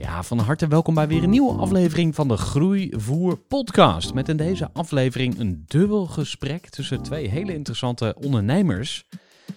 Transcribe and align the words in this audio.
Ja, 0.00 0.22
van 0.22 0.38
harte 0.38 0.66
welkom 0.66 0.94
bij 0.94 1.08
weer 1.08 1.22
een 1.22 1.30
nieuwe 1.30 1.58
aflevering 1.58 2.14
van 2.14 2.28
de 2.28 2.36
Groeivoer 2.36 3.36
podcast. 3.36 4.14
Met 4.14 4.28
in 4.28 4.36
deze 4.36 4.70
aflevering 4.72 5.38
een 5.38 5.64
dubbel 5.66 6.06
gesprek 6.06 6.68
tussen 6.68 7.02
twee 7.02 7.28
hele 7.28 7.54
interessante 7.54 8.16
ondernemers. 8.20 9.04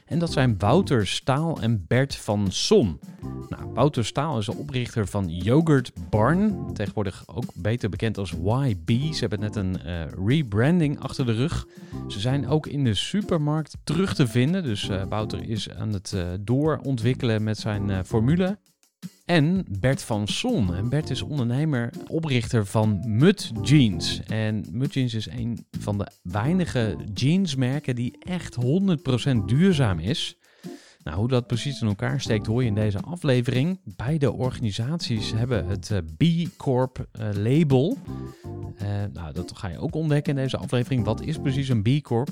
En 0.05 0.19
dat 0.19 0.31
zijn 0.31 0.55
Wouter 0.58 1.08
Staal 1.08 1.61
en 1.61 1.86
Bert 1.88 2.16
van 2.16 2.52
Son. 2.52 2.99
Nou, 3.49 3.73
Wouter 3.73 4.05
Staal 4.05 4.38
is 4.38 4.45
de 4.45 4.55
oprichter 4.55 5.08
van 5.08 5.30
Yogurt 5.30 5.91
Barn, 6.09 6.73
tegenwoordig 6.73 7.23
ook 7.27 7.53
beter 7.55 7.89
bekend 7.89 8.17
als 8.17 8.31
YB. 8.31 9.14
Ze 9.14 9.19
hebben 9.19 9.39
net 9.39 9.55
een 9.55 9.81
eh, 9.81 10.02
rebranding 10.25 10.99
achter 10.99 11.25
de 11.25 11.33
rug. 11.33 11.67
Ze 12.08 12.19
zijn 12.19 12.47
ook 12.47 12.67
in 12.67 12.83
de 12.83 12.94
supermarkt 12.94 13.77
terug 13.83 14.16
te 14.16 14.27
vinden, 14.27 14.64
dus 14.64 14.89
eh, 14.89 15.03
Wouter 15.09 15.49
is 15.49 15.69
aan 15.69 15.94
het 15.94 16.14
eh, 16.14 16.27
doorontwikkelen 16.39 17.44
met 17.44 17.58
zijn 17.58 18.05
formule. 18.05 18.58
En 19.25 19.65
Bert 19.79 20.03
van 20.03 20.27
Son. 20.27 20.75
En 20.75 20.89
Bert 20.89 21.09
is 21.09 21.21
ondernemer, 21.21 21.93
oprichter 22.07 22.65
van 22.65 23.03
Mud 23.05 23.51
Jeans. 23.61 24.21
En 24.23 24.65
Mud 24.71 24.93
Jeans 24.93 25.13
is 25.13 25.27
een 25.27 25.65
van 25.79 25.97
de 25.97 26.07
weinige 26.21 26.97
jeansmerken 27.13 27.95
die 27.95 28.15
echt 28.19 28.57
100% 29.35 29.45
duurzaam 29.45 29.99
is. 29.99 30.37
Nou, 31.03 31.17
hoe 31.17 31.27
dat 31.27 31.47
precies 31.47 31.81
in 31.81 31.87
elkaar 31.87 32.21
steekt 32.21 32.45
hoor 32.45 32.61
je 32.61 32.67
in 32.67 32.75
deze 32.75 32.99
aflevering. 32.99 33.79
Beide 33.83 34.31
organisaties 34.31 35.31
hebben 35.31 35.65
het 35.67 35.91
eh, 35.91 35.97
B 36.17 36.57
Corp 36.57 37.08
eh, 37.11 37.30
label. 37.33 37.97
Eh, 38.77 38.87
nou, 39.13 39.33
dat 39.33 39.58
ga 39.58 39.67
je 39.67 39.77
ook 39.77 39.95
ontdekken 39.95 40.37
in 40.37 40.43
deze 40.43 40.58
aflevering. 40.58 41.05
Wat 41.05 41.21
is 41.21 41.37
precies 41.37 41.69
een 41.69 41.81
B 41.81 42.02
Corp? 42.02 42.30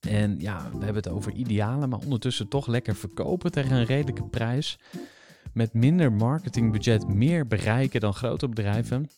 En 0.00 0.38
ja, 0.38 0.70
we 0.70 0.84
hebben 0.84 1.02
het 1.02 1.08
over 1.08 1.32
idealen, 1.32 1.88
maar 1.88 1.98
ondertussen 1.98 2.48
toch 2.48 2.66
lekker 2.66 2.96
verkopen 2.96 3.52
tegen 3.52 3.76
een 3.76 3.84
redelijke 3.84 4.24
prijs 4.24 4.78
met 5.52 5.74
minder 5.74 6.12
marketingbudget 6.12 7.08
meer 7.08 7.46
bereiken 7.46 8.00
dan 8.00 8.14
grote 8.14 8.48
bedrijven. 8.48 9.10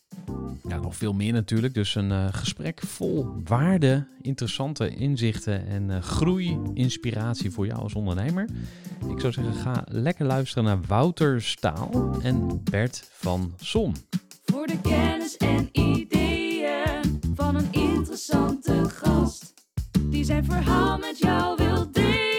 Ja, 0.69 0.79
nog 0.79 0.97
veel 0.97 1.13
meer 1.13 1.33
natuurlijk. 1.33 1.75
Dus 1.75 1.95
een 1.95 2.11
eh, 2.11 2.27
gesprek 2.31 2.81
vol 2.81 3.27
waarde, 3.45 4.07
interessante 4.21 4.89
inzichten 4.89 5.67
en 5.67 5.91
uh, 5.91 5.99
groei-inspiratie 5.99 7.51
voor 7.51 7.67
jou 7.67 7.81
als 7.81 7.95
ondernemer. 7.95 8.49
Ik 9.09 9.21
zou 9.21 9.33
zeggen, 9.33 9.55
ga 9.55 9.85
lekker 9.89 10.27
luisteren 10.27 10.65
naar 10.65 10.81
Wouter 10.87 11.43
Staal 11.43 12.17
en 12.23 12.61
Bert 12.71 13.11
van 13.13 13.53
Son. 13.61 13.97
Voor 14.45 14.67
de 14.67 14.81
kennis 14.81 15.37
en 15.37 15.69
ideeën 15.73 17.21
van 17.35 17.57
een 17.57 17.73
interessante 17.73 18.89
gast. 18.89 19.55
Die 20.03 20.25
zijn 20.25 20.45
verhaal 20.45 20.99
met 20.99 21.19
jou 21.19 21.57
wil 21.57 21.93
delen. 21.93 22.32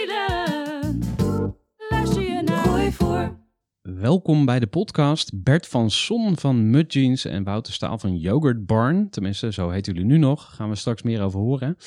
Welkom 3.99 4.45
bij 4.45 4.59
de 4.59 4.67
podcast. 4.67 5.43
Bert 5.43 5.67
van 5.67 5.91
Son 5.91 6.37
van 6.37 6.69
Mud 6.69 6.93
Jeans 6.93 7.25
en 7.25 7.43
Wouter 7.43 7.73
Staal 7.73 7.97
van 7.97 8.17
Yogurt 8.17 8.65
Barn. 8.65 9.09
Tenminste, 9.09 9.53
zo 9.53 9.69
heet 9.69 9.85
jullie 9.85 10.05
nu 10.05 10.17
nog. 10.17 10.55
Gaan 10.55 10.69
we 10.69 10.75
straks 10.75 11.01
meer 11.01 11.21
over 11.21 11.39
horen. 11.39 11.77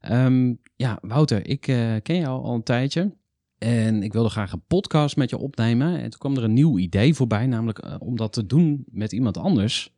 Ehm, 0.00 0.54
ja, 0.76 0.98
Wouter, 1.00 1.46
ik 1.46 1.68
eh, 1.68 1.94
ken 2.02 2.16
jou 2.16 2.42
al 2.42 2.54
een 2.54 2.62
tijdje. 2.62 3.16
En 3.58 4.02
ik 4.02 4.12
wilde 4.12 4.28
graag 4.28 4.52
een 4.52 4.66
podcast 4.66 5.16
met 5.16 5.30
je 5.30 5.38
opnemen. 5.38 5.98
En 5.98 6.10
toen 6.10 6.18
kwam 6.18 6.36
er 6.36 6.44
een 6.44 6.52
nieuw 6.52 6.78
idee 6.78 7.14
voorbij, 7.14 7.46
namelijk 7.46 7.78
eh, 7.78 7.96
om 7.98 8.16
dat 8.16 8.32
te 8.32 8.46
doen 8.46 8.84
met 8.90 9.12
iemand 9.12 9.36
anders. 9.36 9.94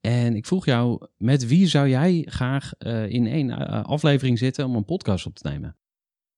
En 0.00 0.36
ik 0.36 0.46
vroeg 0.46 0.64
jou, 0.64 1.06
met 1.16 1.46
wie 1.46 1.66
zou 1.66 1.88
jij 1.88 2.22
graag 2.28 2.72
eh, 2.78 3.08
in 3.08 3.26
één 3.26 3.50
aflevering 3.84 4.38
zitten 4.38 4.64
om 4.64 4.74
een 4.76 4.84
podcast 4.84 5.26
op 5.26 5.34
te 5.34 5.48
nemen? 5.48 5.76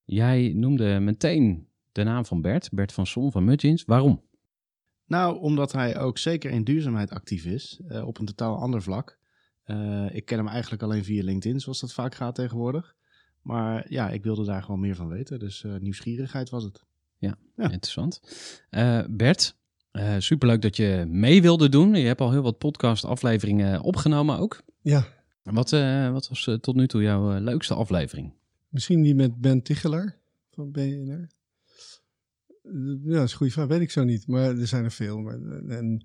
Jij 0.05 0.53
noemde 0.55 1.01
meteen 1.01 1.69
de 1.93 2.03
naam 2.03 2.25
van 2.25 2.41
Bert, 2.41 2.69
Bert 2.73 2.93
van 2.93 3.07
Son 3.07 3.33
van 3.33 3.45
Mud 3.45 3.61
Jeans. 3.61 3.85
Waarom? 3.85 4.25
Nou, 5.07 5.41
omdat 5.41 5.73
hij 5.73 5.99
ook 5.99 6.19
zeker 6.19 6.51
in 6.51 6.65
duurzaamheid 6.65 7.11
actief 7.11 7.45
is, 7.45 7.81
eh, 7.89 8.07
op 8.07 8.19
een 8.19 8.27
totaal 8.27 8.57
ander 8.59 8.83
vlak. 8.83 9.19
Eh, 9.65 10.15
ik 10.15 10.25
ken 10.25 10.39
hem 10.39 10.49
eigenlijk 10.49 10.83
alleen 10.83 11.05
via 11.05 11.25
LinkedIn, 11.25 11.61
zoals 11.61 11.81
dat 11.81 11.93
vaak 11.93 12.15
gaat 12.15 12.35
tegenwoordig. 12.35 12.95
Maar 13.43 13.87
ja, 13.89 14.11
ik 14.11 14.23
wilde 14.23 14.45
daar 14.45 14.63
gewoon 14.63 14.81
meer 14.81 14.95
van 14.95 15.09
weten, 15.09 15.39
dus 15.39 15.65
eh, 15.65 15.75
nieuwsgierigheid 15.81 16.51
was 16.51 16.65
het. 16.65 16.85
Ja. 17.19 17.37
Interessant. 17.57 18.21
Eh, 18.71 19.01
Bert, 19.11 19.57
eh, 19.91 20.15
superleuk 20.19 20.63
dat 20.63 20.77
je 20.77 21.05
mee 21.09 21.43
wilde 21.43 21.69
doen. 21.69 21.95
Je 21.95 22.07
hebt 22.07 22.21
al 22.21 22.31
heel 22.31 22.43
wat 22.43 22.59
podcast-afleveringen 22.59 23.81
opgenomen 23.81 24.39
ook. 24.39 24.63
Ja, 24.81 25.07
Wat, 25.43 25.73
eh, 25.73 26.11
wat 26.13 26.29
was 26.29 26.51
tot 26.61 26.75
nu 26.75 26.87
toe 26.87 27.03
jouw 27.03 27.39
leukste 27.41 27.75
aflevering? 27.75 28.33
misschien 28.69 29.03
die 29.03 29.15
met 29.15 29.41
Ben 29.41 29.63
Tichelaar 29.63 30.17
van 30.51 30.71
BNR. 30.71 31.29
Eh, 32.67 33.05
Ja, 33.05 33.15
dat 33.15 33.25
is 33.25 33.31
een 33.31 33.37
goede 33.37 33.53
vraag. 33.53 33.67
Weet 33.67 33.81
ik 33.81 33.91
zo 33.91 34.05
niet, 34.05 34.27
maar 34.27 34.59
er 34.59 34.67
zijn 34.67 34.85
er 34.85 34.93
veel. 34.93 35.31
Eh, 35.31 35.77
en 35.79 35.97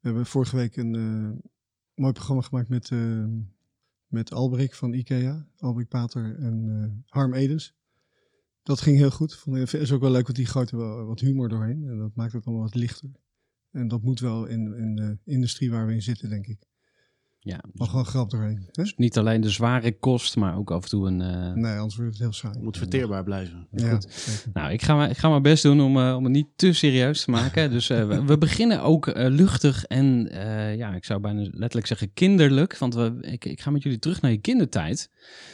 we 0.00 0.06
hebben 0.08 0.26
vorige 0.26 0.56
week 0.56 0.76
een 0.76 0.94
eh, 0.94 1.48
mooi 1.94 2.12
programma 2.12 2.42
gemaakt 2.42 2.68
met, 2.68 2.90
met 4.06 4.32
Albrecht 4.32 4.76
van 4.76 4.92
IKEA. 4.92 5.46
Albrecht 5.56 5.88
Pater 5.88 6.38
en 6.38 6.64
eh, 6.68 7.12
Harm 7.12 7.34
Edens. 7.34 7.74
Dat 8.62 8.80
ging 8.80 8.96
heel 8.96 9.10
goed. 9.10 9.42
Ik, 9.46 9.72
is 9.72 9.92
ook 9.92 10.00
wel 10.00 10.10
leuk, 10.10 10.24
want 10.24 10.36
die 10.36 10.46
gooit 10.46 10.70
er 10.70 10.78
wel 10.78 11.04
wat 11.04 11.20
humor 11.20 11.48
doorheen. 11.48 11.88
En 11.88 11.98
dat 11.98 12.14
maakt 12.14 12.32
het 12.32 12.44
allemaal 12.44 12.64
wat 12.64 12.74
lichter. 12.74 13.10
En 13.70 13.88
dat 13.88 14.02
moet 14.02 14.20
wel 14.20 14.46
in, 14.46 14.74
in 14.74 14.94
de 14.94 15.18
industrie 15.24 15.70
waar 15.70 15.86
we 15.86 15.94
in 15.94 16.02
zitten, 16.02 16.28
denk 16.28 16.46
ik. 16.46 16.69
Ja, 17.42 17.60
Maar 17.72 17.88
gewoon 17.88 18.04
grap 18.04 18.30
doorheen. 18.30 18.56
Hè? 18.56 18.82
dus 18.82 18.94
niet 18.96 19.18
alleen 19.18 19.40
de 19.40 19.50
zware 19.50 19.98
kost, 19.98 20.36
maar 20.36 20.56
ook 20.56 20.70
af 20.70 20.82
en 20.82 20.88
toe 20.88 21.06
een... 21.06 21.20
eh, 21.20 21.52
Nee, 21.52 21.76
anders 21.76 21.96
wordt 21.96 22.10
het 22.12 22.20
heel 22.20 22.32
saai. 22.32 22.58
Moet 22.60 22.76
verteerbaar 22.78 23.24
blijven. 23.24 23.66
Ja, 23.70 23.90
goed. 23.90 24.46
Nou, 24.52 24.72
ik 24.72 24.82
ga, 24.82 24.94
maar- 24.96 25.10
ik 25.10 25.16
ga 25.16 25.28
mijn 25.28 25.42
best 25.42 25.62
doen 25.62 25.80
om, 25.80 25.96
eh, 25.98 26.14
om 26.16 26.24
het 26.24 26.32
niet 26.32 26.46
te 26.56 26.72
serieus 26.72 27.24
te 27.24 27.30
maken. 27.30 27.70
Dus 27.70 27.90
eh, 27.90 28.06
we, 28.08 28.24
we 28.24 28.38
beginnen 28.38 28.82
ook 28.82 29.06
eh, 29.08 29.28
luchtig 29.30 29.84
en 29.84 30.30
eh, 30.30 30.76
ja, 30.76 30.94
ik 30.94 31.04
zou 31.04 31.20
bijna 31.20 31.40
letterlijk 31.42 31.86
zeggen 31.86 32.12
kinderlijk. 32.12 32.78
Want 32.78 32.94
we, 32.94 33.18
ik, 33.20 33.44
ik 33.44 33.60
ga 33.60 33.70
met 33.70 33.82
jullie 33.82 33.98
terug 33.98 34.20
naar 34.20 34.30
je 34.30 34.38
kindertijd. 34.40 35.10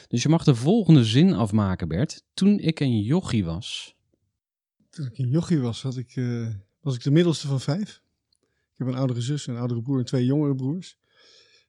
Dus 0.08 0.22
je 0.22 0.28
mag 0.28 0.44
de 0.44 0.54
volgende 0.54 1.04
zin 1.04 1.34
afmaken, 1.34 1.88
Bert. 1.88 2.24
Toen 2.34 2.58
ik 2.58 2.80
een 2.80 3.00
jochie 3.02 3.44
was. 3.44 3.94
Toen 4.90 5.06
ik 5.06 5.18
een 5.18 5.28
jochie 5.28 5.58
was, 5.60 5.82
had 5.82 5.96
ik, 5.96 6.16
eh, 6.16 6.46
was 6.80 6.94
ik 6.94 7.02
de 7.02 7.10
middelste 7.10 7.46
van 7.46 7.60
vijf. 7.60 8.02
Ik 8.72 8.84
heb 8.84 8.86
een 8.86 8.94
oudere 8.94 9.20
zus, 9.20 9.46
een 9.46 9.56
oudere 9.56 9.82
broer 9.82 9.98
en 9.98 10.04
twee 10.04 10.24
jongere 10.24 10.54
broers. 10.54 10.98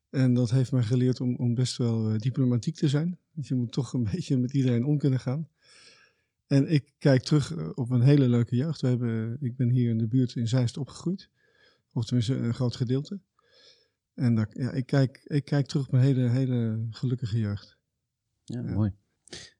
En 0.09 0.33
dat 0.33 0.51
heeft 0.51 0.71
mij 0.71 0.83
geleerd 0.83 1.21
om, 1.21 1.35
om 1.35 1.53
best 1.53 1.77
wel 1.77 2.09
eh, 2.09 2.17
diplomatiek 2.19 2.75
te 2.75 2.87
zijn. 2.87 3.17
Want 3.33 3.47
je 3.47 3.55
moet 3.55 3.71
toch 3.71 3.93
een 3.93 4.03
beetje 4.11 4.37
met 4.37 4.53
iedereen 4.53 4.85
om 4.85 4.97
kunnen 4.97 5.19
gaan. 5.19 5.47
En 6.47 6.71
ik 6.71 6.93
kijk 6.97 7.23
terug 7.23 7.55
eh, 7.55 7.69
op 7.75 7.89
een 7.89 8.01
hele 8.01 8.27
leuke 8.29 8.55
jeugd. 8.55 8.81
We 8.81 8.87
hebben, 8.87 9.37
ik 9.41 9.55
ben 9.55 9.69
hier 9.69 9.89
in 9.89 9.97
de 9.97 10.07
buurt 10.07 10.35
in 10.35 10.47
Zeist 10.47 10.77
opgegroeid. 10.77 11.29
Of 11.93 12.05
tenminste 12.05 12.35
een 12.35 12.53
groot 12.53 12.75
gedeelte. 12.75 13.19
En 14.13 14.35
daar, 14.35 14.49
ja, 14.53 14.71
ik, 14.71 14.85
kijk, 14.85 15.21
ik 15.23 15.45
kijk 15.45 15.65
terug 15.67 15.87
op 15.87 15.93
een 15.93 15.99
hele, 15.99 16.29
hele 16.29 16.87
gelukkige 16.91 17.39
jeugd. 17.39 17.77
Ja, 18.43 18.61
Ja. 18.61 18.73
mooi. 18.73 18.91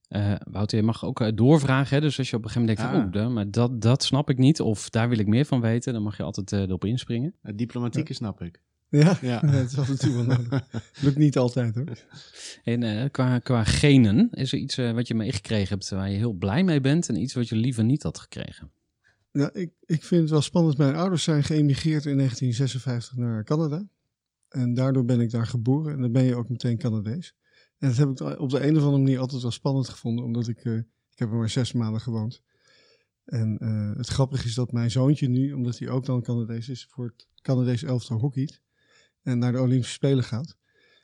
Eh, 0.08 0.36
Wouter, 0.52 0.78
je 0.78 0.84
mag 0.84 1.06
ook 1.06 1.22
eh, 1.22 1.32
doorvragen. 1.36 1.96
Hè? 1.96 2.02
Dus 2.02 2.18
als 2.18 2.30
je 2.30 2.36
op 2.36 2.44
een 2.44 2.50
gegeven 2.50 2.68
moment 2.76 2.92
denkt, 2.92 3.12
van, 3.14 3.22
Ah. 3.22 3.28
oh, 3.28 3.34
maar 3.34 3.52
dat, 3.52 3.82
dat 3.82 4.04
snap 4.04 4.30
ik 4.30 4.38
niet. 4.38 4.62
Of 4.62 4.90
daar 4.90 5.10
wil 5.10 5.20
ik 5.20 5.28
meer 5.28 5.46
van 5.46 5.62
weten. 5.62 5.94
Dan 5.94 6.04
mag 6.04 6.18
je 6.18 6.24
altijd 6.24 6.52
eh, 6.52 6.60
erop 6.60 6.86
inspringen. 6.86 7.34
Het 7.42 7.58
diplomatieke 7.58 8.14
snap 8.14 8.42
ik. 8.42 8.62
Ja, 8.90 9.18
Ja. 9.22 9.40
dat 9.52 9.72
is 9.72 9.78
af 9.78 9.90
en 9.90 9.98
toe 9.98 10.14
wel 10.14 10.24
nodig. 10.36 10.68
Lukt 11.02 11.18
niet 11.18 11.38
altijd 11.38 11.76
hoor. 11.76 12.06
En 12.64 12.84
eh, 12.84 13.10
qua, 13.12 13.40
qua 13.40 13.64
genen, 13.64 14.30
is 14.32 14.52
er 14.52 14.60
iets 14.60 14.78
eh, 14.78 14.92
wat 14.92 15.08
je 15.08 15.16
meegekregen 15.16 15.70
hebt 15.70 15.90
waar 15.90 16.10
je 16.10 16.18
heel 16.18 16.34
blij 16.34 16.64
mee 16.64 16.82
bent. 16.82 17.10
En 17.10 17.22
iets 17.22 17.34
wat 17.34 17.50
je 17.50 17.56
liever 17.56 17.84
niet 17.84 18.04
had 18.04 18.20
gekregen? 18.20 18.72
Ja, 19.32 19.54
ik, 19.54 19.72
ik 19.86 20.04
vind 20.04 20.22
het 20.22 20.30
wel 20.30 20.42
spannend. 20.42 20.78
Mijn 20.78 20.96
ouders 20.96 21.24
zijn 21.24 21.44
geëmigreerd 21.44 22.06
in 22.06 22.18
1956 22.18 23.16
naar 23.16 23.44
Canada. 23.44 23.88
En 24.50 24.74
daardoor 24.74 25.06
ben 25.06 25.20
ik 25.20 25.32
daar 25.32 25.48
geboren. 25.48 25.94
En 25.94 26.02
dan 26.02 26.12
ben 26.12 26.24
je 26.24 26.36
ook 26.36 26.50
meteen 26.50 26.78
Canadees. 26.78 27.36
En 27.78 27.88
dat 27.88 27.98
heb 27.98 28.10
ik 28.10 28.40
op 28.40 28.50
de 28.50 28.68
een 28.68 28.78
of 28.78 28.84
andere 28.84 29.04
manier 29.04 29.20
altijd 29.20 29.42
wel 29.42 29.52
spannend 29.52 29.90
gevonden. 29.90 30.26
Omdat 30.26 30.48
ik, 30.48 30.66
eh, 30.66 30.78
ik 30.78 31.20
heb 31.20 31.30
er 31.30 31.38
maar 31.38 31.50
zes 31.50 31.74
maanden 31.74 32.02
gewoond. 32.02 32.42
En 33.26 33.58
het 33.98 34.08
grappige 34.08 34.48
is 34.48 34.54
dat 34.54 34.72
mijn 34.72 34.92
zoontje 34.92 35.28
nu, 35.28 35.54
omdat 35.54 35.80
hij 35.80 35.90
ook 35.90 36.06
dan 36.06 36.22
Canadees 36.22 36.70
is, 36.70 36.88
voor 36.90 37.06
het 37.06 37.28
Canadees 37.42 37.84
elftal 37.84 38.20
hockeyt. 38.20 38.62
En 39.28 39.40
naar 39.40 39.52
de 39.52 39.62
Olympische 39.62 39.94
Spelen 39.94 40.24
gaat. 40.24 40.58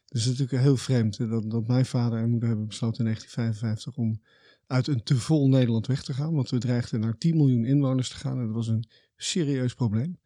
Dus 0.08 0.24
het 0.24 0.34
is 0.34 0.40
natuurlijk 0.40 0.64
heel 0.64 0.78
vreemd 0.78 1.18
hè, 1.18 1.28
dat, 1.28 1.52
dat 1.52 1.68
mijn 1.68 1.86
vader 1.86 2.20
en 2.20 2.30
moeder 2.30 2.48
hebben 2.48 2.68
besloten 2.68 2.98
in 2.98 3.06
1955 3.06 3.98
om 3.98 4.22
uit 4.68 4.88
een 4.88 5.04
te 5.04 5.16
vol 5.16 5.50
Nederland 5.50 5.88
weg 5.88 6.04
te 6.04 6.14
gaan. 6.14 6.34
Want 6.34 6.50
we 6.50 6.58
dreigden 6.58 7.00
naar 7.00 7.18
10 7.18 7.38
miljoen 7.38 7.66
inwoners 7.66 8.10
te 8.10 8.16
gaan. 8.16 8.40
En 8.40 8.46
dat 8.46 8.56
was 8.56 8.68
een 8.68 8.88
serieus 9.16 9.74
probleem. 9.74 10.18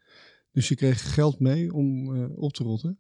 Dus 0.52 0.68
je 0.68 0.76
kreeg 0.76 1.14
geld 1.14 1.40
mee 1.40 1.74
om 1.74 2.16
eh, 2.16 2.38
op 2.38 2.54
te 2.54 2.64
rotten. 2.64 3.00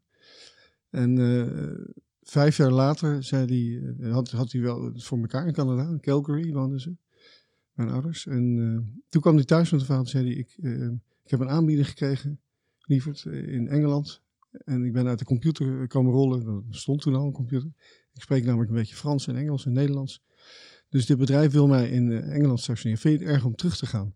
En 0.89 1.17
eh, 1.17 1.97
vijf 2.21 2.57
jaar 2.57 2.71
later 2.71 3.23
zei 3.23 3.77
eh, 3.77 4.11
had, 4.11 4.31
had 4.31 4.51
hij 4.51 4.61
wel 4.61 4.91
voor 4.95 5.19
elkaar 5.19 5.47
in 5.47 5.53
Canada. 5.53 5.89
In 5.89 5.99
Calgary 5.99 6.51
woonden 6.51 6.79
ze. 6.79 6.95
Mijn 7.77 7.89
ouders. 7.89 8.27
En 8.27 8.57
eh, 8.59 9.01
toen 9.09 9.21
kwam 9.21 9.35
hij 9.35 9.45
thuis 9.45 9.71
met 9.71 9.79
de 9.79 9.85
vader 9.85 10.03
en 10.03 10.09
zei 10.09 10.35
ik, 10.35 10.57
eh, 10.61 10.87
ik 11.23 11.31
heb 11.31 11.39
een 11.39 11.49
aanbieding 11.49 11.87
gekregen, 11.87 12.39
lieverd, 12.79 13.25
eh, 13.25 13.53
in 13.53 13.67
Engeland. 13.67 14.21
En 14.65 14.83
ik 14.83 14.93
ben 14.93 15.07
uit 15.07 15.19
de 15.19 15.25
computer 15.25 15.87
komen 15.87 16.11
rollen. 16.11 16.45
Er 16.69 16.77
stond 16.77 17.01
toen 17.01 17.15
al 17.15 17.25
een 17.25 17.31
computer. 17.31 17.69
Ik 18.13 18.21
spreek 18.21 18.45
namelijk 18.45 18.69
een 18.69 18.75
beetje 18.75 18.95
Frans 18.95 19.27
en 19.27 19.35
Engels 19.35 19.65
en 19.65 19.71
Nederlands. 19.71 20.23
Dus 20.89 21.05
dit 21.05 21.17
bedrijf 21.17 21.51
wil 21.51 21.67
mij 21.67 21.89
in 21.89 22.11
eh, 22.11 22.33
Engeland 22.35 22.59
stationeren. 22.59 23.01
Vind 23.01 23.19
je 23.19 23.25
het 23.25 23.33
erg 23.35 23.45
om 23.45 23.55
terug 23.55 23.77
te 23.77 23.85
gaan? 23.85 24.13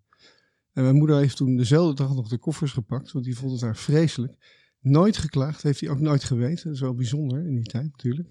En 0.74 0.84
mijn 0.84 0.96
moeder 0.96 1.18
heeft 1.18 1.38
toen 1.38 1.56
dezelfde 1.58 1.96
dag 2.04 2.16
nog 2.16 2.28
de 2.28 2.38
koffers 2.38 2.72
gepakt, 2.72 3.12
want 3.12 3.26
die 3.26 3.38
vond 3.38 3.52
het 3.52 3.62
daar 3.62 3.76
vreselijk. 3.78 4.34
Nooit 4.80 5.18
geklaagd, 5.18 5.64
heeft 5.64 5.80
hij 5.80 5.90
ook 5.90 6.00
nooit 6.00 6.24
geweten. 6.24 6.64
Dat 6.64 6.74
is 6.74 6.80
wel 6.80 6.94
bijzonder 6.96 7.46
in 7.46 7.56
die 7.56 7.64
tijd 7.64 7.92
natuurlijk. 7.92 8.28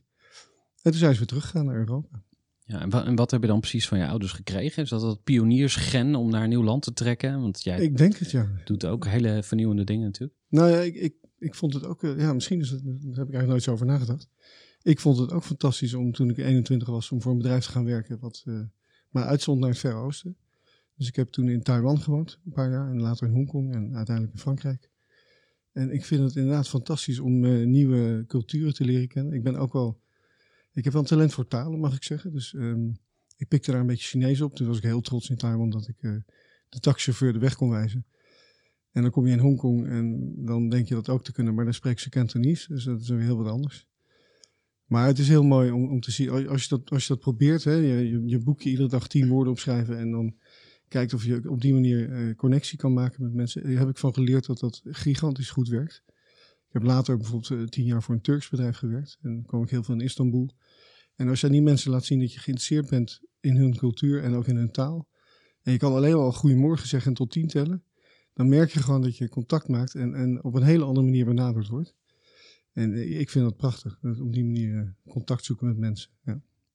En 0.83 0.91
toen 0.91 1.01
zijn 1.01 1.13
ze 1.13 1.19
weer 1.19 1.27
teruggegaan 1.29 1.65
naar 1.67 1.77
Europa. 1.77 2.23
Ja, 2.65 2.81
en, 2.81 2.91
wa- 2.91 3.05
en 3.05 3.15
wat 3.17 3.31
heb 3.31 3.41
je 3.41 3.47
dan 3.47 3.61
precies 3.61 3.89
van 3.89 3.99
je 3.99 4.07
ouders 4.07 4.33
gekregen? 4.33 4.83
Is 4.83 4.89
dat 4.89 5.01
dat 5.01 5.23
pioniersgen 5.25 6.15
om 6.15 6.31
naar 6.31 6.43
een 6.43 6.49
nieuw 6.49 6.63
land 6.63 6.83
te 6.83 6.93
trekken? 6.93 7.41
Want 7.41 7.63
jij 7.63 7.81
Ik 7.81 7.97
denk 7.97 8.17
het, 8.17 8.31
ja. 8.31 8.49
doet 8.65 8.85
ook 8.87 9.07
hele 9.07 9.43
vernieuwende 9.43 9.85
dingen 9.85 10.05
natuurlijk. 10.05 10.39
Nou 10.49 10.71
ja, 10.71 10.79
ik, 10.81 10.95
ik, 10.95 11.15
ik 11.41 11.55
vond 11.55 11.75
het 11.75 11.85
ook, 11.85 12.03
eh, 12.03 12.19
ja, 12.19 12.33
misschien 12.33 12.59
daar 12.59 12.71
heb 12.71 13.03
ik 13.03 13.17
eigenlijk 13.17 13.47
nooit 13.47 13.63
zo 13.63 13.73
over 13.73 13.87
nagedacht. 13.87 14.29
Ik 14.83 15.01
vond 15.01 15.19
het 15.19 15.33
ook 15.33 15.45
fantastisch 15.45 15.95
om 15.95 16.13
toen 16.13 16.31
ik 16.31 16.39
21 16.39 16.89
was, 16.89 17.11
om 17.11 17.23
voor 17.23 17.33
een 17.33 17.39
bedrijf 17.39 17.65
te 17.65 17.71
gaan 17.71 17.85
werken 17.85 18.19
wat 18.19 18.43
eh 18.47 18.61
mij 19.11 19.23
uitzond 19.23 19.61
naar 19.61 19.69
het 19.69 19.79
Verre 19.79 19.97
Oosten. 19.97 20.37
Dus 20.97 21.09
ik 21.09 21.17
heb 21.17 21.29
toen 21.29 21.49
in 21.49 21.63
Taiwan 21.63 22.01
gewoond, 22.01 22.39
een 22.45 22.53
paar 22.53 22.71
jaar, 22.71 22.91
en 22.91 23.01
later 23.01 23.27
in 23.27 23.33
Hongkong 23.33 23.75
en 23.75 23.97
uiteindelijk 23.97 24.35
in 24.35 24.41
Frankrijk. 24.41 24.91
En 25.73 25.91
ik 25.91 26.05
vind 26.05 26.23
het 26.23 26.37
inderdaad 26.37 26.69
fantastisch 26.69 27.19
om 27.19 27.45
eh, 27.45 27.67
nieuwe 27.67 28.25
culturen 28.27 28.75
te 28.75 28.85
leren 28.85 29.09
kennen. 29.09 29.33
Ik 29.33 29.43
ben 29.43 29.57
ook 29.57 29.73
wel, 29.73 30.01
ik 30.73 30.85
heb 30.85 30.93
wel 30.93 31.03
een 31.03 31.09
talent 31.09 31.33
voor 31.33 31.47
talen, 31.47 31.81
mag 31.81 31.95
ik 31.95 32.03
zeggen. 32.03 32.33
Dus 32.33 32.55
ehm, 32.55 32.89
ik 33.37 33.49
pikte 33.49 33.71
daar 33.71 33.81
een 33.81 33.87
beetje 33.87 34.07
Chinees 34.07 34.41
op. 34.41 34.55
Toen 34.57 34.67
was 34.67 34.77
ik 34.77 34.83
heel 34.83 35.01
trots 35.01 35.31
in 35.31 35.37
Taiwan 35.37 35.71
dat 35.71 35.89
ik 35.89 36.01
de 36.69 36.81
taxichauffeur 36.81 37.33
de 37.33 37.39
weg 37.39 37.57
kon 37.57 37.71
wijzen. 37.71 38.07
En 38.91 39.03
dan 39.03 39.11
kom 39.11 39.27
je 39.27 39.33
in 39.33 39.39
Hongkong 39.39 39.87
en 39.87 40.35
dan 40.45 40.69
denk 40.69 40.87
je 40.87 40.95
dat 40.95 41.09
ook 41.09 41.25
te 41.25 41.33
kunnen, 41.33 41.55
maar 41.55 41.65
dan 41.65 41.75
spreekt 41.75 42.01
ze 42.01 42.09
Cantonese. 42.09 42.73
Dus 42.73 42.85
dat 42.85 43.01
is 43.01 43.09
weer 43.09 43.21
heel 43.21 43.37
wat 43.37 43.53
anders. 43.53 43.89
Maar 44.85 45.07
het 45.07 45.19
is 45.19 45.29
heel 45.29 45.45
mooi 45.45 45.71
om, 45.71 45.89
om 45.89 46.01
te 46.01 46.11
zien, 46.11 46.49
als 46.49 46.63
je 46.63 46.69
dat, 46.69 46.91
als 46.91 47.03
je 47.03 47.09
dat 47.09 47.23
probeert, 47.23 47.65
hè, 47.65 47.73
je, 47.73 48.09
je, 48.09 48.23
je 48.27 48.39
boekje 48.39 48.71
iedere 48.71 48.89
dag 48.89 49.09
tien 49.09 49.29
woorden 49.29 49.53
opschrijven 49.53 49.99
en 49.99 50.11
dan 50.11 50.35
kijkt 50.89 51.15
of 51.15 51.25
je 51.25 51.51
op 51.51 51.61
die 51.61 51.73
manier 51.73 52.13
eh, 52.13 52.35
connectie 52.35 52.79
kan 52.79 52.93
maken 52.93 53.23
met 53.23 53.35
mensen. 53.35 53.63
Daar 53.63 53.79
heb 53.79 53.89
ik 53.89 53.99
van 53.99 54.15
geleerd 54.15 54.47
dat 54.47 54.59
dat 54.59 54.81
gigantisch 54.85 55.51
goed 55.51 55.69
werkt. 55.69 56.03
Ik 56.67 56.73
heb 56.73 56.83
later 56.83 57.17
bijvoorbeeld 57.17 57.51
eh, 57.51 57.67
tien 57.67 57.85
jaar 57.85 58.03
voor 58.03 58.15
een 58.15 58.21
Turks 58.21 58.49
bedrijf 58.49 58.77
gewerkt 58.77 59.19
en 59.23 59.35
dan 59.35 59.43
kwam 59.43 59.63
ik 59.63 59.71
heel 59.71 59.83
veel 59.83 59.95
in 59.95 60.01
Istanbul. 60.01 60.51
En 61.15 61.29
als 61.29 61.41
je 61.41 61.47
aan 61.47 61.53
die 61.53 61.63
mensen 61.63 61.91
laat 61.91 62.05
zien 62.05 62.21
dat 62.21 62.33
je 62.33 62.41
geïnteresseerd 62.41 62.91
bent 62.91 63.21
in 63.41 63.57
hun 63.57 63.77
cultuur 63.77 64.23
en 64.23 64.35
ook 64.35 64.47
in 64.47 64.57
hun 64.57 64.71
taal, 64.71 65.09
en 65.63 65.73
je 65.73 65.79
kan 65.79 65.93
alleen 65.93 66.15
al 66.15 66.33
goedemorgen 66.33 66.89
zeggen 66.89 67.11
en 67.11 67.17
tot 67.17 67.31
tien 67.31 67.47
tellen, 67.47 67.85
dan 68.41 68.49
merk 68.49 68.71
je 68.71 68.83
gewoon 68.83 69.03
dat 69.03 69.17
je 69.17 69.29
contact 69.29 69.69
maakt 69.69 69.95
en, 69.95 70.15
en 70.15 70.45
op 70.45 70.55
een 70.55 70.63
hele 70.63 70.85
andere 70.85 71.07
manier 71.07 71.25
benaderd 71.25 71.69
wordt. 71.69 71.95
En 72.73 72.93
eh, 72.95 73.21
ik 73.21 73.31
vind 73.31 73.45
dat 73.45 73.57
prachtig, 73.57 73.99
dat 74.01 74.21
op 74.21 74.33
die 74.33 74.45
manier 74.45 74.77
eh, 74.79 75.13
contact 75.13 75.45
zoeken 75.45 75.67
met 75.67 75.77
mensen. 75.77 76.11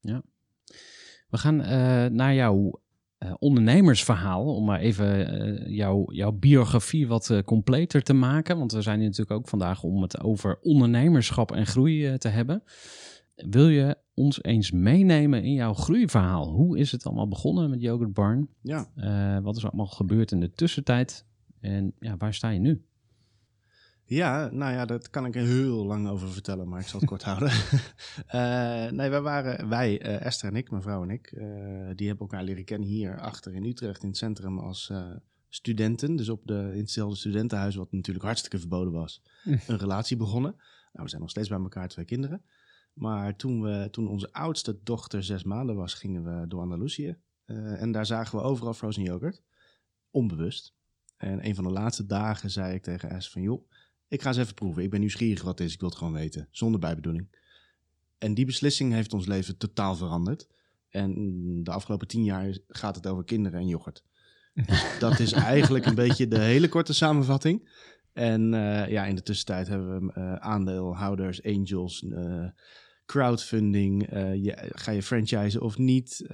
Ja. 0.02 0.24
We 1.30 1.38
gaan 1.38 1.62
eh, 1.62 2.06
naar 2.06 2.34
jouw 2.34 2.82
eh, 3.18 3.34
ondernemersverhaal. 3.40 4.56
Om 4.56 4.66
maar 4.66 4.80
even 4.80 5.74
jouw, 5.74 6.12
jouw 6.12 6.32
biografie 6.32 7.08
wat 7.08 7.30
eh, 7.30 7.44
completer 7.44 8.02
te 8.04 8.14
maken. 8.14 8.58
Want 8.58 8.72
we 8.72 8.82
zijn 8.82 9.00
hier 9.00 9.08
natuurlijk 9.10 9.40
ook 9.40 9.48
vandaag 9.48 9.84
om 9.84 10.02
het 10.02 10.20
over 10.22 10.60
ondernemerschap 10.62 11.52
en 11.52 11.66
groei 11.66 12.18
te 12.18 12.28
hebben. 12.28 12.64
Wil 13.36 13.68
je 13.68 13.98
ons 14.14 14.44
eens 14.44 14.72
meenemen 14.72 15.44
in 15.44 15.54
jouw 15.54 15.74
groeiverhaal? 15.74 16.52
Hoe 16.52 16.78
is 16.78 16.92
het 16.92 17.06
allemaal 17.06 17.28
begonnen 17.28 17.70
met 17.70 17.82
Yogurt 17.82 18.14
Barn? 18.14 18.50
Ja, 18.62 18.88
Eh, 18.96 19.40
wat 19.44 19.56
is 19.56 19.64
er 19.64 19.70
allemaal 19.70 19.88
gebeurd 19.88 20.32
in 20.32 20.40
de 20.40 20.52
tussentijd? 20.52 21.26
En 21.66 21.94
ja, 22.00 22.18
waar 22.18 22.34
sta 22.34 22.50
je 22.50 22.60
nu? 22.60 22.86
Ja, 24.04 24.50
nou 24.52 24.74
ja, 24.74 24.86
daar 24.86 25.10
kan 25.10 25.26
ik 25.26 25.36
er 25.36 25.46
heel 25.46 25.86
lang 25.86 26.08
over 26.08 26.32
vertellen, 26.32 26.70
maar 26.70 26.80
ik 26.80 26.88
zal 26.88 27.00
het 27.00 27.10
kort 27.10 27.24
houden. 27.32 27.52
Eh, 28.28 28.92
nee, 28.92 29.10
wij 29.10 29.22
waren, 29.22 29.70
wij, 29.70 30.02
eh, 30.02 30.26
Esther 30.26 30.50
en 30.50 30.56
ik, 30.56 30.70
mijn 30.70 30.82
vrouw 30.82 31.04
en 31.04 31.10
ik, 31.10 31.32
eh, 31.32 31.46
die 31.96 32.08
hebben 32.08 32.28
elkaar 32.28 32.44
leren 32.44 32.66
kennen 32.66 32.88
hier 32.88 33.20
achter 33.20 33.54
in 33.54 33.66
Utrecht 33.66 34.02
in 34.02 34.08
het 34.08 34.18
centrum 34.18 34.60
als 34.60 34.92
studenten. 35.50 36.16
Dus 36.16 36.30
op 36.30 36.48
de, 36.48 36.70
in 36.74 36.80
hetzelfde 36.80 37.18
studentenhuis, 37.18 37.76
wat 37.76 37.92
natuurlijk 37.92 38.26
hartstikke 38.26 38.60
verboden 38.60 38.94
was, 38.94 39.22
een 39.68 39.78
relatie 39.78 40.18
begonnen. 40.18 40.52
Nou, 40.92 41.04
we 41.04 41.10
zijn 41.10 41.22
nog 41.22 41.30
steeds 41.30 41.50
bij 41.50 41.60
elkaar, 41.60 41.88
twee 41.88 42.06
kinderen. 42.06 42.42
Maar 42.94 43.36
toen, 43.36 43.62
we, 43.62 43.88
toen 43.92 44.08
onze 44.08 44.34
oudste 44.34 44.80
dochter 44.84 45.24
zes 45.24 45.44
maanden 45.44 45.76
was, 45.76 45.94
gingen 45.94 46.24
we 46.24 46.48
door 46.48 46.62
Andalusië. 46.62 47.18
En 47.46 47.92
daar 47.92 48.06
zagen 48.06 48.38
we 48.38 48.44
overal 48.44 48.74
frozen 48.74 49.04
yogurt, 49.04 49.44
onbewust. 50.12 50.76
En 51.18 51.46
een 51.46 51.56
van 51.56 51.64
de 51.64 51.70
laatste 51.70 52.06
dagen 52.06 52.50
zei 52.52 52.74
ik 52.74 52.84
tegen 52.84 53.10
Esther 53.10 53.32
van, 53.32 53.42
joh, 53.42 53.70
ik 54.08 54.22
ga 54.22 54.28
eens 54.28 54.38
even 54.38 54.54
proeven. 54.54 54.84
Ik 54.84 54.90
ben 54.90 55.00
nieuwsgierig 55.00 55.44
wat 55.44 55.58
het 55.58 55.68
is. 55.68 55.74
Ik 55.74 55.80
wil 55.80 55.90
het 55.90 55.98
gewoon 55.98 56.14
weten. 56.14 56.48
Zonder 56.52 56.80
bijbedoeling. 56.80 57.28
En 58.18 58.34
die 58.34 58.46
beslissing 58.46 58.94
heeft 58.94 59.14
ons 59.14 59.26
leven 59.26 59.58
totaal 59.58 59.96
veranderd. 59.96 60.48
En 60.90 61.14
de 61.64 61.72
afgelopen 61.72 62.08
tien 62.08 62.24
jaar 62.24 62.58
gaat 62.68 62.96
het 62.96 63.08
over 63.08 63.24
kinderen 63.24 63.60
en 63.60 63.68
yoghurt. 63.68 64.04
Dus 64.54 64.86
dat 65.00 65.20
is 65.20 65.32
eigenlijk 65.32 65.86
een 65.86 65.96
beetje 65.96 66.28
de 66.28 66.40
hele 66.40 66.70
korte 66.70 66.94
samenvatting. 66.94 67.70
En 68.14 68.54
eh, 68.54 68.90
ja, 68.90 69.06
in 69.06 69.16
de 69.16 69.22
tussentijd 69.22 69.68
hebben 69.68 70.06
we 70.06 70.14
eh, 70.14 70.34
aandeelhouders, 70.36 71.44
angels, 71.44 72.06
eh, 72.08 72.46
crowdfunding. 73.06 74.08
je, 74.44 74.72
ga 74.72 74.92
je 74.92 75.04
franchisen 75.04 75.62
of 75.62 75.78
niet? 75.78 76.26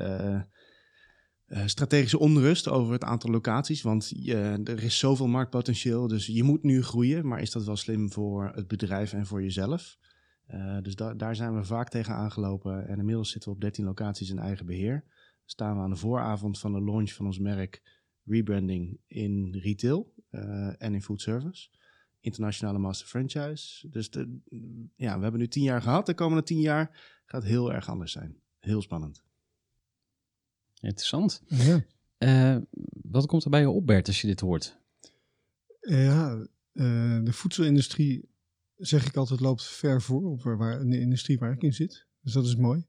Eh, 1.52 1.62
eh, 1.62 1.68
strategische 1.68 2.20
onrust 2.20 2.68
over 2.68 2.94
het 2.94 3.04
aantal 3.04 3.32
locaties. 3.32 3.82
Want 3.82 4.12
je, 4.16 4.62
er 4.64 4.84
is 4.84 5.00
zoveel 5.00 5.28
marktpotentieel. 5.28 6.08
Dus 6.08 6.26
je 6.26 6.44
moet 6.44 6.64
nu 6.64 6.84
groeien. 6.84 7.28
Maar 7.28 7.42
is 7.42 7.52
dat 7.52 7.66
wel 7.66 7.76
slim 7.76 8.12
voor 8.12 8.52
het 8.56 8.68
bedrijf 8.68 9.14
en 9.14 9.26
voor 9.26 9.42
jezelf? 9.42 9.98
Eh, 10.46 10.78
dus 10.82 10.96
da- 10.96 11.14
daar 11.14 11.36
zijn 11.36 11.56
we 11.56 11.64
vaak 11.64 11.90
tegen 11.90 12.14
aangelopen. 12.14 12.88
En 12.88 13.00
inmiddels 13.00 13.32
zitten 13.32 13.50
we 13.50 13.56
op 13.56 13.62
13 13.62 13.86
locaties 13.86 14.30
in 14.30 14.40
eigen 14.40 14.66
beheer. 14.66 15.04
Staan 15.46 15.76
we 15.76 15.82
aan 15.82 15.90
de 15.90 15.96
vooravond 15.96 16.60
van 16.60 16.74
de 16.74 16.84
launch 16.84 17.12
van 17.14 17.26
ons 17.26 17.40
merk 17.40 18.00
rebranding 18.24 19.00
in 19.08 19.56
retail 19.62 20.14
eh, 20.30 20.82
en 20.82 20.94
in 20.94 21.02
food 21.02 21.22
service. 21.22 21.70
Internationale 22.20 22.80
master 22.80 23.08
franchise. 23.08 23.90
Dus 23.90 24.10
de, 24.10 24.40
ja, 24.96 25.16
we 25.16 25.22
hebben 25.22 25.40
nu 25.40 25.48
10 25.48 25.64
jaar 25.64 25.82
gehad. 25.82 26.06
De 26.06 26.14
komende 26.14 26.44
10 26.44 26.60
jaar 26.60 27.20
gaat 27.26 27.44
heel 27.44 27.74
erg 27.74 27.90
anders 27.90 28.12
zijn. 28.12 28.38
Heel 28.60 28.82
spannend. 28.82 29.24
Interessant. 30.82 31.42
Ja, 31.48 31.84
Eh, 32.18 32.58
wat 33.12 33.26
komt 33.26 33.44
er 33.44 33.50
bij 33.50 33.60
je 33.62 33.70
op, 33.70 33.86
Bert, 33.88 34.08
als 34.08 34.22
je 34.22 34.28
dit 34.28 34.40
hoort? 34.40 34.80
ja 35.82 36.48
eh, 36.74 37.20
de 37.24 37.34
voedselindustrie, 37.34 38.30
zeg 38.78 39.06
ik 39.08 39.16
altijd, 39.16 39.40
loopt 39.40 39.64
ver 39.66 40.02
voor 40.02 40.24
op 40.24 40.44
waar, 40.44 40.82
in 40.82 40.90
de 40.90 41.00
industrie 41.00 41.38
waar 41.40 41.52
ik 41.52 41.62
in 41.64 41.74
zit. 41.74 42.06
Dus 42.22 42.34
dat 42.34 42.46
is 42.46 42.56
mooi. 42.56 42.86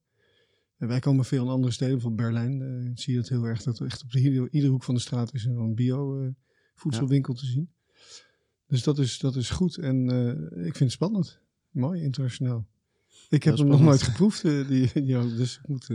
En 0.77 0.89
wij 0.89 0.99
komen 1.01 1.25
veel 1.25 1.45
in 1.45 1.51
andere 1.51 1.73
steden, 1.73 1.95
bijvoorbeeld 1.95 2.29
Berlijn. 2.31 2.63
eh, 2.63 2.91
zie 2.95 3.13
je 3.13 3.19
het 3.19 3.29
heel 3.29 3.45
erg, 3.45 3.63
dat 3.63 3.79
er 3.79 3.87
echt 3.87 4.03
op 4.03 4.11
de, 4.11 4.21
ieder- 4.21 4.49
iedere 4.53 4.73
hoek 4.73 4.85
van 4.85 4.95
de 4.95 5.01
straat 5.01 5.35
is 5.35 5.45
een 5.45 5.75
bio-voedselwinkel 5.75 7.35
te 7.35 7.47
zien. 7.47 7.73
Dus 8.67 8.83
dat 8.83 8.99
is, 8.99 9.19
dat 9.19 9.37
is 9.37 9.51
goed 9.51 9.77
en 9.77 10.05
ik 10.57 10.63
vind 10.63 10.79
het 10.79 10.93
spannend. 10.93 11.41
Mooi, 11.71 12.03
internationaal. 12.03 12.67
Ik 13.29 13.43
heb 13.43 13.57
hem 13.57 13.67
nog 13.67 13.81
nooit 13.81 14.03
geproefd, 14.03 14.43
die, 14.43 14.67
die, 14.95 15.05
dus 15.15 15.59
ik 15.59 15.69
moet... 15.69 15.89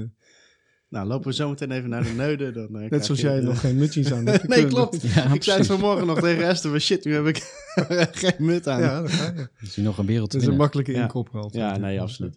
Nou, 0.90 1.08
lopen 1.08 1.28
we 1.28 1.34
zo 1.34 1.50
meteen 1.50 1.72
even 1.72 1.90
naar 1.90 2.04
de 2.04 2.10
neuden. 2.10 2.54
Dan, 2.54 2.80
eh, 2.80 2.90
Net 2.90 3.06
zoals 3.06 3.22
jij 3.22 3.40
nog 3.40 3.60
geen 3.60 3.78
mutjes 3.84 4.12
aan 4.12 4.26
hebt. 4.26 4.48
nee, 4.48 4.68
klopt. 4.68 5.02
Ja, 5.02 5.34
ik 5.34 5.44
zei 5.44 5.58
het 5.58 5.68
vanmorgen 5.68 6.08
nog 6.08 6.20
tegen 6.20 6.48
Esther. 6.48 6.72
maar 6.72 6.80
Shit, 6.82 7.06
nu 7.06 7.14
heb 7.14 7.26
ik 7.26 7.38
geen 8.24 8.34
mut 8.46 8.68
aan. 8.68 8.82
Ja, 8.82 9.02
dat 9.02 9.12
ga 9.12 9.34
je. 9.36 9.50
Is 9.66 9.76
nog 9.76 9.98
een 9.98 10.06
wereld 10.06 10.30
te 10.30 10.38
Dat 10.38 10.46
is 10.46 10.52
een 10.52 10.58
makkelijke 10.60 10.94
inkopper 10.94 11.40
altijd. 11.42 11.64
Ja, 11.64 11.78
nee, 11.78 12.02
absoluut. 12.02 12.36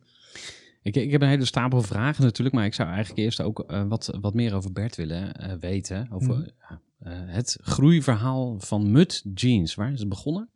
Ik, 0.83 0.97
ik 0.97 1.11
heb 1.11 1.23
een 1.23 1.29
hele 1.29 1.45
stapel 1.45 1.83
vragen 1.83 2.25
natuurlijk, 2.25 2.57
maar 2.57 2.65
ik 2.65 2.75
zou 2.75 2.89
eigenlijk 2.89 3.19
eerst 3.19 3.41
ook 3.41 3.61
eh, 3.61 3.85
wat, 3.89 4.19
wat 4.21 4.35
meer 4.35 4.55
over 4.55 4.73
Bert 4.73 4.97
willen 4.97 5.35
eh, 5.35 5.53
weten. 5.61 6.09
Over 6.13 6.35
Mhm. 6.35 6.49
eh, 6.99 7.13
het 7.27 7.59
groeiverhaal 7.63 8.57
van 8.59 8.91
Mut 8.91 9.23
Jeans. 9.35 9.75
Waar 9.75 9.93
is 9.93 9.99
het 10.01 10.09
begonnen? 10.09 10.49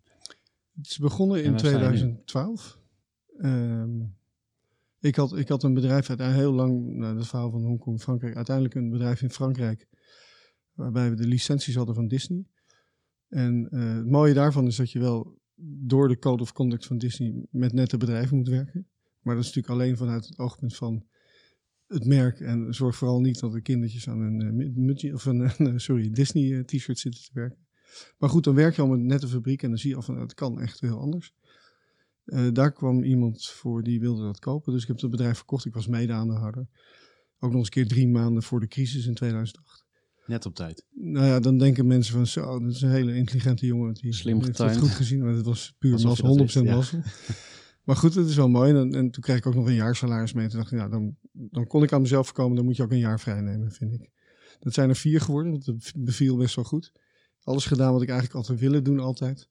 Het 0.76 0.86
is 0.90 0.98
begonnen 0.98 1.38
En 1.38 1.44
in 1.44 1.50
waar 1.50 1.58
sta 1.60 1.68
je 1.68 1.74
nu? 1.74 1.80
2012. 1.82 2.78
Ehm, 3.38 3.88
ik, 5.04 5.16
had, 5.16 5.36
ik 5.36 5.48
had 5.48 5.62
een 5.62 5.74
bedrijf 5.74 6.10
uit 6.10 6.20
heel 6.20 6.52
lang, 6.52 6.96
nou, 6.96 7.16
dat 7.16 7.26
verhaal 7.26 7.50
van 7.50 7.62
Hongkong, 7.62 8.00
Frankrijk, 8.00 8.36
uiteindelijk 8.36 8.74
een 8.74 8.90
bedrijf 8.90 9.22
in 9.22 9.30
Frankrijk, 9.30 9.88
waarbij 10.72 11.10
we 11.10 11.16
de 11.16 11.26
licenties 11.26 11.74
hadden 11.74 11.94
van 11.94 12.08
Disney. 12.08 12.44
En 13.28 13.68
eh, 13.70 13.94
het 13.94 14.10
mooie 14.10 14.34
daarvan 14.34 14.66
is 14.66 14.76
dat 14.76 14.90
je 14.90 14.98
wel 14.98 15.38
door 15.86 16.08
de 16.08 16.18
code 16.18 16.42
of 16.42 16.52
conduct 16.52 16.86
van 16.86 16.98
Disney 16.98 17.46
met 17.50 17.72
nette 17.72 17.96
bedrijven 17.96 18.36
moet 18.36 18.48
werken. 18.48 18.88
Maar 19.20 19.34
dat 19.34 19.44
is 19.44 19.54
natuurlijk 19.54 19.80
alleen 19.80 19.96
vanuit 19.96 20.26
het 20.26 20.38
oogpunt 20.38 20.76
van 20.76 21.06
het 21.86 22.04
merk. 22.06 22.40
En 22.40 22.74
zorg 22.74 22.96
vooral 22.96 23.20
niet 23.20 23.40
dat 23.40 23.54
er 23.54 23.62
kindertjes 23.62 24.08
aan 24.08 24.20
een, 24.20 24.96
eh, 24.96 25.14
of 25.14 25.24
een 25.26 25.80
sorry, 25.80 26.10
Disney 26.10 26.58
eh, 26.58 26.64
t-shirt 26.64 26.98
zitten 26.98 27.22
te 27.22 27.30
werken. 27.32 27.66
Maar 28.18 28.30
goed, 28.30 28.44
dan 28.44 28.54
werk 28.54 28.76
je 28.76 28.82
al 28.82 28.88
met 28.88 29.00
nette 29.00 29.28
fabriek 29.28 29.62
en 29.62 29.68
dan 29.68 29.78
zie 29.78 29.90
je 29.90 29.96
al 29.96 30.02
van, 30.02 30.14
nou, 30.14 30.26
het 30.26 30.36
kan 30.36 30.60
echt 30.60 30.80
heel 30.80 30.98
anders. 30.98 31.34
Eh, 32.24 32.46
daar 32.52 32.72
kwam 32.72 33.02
iemand 33.02 33.46
voor 33.46 33.82
die 33.82 34.00
wilde 34.00 34.22
dat 34.22 34.38
kopen. 34.38 34.72
Dus 34.72 34.82
ik 34.82 34.88
heb 34.88 35.00
het 35.00 35.10
bedrijf 35.10 35.36
verkocht. 35.36 35.64
Ik 35.64 35.74
was 35.74 35.86
mede-aandeelhouder. 35.86 36.68
Ook 37.38 37.50
nog 37.50 37.58
eens 37.58 37.64
een 37.64 37.72
keer 37.72 37.88
drie 37.88 38.08
maanden 38.08 38.42
voor 38.42 38.60
de 38.60 38.66
crisis 38.66 39.06
in 39.06 39.14
2008. 39.14 39.84
Net 40.26 40.46
op 40.46 40.54
tijd. 40.54 40.84
Nou 40.90 41.26
ja, 41.26 41.40
dan 41.40 41.58
denken 41.58 41.86
mensen 41.86 42.14
van 42.14 42.26
zo, 42.26 42.58
dat 42.58 42.70
is 42.70 42.82
een 42.82 42.90
hele 42.90 43.14
intelligente 43.14 43.66
jongen. 43.66 43.94
Die 43.94 44.12
Slim 44.12 44.42
heeft 44.42 44.58
het 44.58 44.76
goed 44.76 44.90
gezien, 44.90 45.24
maar 45.24 45.34
het 45.34 45.46
was 45.46 45.74
puur 45.78 45.92
Alsof 45.92 46.16
je 46.16 46.24
100% 46.24 46.66
dat 46.66 46.76
wist, 46.76 46.90
ja. 46.90 47.02
Maar 47.84 47.96
goed, 47.96 48.14
het 48.14 48.28
is 48.28 48.36
wel 48.36 48.48
mooi. 48.48 48.74
En, 48.74 48.94
en 48.94 49.10
toen 49.10 49.22
kreeg 49.22 49.36
ik 49.36 49.46
ook 49.46 49.54
nog 49.54 49.66
een 49.66 49.74
jaarsalaris 49.74 50.32
mee. 50.32 50.48
Toen 50.48 50.58
dacht 50.58 50.72
ik, 50.72 50.78
ja, 50.78 50.88
dan, 50.88 51.16
dan 51.32 51.66
kon 51.66 51.82
ik 51.82 51.92
aan 51.92 52.00
mezelf 52.00 52.26
voorkomen. 52.26 52.56
Dan 52.56 52.64
moet 52.64 52.76
je 52.76 52.82
ook 52.82 52.90
een 52.90 52.98
jaar 52.98 53.20
vrij 53.20 53.40
nemen, 53.40 53.72
vind 53.72 53.92
ik. 53.92 54.10
Dat 54.60 54.74
zijn 54.74 54.88
er 54.88 54.96
vier 54.96 55.20
geworden. 55.20 55.60
Dat 55.64 55.92
beviel 55.96 56.36
best 56.36 56.54
wel 56.54 56.64
goed. 56.64 56.92
Alles 57.42 57.66
gedaan 57.66 57.92
wat 57.92 58.02
ik 58.02 58.08
eigenlijk 58.08 58.38
altijd 58.38 58.60
willen 58.60 58.84
doen, 58.84 58.98
altijd. 58.98 59.48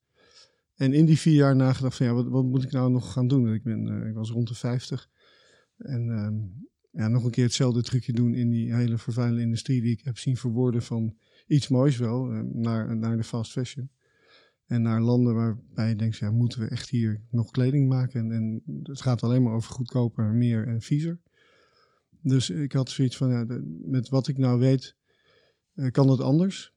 En 0.76 0.94
in 0.94 1.06
die 1.06 1.20
vier 1.20 1.34
jaar 1.34 1.56
nagedacht 1.56 1.98
van, 1.98 2.06
ja, 2.06 2.14
wat, 2.14 2.28
wat 2.28 2.44
moet 2.44 2.64
ik 2.64 2.72
nou 2.72 2.92
nog 2.92 3.12
gaan 3.12 3.28
doen? 3.28 3.54
Ik, 3.54 3.64
ben, 3.64 3.88
eh, 3.88 4.10
ik 4.10 4.14
was 4.14 4.30
rond 4.30 4.48
de 4.48 4.56
50. 4.56 5.10
En 5.78 6.10
ehm, 6.10 6.36
ja, 7.02 7.08
nog 7.08 7.24
een 7.24 7.32
keer 7.32 7.44
hetzelfde 7.44 7.82
trucje 7.82 8.14
doen 8.14 8.34
in 8.34 8.50
die 8.50 8.76
hele 8.76 8.98
vervuilende 8.98 9.42
industrie 9.42 9.82
die 9.82 9.92
ik 9.92 10.04
heb 10.04 10.18
zien 10.18 10.38
verwoorden 10.38 10.82
van 10.82 11.18
iets 11.48 11.68
moois 11.68 11.98
wel, 11.98 12.32
eh, 12.32 12.40
naar, 12.40 12.98
naar 12.98 13.18
de 13.18 13.24
fast 13.24 13.52
fashion. 13.52 13.90
En 14.66 14.82
naar 14.82 15.02
landen 15.02 15.36
waarbij 15.36 15.90
je 15.90 15.96
denkt, 15.96 16.18
ja, 16.18 16.32
moeten 16.32 16.60
we 16.60 16.68
echt 16.68 16.90
hier 16.90 17.22
nog 17.30 17.52
kleding 17.52 17.88
maken? 17.90 18.32
En, 18.32 18.62
het 18.84 19.02
gaat 19.02 19.24
alleen 19.24 19.44
maar 19.44 19.54
over 19.54 19.72
goedkoper, 19.72 20.34
meer 20.34 20.68
en 20.68 20.82
viezer. 20.82 21.20
Dus 22.22 22.50
ik 22.50 22.72
had 22.72 22.90
zoiets 22.90 23.18
van, 23.18 23.30
ja, 23.30 23.46
met 23.86 24.10
wat 24.10 24.28
ik 24.28 24.38
nou 24.38 24.60
weet, 24.60 24.96
eh, 25.74 25.92
kan 25.92 26.08
dat 26.08 26.20
anders. 26.20 26.73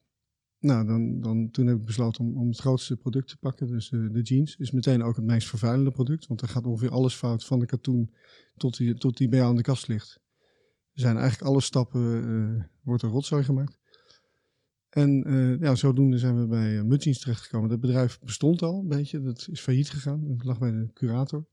Nou, 0.59 0.87
dan, 0.87 1.19
dan, 1.21 1.51
toen 1.51 1.67
heb 1.67 1.77
ik 1.77 1.85
besloten 1.85 2.25
om, 2.25 2.37
om 2.37 2.47
het 2.47 2.59
grootste 2.59 2.97
product 2.97 3.27
te 3.27 3.37
pakken, 3.37 3.67
dus 3.67 3.89
de, 3.89 4.11
de 4.11 4.21
jeans. 4.21 4.55
Is 4.55 4.71
meteen 4.71 5.03
ook 5.03 5.15
het 5.15 5.25
meest 5.25 5.47
vervuilende 5.47 5.91
product, 5.91 6.27
want 6.27 6.41
er 6.41 6.47
gaat 6.47 6.65
ongeveer 6.65 6.91
alles 6.91 7.13
fout, 7.13 7.45
van 7.45 7.59
de 7.59 7.65
katoen 7.65 8.13
tot 8.57 8.77
die, 8.77 8.93
tot 8.93 9.17
die 9.17 9.27
bij 9.27 9.37
jou 9.39 9.51
in 9.51 9.57
de 9.57 9.63
kast 9.63 9.87
ligt. 9.87 10.19
Er 10.93 11.01
zijn 11.01 11.17
eigenlijk 11.17 11.49
alle 11.51 11.61
stappen, 11.61 12.23
eh, 12.23 12.63
wordt 12.81 13.03
er 13.03 13.09
rotzooi 13.09 13.43
gemaakt. 13.43 13.79
En 14.89 15.23
eh, 15.23 15.59
ja, 15.59 15.75
zodoende 15.75 16.17
zijn 16.17 16.39
we 16.39 16.47
bij 16.47 16.75
uh, 16.75 16.83
Mudjeans 16.83 17.19
terechtgekomen. 17.19 17.69
Dat 17.69 17.79
bedrijf 17.79 18.19
bestond 18.19 18.61
al 18.61 18.79
een 18.79 18.87
beetje, 18.87 19.21
dat 19.21 19.47
is 19.51 19.59
failliet 19.59 19.89
gegaan. 19.89 20.29
Het 20.29 20.43
lag 20.43 20.59
bij 20.59 20.71
de 20.71 20.89
curator. 20.93 21.45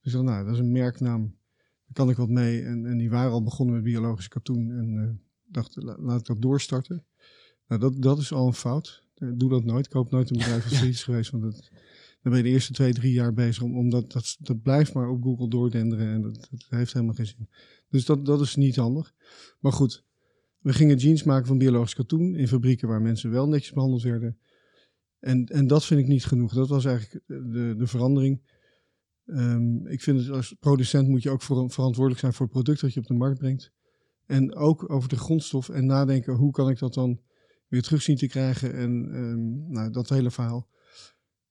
Dus 0.00 0.12
dan, 0.12 0.24
nou, 0.24 0.44
dat 0.44 0.54
is 0.54 0.60
een 0.60 0.72
merknaam, 0.72 1.36
daar 1.84 1.92
kan 1.92 2.10
ik 2.10 2.16
wat 2.16 2.28
mee. 2.28 2.62
En, 2.62 2.86
en 2.86 2.98
die 2.98 3.10
waren 3.10 3.32
al 3.32 3.42
begonnen 3.42 3.74
met 3.74 3.84
biologisch 3.84 4.28
katoen. 4.28 4.70
En 4.70 4.98
eh 4.98 5.10
dacht, 5.46 5.76
la- 5.76 5.98
laat 5.98 6.20
ik 6.20 6.26
dat 6.26 6.42
doorstarten. 6.42 7.04
Nou, 7.68 7.80
dat, 7.80 8.02
dat 8.02 8.18
is 8.18 8.32
al 8.32 8.46
een 8.46 8.54
fout. 8.54 9.04
Eh, 9.14 9.28
Doe 9.34 9.50
dat 9.50 9.64
nooit. 9.64 9.86
Ik 9.86 9.92
hoop 9.92 10.10
nooit 10.10 10.30
een 10.30 10.38
bedrijf 10.38 10.64
failliet 10.68 10.94
is 10.94 11.02
geweest. 11.02 11.30
Want 11.30 11.42
dat, 11.42 11.70
dan 12.22 12.32
ben 12.32 12.36
je 12.36 12.42
de 12.42 12.48
eerste 12.48 12.72
twee, 12.72 12.92
drie 12.92 13.12
jaar 13.12 13.32
bezig. 13.32 13.62
Om, 13.62 13.76
omdat 13.76 14.12
dat, 14.12 14.36
dat 14.38 14.62
blijft 14.62 14.94
maar 14.94 15.08
op 15.08 15.22
Google 15.22 15.48
doordenderen. 15.48 16.06
En 16.06 16.22
dat, 16.22 16.48
dat 16.50 16.66
heeft 16.68 16.92
helemaal 16.92 17.14
geen 17.14 17.26
zin. 17.26 17.48
Dus 17.88 18.04
dat, 18.04 18.26
dat 18.26 18.40
is 18.40 18.56
niet 18.56 18.76
handig. 18.76 19.14
Maar 19.60 19.72
goed, 19.72 20.04
we 20.58 20.72
gingen 20.72 20.96
jeans 20.96 21.22
maken 21.22 21.46
van 21.46 21.58
biologisch 21.58 21.94
katoen. 21.94 22.34
In 22.34 22.48
fabrieken 22.48 22.88
waar 22.88 23.02
mensen 23.02 23.30
wel 23.30 23.48
netjes 23.48 23.72
behandeld 23.72 24.02
werden. 24.02 24.38
En, 25.20 25.46
en 25.46 25.66
dat 25.66 25.84
vind 25.84 26.00
ik 26.00 26.06
niet 26.06 26.24
genoeg. 26.24 26.52
Dat 26.54 26.68
was 26.68 26.84
eigenlijk 26.84 27.24
de, 27.26 27.74
de 27.78 27.86
verandering. 27.86 28.42
Ehm, 29.26 29.86
ik 29.86 30.00
vind 30.00 30.20
het 30.20 30.30
als 30.30 30.56
producent 30.60 31.08
moet 31.08 31.22
je 31.22 31.30
ook 31.30 31.42
voor, 31.42 31.70
verantwoordelijk 31.70 32.20
zijn 32.20 32.32
voor 32.32 32.46
het 32.46 32.54
product 32.54 32.80
dat 32.80 32.94
je 32.94 33.00
op 33.00 33.06
de 33.06 33.14
markt 33.14 33.38
brengt. 33.38 33.72
En 34.26 34.54
ook 34.54 34.90
over 34.90 35.08
de 35.08 35.16
grondstof 35.16 35.68
en 35.68 35.86
nadenken 35.86 36.34
hoe 36.34 36.52
kan 36.52 36.70
ik 36.70 36.78
dat 36.78 36.94
dan 36.94 37.20
weer 37.74 37.82
terug 37.82 38.02
zien 38.02 38.16
te 38.16 38.26
krijgen. 38.26 38.74
En 38.74 39.08
ehm, 39.12 39.72
nou, 39.72 39.90
dat 39.90 40.08
hele 40.08 40.30
verhaal. 40.30 40.68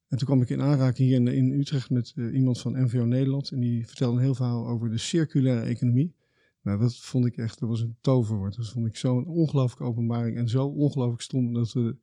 En 0.08 0.18
toen 0.18 0.28
kwam 0.28 0.42
ik 0.42 0.50
in 0.50 0.62
aanraking 0.62 1.08
hier 1.08 1.16
in, 1.16 1.28
in 1.28 1.52
Utrecht 1.52 1.90
met 1.90 2.14
eh, 2.16 2.34
iemand 2.34 2.60
van 2.60 2.84
NVO 2.84 3.06
Nederland. 3.06 3.52
En 3.52 3.60
die 3.60 3.88
vertelde 3.88 4.18
een 4.18 4.24
heel 4.24 4.36
verhaal 4.36 4.68
over 4.68 4.90
de 4.90 4.98
circulaire 4.98 5.66
economie. 5.66 6.16
Nou, 6.62 6.80
dat 6.80 6.96
vond 6.96 7.26
ik 7.26 7.38
echt, 7.38 7.60
dat 7.60 7.70
was 7.70 7.82
een 7.82 7.98
toverwoord. 8.02 8.56
Dat 8.56 8.70
vond 8.70 8.88
ik 8.88 8.98
zo'n 8.98 9.28
ongelooflijke 9.28 9.84
openbaring. 9.84 10.38
En 10.38 10.50
zo 10.50 10.66
ongelooflijk 10.66 11.22
stom 11.22 11.54
dat 11.54 11.74
we 11.74 11.96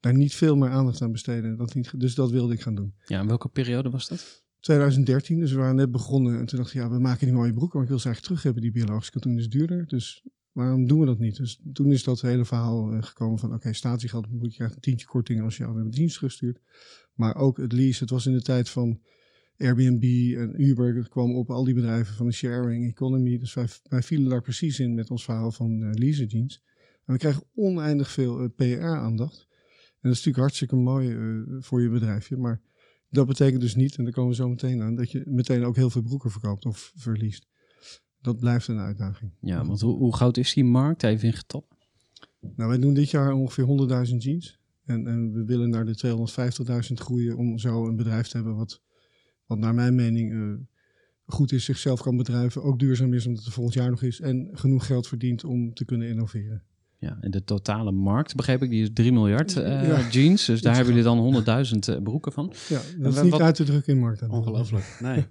daar 0.00 0.14
niet 0.14 0.34
veel 0.34 0.56
meer 0.56 0.68
aandacht 0.68 1.02
aan 1.02 1.12
besteden. 1.12 1.56
Dat 1.56 1.74
niet, 1.74 2.00
dus 2.00 2.14
dat 2.14 2.30
wilde 2.30 2.52
ik 2.52 2.60
gaan 2.60 2.74
doen. 2.74 2.94
Ja, 3.06 3.20
in 3.20 3.26
welke 3.26 3.48
periode 3.48 3.90
was 3.90 4.08
dat? 4.08 4.44
2013, 4.60 5.38
dus 5.38 5.52
we 5.52 5.58
waren 5.58 5.76
net 5.76 5.90
begonnen. 5.90 6.38
En 6.38 6.46
toen 6.46 6.58
dacht 6.58 6.74
ik, 6.74 6.80
ja, 6.80 6.90
we 6.90 6.98
maken 6.98 7.26
die 7.26 7.34
mooie 7.34 7.52
broeken, 7.52 7.74
maar 7.74 7.82
ik 7.82 7.88
wil 7.88 7.98
ze 7.98 8.06
eigenlijk 8.06 8.24
terug 8.24 8.42
hebben. 8.42 8.62
Die 8.62 8.82
biologische 8.82 9.12
katoen 9.12 9.38
is 9.38 9.48
duurder, 9.48 9.86
dus 9.86 10.24
waarom 10.52 10.86
doen 10.86 11.00
we 11.00 11.06
dat 11.06 11.18
niet? 11.18 11.36
Dus 11.36 11.60
toen 11.72 11.92
is 11.92 12.04
dat 12.04 12.20
hele 12.20 12.44
verhaal 12.44 12.92
eh, 12.92 13.02
gekomen 13.02 13.38
van, 13.38 13.54
oké, 13.54 13.72
statiegeld 13.72 14.30
moet 14.30 14.50
je 14.50 14.56
krijgt 14.56 14.74
een 14.74 14.80
tientje 14.80 15.06
korting 15.06 15.42
als 15.42 15.56
je 15.56 15.64
hebt 15.64 15.92
dienst 15.92 16.18
gestuurd. 16.18 16.60
Maar 17.14 17.36
ook 17.36 17.56
het 17.56 17.72
lease, 17.72 18.00
het 18.00 18.10
was 18.10 18.26
in 18.26 18.32
de 18.32 18.42
tijd 18.42 18.68
van 18.68 19.00
Airbnb 19.58 20.34
en 20.36 20.62
Uber, 20.62 20.96
het 20.96 21.08
kwam 21.08 21.36
op 21.36 21.50
al 21.50 21.64
die 21.64 21.74
bedrijven 21.74 22.14
van 22.14 22.26
de 22.26 22.32
sharing 22.32 22.88
economy. 22.88 23.38
Dus 23.38 23.54
wij, 23.54 23.66
wij 23.88 24.02
vielen 24.02 24.28
daar 24.28 24.42
precies 24.42 24.80
in 24.80 24.94
met 24.94 25.10
ons 25.10 25.24
verhaal 25.24 25.52
van 25.52 25.82
eh 25.82 25.90
lease 25.92 26.26
jeans. 26.26 26.62
En 27.04 27.12
we 27.12 27.18
krijgen 27.18 27.44
oneindig 27.54 28.10
veel 28.10 28.40
eh, 28.40 28.48
PR-aandacht. 28.56 29.46
En 30.00 30.08
dat 30.08 30.18
is 30.18 30.24
natuurlijk 30.24 30.36
hartstikke 30.36 30.76
mooi 30.76 31.16
voor 31.60 31.82
je 31.82 31.88
bedrijfje, 31.88 32.36
maar 32.36 32.60
dat 33.08 33.26
betekent 33.26 33.60
dus 33.60 33.74
niet, 33.74 33.96
en 33.96 34.04
daar 34.04 34.12
komen 34.12 34.30
we 34.30 34.36
zo 34.36 34.48
meteen 34.48 34.82
aan, 34.82 34.94
dat 34.94 35.10
je 35.10 35.22
meteen 35.26 35.64
ook 35.64 35.76
heel 35.76 35.90
veel 35.90 36.02
broeken 36.02 36.30
verkoopt 36.30 36.64
of 36.64 36.92
verliest. 36.96 37.46
Dat 38.22 38.38
blijft 38.38 38.68
een 38.68 38.78
uitdaging. 38.78 39.30
Ja, 39.40 39.64
want 39.64 39.80
hoe, 39.80 39.96
hoe 39.96 40.14
groot 40.14 40.36
is 40.36 40.54
die 40.54 40.64
markt? 40.64 41.02
Even 41.02 41.28
in 41.28 41.34
getallen. 41.34 41.66
Nou, 42.40 42.68
wij 42.68 42.78
doen 42.78 42.94
dit 42.94 43.10
jaar 43.10 43.32
ongeveer 43.32 44.08
100.000 44.10 44.16
jeans. 44.16 44.58
En, 44.84 45.06
en 45.06 45.32
we 45.32 45.44
willen 45.44 45.70
naar 45.70 45.84
de 45.84 46.26
250.000 46.88 46.92
groeien 46.94 47.36
om 47.36 47.58
zo 47.58 47.86
een 47.86 47.96
bedrijf 47.96 48.28
te 48.28 48.36
hebben 48.36 48.56
wat, 48.56 48.80
wat 49.46 49.58
naar 49.58 49.74
mijn 49.74 49.94
mening 49.94 50.32
eh, 50.32 50.66
goed 51.26 51.52
is, 51.52 51.64
zichzelf 51.64 52.02
kan 52.02 52.16
bedrijven, 52.16 52.62
ook 52.62 52.78
duurzaam 52.78 53.14
is 53.14 53.26
omdat 53.26 53.44
het 53.44 53.52
volgend 53.52 53.74
jaar 53.74 53.90
nog 53.90 54.02
is 54.02 54.20
en 54.20 54.48
genoeg 54.52 54.86
geld 54.86 55.08
verdient 55.08 55.44
om 55.44 55.74
te 55.74 55.84
kunnen 55.84 56.08
innoveren. 56.08 56.62
Ja, 57.02 57.18
en 57.20 57.30
de 57.30 57.44
totale 57.44 57.92
markt, 57.92 58.34
begreep 58.36 58.62
ik, 58.62 58.70
die 58.70 58.82
is 58.82 58.90
3 58.92 59.12
miljard 59.12 59.56
eh, 59.56 59.86
Ja. 59.88 60.08
jeans. 60.10 60.44
Dus 60.44 60.62
daar 60.62 60.74
hebben 60.74 60.94
jullie 60.94 61.08
dan 61.08 61.18
100.000 61.18 61.88
eh, 61.88 62.02
broeken 62.02 62.32
van. 62.32 62.52
Ja, 62.68 62.80
dat 62.98 63.14
is 63.14 63.22
niet 63.22 63.30
wat- 63.32 63.40
uit 63.40 63.54
te 63.54 63.64
drukken 63.64 63.92
in 63.92 63.98
markt. 64.00 64.28
Ongelooflijk. 64.28 64.96
Nee. 65.00 65.24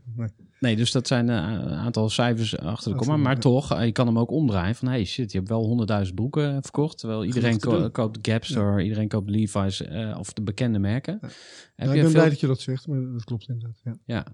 Nee, 0.59 0.75
dus 0.75 0.91
dat 0.91 1.07
zijn 1.07 1.29
eh, 1.29 1.35
een 1.35 1.69
aantal 1.73 2.09
cijfers 2.09 2.57
achter 2.57 2.91
de 2.91 2.97
komma. 2.97 3.17
Maar 3.17 3.33
ja. 3.33 3.39
toch, 3.39 3.83
je 3.83 3.91
kan 3.91 4.07
hem 4.07 4.19
ook 4.19 4.31
omdraaien 4.31 4.75
van... 4.75 4.87
hey 4.87 5.05
shit, 5.05 5.31
je 5.31 5.37
hebt 5.37 5.49
wel 5.49 5.87
100.000 6.07 6.13
broeken 6.13 6.61
verkocht. 6.63 6.97
Terwijl 6.97 7.25
iedereen 7.25 7.57
te 7.57 7.67
ko- 7.67 7.79
doen. 7.79 7.91
koopt 7.91 8.17
Gapstore, 8.21 8.83
iedereen 8.83 9.07
koopt 9.07 9.29
Levi's 9.29 9.81
eh, 9.81 10.15
of 10.19 10.33
de 10.33 10.41
bekende 10.41 10.79
merken. 10.79 11.17
Ja. 11.21 11.27
Heb, 11.27 11.31
Nou, 11.75 11.89
ik 11.89 11.95
je 11.95 12.01
ben 12.01 12.01
veel, 12.01 12.11
blij 12.11 12.29
dat 12.29 12.39
je 12.39 12.47
dat 12.47 12.59
zegt, 12.59 12.87
maar 12.87 13.01
dat 13.11 13.23
klopt 13.23 13.49
inderdaad. 13.49 13.81
Ja. 13.83 13.95
ja, 14.05 14.25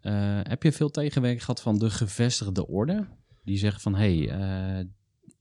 eh, 0.00 0.50
heb 0.50 0.62
je 0.62 0.72
veel 0.72 0.90
tegenwerking 0.90 1.44
gehad 1.44 1.60
van 1.62 1.78
de 1.78 1.90
gevestigde 1.90 2.66
orde? 2.68 3.06
Die 3.44 3.58
zeggen 3.58 3.80
van, 3.80 3.94
hey, 3.94 4.28
eh, 4.28 4.84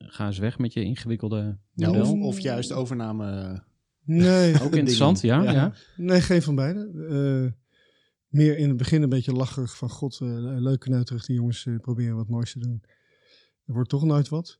ga 0.08 0.28
eens 0.28 0.38
weg 0.38 0.58
met 0.58 0.74
je 0.74 0.84
ingewikkelde 0.84 1.58
Ja, 1.74 1.88
model. 1.88 2.12
of, 2.12 2.22
of 2.22 2.40
juist 2.40 2.72
overname. 2.72 3.64
Nee, 4.04 4.62
Ook 4.62 4.76
interessant, 4.82 5.22
ja, 5.22 5.44
ja. 5.44 5.52
Ja. 5.52 5.74
Nee, 5.98 6.22
geen 6.22 6.42
van 6.42 6.56
beide. 6.56 6.92
Eh, 7.10 7.52
meer 8.28 8.58
in 8.58 8.68
het 8.68 8.78
begin 8.78 9.02
een 9.02 9.10
beetje 9.10 9.34
lacherig 9.34 9.78
van 9.78 9.90
god, 9.90 10.20
eh 10.22 10.28
leuke 10.60 10.90
neuterig, 10.90 11.26
die 11.26 11.36
jongens 11.36 11.66
eh, 11.66 11.76
proberen 11.76 12.16
wat 12.16 12.30
moois 12.30 12.52
te 12.52 12.60
doen. 12.60 12.84
Er 13.66 13.74
wordt 13.74 13.90
toch 13.90 14.04
nooit 14.04 14.30
wat. 14.30 14.60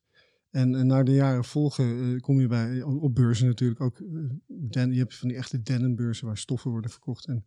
En, 0.50 0.76
en 0.76 0.88
na 0.88 1.04
de 1.04 1.12
jaren 1.12 1.44
volgen 1.44 2.14
eh, 2.16 2.22
kom 2.22 2.40
je 2.40 2.48
bij, 2.48 2.82
op 2.82 3.16
beurzen 3.16 3.48
natuurlijk 3.48 3.82
ook, 3.82 4.00
eh, 4.00 4.06
den, 4.48 4.92
je 4.92 5.00
hebt 5.00 5.16
van 5.16 5.28
die 5.28 5.38
echte 5.38 5.62
denimbeurzen 5.62 6.28
waar 6.28 6.38
stoffen 6.38 6.72
worden 6.72 6.92
verkocht. 6.92 7.26
En, 7.26 7.46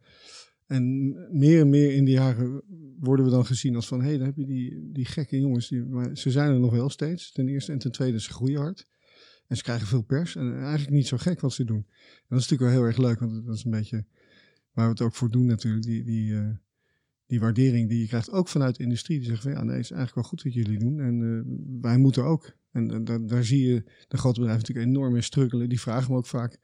En 0.69 1.15
meer 1.39 1.61
en 1.61 1.69
meer 1.69 1.95
in 1.95 2.05
de 2.05 2.11
jaren 2.11 2.63
worden 2.99 3.25
we 3.25 3.31
dan 3.31 3.47
gezien 3.47 3.75
als 3.75 3.89
van... 3.89 4.01
hé, 4.01 4.09
hey, 4.09 4.17
dan 4.17 4.27
heb 4.27 4.37
je 4.37 4.47
die, 4.47 4.91
die 4.93 5.05
gekke 5.05 5.41
jongens. 5.41 5.69
Die, 5.69 5.85
maar 5.85 6.17
ze 6.17 6.31
zijn 6.31 6.53
er 6.53 6.61
nog 6.61 6.73
wel 6.73 6.91
steeds, 6.91 7.33
ten 7.33 7.49
eerste. 7.49 7.73
En 7.73 7.79
ten 7.79 7.93
tweede, 7.93 8.21
ze 8.21 8.33
groeien 8.33 8.61
hard. 8.61 8.87
En 9.47 9.57
ze 9.57 9.63
krijgen 9.63 9.87
veel 9.87 10.03
pers. 10.03 10.37
En 10.37 10.59
eigenlijk 10.61 10.91
niet 10.91 11.07
zo 11.07 11.17
gek 11.17 11.41
wat 11.41 11.53
ze 11.53 11.65
doen. 11.65 11.87
En 11.87 12.27
dat 12.29 12.39
is 12.39 12.49
natuurlijk 12.49 12.61
wel 12.61 12.71
heel 12.71 12.83
erg 12.83 12.97
leuk, 12.97 13.19
want 13.19 13.47
dat 13.47 13.55
is 13.55 13.65
een 13.65 13.71
beetje 13.71 14.05
waar 14.73 14.85
we 14.85 14.91
het 14.91 15.01
ook 15.01 15.15
voor 15.15 15.31
doen 15.31 15.47
natuurlijk. 15.47 15.85
Die, 15.85 16.05
die, 16.05 16.31
uh, 16.31 16.49
die 17.27 17.41
waardering 17.41 17.89
die 17.89 18.01
je 18.01 18.07
krijgt 18.07 18.31
ook 18.31 18.49
vanuit 18.49 18.77
de 18.77 18.83
industrie. 18.83 19.19
Die 19.19 19.29
zegt 19.29 19.43
van 19.43 19.53
ja, 19.53 19.63
nee, 19.63 19.79
is 19.79 19.91
eigenlijk 19.91 20.15
wel 20.15 20.25
goed 20.25 20.43
wat 20.43 20.55
jullie 20.55 20.79
doen. 20.79 21.01
En 21.01 21.21
uh, 21.21 21.41
wij 21.81 21.99
moeten 21.99 22.25
ook. 22.25 22.57
En 22.71 22.93
uh, 22.93 22.99
daar, 23.05 23.27
daar 23.27 23.45
zie 23.45 23.67
je 23.69 23.85
de 24.09 24.17
grote 24.17 24.41
bedrijven 24.41 24.67
natuurlijk 24.67 24.97
enorm 24.97 25.17
in 25.17 25.23
struggelen. 25.23 25.69
Die 25.69 25.81
vragen 25.81 26.11
me 26.11 26.17
ook 26.17 26.27
vaak 26.27 26.61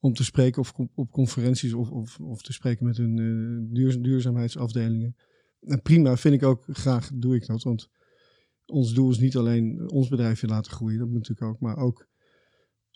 om 0.00 0.12
te 0.12 0.24
spreken 0.24 0.60
of 0.60 0.74
op 0.94 1.10
conferenties 1.10 1.72
of, 1.72 1.90
of, 1.90 2.20
of 2.20 2.42
te 2.42 2.52
spreken 2.52 2.86
met 2.86 2.96
hun 2.96 3.68
duur, 3.72 4.02
duurzaamheidsafdelingen. 4.02 5.16
En 5.60 5.82
prima, 5.82 6.16
vind 6.16 6.34
ik 6.34 6.42
ook 6.42 6.64
graag, 6.68 7.10
doe 7.14 7.34
ik 7.34 7.46
dat. 7.46 7.62
Want 7.62 7.90
ons 8.66 8.94
doel 8.94 9.10
is 9.10 9.18
niet 9.18 9.36
alleen 9.36 9.90
ons 9.90 10.08
bedrijfje 10.08 10.46
laten 10.46 10.72
groeien, 10.72 10.98
dat 10.98 11.08
moet 11.08 11.16
natuurlijk 11.16 11.50
ook, 11.50 11.60
maar 11.60 11.76
ook 11.76 12.08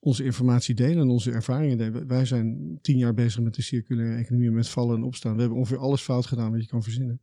onze 0.00 0.25
informatie 0.25 0.75
delen 0.75 1.02
en 1.02 1.09
onze 1.09 1.30
ervaringen 1.30 1.78
delen. 1.78 2.06
Wij 2.06 2.25
zijn 2.25 2.78
tien 2.80 2.99
jaar 2.99 3.14
bezig 3.14 3.42
met 3.42 3.54
de 3.54 3.62
circulaire 3.62 4.16
economie, 4.16 4.50
met 4.50 4.68
vallen 4.68 4.97
en 4.97 5.02
opstaan. 5.02 5.35
We 5.35 5.40
hebben 5.40 5.59
ongeveer 5.59 5.78
alles 5.78 6.02
fout 6.02 6.26
gedaan 6.26 6.50
wat 6.50 6.61
je 6.61 6.66
kan 6.66 6.82
verzinnen. 6.82 7.21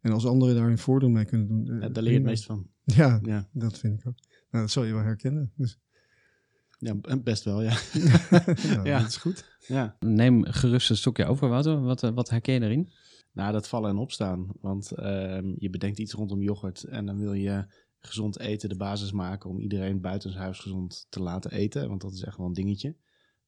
En 0.00 0.12
als 0.12 0.26
anderen 0.26 0.54
daar 0.54 0.70
een 0.70 0.78
voordeel 0.78 1.08
mee 1.08 1.24
kunnen 1.24 1.48
doen. 1.48 1.80
Ja, 1.80 1.88
daar 1.88 2.02
leer 2.02 2.12
je 2.12 2.18
het 2.18 2.26
meest 2.26 2.44
van. 2.44 2.66
Ja, 2.84 3.20
ja, 3.22 3.48
dat 3.52 3.78
vind 3.78 4.00
ik 4.00 4.06
ook. 4.06 4.18
Nou, 4.50 4.64
dat 4.64 4.70
zal 4.70 4.84
je 4.84 4.92
wel 4.92 5.02
herkennen. 5.02 5.52
Dus. 5.56 5.78
Ja, 6.84 7.16
best 7.16 7.44
wel, 7.44 7.62
ja. 7.62 7.76
ja. 8.90 8.98
Dat 8.98 9.08
is 9.08 9.16
goed. 9.16 9.58
Ja. 9.66 9.96
Neem 10.00 10.44
gerust 10.44 10.90
een 10.90 10.96
stokje 10.96 11.24
over, 11.24 11.48
Wouter. 11.48 11.80
Wat, 11.80 12.00
wat 12.00 12.30
herken 12.30 12.54
je 12.54 12.60
erin? 12.60 12.92
Nou, 13.32 13.52
dat 13.52 13.68
vallen 13.68 13.90
en 13.90 13.96
opstaan. 13.96 14.46
Want 14.60 14.92
uh, 14.98 15.38
je 15.56 15.70
bedenkt 15.70 15.98
iets 15.98 16.12
rondom 16.12 16.42
yoghurt 16.42 16.84
en 16.84 17.06
dan 17.06 17.18
wil 17.18 17.32
je 17.32 17.66
gezond 17.98 18.38
eten 18.38 18.68
de 18.68 18.76
basis 18.76 19.12
maken 19.12 19.50
om 19.50 19.60
iedereen 19.60 20.00
buitenshuis 20.00 20.58
gezond 20.58 21.06
te 21.08 21.20
laten 21.20 21.50
eten. 21.50 21.88
Want 21.88 22.00
dat 22.00 22.12
is 22.12 22.22
echt 22.22 22.36
wel 22.36 22.46
een 22.46 22.52
dingetje. 22.52 22.96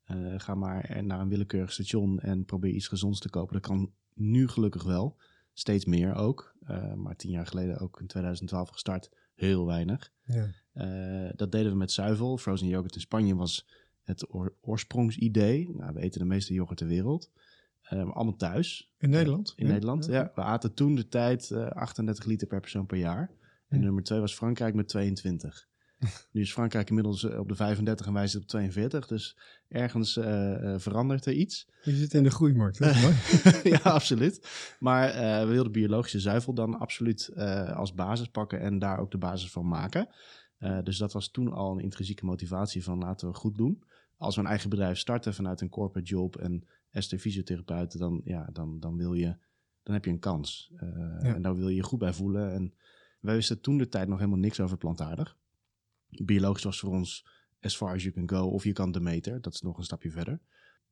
Uh, 0.07 0.35
ga 0.37 0.55
maar 0.55 1.05
naar 1.05 1.21
een 1.21 1.28
willekeurig 1.28 1.73
station 1.73 2.19
en 2.19 2.45
probeer 2.45 2.73
iets 2.73 2.88
gezonds 2.88 3.21
te 3.21 3.31
kopen. 3.31 3.52
Dat 3.52 3.66
kan 3.66 3.93
nu 4.14 4.49
gelukkig 4.49 4.83
wel. 4.83 5.16
Steeds 5.52 5.85
meer 5.85 6.14
ook. 6.14 6.55
Uh, 6.69 6.95
maar 6.95 7.16
tien 7.16 7.31
jaar 7.31 7.47
geleden 7.47 7.78
ook 7.78 8.00
in 8.00 8.07
2012 8.07 8.69
gestart. 8.69 9.11
Heel 9.37 9.66
weinig. 9.66 10.12
Ja. 10.25 10.49
Uh, 10.75 11.31
dat 11.37 11.52
deden 11.52 11.71
we 11.73 11.78
met 11.78 11.93
zuivel. 11.93 12.37
Frozen 12.37 12.69
yoghurt 12.69 12.95
in 12.95 13.00
Spanje 13.00 13.35
was 13.35 13.66
het 14.02 14.35
oor 14.35 14.55
oorsprongsidee. 14.61 15.71
Nou, 15.76 15.93
we 15.95 16.00
eten 16.00 16.21
de 16.21 16.26
meeste 16.26 16.55
yoghurt 16.55 16.78
ter 16.78 16.87
wereld. 16.87 17.31
Uh, 17.93 18.11
allemaal 18.11 18.37
thuis. 18.37 18.93
In 18.99 19.11
Nederland? 19.11 19.52
In 19.57 19.66
ja. 19.66 19.73
Nederland, 19.73 20.07
ja. 20.07 20.12
ja. 20.12 20.33
We 20.35 20.43
aten 20.43 20.75
toen 20.75 20.95
de 20.95 21.09
tijd 21.09 21.52
38 21.52 22.25
liter 22.25 22.47
per 22.47 22.61
persoon 22.61 22.87
per 22.87 22.99
jaar. 22.99 23.31
En 23.69 23.81
nummer 23.81 24.02
2 24.02 24.21
was 24.21 24.35
Frankrijk 24.35 24.75
met 24.75 24.88
22. 24.88 25.69
Nu 26.31 26.41
is 26.41 26.53
Frankrijk 26.53 26.88
inmiddels 26.88 27.25
op 27.25 27.49
de 27.49 27.55
35 27.55 28.07
en 28.07 28.12
wij 28.12 28.26
zitten 28.26 28.41
op 28.41 28.49
42. 28.49 29.07
Dus 29.07 29.37
ergens 29.69 30.17
uh, 30.17 30.25
uh, 30.62 30.75
verandert 30.79 31.26
er 31.26 31.33
iets. 31.33 31.69
Je 31.83 31.97
zit 31.97 32.15
in 32.15 32.23
de 32.23 32.31
groeimarkt. 32.31 32.79
Hè? 32.79 32.91
ja, 33.71 33.79
absoluut. 33.79 34.49
Maar 34.79 35.09
uh, 35.09 35.41
we 35.47 35.53
wilden 35.53 35.73
biologische 35.73 36.21
zuivel 36.21 36.55
dan 36.55 36.79
absoluut 36.79 37.33
als 37.75 37.95
basis 37.95 38.29
pakken 38.29 38.61
en 38.61 38.79
daar 38.79 38.99
ook 38.99 39.11
de 39.11 39.19
basis 39.19 39.50
van 39.50 39.69
maken. 39.69 40.09
dus 40.85 40.99
dat 40.99 41.12
was 41.12 41.31
toen 41.31 41.53
al 41.53 41.73
een 41.73 41.81
intrinsieke 41.81 42.25
motivatie 42.25 42.85
van 42.85 42.99
laten 42.99 43.29
we 43.29 43.35
goed 43.35 43.57
doen. 43.57 43.83
Als 44.17 44.35
we 44.35 44.41
een 44.41 44.47
eigen 44.47 44.71
bedrijf 44.71 44.99
starten 44.99 45.35
vanuit 45.35 45.61
een 45.61 45.69
corporate 45.69 46.09
job 46.09 46.37
en 46.37 46.65
Esther 46.91 47.19
fysiotherapeuten, 47.19 47.99
dan, 47.99 48.21
ja, 48.25 48.49
dan, 48.53 48.81
dan, 48.81 48.97
wil 48.97 49.15
je, 49.15 49.37
dan 49.83 49.95
heb 49.95 50.05
je 50.05 50.11
een 50.11 50.19
kans. 50.19 50.73
Ja. 50.81 51.19
En 51.21 51.43
daar 51.43 51.57
wil 51.57 51.69
je 51.69 51.75
je 51.75 51.83
goed 51.83 51.99
bij 51.99 52.12
voelen. 52.12 52.53
En 52.53 52.75
wij 53.21 53.35
wisten 53.35 53.61
toen 53.61 53.79
de 53.79 53.88
tijd 53.88 54.09
nog 54.09 54.19
helemaal 54.19 54.38
niks 54.38 54.61
over 54.61 54.76
plantaardig. 54.76 55.37
Biologisch 56.25 56.64
was 56.64 56.78
voor 56.78 56.92
ons 56.92 57.26
as 57.61 57.76
far 57.76 57.94
as 57.94 58.02
you 58.02 58.14
can 58.14 58.28
go, 58.28 58.49
of 58.49 58.64
je 58.64 58.73
kan 58.73 58.92
de 58.92 59.00
meter. 59.00 59.40
Dat 59.40 59.54
is 59.54 59.61
nog 59.61 59.78
een 59.78 59.85
stapje 59.85 60.11
verder. 60.11 60.40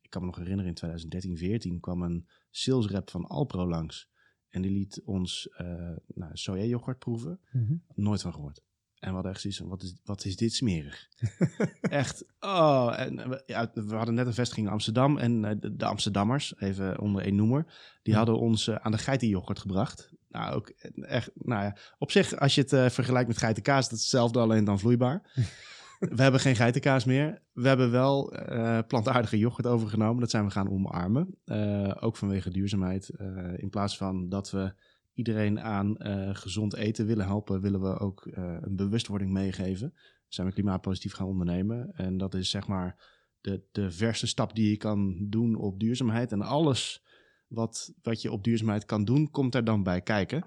Ik 0.01 0.11
kan 0.11 0.21
me 0.21 0.27
nog 0.27 0.37
herinneren, 0.37 0.69
in 0.69 0.75
2013, 0.75 1.37
14 1.37 1.81
kwam 1.81 2.03
een 2.03 2.29
sales 2.51 2.87
rep 2.87 3.11
van 3.11 3.27
Alpro 3.27 3.69
langs. 3.69 4.09
En 4.49 4.63
die 4.63 4.71
liet 4.71 5.03
ons 5.05 5.49
uh, 5.61 5.97
nou, 6.15 6.95
proeven. 6.99 7.41
Mhm. 7.51 7.63
Mm 7.63 7.69
-hmm. 7.69 7.83
Nooit 7.95 8.23
van 8.23 8.33
gehoord. 8.33 8.63
En 9.05 9.11
we 9.11 9.15
hadden 9.15 9.33
echt 9.33 9.41
zoiets 9.41 9.59
van, 9.59 9.69
wat 9.69 9.83
is, 9.83 9.95
wat 10.05 10.25
is 10.25 10.37
dit 10.37 10.53
smerig? 10.53 11.09
echt, 11.81 12.25
oh. 12.41 12.95
En 12.97 13.29
we, 13.29 13.43
ja, 13.47 13.71
we, 13.75 13.95
hadden 13.95 14.15
net 14.15 14.27
een 14.27 14.35
vestiging 14.35 14.67
in 14.67 14.73
Amsterdam. 14.73 15.19
En 15.19 15.43
uh, 15.43 15.51
de, 15.61 15.77
de, 15.77 15.85
Amsterdammers, 15.85 16.55
even 16.59 17.01
onder 17.01 17.23
één 17.23 17.35
noemer, 17.35 17.65
die 18.03 18.13
ja. 18.13 18.19
hadden 18.19 18.39
ons 18.39 18.69
uh, 18.69 18.75
aan 18.75 18.93
de 18.93 18.99
geitenyoghurt 18.99 19.59
gebracht. 19.59 20.13
Nou, 20.35 20.55
ook 20.55 20.69
echt, 20.95 21.31
nou 21.35 21.63
ja, 21.63 21.77
op 21.99 22.11
zich, 22.11 22.37
als 22.37 22.55
je 22.55 22.61
het 22.61 22.73
uh, 22.73 22.89
vergelijkt 22.89 23.29
met 23.29 23.39
geitenkaas, 23.39 23.89
dat 23.89 23.99
is 23.99 24.05
hetzelfde, 24.05 24.39
alleen 24.39 24.65
dan 24.65 24.79
vloeibaar. 24.79 25.23
we 26.17 26.23
hebben 26.23 26.41
geen 26.41 26.57
geitenkaas 26.57 27.05
meer. 27.05 27.43
We 27.53 27.69
hebben 27.69 27.91
wel 27.91 28.35
uh, 28.53 28.79
plantaardige 28.87 29.39
yoghurt 29.39 29.67
overgenomen. 29.67 30.21
Dat 30.21 30.31
zijn 30.31 30.45
we 30.45 30.51
gaan 30.51 30.71
omarmen. 30.71 31.35
Uh, 31.47 31.95
ook 32.01 32.17
vanwege 32.17 32.51
duurzaamheid. 32.51 33.11
In 33.57 33.71
plaats 33.71 33.97
van 33.97 34.29
dat 34.29 34.51
we 34.51 34.75
iedereen 35.15 35.61
aan 35.61 35.97
gezond 36.37 36.75
eten 36.75 37.07
willen 37.07 37.27
helpen, 37.27 37.61
willen 37.61 37.81
we 37.81 37.99
ook 37.99 38.29
een 38.61 38.77
bewustwording 38.77 39.33
meegeven. 39.33 39.95
Zijn 40.29 40.47
we 40.47 40.53
klimaatpositief 40.53 41.13
gaan 41.13 41.27
ondernemen. 41.27 41.93
En 41.95 42.19
dat 42.19 42.35
is 42.35 42.51
zeg 42.51 42.67
maar 42.67 42.97
de, 43.41 43.63
de 43.73 43.91
verste 43.91 44.27
stap 44.27 44.55
die 44.55 44.71
je 44.71 44.77
kan 44.77 45.17
doen 45.21 45.55
op 45.55 45.81
duurzaamheid. 45.81 46.33
En 46.33 46.43
alles 46.43 47.04
wat, 47.47 47.95
wat 48.03 48.23
je 48.23 48.33
op 48.33 48.45
duurzaamheid 48.45 48.85
kan 48.85 49.05
doen, 49.05 49.31
komt 49.31 49.55
er 49.55 49.65
dan 49.65 49.83
bij 49.83 50.01
kijken. 50.01 50.45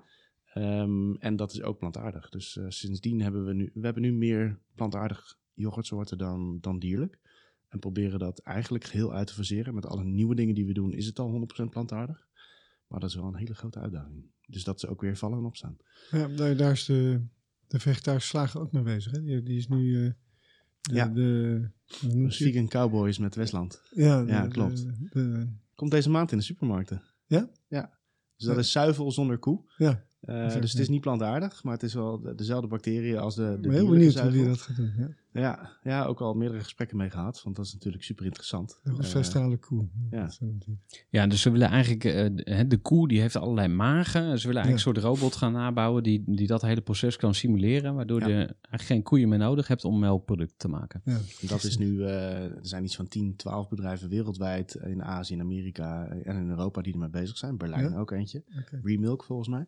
Um, 0.55 1.15
en 1.15 1.35
dat 1.35 1.51
is 1.51 1.61
ook 1.61 1.77
plantaardig. 1.77 2.29
Dus 2.29 2.55
uh, 2.55 2.65
sindsdien 2.67 3.21
hebben 3.21 3.45
we 3.45 3.53
nu, 3.53 3.71
we 3.73 3.85
hebben 3.85 4.03
nu 4.03 4.13
meer 4.13 4.59
plantaardig 4.75 5.37
yoghurtsoorten 5.53 6.17
dan, 6.17 6.57
dan 6.61 6.79
dierlijk. 6.79 7.19
En 7.67 7.79
proberen 7.79 8.19
dat 8.19 8.39
eigenlijk 8.39 8.83
geheel 8.83 9.13
uit 9.13 9.27
te 9.27 9.33
faseren. 9.33 9.73
Met 9.73 9.85
alle 9.85 10.03
nieuwe 10.03 10.35
dingen 10.35 10.55
die 10.55 10.65
we 10.65 10.73
doen, 10.73 10.93
is 10.93 11.05
het 11.05 11.19
al 11.19 11.47
100% 11.65 11.69
plantaardig. 11.69 12.27
Maar 12.87 12.99
dat 12.99 13.09
is 13.09 13.15
wel 13.15 13.25
een 13.25 13.35
hele 13.35 13.55
grote 13.55 13.79
uitdaging. 13.79 14.25
Dus 14.47 14.63
dat 14.63 14.75
is 14.75 14.85
ook 14.85 15.01
weer 15.01 15.17
vallen 15.17 15.37
en 15.37 15.45
opstaan. 15.45 15.77
Ja, 16.11 16.27
daar, 16.27 16.71
is 16.71 16.85
de, 16.85 17.21
de 17.67 17.79
vegetarische 17.79 18.27
slager 18.27 18.61
ook 18.61 18.71
mee 18.71 18.83
bezig. 18.83 19.11
Hè? 19.11 19.23
Die, 19.23 19.43
die 19.43 19.57
is 19.57 19.67
nu 19.67 19.83
uh, 19.83 20.11
de, 20.81 20.93
ja. 20.93 21.07
de, 21.07 21.69
de 22.01 22.31
vegan 22.31 22.67
cowboys 22.67 23.17
met 23.17 23.35
Westland. 23.35 23.81
Ja, 23.91 24.47
klopt. 24.47 24.85
De, 25.11 25.47
Komt 25.77 25.91
deze 25.91 26.09
maand 26.09 26.31
in 26.31 26.37
de 26.37 26.43
supermarkten. 26.43 27.03
Ja? 27.25 27.49
Ja. 27.67 27.99
Dus 28.35 28.47
dat 28.47 28.57
is 28.57 28.71
zuivel 28.71 29.11
zonder 29.11 29.37
koe. 29.37 29.71
Ja. 29.77 30.06
Uh, 30.29 30.59
dus 30.61 30.71
het 30.71 30.81
is 30.81 30.89
niet 30.89 31.01
plantaardig, 31.01 31.63
maar 31.63 31.73
het 31.73 31.83
is 31.83 31.93
wel 31.93 32.21
de, 32.21 32.35
dezelfde 32.35 32.67
bacteriën 32.67 33.17
als 33.17 33.35
de, 33.35 33.57
de 33.61 33.71
heel 33.71 33.89
benieuwd 33.89 34.19
hoe 34.19 34.31
die 34.31 34.45
dat 34.45 34.61
gaat 34.61 34.75
doen. 34.75 34.93
Ja. 34.97 35.09
Ja, 35.31 35.69
ja, 35.83 36.05
ook 36.05 36.21
al 36.21 36.33
meerdere 36.33 36.63
gesprekken 36.63 36.97
mee 36.97 37.09
gehad, 37.09 37.43
want 37.43 37.55
dat 37.55 37.65
is 37.65 37.73
natuurlijk 37.73 38.03
super 38.03 38.25
interessant. 38.25 38.79
Een 38.83 39.03
festrale 39.03 39.57
koe. 39.57 39.87
Ja. 40.09 40.29
ja, 41.09 41.27
dus 41.27 41.41
ze 41.41 41.51
willen 41.51 41.69
eigenlijk, 41.69 42.03
uh, 42.03 42.59
de 42.67 42.77
koe 42.77 43.07
die 43.07 43.21
heeft 43.21 43.35
allerlei 43.35 43.67
magen. 43.67 44.39
Ze 44.39 44.47
willen 44.47 44.63
eigenlijk 44.63 44.65
ja. 44.65 44.71
een 44.73 44.79
soort 44.79 44.97
robot 44.97 45.35
gaan 45.35 45.51
nabouwen 45.51 46.03
die, 46.03 46.23
die 46.25 46.47
dat 46.47 46.61
hele 46.61 46.81
proces 46.81 47.15
kan 47.15 47.33
simuleren, 47.33 47.95
waardoor 47.95 48.19
ja. 48.19 48.27
je 48.27 48.35
eigenlijk 48.35 48.83
geen 48.83 49.03
koeien 49.03 49.29
meer 49.29 49.37
nodig 49.37 49.67
hebt 49.67 49.85
om 49.85 49.99
melkproducten 49.99 50.57
te 50.57 50.67
maken. 50.67 51.01
Ja. 51.05 51.17
Dat 51.41 51.63
is 51.63 51.77
nu, 51.77 51.91
uh, 51.91 52.43
er 52.43 52.59
zijn 52.61 52.83
iets 52.83 52.95
van 52.95 53.07
10, 53.07 53.35
12 53.35 53.69
bedrijven 53.69 54.09
wereldwijd 54.09 54.73
in 54.75 55.03
Azië, 55.03 55.33
in 55.33 55.41
Amerika 55.41 56.07
en 56.07 56.35
in 56.35 56.49
Europa 56.49 56.81
die 56.81 56.93
ermee 56.93 57.09
bezig 57.09 57.37
zijn. 57.37 57.57
Berlijn 57.57 57.95
ook 57.95 58.11
eentje. 58.11 58.43
Okay. 58.59 58.79
Remilk 58.83 59.23
volgens 59.23 59.47
mij. 59.47 59.67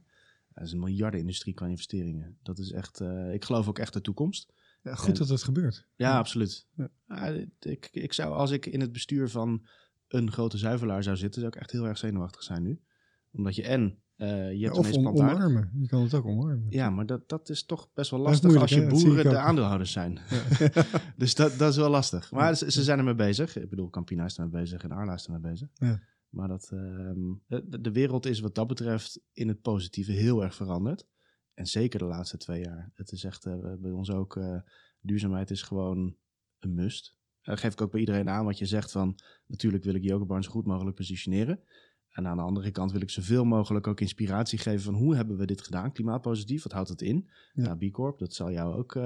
Dat 0.53 0.63
is 0.63 0.71
een 0.71 0.79
miljardenindustrie 0.79 1.53
qua 1.53 1.67
investeringen. 1.67 2.37
Dat 2.41 2.59
is 2.59 2.71
echt, 2.71 2.99
uh, 2.99 3.33
ik 3.33 3.45
geloof 3.45 3.67
ook 3.67 3.79
echt 3.79 3.93
de 3.93 4.01
toekomst. 4.01 4.53
Ja, 4.83 4.95
goed 4.95 5.07
en, 5.07 5.13
dat 5.13 5.29
het 5.29 5.43
gebeurt. 5.43 5.87
Ja, 5.95 6.17
absoluut. 6.17 6.67
Ja. 6.75 7.45
Ik, 7.59 7.89
ik 7.91 8.13
zou, 8.13 8.33
als 8.33 8.51
ik 8.51 8.65
in 8.65 8.81
het 8.81 8.91
bestuur 8.91 9.29
van 9.29 9.67
een 10.07 10.31
grote 10.31 10.57
zuivelaar 10.57 11.03
zou 11.03 11.17
zitten, 11.17 11.41
zou 11.41 11.53
ik 11.53 11.59
echt 11.59 11.71
heel 11.71 11.87
erg 11.87 11.97
zenuwachtig 11.97 12.43
zijn 12.43 12.63
nu. 12.63 12.81
Omdat 13.31 13.55
je 13.55 13.63
en, 13.63 13.81
uh, 14.17 14.27
je 14.27 14.63
hebt 14.63 14.75
ja, 14.75 14.81
of 14.81 14.93
om, 14.93 15.07
omarmen. 15.07 15.71
Je 15.79 15.87
kan 15.87 16.01
het 16.01 16.13
ook 16.13 16.25
omarmen. 16.25 16.65
Ja, 16.69 16.89
maar 16.89 17.05
dat, 17.05 17.29
dat 17.29 17.49
is 17.49 17.65
toch 17.65 17.89
best 17.93 18.11
wel 18.11 18.19
lastig 18.19 18.55
als 18.55 18.69
je 18.69 18.87
boeren 18.87 19.23
de 19.23 19.37
aandeelhouders 19.37 19.91
zijn. 19.91 20.19
dus 21.17 21.35
dat, 21.35 21.57
dat 21.57 21.71
is 21.71 21.77
wel 21.77 21.89
lastig. 21.89 22.31
Maar 22.31 22.55
ze, 22.55 22.71
ze, 22.71 22.83
zijn 22.83 22.97
ermee 22.97 23.15
bezig. 23.15 23.57
Ik 23.57 23.69
bedoel, 23.69 23.89
Campina 23.89 24.25
is 24.25 24.37
ermee 24.37 24.61
bezig 24.61 24.83
en 24.83 24.91
Arla 24.91 25.13
is 25.13 25.25
ermee 25.25 25.51
bezig. 25.51 25.69
Maar 26.29 26.47
dat, 26.47 26.69
uh, 26.73 27.11
de, 27.47 27.81
de, 27.81 27.91
wereld 27.91 28.25
is 28.25 28.39
wat 28.39 28.55
dat 28.55 28.67
betreft 28.67 29.21
in 29.31 29.47
het 29.47 29.61
positieve 29.61 30.11
heel 30.11 30.43
erg 30.43 30.55
veranderd. 30.55 31.07
En 31.53 31.65
zeker 31.65 31.99
de 31.99 32.05
laatste 32.05 32.37
twee 32.37 32.61
jaar. 32.61 32.91
Het 32.95 33.11
is 33.11 33.23
echt 33.23 33.45
uh, 33.45 33.73
bij 33.79 33.91
ons 33.91 34.11
ook, 34.11 34.35
uh, 34.35 34.61
duurzaamheid 34.99 35.51
is 35.51 35.61
gewoon 35.61 36.15
een 36.59 36.73
must. 36.73 37.17
Dat 37.41 37.59
geef 37.59 37.73
ik 37.73 37.81
ook 37.81 37.91
bij 37.91 37.99
iedereen 37.99 38.29
aan 38.29 38.45
wat 38.45 38.57
je 38.57 38.65
zegt 38.65 38.91
van, 38.91 39.19
natuurlijk 39.45 39.83
wil 39.83 39.93
ik 39.93 40.03
Yoga 40.03 40.25
Barn 40.25 40.43
zo 40.43 40.51
goed 40.51 40.65
mogelijk 40.65 40.95
positioneren. 40.95 41.63
En 42.09 42.27
aan 42.27 42.37
de 42.37 42.43
andere 42.43 42.71
kant 42.71 42.91
wil 42.91 43.01
ik 43.01 43.09
zoveel 43.09 43.43
mogelijk 43.45 43.87
ook 43.87 43.99
inspiratie 44.01 44.59
geven 44.59 44.81
van 44.81 44.93
hoe 44.93 45.15
hebben 45.15 45.37
we 45.37 45.45
dit 45.45 45.61
gedaan, 45.61 45.91
klimaatpositief, 45.91 46.63
wat 46.63 46.71
houdt 46.71 46.89
het 46.89 47.01
in? 47.01 47.29
Ja. 47.53 47.63
Nou, 47.63 47.89
B 47.89 47.91
Corp, 47.93 48.19
dat 48.19 48.33
zal 48.33 48.51
jou 48.51 48.75
ook 48.75 48.95
eh, 48.95 49.03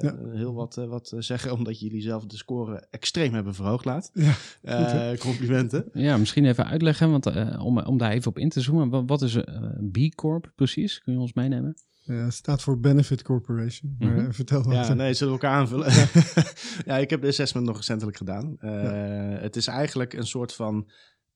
Ja. 0.00 0.16
heel 0.32 0.54
wat, 0.54 0.76
eh, 0.76 0.84
wat 0.86 1.12
eh, 1.12 1.20
zeggen, 1.20 1.52
omdat 1.52 1.80
jullie 1.80 2.00
zelf 2.02 2.26
de 2.26 2.36
score 2.36 2.86
extreem 2.90 3.34
hebben 3.34 3.54
verhoogd 3.54 3.84
laat. 3.84 4.10
Ja, 4.14 4.34
Eh, 4.62 5.08
goed, 5.08 5.18
complimenten. 5.18 5.84
Ja, 5.92 6.16
misschien 6.16 6.44
even 6.44 6.66
uitleggen, 6.66 7.10
want 7.10 7.26
eh, 7.26 7.64
om, 7.64 7.78
om 7.78 7.98
daar 7.98 8.12
even 8.12 8.30
op 8.30 8.38
in 8.38 8.48
te 8.48 8.60
zoomen. 8.60 8.88
Wat, 8.88 9.02
wat 9.06 9.22
is 9.22 9.34
eh, 9.34 9.62
B 9.92 10.14
Corp 10.14 10.52
precies? 10.54 11.00
Kun 11.02 11.12
je 11.12 11.18
ons 11.18 11.32
meenemen? 11.32 11.74
Ja, 12.02 12.14
het 12.24 12.34
staat 12.34 12.62
voor 12.62 12.80
Benefit 12.80 13.22
Corporation. 13.22 13.96
Maar 13.98 14.12
Mhm. 14.12 14.30
vertel 14.30 14.62
wat. 14.62 14.72
Ja, 14.74 14.94
nee, 14.94 15.14
zullen 15.14 15.34
we 15.34 15.40
elkaar 15.40 15.58
aanvullen? 15.60 15.86
ja, 16.90 16.96
ik 16.96 17.10
heb 17.10 17.20
de 17.22 17.28
assessment 17.28 17.66
nog 17.66 17.76
recentelijk 17.76 18.16
gedaan. 18.16 18.56
Eh, 18.58 19.40
Het 19.40 19.56
is 19.56 19.66
eigenlijk 19.66 20.12
een 20.12 20.26
soort 20.26 20.52
van, 20.52 20.88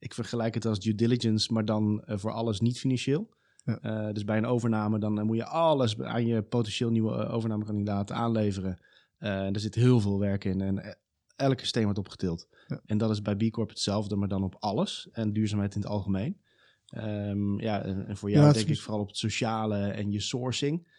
ik 0.05 0.15
vergelijk 0.15 0.55
het 0.55 0.67
als 0.67 0.81
due 0.81 0.95
diligence, 0.95 1.53
maar 1.53 1.65
dan 1.65 2.03
eh, 2.05 2.19
voor 2.19 2.33
alles 2.33 2.61
niet 2.61 2.79
financieel. 2.79 3.29
Ja. 3.65 3.79
Eh, 3.81 4.13
dus 4.13 4.25
bij 4.25 4.37
een 4.37 4.47
overname, 4.47 4.99
dan 4.99 5.19
eh, 5.19 5.25
moet 5.25 5.37
je 5.37 5.45
alles 5.47 6.01
aan 6.01 6.27
je 6.27 6.43
potentieel 6.43 6.91
nieuwe 6.91 7.27
overnamekandidaat 7.27 8.13
aanleveren. 8.13 8.79
En 9.19 9.55
er 9.55 9.61
zit 9.61 9.75
heel 9.75 10.01
veel 10.01 10.19
werk 10.19 10.45
in 10.45 10.61
en 10.61 10.97
elke 11.37 11.67
steen 11.67 11.85
wordt 11.85 11.99
opgetild. 11.99 12.49
Ja. 12.67 12.81
En 12.87 12.99
dat 12.99 13.11
is 13.11 13.23
bij 13.23 13.37
B 13.37 13.51
Corp 13.51 13.69
hetzelfde, 13.69 14.17
maar 14.17 14.29
dan 14.29 14.43
op 14.43 14.57
alles. 14.59 15.09
En 15.13 15.33
duurzaamheid 15.33 15.75
in 15.75 15.81
het 15.81 15.91
algemeen. 15.91 16.41
Ehm, 16.87 17.61
ja, 17.61 17.83
en, 17.83 18.07
en 18.07 18.17
voor 18.17 18.31
jou 18.31 18.47
Ja, 18.47 18.53
denk 18.53 18.67
is- 18.69 18.77
ik 18.77 18.83
vooral 18.83 19.01
op 19.01 19.09
het 19.09 19.17
sociale 19.17 19.77
en 19.79 20.11
je 20.13 20.21
sourcing. 20.21 20.94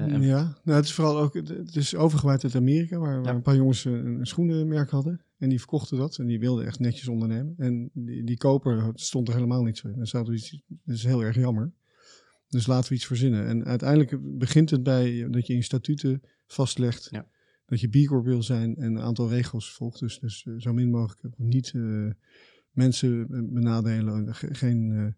Eh, 0.00 0.26
Ja, 0.26 0.58
nou, 0.64 0.76
het 0.76 0.84
is 0.84 0.92
vooral 0.92 1.18
ook, 1.18 1.34
het- 1.34 1.76
is 1.76 1.94
overgewaaid 1.94 2.44
uit 2.44 2.54
Amerika, 2.54 2.98
waar, 2.98 3.22
waar 3.22 3.34
een 3.34 3.42
paar 3.42 3.56
jongens 3.56 3.84
een, 3.84 4.06
een 4.06 4.26
schoenenmerk 4.26 4.90
hadden. 4.90 5.20
En 5.38 5.48
die 5.48 5.58
verkochten 5.58 5.96
dat 5.98 6.18
en 6.18 6.26
die 6.26 6.38
wilden 6.38 6.66
echt 6.66 6.78
netjes 6.78 7.08
ondernemen. 7.08 7.54
En 7.56 7.90
die, 7.92 8.24
die 8.24 8.36
koper 8.36 8.90
stond 8.94 9.28
er 9.28 9.34
helemaal 9.34 9.62
niet 9.62 9.78
zo 9.78 9.88
in. 9.88 9.98
En 9.98 10.06
zaten 10.06 10.32
we 10.32 10.38
iets, 10.38 10.62
dat 10.84 10.94
is 10.96 11.04
heel 11.04 11.24
erg 11.24 11.36
jammer. 11.36 11.72
Dus 12.48 12.66
laten 12.66 12.88
we 12.88 12.94
iets 12.94 13.06
verzinnen. 13.06 13.46
En 13.46 13.64
uiteindelijk 13.64 14.18
begint 14.38 14.70
het 14.70 14.82
bij 14.82 15.28
dat 15.30 15.46
je 15.46 15.54
in 15.54 15.62
statuten 15.62 16.22
vastlegt 16.46 17.08
Ja. 17.10 17.26
dat 17.66 17.80
je 17.80 17.88
B 17.88 18.06
Corp 18.06 18.24
wil 18.24 18.42
zijn 18.42 18.76
en 18.76 18.94
een 18.94 19.00
aantal 19.02 19.28
regels 19.28 19.72
volgt. 19.74 20.00
Dus, 20.00 20.18
dus 20.18 20.46
eh, 20.46 20.54
zo 20.56 20.72
min 20.72 20.90
mogelijk 20.90 21.34
niet 21.36 21.72
eh, 21.74 22.10
mensen 22.70 23.26
benadelen, 23.52 24.34
ge- 24.34 24.54
geen... 24.54 25.16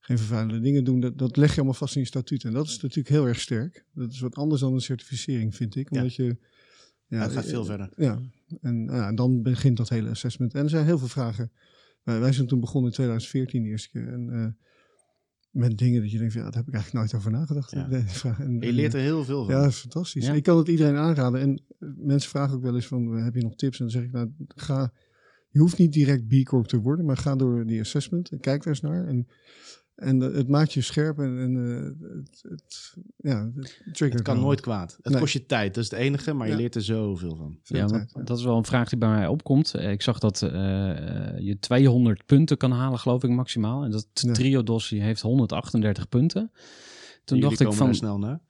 geen 0.00 0.18
vervuilende 0.18 0.60
dingen 0.60 0.84
doen. 0.84 1.00
Dat, 1.00 1.18
dat 1.18 1.36
leg 1.36 1.50
je 1.50 1.56
allemaal 1.56 1.74
vast 1.74 1.94
in 1.94 2.00
je 2.00 2.06
statuut. 2.06 2.44
En 2.44 2.52
dat 2.52 2.66
is 2.66 2.80
natuurlijk 2.80 3.08
heel 3.08 3.26
erg 3.26 3.40
sterk. 3.40 3.84
Dat 3.94 4.12
is 4.12 4.20
wat 4.20 4.34
anders 4.34 4.60
dan 4.60 4.74
een 4.74 4.80
certificering, 4.80 5.54
vind 5.56 5.76
ik. 5.76 5.90
Ja. 5.90 5.96
Omdat 5.96 6.14
je... 6.14 6.36
Ja, 7.06 7.22
het 7.22 7.32
gaat 7.32 7.46
veel 7.46 7.60
eh, 7.60 7.66
verder. 7.66 7.92
Ja, 7.96 8.20
en 8.60 8.84
nou 8.84 8.98
ja, 8.98 9.12
dan 9.12 9.42
begint 9.42 9.76
dat 9.76 9.88
hele 9.88 10.10
assessment. 10.10 10.54
En 10.54 10.62
er 10.62 10.70
zijn 10.70 10.84
heel 10.84 10.98
veel 10.98 11.08
vragen. 11.08 11.52
Wij, 12.02 12.20
wij 12.20 12.32
zijn 12.32 12.46
toen 12.46 12.60
begonnen 12.60 12.90
in 12.90 12.96
2014 12.96 13.62
de 13.62 13.68
eerste 13.68 13.90
keer. 13.90 14.08
En 14.08 14.30
eh, 14.30 14.46
met 15.50 15.78
dingen 15.78 16.00
dat 16.00 16.10
je 16.10 16.18
denkt, 16.18 16.32
ja, 16.32 16.42
daar 16.42 16.52
heb 16.52 16.68
ik 16.68 16.74
eigenlijk 16.74 17.04
nooit 17.04 17.14
over 17.14 17.30
nagedacht. 17.30 17.70
Ja. 17.70 17.88
En, 18.44 18.60
je 18.60 18.72
leert 18.72 18.94
er 18.94 19.00
heel 19.00 19.24
veel 19.24 19.44
van. 19.44 19.54
Ja, 19.54 19.60
dat 19.60 19.70
is 19.70 19.76
fantastisch. 19.76 20.26
Ja. 20.26 20.32
Ik 20.32 20.42
kan 20.42 20.58
het 20.58 20.68
iedereen 20.68 20.96
aanraden. 20.96 21.40
En 21.40 21.62
eh, 21.78 21.88
mensen 21.96 22.30
vragen 22.30 22.54
ook 22.54 22.62
wel 22.62 22.74
eens 22.74 22.86
van, 22.86 23.16
heb 23.16 23.34
je 23.34 23.42
nog 23.42 23.54
tips? 23.54 23.78
En 23.78 23.84
dan 23.84 23.94
zeg 23.94 24.02
ik, 24.02 24.12
nou, 24.12 24.32
ga... 24.54 24.92
Je 25.48 25.58
hoeft 25.58 25.78
niet 25.78 25.92
direct 25.92 26.26
B 26.26 26.44
Corp 26.44 26.66
te 26.66 26.80
worden, 26.80 27.04
maar 27.04 27.16
ga 27.16 27.36
door 27.36 27.66
die 27.66 27.80
assessment 27.80 28.30
en 28.30 28.40
kijk 28.40 28.62
daar 28.62 28.72
eens 28.72 28.82
naar. 28.82 29.06
En, 29.06 29.26
en 30.00 30.22
eh, 30.22 30.34
het 30.34 30.48
maakt 30.48 30.72
je 30.72 30.80
scherp 30.80 31.18
en, 31.18 31.38
en 31.38 31.56
eh, 32.02 32.08
het, 32.18 32.42
het, 32.48 32.94
ja, 33.16 33.50
het 33.56 33.78
triggert 33.84 34.12
Het 34.12 34.22
kan 34.22 34.34
wel. 34.34 34.44
nooit 34.44 34.60
kwaad. 34.60 34.98
Het 35.02 35.12
Nee. 35.12 35.20
kost 35.20 35.32
je 35.32 35.46
tijd, 35.46 35.74
dat 35.74 35.84
is 35.84 35.90
het 35.90 35.98
enige, 35.98 36.32
maar 36.32 36.48
je 36.48 36.56
leert 36.56 36.74
er 36.74 36.82
zoveel 36.82 37.36
van. 37.36 37.58
Veel 37.62 37.76
ja, 37.78 37.86
tijd, 37.86 38.12
dat 38.24 38.38
is 38.38 38.44
wel 38.44 38.56
een 38.56 38.64
vraag 38.64 38.88
die 38.88 38.98
bij 38.98 39.08
mij 39.08 39.26
opkomt. 39.26 39.74
Eh, 39.74 39.90
Ik 39.90 40.02
zag 40.02 40.18
dat 40.18 40.42
eh, 40.42 40.50
je 41.38 41.56
200 41.60 42.26
punten 42.26 42.56
kan 42.56 42.72
halen, 42.72 42.98
geloof 42.98 43.22
ik, 43.24 43.30
maximaal. 43.30 43.84
En 43.84 43.90
dat 43.90 44.06
Ja. 44.12 44.32
Triodos 44.32 44.88
die 44.88 45.02
heeft 45.02 45.20
138 45.20 46.08
punten. 46.08 46.52
Toen 47.24 47.40
dacht 47.40 47.60
ik 47.60 47.72
van... 47.72 47.94
snel 47.94 48.18
naar. 48.18 48.40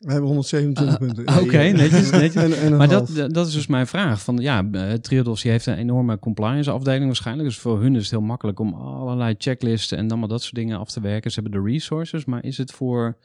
We 0.00 0.10
hebben 0.10 0.28
127 0.28 0.98
punten. 0.98 1.24
Ah, 1.24 1.42
Oké, 1.42 1.56
netjes, 1.58 2.10
netjes. 2.10 2.42
En, 2.44 2.52
en 2.52 2.72
een 2.72 2.78
Maar 2.78 2.92
half. 2.92 3.10
dat, 3.10 3.34
dat 3.34 3.46
is 3.46 3.52
dus 3.52 3.66
mijn 3.66 3.86
vraag. 3.86 4.22
Van, 4.22 4.36
ja, 4.36 4.68
eh, 4.72 4.92
Triodos 4.92 5.42
heeft 5.42 5.66
een 5.66 5.76
enorme 5.76 6.18
compliance 6.18 6.70
afdeling 6.70 7.04
waarschijnlijk. 7.06 7.48
Dus 7.48 7.58
voor 7.58 7.80
hun 7.80 7.94
is 7.94 8.02
het 8.02 8.10
heel 8.10 8.20
makkelijk 8.20 8.58
om 8.58 8.74
allerlei 8.74 9.34
checklisten 9.38 9.98
en 9.98 10.08
allemaal 10.10 10.28
dat 10.28 10.42
soort 10.42 10.54
dingen 10.54 10.78
af 10.78 10.90
te 10.90 11.00
werken. 11.00 11.30
Ze 11.30 11.40
hebben 11.40 11.62
de 11.62 11.70
resources, 11.70 12.24
maar 12.24 12.44
is 12.44 12.58
het 12.58 12.72
voor 12.72 13.16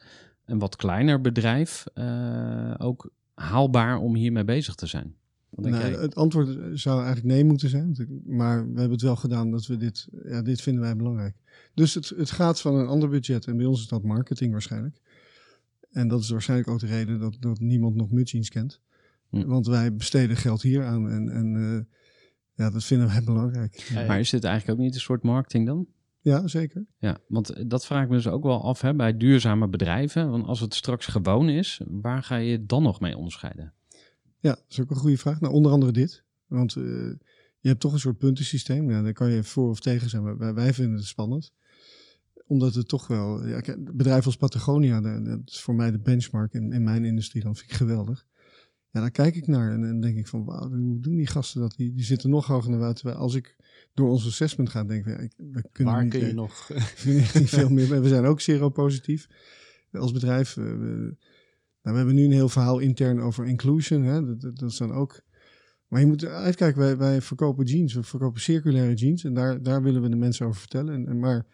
een 0.44 0.58
wat 0.58 0.76
kleiner 0.76 1.20
bedrijf 1.20 1.84
eh, 1.94 2.74
ook 2.78 3.10
haalbaar 3.34 3.98
om 3.98 4.14
hiermee 4.14 4.44
bezig 4.44 4.74
te 4.74 4.86
zijn? 4.86 5.14
Nou, 5.50 5.76
het 5.76 6.14
antwoord 6.14 6.58
zou 6.74 6.96
eigenlijk 7.04 7.26
nee 7.34 7.44
moeten 7.44 7.68
zijn. 7.68 7.96
Maar 8.26 8.56
we 8.62 8.72
hebben 8.78 8.90
het 8.90 9.02
wel 9.02 9.16
gedaan 9.16 9.50
dat 9.50 9.66
we 9.66 9.76
dit, 9.76 10.08
ja, 10.24 10.42
dit 10.42 10.60
vinden 10.60 10.82
wij 10.82 10.96
belangrijk. 10.96 11.34
Dus 11.74 11.94
het, 11.94 12.08
het 12.16 12.30
gaat 12.30 12.60
van 12.60 12.74
een 12.74 12.86
ander 12.86 13.08
budget. 13.08 13.46
En 13.46 13.56
bij 13.56 13.66
ons 13.66 13.80
is 13.80 13.88
dat 13.88 14.02
marketing 14.02 14.52
waarschijnlijk. 14.52 15.00
En 15.96 16.08
dat 16.08 16.20
is 16.20 16.30
waarschijnlijk 16.30 16.70
ook 16.70 16.80
de 16.80 16.86
reden 16.86 17.18
dat, 17.18 17.36
dat 17.40 17.58
niemand 17.58 17.94
nog 17.94 18.10
Mudjeans 18.10 18.48
kent. 18.48 18.80
Hm. 19.28 19.46
Want 19.46 19.66
wij 19.66 19.94
besteden 19.94 20.36
geld 20.36 20.62
hier 20.62 20.84
aan. 20.84 21.10
En, 21.10 21.28
en 21.28 21.56
eh, 21.56 21.94
ja, 22.54 22.70
dat 22.70 22.84
vinden 22.84 23.06
wij 23.06 23.22
belangrijk. 23.32 23.74
Ja, 23.74 24.00
ja. 24.00 24.06
Maar 24.06 24.20
is 24.20 24.30
dit 24.30 24.44
eigenlijk 24.44 24.78
ook 24.78 24.84
niet 24.84 24.94
een 24.94 25.00
soort 25.00 25.22
marketing 25.22 25.66
dan? 25.66 25.86
Ja, 26.20 26.48
zeker. 26.48 26.86
Ja, 26.98 27.18
want 27.28 27.70
dat 27.70 27.86
vraag 27.86 28.02
ik 28.02 28.08
me 28.08 28.14
dus 28.14 28.28
ook 28.28 28.42
wel 28.42 28.64
af 28.64 28.80
hè, 28.80 28.94
bij 28.94 29.16
duurzame 29.16 29.68
bedrijven. 29.68 30.30
Want 30.30 30.46
als 30.46 30.60
het 30.60 30.74
straks 30.74 31.06
gewoon 31.06 31.48
is, 31.48 31.80
waar 31.86 32.22
ga 32.22 32.36
je 32.36 32.66
dan 32.66 32.82
nog 32.82 33.00
mee 33.00 33.16
onderscheiden? 33.16 33.72
Ja, 34.38 34.54
dat 34.54 34.64
is 34.68 34.80
ook 34.80 34.90
een 34.90 34.96
goede 34.96 35.18
vraag. 35.18 35.40
Nou, 35.40 35.54
onder 35.54 35.72
andere 35.72 35.92
dit. 35.92 36.24
Want 36.46 36.76
eh, 36.76 36.82
je 37.60 37.68
hebt 37.68 37.80
toch 37.80 37.92
een 37.92 37.98
soort 37.98 38.18
puntensysteem. 38.18 38.90
Ja, 38.90 39.02
daar 39.02 39.12
kan 39.12 39.30
je 39.30 39.44
voor 39.44 39.68
of 39.68 39.80
tegen 39.80 40.10
zijn. 40.10 40.22
Maar 40.22 40.38
wij, 40.38 40.54
wij 40.54 40.72
vinden 40.72 40.96
het 40.96 41.06
spannend. 41.06 41.52
Omdat 42.46 42.74
het 42.74 42.88
toch 42.88 43.06
wel... 43.06 43.46
Ja, 43.46 43.60
bedrijven 43.78 44.24
als 44.24 44.36
Patagonia, 44.36 45.00
dat 45.00 45.40
is 45.44 45.60
voor 45.60 45.74
mij 45.74 45.90
de 45.90 45.98
benchmark 45.98 46.52
in, 46.52 46.72
in 46.72 46.84
mijn 46.84 47.04
industrie. 47.04 47.42
Dan 47.42 47.56
vind 47.56 47.70
ik 47.70 47.76
geweldig. 47.76 48.26
Ja, 48.90 49.00
daar 49.00 49.10
kijk 49.10 49.36
ik 49.36 49.46
naar 49.46 49.72
en 49.72 49.80
dan 49.80 50.00
denk 50.00 50.16
ik 50.16 50.26
van... 50.26 50.44
Wauw, 50.44 50.68
hoe 50.68 51.00
doen 51.00 51.16
die 51.16 51.26
gasten 51.26 51.60
dat? 51.60 51.74
Die, 51.76 51.92
die 51.92 52.04
zitten 52.04 52.30
nog 52.30 52.46
hoger 52.46 52.70
naar 52.70 52.78
buiten. 52.78 53.02
Terwijl 53.02 53.22
als 53.22 53.34
ik 53.34 53.56
door 53.94 54.10
ons 54.10 54.26
assessment 54.26 54.68
ga, 54.68 54.84
denk 54.84 55.06
ik... 55.06 55.16
Ja, 55.16 55.22
ik 55.22 55.32
we 55.36 55.64
kunnen 55.72 55.94
Waar 55.94 56.02
niet, 56.02 56.12
kun 56.12 56.20
je 56.20 56.28
eh, 56.28 56.34
nog... 56.34 56.70
niet 57.04 57.48
veel 57.48 57.70
meer. 57.70 58.02
We 58.02 58.08
zijn 58.08 58.24
ook 58.24 58.40
seropositief 58.40 59.26
als 59.92 60.12
bedrijf. 60.12 60.56
eh, 60.56 60.64
We, 60.64 61.16
nou, 61.82 61.96
we 61.96 61.96
hebben 61.96 62.14
nu 62.14 62.24
een 62.24 62.32
heel 62.32 62.48
verhaal 62.48 62.78
intern 62.78 63.20
over 63.20 63.46
inclusion. 63.46 64.02
Hè? 64.02 64.26
Dat, 64.26 64.40
dat, 64.40 64.58
dat 64.58 64.70
is 64.70 64.76
dan 64.76 64.92
ook. 64.92 65.20
Maar 65.88 66.00
je 66.00 66.06
moet 66.06 66.24
uitkijken, 66.24 66.80
wij, 66.80 66.96
wij 66.96 67.22
verkopen 67.22 67.64
jeans, 67.64 67.94
we 67.94 68.02
verkopen 68.02 68.40
circulaire 68.40 68.94
jeans. 68.94 69.24
En 69.24 69.34
daar, 69.34 69.62
daar 69.62 69.82
willen 69.82 70.02
we 70.02 70.08
de 70.08 70.16
mensen 70.16 70.46
over 70.46 70.60
vertellen. 70.60 70.94
En, 70.94 71.06
en, 71.08 71.18
maar 71.18 71.46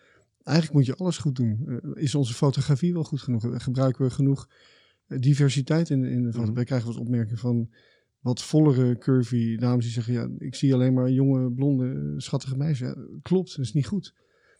eigenlijk 0.42 0.76
moet 0.76 0.86
je 0.86 0.96
alles 0.96 1.18
goed 1.18 1.36
doen. 1.36 1.64
Eh, 1.66 2.02
is 2.02 2.14
onze 2.14 2.34
fotografie 2.34 2.92
wel 2.92 3.04
goed 3.04 3.20
genoeg? 3.20 3.62
Gebruiken 3.62 4.04
we 4.04 4.10
genoeg 4.10 4.48
eh, 5.06 5.18
diversiteit 5.18 5.90
in, 5.90 6.04
in 6.04 6.22
de 6.22 6.32
foto? 6.32 6.46
Mhm. 6.46 6.54
Wij 6.54 6.64
krijgen 6.64 6.88
wat 6.88 6.96
opmerkingen 6.96 7.38
van 7.38 7.70
wat 8.20 8.42
vollere, 8.42 8.98
curvy 8.98 9.56
dames 9.56 9.84
die 9.84 9.92
zeggen... 9.92 10.12
ja, 10.12 10.28
ik 10.38 10.54
zie 10.54 10.74
alleen 10.74 10.94
maar 10.94 11.10
jonge, 11.10 11.52
blonde, 11.52 12.14
schattige 12.16 12.56
meisjes. 12.56 12.88
Ja, 12.88 12.96
klopt, 13.22 13.56
dat 13.56 13.64
is 13.64 13.72
niet 13.72 13.86
goed. 13.86 14.14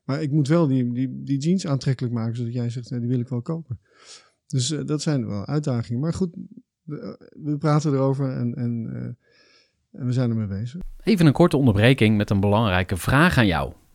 Maar 0.05 0.23
ik 0.23 0.31
moet 0.31 0.49
wel 0.49 0.66
die, 0.66 0.92
die, 0.92 1.23
die 1.23 1.38
jeans 1.38 1.66
aantrekkelijk 1.66 2.14
maken, 2.14 2.37
zodat 2.37 2.53
jij 2.53 2.71
zegt, 2.71 2.90
nee, 2.90 3.01
die 3.01 3.09
wil 3.09 3.21
ik 3.21 3.29
wel 3.29 3.42
kopen. 3.42 3.81
Dus 4.47 4.71
eh, 4.71 4.85
dat 4.85 5.03
zijn 5.03 5.27
wel 5.27 5.47
uitdagingen. 5.47 6.01
Maar 6.01 6.12
goed, 6.12 6.37
we, 6.85 7.57
praten 7.59 7.92
erover 7.92 8.31
en, 8.31 8.55
en, 8.55 8.90
eh, 8.92 10.01
en 10.01 10.07
we 10.07 10.12
zijn 10.12 10.31
ermee 10.31 10.47
bezig. 10.47 10.81
Even 11.03 11.27
een 11.27 11.33
korte 11.33 11.57
onderbreking 11.57 12.16
met 12.16 12.31
een 12.31 12.40
belangrijke 12.40 12.97
vraag 12.97 13.38
aan 13.38 13.47
jou. 13.47 13.73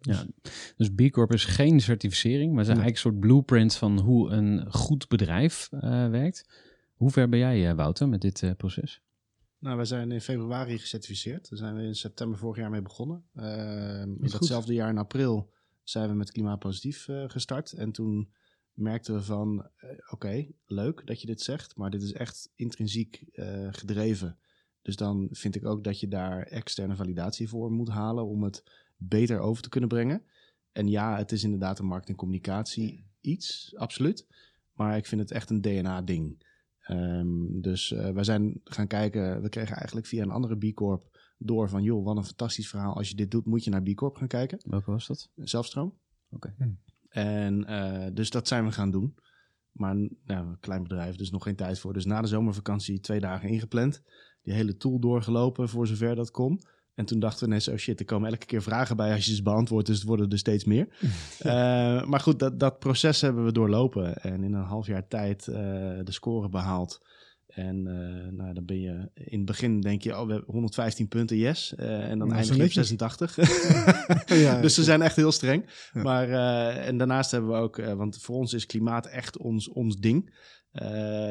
Ja, 0.00 0.26
dus 0.76 0.88
B 0.94 1.10
Corp 1.10 1.32
is 1.32 1.44
geen 1.44 1.80
certificering, 1.80 2.50
maar 2.52 2.64
het 2.64 2.68
is 2.68 2.74
Nee. 2.74 2.82
eigenlijk 2.84 2.94
een 2.94 3.10
soort 3.10 3.20
blueprint 3.20 3.74
van 3.74 3.98
hoe 3.98 4.30
een 4.30 4.72
goed 4.72 5.08
bedrijf 5.08 5.68
eh, 5.72 6.08
werkt. 6.08 6.48
Hoe 6.94 7.10
ver 7.10 7.28
ben 7.28 7.38
jij, 7.38 7.68
eh, 7.68 7.74
Wouter, 7.74 8.08
met 8.08 8.20
dit 8.20 8.42
eh, 8.42 8.50
proces? 8.56 9.00
Nou, 9.58 9.76
wij 9.76 9.84
zijn 9.84 10.12
in 10.12 10.20
februari 10.20 10.78
gecertificeerd. 10.78 11.48
Daar 11.48 11.58
zijn 11.58 11.74
we 11.76 11.82
in 11.82 11.94
september 11.94 12.38
vorig 12.38 12.56
jaar 12.56 12.70
mee 12.70 12.82
begonnen. 12.82 13.24
Ehm, 13.34 14.08
in 14.22 14.28
datzelfde 14.30 14.74
jaar 14.74 14.88
in 14.88 14.98
april 14.98 15.52
zijn 15.82 16.08
we 16.08 16.14
met 16.14 16.32
Klimaatpositief 16.32 17.08
eh, 17.08 17.24
gestart. 17.26 17.72
En 17.72 17.92
toen 17.92 18.32
merkten 18.72 19.14
we 19.14 19.22
van, 19.22 19.66
oké, 20.10 20.46
leuk 20.66 21.06
dat 21.06 21.20
je 21.20 21.26
dit 21.26 21.40
zegt, 21.40 21.76
maar 21.76 21.90
dit 21.90 22.02
is 22.02 22.12
echt 22.12 22.50
intrinsiek 22.54 23.24
eh, 23.32 23.68
gedreven. 23.70 24.38
Dus 24.82 24.96
dan 24.96 25.28
vind 25.30 25.54
ik 25.56 25.64
ook 25.66 25.84
dat 25.84 26.00
je 26.00 26.08
daar 26.08 26.42
externe 26.42 26.96
validatie 26.96 27.48
voor 27.48 27.70
moet 27.72 27.88
halen 27.88 28.26
om 28.26 28.42
het 28.42 28.62
beter 29.00 29.38
over 29.38 29.62
te 29.62 29.68
kunnen 29.68 29.88
brengen. 29.88 30.22
En 30.72 30.88
ja, 30.88 31.16
het 31.16 31.32
is 31.32 31.44
inderdaad 31.44 31.78
een 31.78 31.86
markt- 31.86 32.08
en 32.08 32.14
communicatie 32.14 33.06
iets, 33.20 33.72
absoluut. 33.76 34.26
Maar 34.72 34.96
ik 34.96 35.06
vind 35.06 35.20
het 35.20 35.30
echt 35.30 35.50
een 35.50 35.60
DNA-ding. 35.60 36.48
Ehm, 36.80 37.60
dus 37.60 37.92
eh, 37.92 38.10
wij 38.10 38.24
zijn 38.24 38.60
gaan 38.64 38.86
kijken, 38.86 39.42
we 39.42 39.48
kregen 39.48 39.76
eigenlijk 39.76 40.06
via 40.06 40.22
een 40.22 40.30
andere 40.30 40.56
B 40.56 40.74
Corp 40.74 41.18
door 41.38 41.68
van, 41.68 41.82
joh, 41.82 42.04
wat 42.04 42.16
een 42.16 42.24
fantastisch 42.24 42.68
verhaal. 42.68 42.94
Als 42.96 43.08
je 43.08 43.14
dit 43.14 43.30
doet, 43.30 43.46
moet 43.46 43.64
je 43.64 43.70
naar 43.70 43.82
B 43.82 43.94
Corp 43.94 44.16
gaan 44.16 44.28
kijken. 44.28 44.58
Welke 44.66 44.90
was 44.90 45.06
dat? 45.06 45.30
Zelfstroom. 45.36 45.98
Oké. 46.30 46.54
Hmm. 46.56 46.78
En 47.08 47.64
eh, 47.64 48.14
dus 48.14 48.30
dat 48.30 48.48
zijn 48.48 48.64
we 48.64 48.72
gaan 48.72 48.90
doen. 48.90 49.14
Maar 49.72 49.94
nou, 50.24 50.46
een 50.46 50.60
klein 50.60 50.82
bedrijf, 50.82 51.16
dus 51.16 51.30
nog 51.30 51.42
geen 51.42 51.56
tijd 51.56 51.78
voor. 51.78 51.92
Dus 51.92 52.04
na 52.04 52.20
de 52.20 52.26
zomervakantie 52.26 53.00
twee 53.00 53.20
dagen 53.20 53.48
ingepland. 53.48 54.02
Die 54.42 54.54
hele 54.54 54.76
tool 54.76 55.00
doorgelopen 55.00 55.68
voor 55.68 55.86
zover 55.86 56.14
dat 56.14 56.30
kon. 56.30 56.60
En 57.00 57.06
toen 57.06 57.18
dachten 57.18 57.40
we 57.40 57.46
ineens, 57.46 57.68
oh 57.68 57.76
shit, 57.76 58.00
er 58.00 58.04
komen 58.04 58.30
elke 58.30 58.46
keer 58.46 58.62
vragen 58.62 58.96
bij 58.96 59.12
als 59.12 59.26
je 59.26 59.34
ze 59.34 59.42
beantwoordt. 59.42 59.86
Dus 59.86 59.96
het 59.96 60.06
worden 60.06 60.30
er 60.30 60.38
steeds 60.38 60.64
meer. 60.64 60.88
Eh, 61.40 62.04
maar 62.04 62.20
goed, 62.20 62.38
dat, 62.38 62.60
dat 62.60 62.78
proces 62.78 63.20
hebben 63.20 63.44
we 63.44 63.52
doorlopen. 63.52 64.22
En 64.22 64.44
in 64.44 64.52
een 64.52 64.64
half 64.64 64.86
jaar 64.86 65.08
tijd 65.08 65.48
eh, 65.48 65.54
de 66.04 66.12
score 66.12 66.48
behaald. 66.48 67.00
En 67.46 67.86
eh, 67.86 68.32
nou, 68.32 68.54
dan 68.54 68.64
ben 68.64 68.80
je 68.80 69.10
in 69.14 69.36
het 69.36 69.44
begin 69.44 69.80
denk 69.80 70.02
je, 70.02 70.18
oh, 70.18 70.26
we 70.26 70.32
hebben 70.32 70.52
115 70.52 71.08
punten, 71.08 71.36
yes. 71.36 71.74
En 71.74 72.18
dan 72.18 72.32
eindig 72.32 72.46
je 72.46 72.52
op 72.52 72.58
netjes. 72.58 72.88
86. 72.88 73.36
Ja, 74.44 74.60
dus 74.60 74.74
ze 74.74 74.82
zijn 74.82 75.02
echt 75.02 75.16
heel 75.16 75.32
streng. 75.32 75.88
Ja. 75.92 76.02
Maar, 76.02 76.28
en 76.78 76.96
daarnaast 76.96 77.30
hebben 77.30 77.50
we 77.50 77.56
ook, 77.56 77.76
want 77.76 78.18
voor 78.20 78.36
ons 78.36 78.52
is 78.52 78.66
klimaat 78.66 79.06
echt 79.06 79.38
ons, 79.38 79.68
ons 79.68 79.96
ding. 79.96 80.34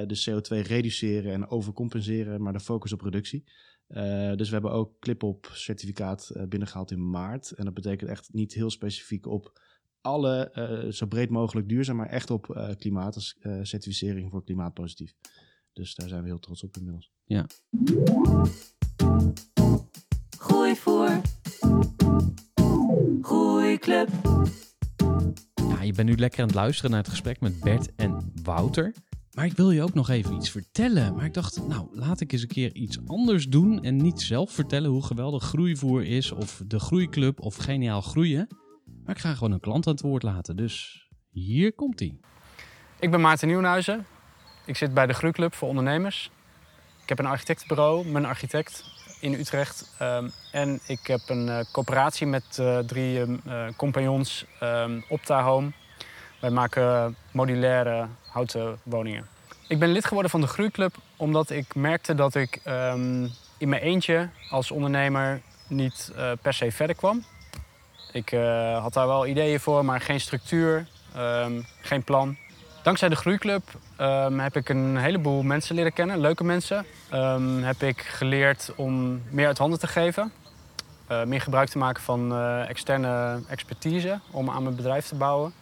Dus 0.08 0.30
CO2 0.30 0.58
reduceren 0.68 1.34
en 1.34 1.50
overcompenseren, 1.50 2.42
maar 2.42 2.54
de 2.54 2.60
focus 2.60 2.94
op 2.94 3.02
reductie. 3.02 3.44
Eh, 3.89 4.36
dus 4.36 4.47
we 4.47 4.54
hebben 4.54 4.71
ook 4.71 4.99
clip-op 4.99 5.49
certificaat 5.54 6.30
eh, 6.30 6.43
binnengehaald 6.47 6.91
in 6.91 7.10
maart. 7.10 7.52
En 7.52 7.65
dat 7.65 7.73
betekent 7.73 8.10
echt 8.10 8.34
niet 8.34 8.54
heel 8.54 8.69
specifiek 8.69 9.25
op 9.25 9.60
alle, 10.02 10.49
eh, 10.52 10.91
zo 10.91 11.06
breed 11.06 11.30
mogelijk 11.30 11.69
duurzaam, 11.69 11.95
maar 11.95 12.10
echt 12.10 12.32
op 12.32 12.49
eh, 12.49 12.75
klimaat 12.75 13.15
als 13.15 13.38
eh, 13.39 13.60
certificering 13.62 14.32
voor 14.32 14.43
klimaatpositief. 14.43 15.13
Dus 15.73 15.95
daar 15.95 16.08
zijn 16.08 16.21
we 16.21 16.28
heel 16.28 16.39
trots 16.39 16.63
op 16.63 16.78
inmiddels. 16.78 17.12
Gooi 20.38 20.75
voor. 20.75 21.21
Groeiclub. 23.21 24.10
Ja, 25.56 25.82
je 25.82 25.93
bent 25.93 26.10
nu 26.10 26.17
lekker 26.17 26.39
aan 26.39 26.47
het 26.47 26.56
luisteren 26.56 26.91
naar 26.91 26.99
het 26.99 27.10
gesprek 27.10 27.39
met 27.39 27.60
Bert 27.60 27.95
en 27.95 28.32
Wouter. 28.43 28.93
Maar 29.39 29.47
ik 29.47 29.58
wil 29.58 29.71
je 29.71 29.84
ook 29.84 29.93
nog 29.93 30.10
even 30.10 30.36
iets 30.36 30.49
vertellen. 30.49 31.15
Maar 31.15 31.25
ik 31.25 31.34
dacht, 31.34 31.67
nou, 31.67 31.88
laat 31.91 32.21
ik 32.21 32.32
eens 32.32 32.41
een 32.41 32.47
keer 32.47 32.75
iets 32.75 32.99
anders 33.06 33.47
doen. 33.47 33.84
En 33.84 33.97
niet 33.97 34.21
zelf 34.21 34.52
vertellen 34.52 34.89
hoe 34.89 35.04
geweldig 35.04 35.43
groeivoer 35.43 36.06
is, 36.06 36.32
of 36.32 36.62
de 36.65 36.80
groeiclub, 36.80 37.39
of 37.39 37.56
geniaal 37.56 38.02
groeien. 38.02 38.47
Maar 39.06 39.15
ik 39.15 39.21
ga 39.21 39.34
gewoon 39.34 39.52
een 39.52 39.60
klant 39.60 39.88
aan 39.88 39.93
het 39.93 40.02
woord 40.02 40.23
laten. 40.23 40.56
Dus 40.56 41.08
hier 41.30 41.73
komt 41.73 41.99
hij. 41.99 42.17
Ik 42.99 43.12
ben 43.12 43.21
Maarten 43.21 43.47
Nieuwenhuizen. 43.47 44.06
Ik 44.65 44.75
zit 44.75 44.93
bij 44.93 45.08
de 45.08 45.13
Groeiclub 45.13 45.54
voor 45.54 45.67
ondernemers. 45.67 46.32
Ik 47.04 47.10
heb 47.10 47.19
een 47.19 47.25
architectenbureau, 47.25 48.08
mijn 48.08 48.25
architect 48.25 48.84
in 49.21 49.34
Utrecht. 49.34 49.95
Ehm, 49.99 50.30
en 50.52 50.80
ik 50.88 51.08
heb 51.08 51.21
een 51.28 51.49
eh, 51.49 51.60
coöperatie 51.71 52.28
met 52.28 52.60
eh, 52.60 52.80
drie 52.80 53.19
ehm, 53.19 53.38
eh, 53.45 53.67
compagnons, 53.75 54.45
ehm 54.60 55.02
Opta 55.10 55.43
Home. 55.43 55.71
Wij 56.39 56.49
maken 56.49 57.15
modulaire 57.32 58.08
houten 58.32 58.80
woningen. 58.84 59.28
Ik 59.67 59.80
ben 59.80 59.91
lid 59.91 60.06
geworden 60.06 60.32
van 60.32 60.41
de 60.41 60.47
Groeiclub 60.47 60.95
omdat 61.15 61.49
ik 61.49 61.75
merkte 61.75 62.15
dat 62.15 62.36
ik 62.36 62.60
ehm, 62.63 63.28
in 63.58 63.69
mijn 63.69 63.82
eentje 63.82 64.30
als 64.49 64.71
ondernemer 64.71 65.41
niet 65.67 66.12
eh, 66.15 66.32
per 66.41 66.54
se 66.54 66.71
verder 66.71 66.95
kwam. 66.95 67.23
Ik 68.12 68.32
eh, 68.32 68.82
had 68.82 68.93
daar 68.93 69.08
wel 69.08 69.28
ideeën 69.28 69.60
voor, 69.60 69.86
maar 69.86 70.02
geen 70.02 70.19
structuur, 70.19 70.88
ehm, 71.15 71.62
geen 71.82 72.04
plan. 72.04 72.38
Dankzij 72.84 73.10
de 73.10 73.15
Groeiclub 73.15 73.63
ehm, 73.95 74.39
heb 74.39 74.56
ik 74.56 74.69
een 74.69 74.97
heleboel 74.97 75.43
mensen 75.43 75.75
leren 75.75 75.93
kennen, 75.93 76.19
leuke 76.19 76.43
mensen. 76.43 76.86
Heb 77.62 77.82
ik 77.84 78.02
geleerd 78.02 78.71
om 78.75 79.21
meer 79.30 79.47
uit 79.47 79.58
handen 79.58 79.80
te 79.80 79.88
geven. 79.88 80.32
Eh, 81.08 81.23
meer 81.23 81.41
gebruik 81.41 81.69
te 81.69 81.78
maken 81.78 82.04
van 82.04 82.38
externe 82.67 83.39
expertise 83.47 84.19
om 84.32 84.49
aan 84.49 84.63
mijn 84.63 84.75
bedrijf 84.75 85.08
te 85.08 85.15
bouwen. 85.15 85.54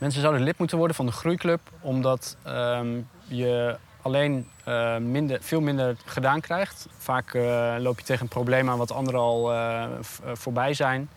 Mensen 0.00 0.20
zouden 0.20 0.42
lid 0.42 0.58
moeten 0.58 0.78
worden 0.78 0.96
van 0.96 1.06
de 1.06 1.12
Groeiclub, 1.12 1.60
omdat 1.80 2.36
ehm, 2.42 3.00
je 3.26 3.76
alleen 4.02 4.46
eh, 4.64 4.96
minder, 4.96 5.38
veel 5.42 5.60
minder 5.60 5.96
gedaan 6.04 6.40
krijgt. 6.40 6.86
Vaak 6.98 7.34
eh, 7.34 7.74
loop 7.78 7.98
je 7.98 8.04
tegen 8.04 8.22
een 8.22 8.28
probleem 8.28 8.68
aan 8.68 8.78
wat 8.78 8.92
anderen 8.92 9.20
al 9.20 9.52
eh, 9.52 9.88
voorbij 10.32 10.74
zijn. 10.74 11.08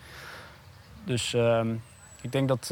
Dus 1.04 1.34
ehm, 1.34 1.74
ik 2.22 2.32
denk 2.32 2.48
dat 2.48 2.68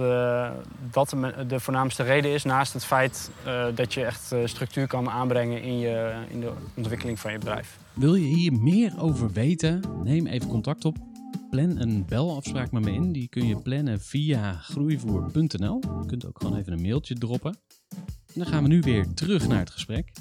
dat 0.92 1.10
de, 1.10 1.46
de 1.48 1.60
voornaamste 1.60 2.04
reden 2.04 2.32
is, 2.32 2.44
naast 2.44 2.74
het 2.74 2.86
feit 2.86 3.32
dat 3.76 3.94
je 3.94 4.06
echt 4.06 4.36
structuur 4.46 4.88
kan 4.88 5.10
aanbrengen 5.10 5.62
in, 5.62 5.80
je, 5.80 6.14
in 6.28 6.40
de 6.40 6.52
ontwikkeling 6.76 7.20
van 7.20 7.32
je 7.32 7.38
bedrijf. 7.38 7.78
Wil 7.94 8.16
je 8.16 8.26
hier 8.26 8.54
meer 8.54 8.94
over 9.00 9.32
weten? 9.32 9.84
Neem 10.04 10.28
even 10.28 10.48
contact 10.48 10.86
op. 10.86 11.11
Plan 11.52 11.80
een 11.82 12.06
belafspraak 12.06 12.72
met 12.72 12.84
me 12.84 12.92
in. 12.92 13.12
Die 13.12 13.28
kun 13.28 13.48
je 13.48 13.62
plannen 13.62 14.00
via 14.02 14.54
groeivoer.nl. 14.54 15.80
Je 16.02 16.04
kunt 16.06 16.26
ook 16.26 16.42
gewoon 16.42 16.58
even 16.58 16.74
een 16.74 16.82
mailtje 16.82 17.16
droppen. 17.16 17.58
En 17.90 18.34
dan 18.34 18.46
gaan 18.46 18.64
we 18.64 18.70
nu 18.70 18.80
weer 18.80 19.14
terug 19.14 19.48
naar 19.48 19.60
het 19.60 19.70
gesprek. 19.70 20.12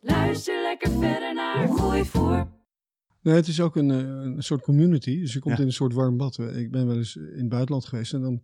Luister 0.00 0.62
lekker 0.62 0.90
verder 0.90 1.34
naar 1.34 1.68
Gooi 1.68 2.04
voor. 2.04 2.48
Nee, 3.22 3.34
het 3.34 3.46
is 3.48 3.60
ook 3.60 3.76
een, 3.76 3.90
eh, 3.90 3.98
een 3.98 4.42
soort 4.42 4.62
community. 4.62 5.20
Dus 5.20 5.32
je 5.32 5.38
komt 5.38 5.54
Ja. 5.54 5.60
in 5.60 5.66
een 5.66 5.72
soort 5.72 5.92
warm 5.92 6.16
bad. 6.16 6.38
Ik 6.38 6.70
ben 6.70 6.86
wel 6.86 6.96
eens 6.96 7.16
in 7.16 7.38
het 7.38 7.48
buitenland 7.48 7.84
geweest 7.84 8.12
en 8.12 8.20
dan 8.20 8.42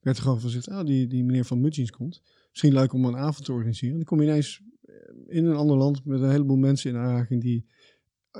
werd 0.00 0.16
er 0.16 0.22
gewoon 0.22 0.40
van 0.40 0.50
gezegd, 0.50 0.68
ah, 0.68 0.86
die, 0.86 1.06
die 1.06 1.24
meneer 1.24 1.44
van 1.44 1.60
Mudgeons 1.60 1.90
komt. 1.90 2.22
Misschien 2.50 2.72
leuk 2.72 2.92
om 2.92 3.04
een 3.04 3.16
avond 3.16 3.44
te 3.44 3.52
organiseren. 3.52 3.96
Dan 3.96 4.04
kom 4.04 4.20
je 4.20 4.26
ineens 4.26 4.62
eh, 4.82 4.94
in 5.26 5.44
een 5.44 5.56
ander 5.56 5.76
land 5.76 6.04
met 6.04 6.20
een 6.20 6.30
heleboel 6.30 6.56
mensen 6.56 6.90
in 6.90 6.96
aanraking 6.96 7.42
die 7.42 7.66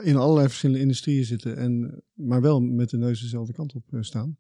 in 0.02 0.16
allerlei 0.16 0.46
verschillende 0.46 0.80
industrieën 0.82 1.24
zitten, 1.24 1.56
en, 1.56 2.02
maar 2.12 2.40
wel 2.40 2.60
met 2.60 2.90
de 2.90 2.96
neus 2.96 3.20
dezelfde 3.20 3.52
kant 3.52 3.74
op 3.74 3.92
eh, 3.92 4.00
staan. 4.00 4.38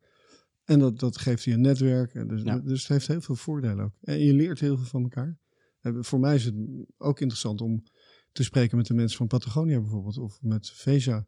En 0.64 0.78
dat, 0.78 0.98
dat 0.98 1.18
geeft 1.18 1.44
je 1.44 1.52
een 1.52 1.60
netwerk. 1.60 2.28
Dus, 2.28 2.42
Ja. 2.42 2.58
dus 2.58 2.80
het 2.80 2.88
heeft 2.88 3.06
heel 3.06 3.20
veel 3.20 3.34
voordelen 3.34 3.84
ook. 3.84 3.94
En 4.00 4.18
je 4.18 4.32
leert 4.32 4.60
heel 4.60 4.76
veel 4.76 4.86
van 4.86 5.02
elkaar. 5.02 5.38
En 5.80 6.04
voor 6.04 6.20
mij 6.20 6.34
is 6.34 6.44
het 6.44 6.54
ook 6.96 7.20
interessant 7.20 7.60
om 7.60 7.82
te 8.32 8.42
spreken 8.42 8.76
met 8.76 8.86
de 8.86 8.94
mensen 8.94 9.16
van 9.16 9.26
Patagonia 9.26 9.80
bijvoorbeeld, 9.80 10.18
of 10.18 10.42
met 10.42 10.70
Veja. 10.70 11.26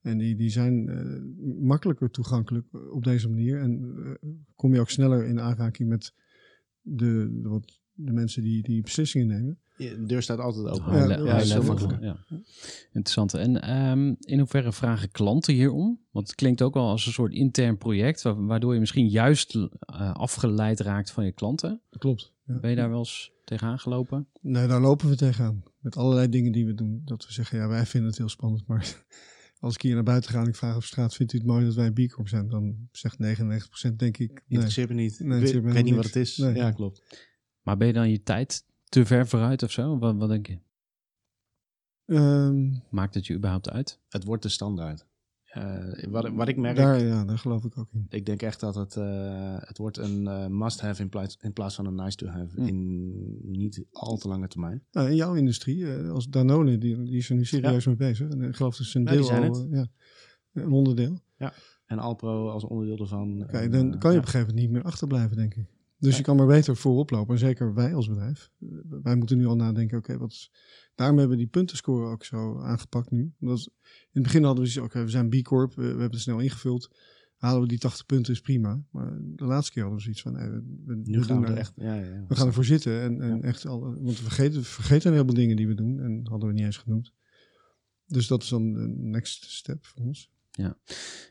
En 0.00 0.18
die, 0.18 0.36
die 0.36 0.50
zijn 0.50 0.88
eh, 0.88 1.22
makkelijker 1.60 2.10
toegankelijk 2.10 2.66
op 2.92 3.04
deze 3.04 3.28
manier. 3.28 3.60
En 3.60 3.94
eh, 4.20 4.30
kom 4.54 4.74
je 4.74 4.80
ook 4.80 4.90
sneller 4.90 5.24
in 5.24 5.40
aanraking 5.40 5.88
met 5.88 6.14
de, 6.80 7.38
de, 7.42 7.48
wat, 7.48 7.82
de 7.94 8.12
mensen 8.12 8.42
die, 8.42 8.62
die 8.62 8.82
beslissingen 8.82 9.26
nemen. 9.26 9.58
De 9.76 10.04
deur 10.06 10.22
staat 10.22 10.38
altijd 10.38 10.66
open. 10.66 11.08
Ja, 11.08 11.36
level, 11.38 11.62
makkelijk. 11.64 12.02
ja. 12.02 12.24
Interessant. 12.86 13.34
En 13.34 13.62
ehm, 13.62 14.14
in 14.20 14.38
hoeverre 14.38 14.72
vragen 14.72 15.10
klanten 15.10 15.54
hierom? 15.54 16.00
Want 16.10 16.26
het 16.26 16.36
klinkt 16.36 16.62
ook 16.62 16.74
wel 16.74 16.88
als 16.88 17.06
een 17.06 17.12
soort 17.12 17.32
intern 17.32 17.78
project, 17.78 18.22
wa- 18.22 18.34
waardoor 18.36 18.74
je 18.74 18.80
misschien 18.80 19.08
juist 19.08 19.54
eh, 19.54 19.68
afgeleid 20.12 20.80
raakt 20.80 21.10
van 21.10 21.24
je 21.24 21.32
klanten. 21.32 21.80
Klopt. 21.98 22.32
Ja. 22.46 22.58
Ben 22.60 22.70
je 22.70 22.76
daar 22.76 22.90
wel 22.90 22.98
eens 22.98 23.32
tegenaan 23.44 23.78
gelopen? 23.78 24.28
Nee, 24.40 24.66
daar 24.66 24.80
lopen 24.80 25.08
we 25.08 25.16
tegenaan. 25.16 25.62
Met 25.80 25.96
allerlei 25.96 26.28
dingen 26.28 26.52
die 26.52 26.66
we 26.66 26.74
doen. 26.74 27.02
Dat 27.04 27.26
we 27.26 27.32
zeggen, 27.32 27.58
ja, 27.58 27.68
wij 27.68 27.86
vinden 27.86 28.08
het 28.10 28.18
heel 28.18 28.28
spannend. 28.28 28.66
Maar 28.66 29.04
als 29.60 29.74
ik 29.74 29.82
hier 29.82 29.94
naar 29.94 30.02
buiten 30.02 30.30
ga 30.30 30.40
en 30.40 30.48
ik 30.48 30.56
vraag 30.56 30.76
op 30.76 30.82
straat, 30.84 31.14
vindt 31.14 31.32
u 31.32 31.36
het 31.38 31.46
mooi 31.46 31.64
dat 31.64 31.74
wij 31.74 31.86
een 31.94 32.06
B 32.22 32.28
zijn? 32.28 32.48
Dan 32.48 32.88
zegt 32.92 33.16
99% 33.90 33.94
denk 33.96 34.18
ik, 34.18 34.30
nee. 34.30 34.42
Interesseert 34.48 34.88
me 34.88 34.94
niet. 34.94 35.20
Nee, 35.20 35.52
ik 35.52 35.62
weet, 35.62 35.84
niet 35.84 35.94
wat 35.94 36.04
het 36.04 36.16
is. 36.16 36.36
Nee. 36.36 36.54
Ja, 36.54 36.70
klopt. 36.70 37.02
Maar 37.64 37.76
ben 37.76 37.86
je 37.86 37.92
dan 37.92 38.10
je 38.10 38.22
tijd 38.22 38.64
te 38.84 39.06
ver 39.06 39.26
vooruit 39.26 39.62
of 39.62 39.70
zo? 39.70 39.98
Wat, 39.98 40.16
wat 40.16 40.28
denk 40.28 40.46
je? 40.46 40.58
Ehm, 42.06 42.72
Maakt 42.90 43.14
het 43.14 43.26
je 43.26 43.34
überhaupt 43.34 43.70
uit? 43.70 44.00
Het 44.08 44.24
wordt 44.24 44.42
de 44.42 44.48
standaard. 44.48 45.06
Eh, 45.44 46.10
wat, 46.10 46.28
wat 46.28 46.48
ik 46.48 46.56
merk, 46.56 46.76
daar, 46.76 47.02
ja, 47.02 47.24
daar 47.24 47.38
geloof 47.38 47.64
ik 47.64 47.78
ook 47.78 47.88
in. 47.92 48.06
ik 48.08 48.26
denk 48.26 48.42
echt 48.42 48.60
dat 48.60 48.74
het, 48.74 48.96
eh, 48.96 49.56
het 49.58 49.78
wordt 49.78 49.96
een 49.96 50.26
eh, 50.26 50.46
must-have 50.46 51.02
in 51.02 51.08
plaats, 51.08 51.38
in 51.40 51.52
plaats 51.52 51.74
van 51.74 51.86
een 51.86 51.94
nice-to-have. 51.94 52.54
Hm. 52.54 52.66
In 52.66 53.50
niet 53.50 53.84
al 53.90 54.16
te 54.16 54.28
lange 54.28 54.48
termijn. 54.48 54.84
Nou, 54.90 55.08
in 55.08 55.16
jouw 55.16 55.34
industrie, 55.34 55.94
eh, 55.94 56.10
als 56.10 56.28
Danone, 56.28 56.78
die, 56.78 57.02
die 57.02 57.16
is 57.16 57.28
er 57.30 57.36
nu 57.36 57.44
serieus 57.44 57.86
mee 57.86 57.96
bezig. 57.96 58.30
En 58.30 58.42
ik 58.42 58.56
geloof 58.56 58.76
dat 58.76 58.86
ze 58.86 58.98
een 58.98 59.04
deel 59.04 59.24
zijn 59.24 59.50
al, 59.50 59.60
het. 59.60 59.68
ja, 59.70 59.86
een 60.52 60.72
onderdeel. 60.72 61.20
Ja. 61.36 61.52
En 61.86 61.98
Alpro 61.98 62.48
als 62.48 62.64
onderdeel 62.64 62.98
ervan. 62.98 63.46
Kijk, 63.46 63.72
dan 63.72 63.98
kan 63.98 64.10
je 64.10 64.16
ja. 64.16 64.22
op 64.22 64.24
een 64.24 64.30
gegeven 64.30 64.40
moment 64.40 64.56
niet 64.56 64.70
meer 64.70 64.82
achterblijven, 64.82 65.36
denk 65.36 65.54
ik. 65.54 65.73
Dus 66.04 66.16
je 66.16 66.22
kan 66.22 66.36
maar 66.36 66.46
beter 66.46 66.76
voorop 66.76 67.10
lopen. 67.10 67.34
En 67.34 67.40
zeker 67.40 67.74
wij 67.74 67.94
als 67.94 68.08
bedrijf. 68.08 68.50
Wij 69.02 69.16
moeten 69.16 69.36
nu 69.36 69.46
al 69.46 69.56
nadenken, 69.56 69.98
oké, 69.98 70.18
wat 70.18 70.30
is... 70.30 70.52
Daarom 70.94 71.18
hebben 71.18 71.36
we 71.36 71.42
die 71.42 71.52
puntenscore 71.52 72.10
ook 72.10 72.24
zo 72.24 72.60
aangepakt 72.60 73.10
nu. 73.10 73.32
Omdat 73.40 73.58
in 73.58 73.72
het 74.12 74.22
begin 74.22 74.44
hadden 74.44 74.64
we 74.64 74.70
zoiets, 74.70 74.94
oké, 74.94 75.04
we 75.04 75.10
zijn 75.10 75.28
B 75.28 75.42
Corp, 75.42 75.74
we, 75.74 75.82
we 75.82 75.88
hebben 75.88 76.10
het 76.10 76.20
snel 76.20 76.38
ingevuld. 76.38 76.96
Halen 77.36 77.60
we 77.60 77.68
die 77.68 77.78
80 77.78 78.06
punten 78.06 78.32
is 78.32 78.40
prima. 78.40 78.82
Maar 78.90 79.18
de 79.22 79.44
laatste 79.44 79.72
keer 79.72 79.82
hadden 79.82 80.00
we 80.00 80.04
zoiets 80.04 80.22
van, 80.22 80.32
nee, 80.32 80.48
we, 80.48 80.82
we, 80.84 81.00
Nu 81.04 81.18
we 81.18 81.24
gaan 81.24 81.44
er 81.44 81.56
echt. 81.56 81.72
Ja, 81.76 81.94
ja, 81.94 82.04
ja. 82.04 82.24
we 82.28 82.36
gaan 82.36 82.46
ervoor 82.46 82.64
zitten 82.64 83.00
en, 83.00 83.20
en 83.20 83.42
echt 83.42 83.66
al, 83.66 83.80
want 83.80 84.18
we 84.18 84.22
vergeten, 84.22 84.60
we 84.60 84.64
vergeten 84.64 85.06
een 85.06 85.12
heleboel 85.12 85.34
dingen 85.34 85.56
die 85.56 85.66
we 85.66 85.74
doen 85.74 86.00
en 86.00 86.26
hadden 86.28 86.48
we 86.48 86.54
niet 86.54 86.64
eens 86.64 86.76
genoemd. 86.76 87.12
Dus 88.06 88.26
dat 88.26 88.42
is 88.42 88.48
dan 88.48 88.72
de 88.72 88.88
next 88.88 89.50
step 89.50 89.84
voor 89.86 90.02
ons. 90.02 90.30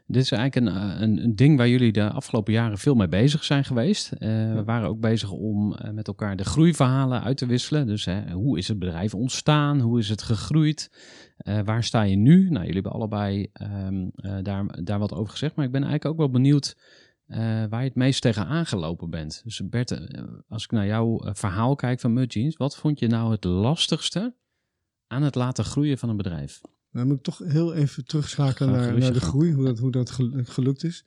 Dit 0.07 0.21
is 0.21 0.31
eigenlijk 0.31 0.75
een, 0.75 0.81
eh, 0.81 1.01
een, 1.01 1.23
een 1.23 1.35
ding 1.35 1.57
waar 1.57 1.67
jullie 1.67 1.91
de 1.91 2.09
afgelopen 2.09 2.53
jaren 2.53 2.77
veel 2.77 2.95
mee 2.95 3.07
bezig 3.07 3.43
zijn 3.43 3.63
geweest. 3.63 4.11
Eh, 4.11 4.53
We 4.53 4.63
waren 4.65 4.87
ook 4.89 4.99
bezig 4.99 5.31
om 5.31 5.73
eh, 5.73 5.91
met 5.91 6.07
elkaar 6.07 6.35
de 6.35 6.43
groeiverhalen 6.45 7.23
uit 7.23 7.37
te 7.37 7.45
wisselen. 7.45 7.87
Dus 7.87 8.05
hè, 8.05 8.31
hoe 8.31 8.57
is 8.57 8.67
het 8.67 8.79
bedrijf 8.79 9.13
ontstaan? 9.13 9.79
Hoe 9.79 9.99
is 9.99 10.09
het 10.09 10.21
gegroeid? 10.21 10.91
Waar 11.65 11.83
sta 11.83 12.01
je 12.01 12.15
nu? 12.15 12.49
Nou, 12.49 12.59
jullie 12.59 12.73
hebben 12.73 12.91
allebei 12.91 13.49
ehm, 13.53 14.07
eh, 14.15 14.37
daar, 14.41 14.83
daar 14.83 14.99
wat 14.99 15.13
over 15.13 15.31
gezegd. 15.31 15.55
Maar 15.55 15.65
ik 15.65 15.71
ben 15.71 15.83
eigenlijk 15.83 16.11
ook 16.11 16.19
wel 16.19 16.29
benieuwd 16.41 16.77
waar 17.69 17.79
je 17.79 17.87
het 17.87 17.95
meest 17.95 18.21
tegen 18.21 18.45
aangelopen 18.45 19.09
bent. 19.09 19.41
Dus 19.43 19.61
Bert, 19.69 19.99
als 20.47 20.63
ik 20.63 20.71
naar 20.71 20.85
jouw 20.85 21.21
verhaal 21.33 21.75
kijk 21.75 21.99
van 21.99 22.13
Mudjeans, 22.13 22.57
wat 22.57 22.75
vond 22.75 22.99
je 22.99 23.07
nou 23.07 23.31
het 23.31 23.43
lastigste 23.43 24.35
aan 25.07 25.23
het 25.23 25.35
laten 25.35 25.63
groeien 25.63 25.97
van 25.97 26.09
een 26.09 26.17
bedrijf? 26.17 26.61
Dan 26.93 27.07
moet 27.07 27.17
ik 27.17 27.23
toch 27.23 27.37
heel 27.37 27.73
even 27.73 28.05
terugschakelen 28.05 28.71
naar, 28.71 28.97
naar 28.97 29.13
de 29.13 29.19
groei, 29.19 29.53
hoe 29.53 29.65
dat, 29.65 29.79
hoe 29.79 29.91
dat 29.91 30.09
gel- 30.09 30.31
gelukt 30.43 30.83
is. 30.83 31.05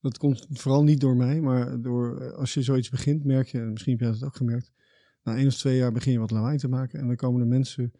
Dat 0.00 0.18
komt 0.18 0.46
vooral 0.50 0.84
niet 0.84 1.00
door 1.00 1.16
mij, 1.16 1.40
maar 1.40 1.80
door 1.80 2.20
eh, 2.20 2.32
als 2.32 2.54
je 2.54 2.62
zoiets 2.62 2.90
begint, 2.90 3.24
merk 3.24 3.48
je, 3.48 3.58
en 3.58 3.72
misschien 3.72 3.92
heb 3.92 4.00
jij 4.00 4.10
dat 4.10 4.22
ook 4.22 4.36
gemerkt, 4.36 4.72
na 5.22 5.36
één 5.36 5.46
of 5.46 5.54
twee 5.54 5.76
jaar 5.76 5.92
begin 5.92 6.12
je 6.12 6.18
wat 6.18 6.30
lawaai 6.30 6.58
te 6.58 6.68
maken 6.68 7.00
en 7.00 7.06
dan 7.06 7.16
komen 7.16 7.40
er 7.40 7.46
mensen 7.46 7.92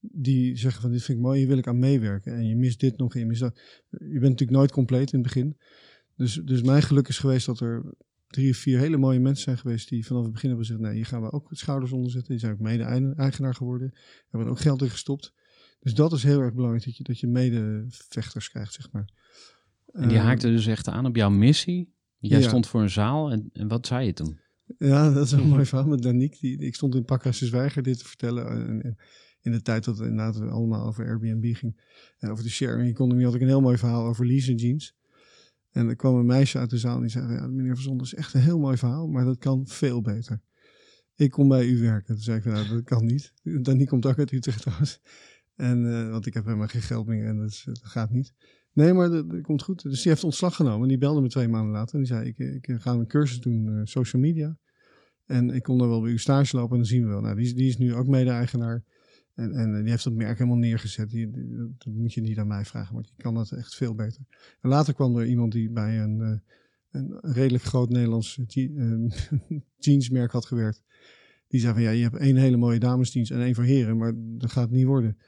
die 0.00 0.56
zeggen 0.56 0.82
van 0.82 0.90
dit 0.90 1.02
vind 1.02 1.18
ik 1.18 1.24
mooi, 1.24 1.38
hier 1.38 1.48
wil 1.48 1.58
ik 1.58 1.66
aan 1.66 1.78
meewerken 1.78 2.34
en 2.34 2.46
je 2.46 2.56
mist 2.56 2.80
dit 2.80 2.96
nog 2.96 3.14
en 3.14 3.20
je 3.20 3.26
mist 3.26 3.40
dat. 3.40 3.60
Je 3.90 3.98
bent 3.98 4.22
natuurlijk 4.22 4.50
nooit 4.50 4.72
compleet 4.72 5.12
in 5.12 5.18
het 5.18 5.28
begin. 5.28 5.56
Dus, 6.16 6.34
dus 6.44 6.62
mijn 6.62 6.82
geluk 6.82 7.08
is 7.08 7.18
geweest 7.18 7.46
dat 7.46 7.60
er 7.60 7.94
drie 8.26 8.50
of 8.50 8.56
vier 8.56 8.78
hele 8.78 8.96
mooie 8.96 9.20
mensen 9.20 9.44
zijn 9.44 9.58
geweest 9.58 9.88
die 9.88 10.06
vanaf 10.06 10.22
het 10.22 10.32
begin 10.32 10.48
hebben 10.48 10.66
gezegd, 10.66 10.84
nee, 10.84 10.94
hier 10.94 11.06
gaan 11.06 11.22
we 11.22 11.32
ook 11.32 11.48
schouders 11.50 11.92
onder 11.92 12.10
zetten. 12.10 12.30
Die 12.30 12.40
zijn 12.40 12.52
ook 12.52 12.60
mede-eigenaar 12.60 13.54
geworden, 13.54 13.92
hebben 14.28 14.48
er 14.48 14.54
ook 14.54 14.60
geld 14.60 14.82
in 14.82 14.90
gestopt. 14.90 15.32
Dus 15.80 15.94
dat 15.94 16.12
is 16.12 16.22
heel 16.22 16.40
erg 16.40 16.54
belangrijk, 16.54 16.84
dat 16.84 16.96
je, 16.96 17.02
dat 17.02 17.18
je 17.20 17.26
medevechters 17.26 18.48
krijgt, 18.50 18.72
zeg 18.72 18.92
maar. 18.92 19.08
En 19.92 20.08
die 20.08 20.16
Eh, 20.18 20.24
haakte 20.24 20.46
dus 20.50 20.66
echt 20.66 20.88
aan 20.88 21.06
op 21.06 21.16
jouw 21.16 21.30
missie. 21.30 21.94
Jij 22.18 22.40
Ja. 22.40 22.48
stond 22.48 22.66
voor 22.66 22.82
een 22.82 22.90
zaal 22.90 23.30
en, 23.30 23.50
en 23.52 23.68
wat 23.68 23.86
zei 23.86 24.06
je 24.06 24.12
toen? 24.12 24.38
Ja, 24.78 25.10
dat 25.12 25.26
is 25.26 25.32
een 25.32 25.48
mooi 25.54 25.64
verhaal 25.66 25.86
met 25.88 26.02
Danique. 26.02 26.38
Die, 26.40 26.58
ik 26.58 26.74
stond 26.74 26.94
in 26.94 27.04
Pakhuis 27.04 27.38
de 27.38 27.46
Zwijger 27.46 27.82
dit 27.82 27.98
te 27.98 28.04
vertellen. 28.08 28.46
En, 28.48 28.82
en 28.82 28.96
in 29.40 29.52
de 29.52 29.62
tijd 29.62 29.84
dat 29.84 29.98
het 29.98 30.08
inderdaad 30.08 30.40
allemaal 30.50 30.86
over 30.86 31.06
Airbnb 31.06 31.54
ging. 31.56 31.80
En 32.18 32.30
over 32.30 32.44
de 32.44 32.50
sharing 32.50 32.88
economy 32.90 33.24
had 33.24 33.34
ik 33.34 33.40
een 33.40 33.46
heel 33.46 33.60
mooi 33.60 33.78
verhaal 33.78 34.06
over 34.06 34.26
lease 34.26 34.54
jeans. 34.54 34.94
En 35.70 35.88
er 35.88 35.96
kwam 35.96 36.14
een 36.16 36.26
meisje 36.26 36.58
uit 36.58 36.70
de 36.70 36.78
zaal 36.78 36.94
en 36.94 37.00
die 37.00 37.10
zei... 37.10 37.32
Ja, 37.32 37.46
meneer 37.46 37.74
Van 37.74 37.82
Zonder, 37.82 38.06
is 38.06 38.14
echt 38.14 38.34
een 38.34 38.40
heel 38.40 38.58
mooi 38.58 38.76
verhaal, 38.76 39.06
maar 39.08 39.24
dat 39.24 39.38
kan 39.38 39.66
veel 39.66 40.00
beter. 40.00 40.40
Ik 41.14 41.30
kom 41.30 41.48
bij 41.48 41.66
u 41.66 41.78
werken. 41.80 42.14
Toen 42.14 42.22
zei 42.22 42.38
ik, 42.38 42.44
nou, 42.44 42.68
dat 42.68 42.82
kan 42.84 43.04
niet. 43.04 43.32
Danique 43.42 43.86
komt 43.88 44.06
ook 44.06 44.18
uit 44.18 44.32
Utrecht 44.32 44.60
trouwens. 44.60 45.00
En, 45.60 45.92
eh, 45.92 46.10
want 46.10 46.26
ik 46.26 46.34
heb 46.34 46.44
helemaal 46.44 46.66
geen 46.66 46.82
geld 46.82 47.06
meer 47.06 47.26
en 47.26 47.38
dat, 47.38 47.64
gaat 47.82 48.10
niet. 48.10 48.34
Nee, 48.72 48.92
maar 48.92 49.10
dat, 49.10 49.40
komt 49.40 49.62
goed. 49.62 49.82
Dus 49.82 50.02
die 50.02 50.12
heeft 50.12 50.24
ontslag 50.24 50.56
genomen. 50.56 50.82
En 50.82 50.88
die 50.88 50.98
belde 50.98 51.20
me 51.20 51.28
twee 51.28 51.48
maanden 51.48 51.72
later. 51.72 51.94
En 51.94 52.00
die 52.00 52.08
zei, 52.08 52.28
ik, 52.28 52.38
ik 52.38 52.80
ga 52.80 52.92
een 52.92 53.06
cursus 53.06 53.40
doen, 53.40 53.68
eh, 53.68 53.80
social 53.84 54.22
media. 54.22 54.58
En 55.26 55.50
ik 55.50 55.62
kon 55.62 55.78
dan 55.78 55.88
wel 55.88 56.00
bij 56.00 56.10
u 56.10 56.18
stage 56.18 56.56
lopen 56.56 56.70
en 56.70 56.76
dan 56.76 56.86
zien 56.86 57.02
we 57.02 57.08
wel. 57.08 57.20
Nou, 57.20 57.36
die, 57.36 57.54
die 57.54 57.68
is 57.68 57.78
nu 57.78 57.94
ook 57.94 58.06
mede-eigenaar. 58.06 58.82
En, 59.34 59.52
en 59.52 59.82
die 59.82 59.90
heeft 59.90 60.04
dat 60.04 60.12
merk 60.12 60.38
helemaal 60.38 60.58
neergezet. 60.58 61.10
Die, 61.10 61.30
dat 61.78 61.94
moet 61.94 62.12
je 62.12 62.20
niet 62.20 62.38
aan 62.38 62.46
mij 62.46 62.64
vragen, 62.64 62.94
want 62.94 63.06
die 63.06 63.16
kan 63.16 63.34
dat 63.34 63.50
echt 63.52 63.74
veel 63.74 63.94
beter. 63.94 64.20
En 64.60 64.68
later 64.68 64.94
kwam 64.94 65.16
er 65.16 65.26
iemand 65.26 65.52
die 65.52 65.70
bij 65.70 66.00
een, 66.00 66.20
eh, 66.20 66.38
een 66.90 67.18
redelijk 67.20 67.64
groot 67.64 67.88
Nederlands 67.90 68.38
je- 68.46 68.74
eh, 68.76 69.58
jeansmerk 69.86 70.32
had 70.32 70.46
gewerkt. 70.46 70.82
Die 71.48 71.60
zei 71.60 71.72
van 71.72 71.82
ja, 71.82 71.90
je 71.90 72.02
hebt 72.02 72.16
één 72.16 72.36
hele 72.36 72.56
mooie 72.56 72.78
damesdienst 72.78 73.30
en 73.30 73.40
één 73.40 73.54
voor 73.54 73.64
heren, 73.64 73.96
maar 73.96 74.12
dat 74.16 74.52
gaat 74.52 74.64
het 74.64 74.72
niet 74.72 74.86
worden. 74.86 75.18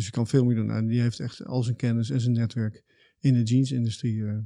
Dus 0.00 0.08
je 0.08 0.14
kan 0.14 0.26
veel 0.26 0.44
meer 0.44 0.56
doen. 0.56 0.66
Nou, 0.66 0.86
die 0.86 1.00
heeft 1.00 1.20
echt 1.20 1.44
al 1.44 1.62
zijn 1.62 1.76
kennis 1.76 2.10
en 2.10 2.20
zijn 2.20 2.34
netwerk 2.34 2.84
in 3.18 3.34
de 3.34 3.42
jeansindustrie 3.42 4.24
eh 4.24 4.38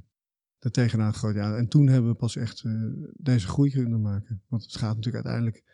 er 0.59 0.71
tegenaan 0.71 1.13
gegooid. 1.13 1.35
Ja, 1.35 1.57
en 1.57 1.69
toen 1.69 1.87
hebben 1.87 2.11
we 2.11 2.17
pas 2.17 2.37
echt 2.37 2.65
eh, 2.65 2.73
deze 3.17 3.47
groei 3.47 3.71
kunnen 3.71 4.01
maken. 4.01 4.43
Want 4.49 4.63
het 4.63 4.77
gaat 4.77 4.97
natuurlijk 4.97 5.25
uiteindelijk 5.25 5.65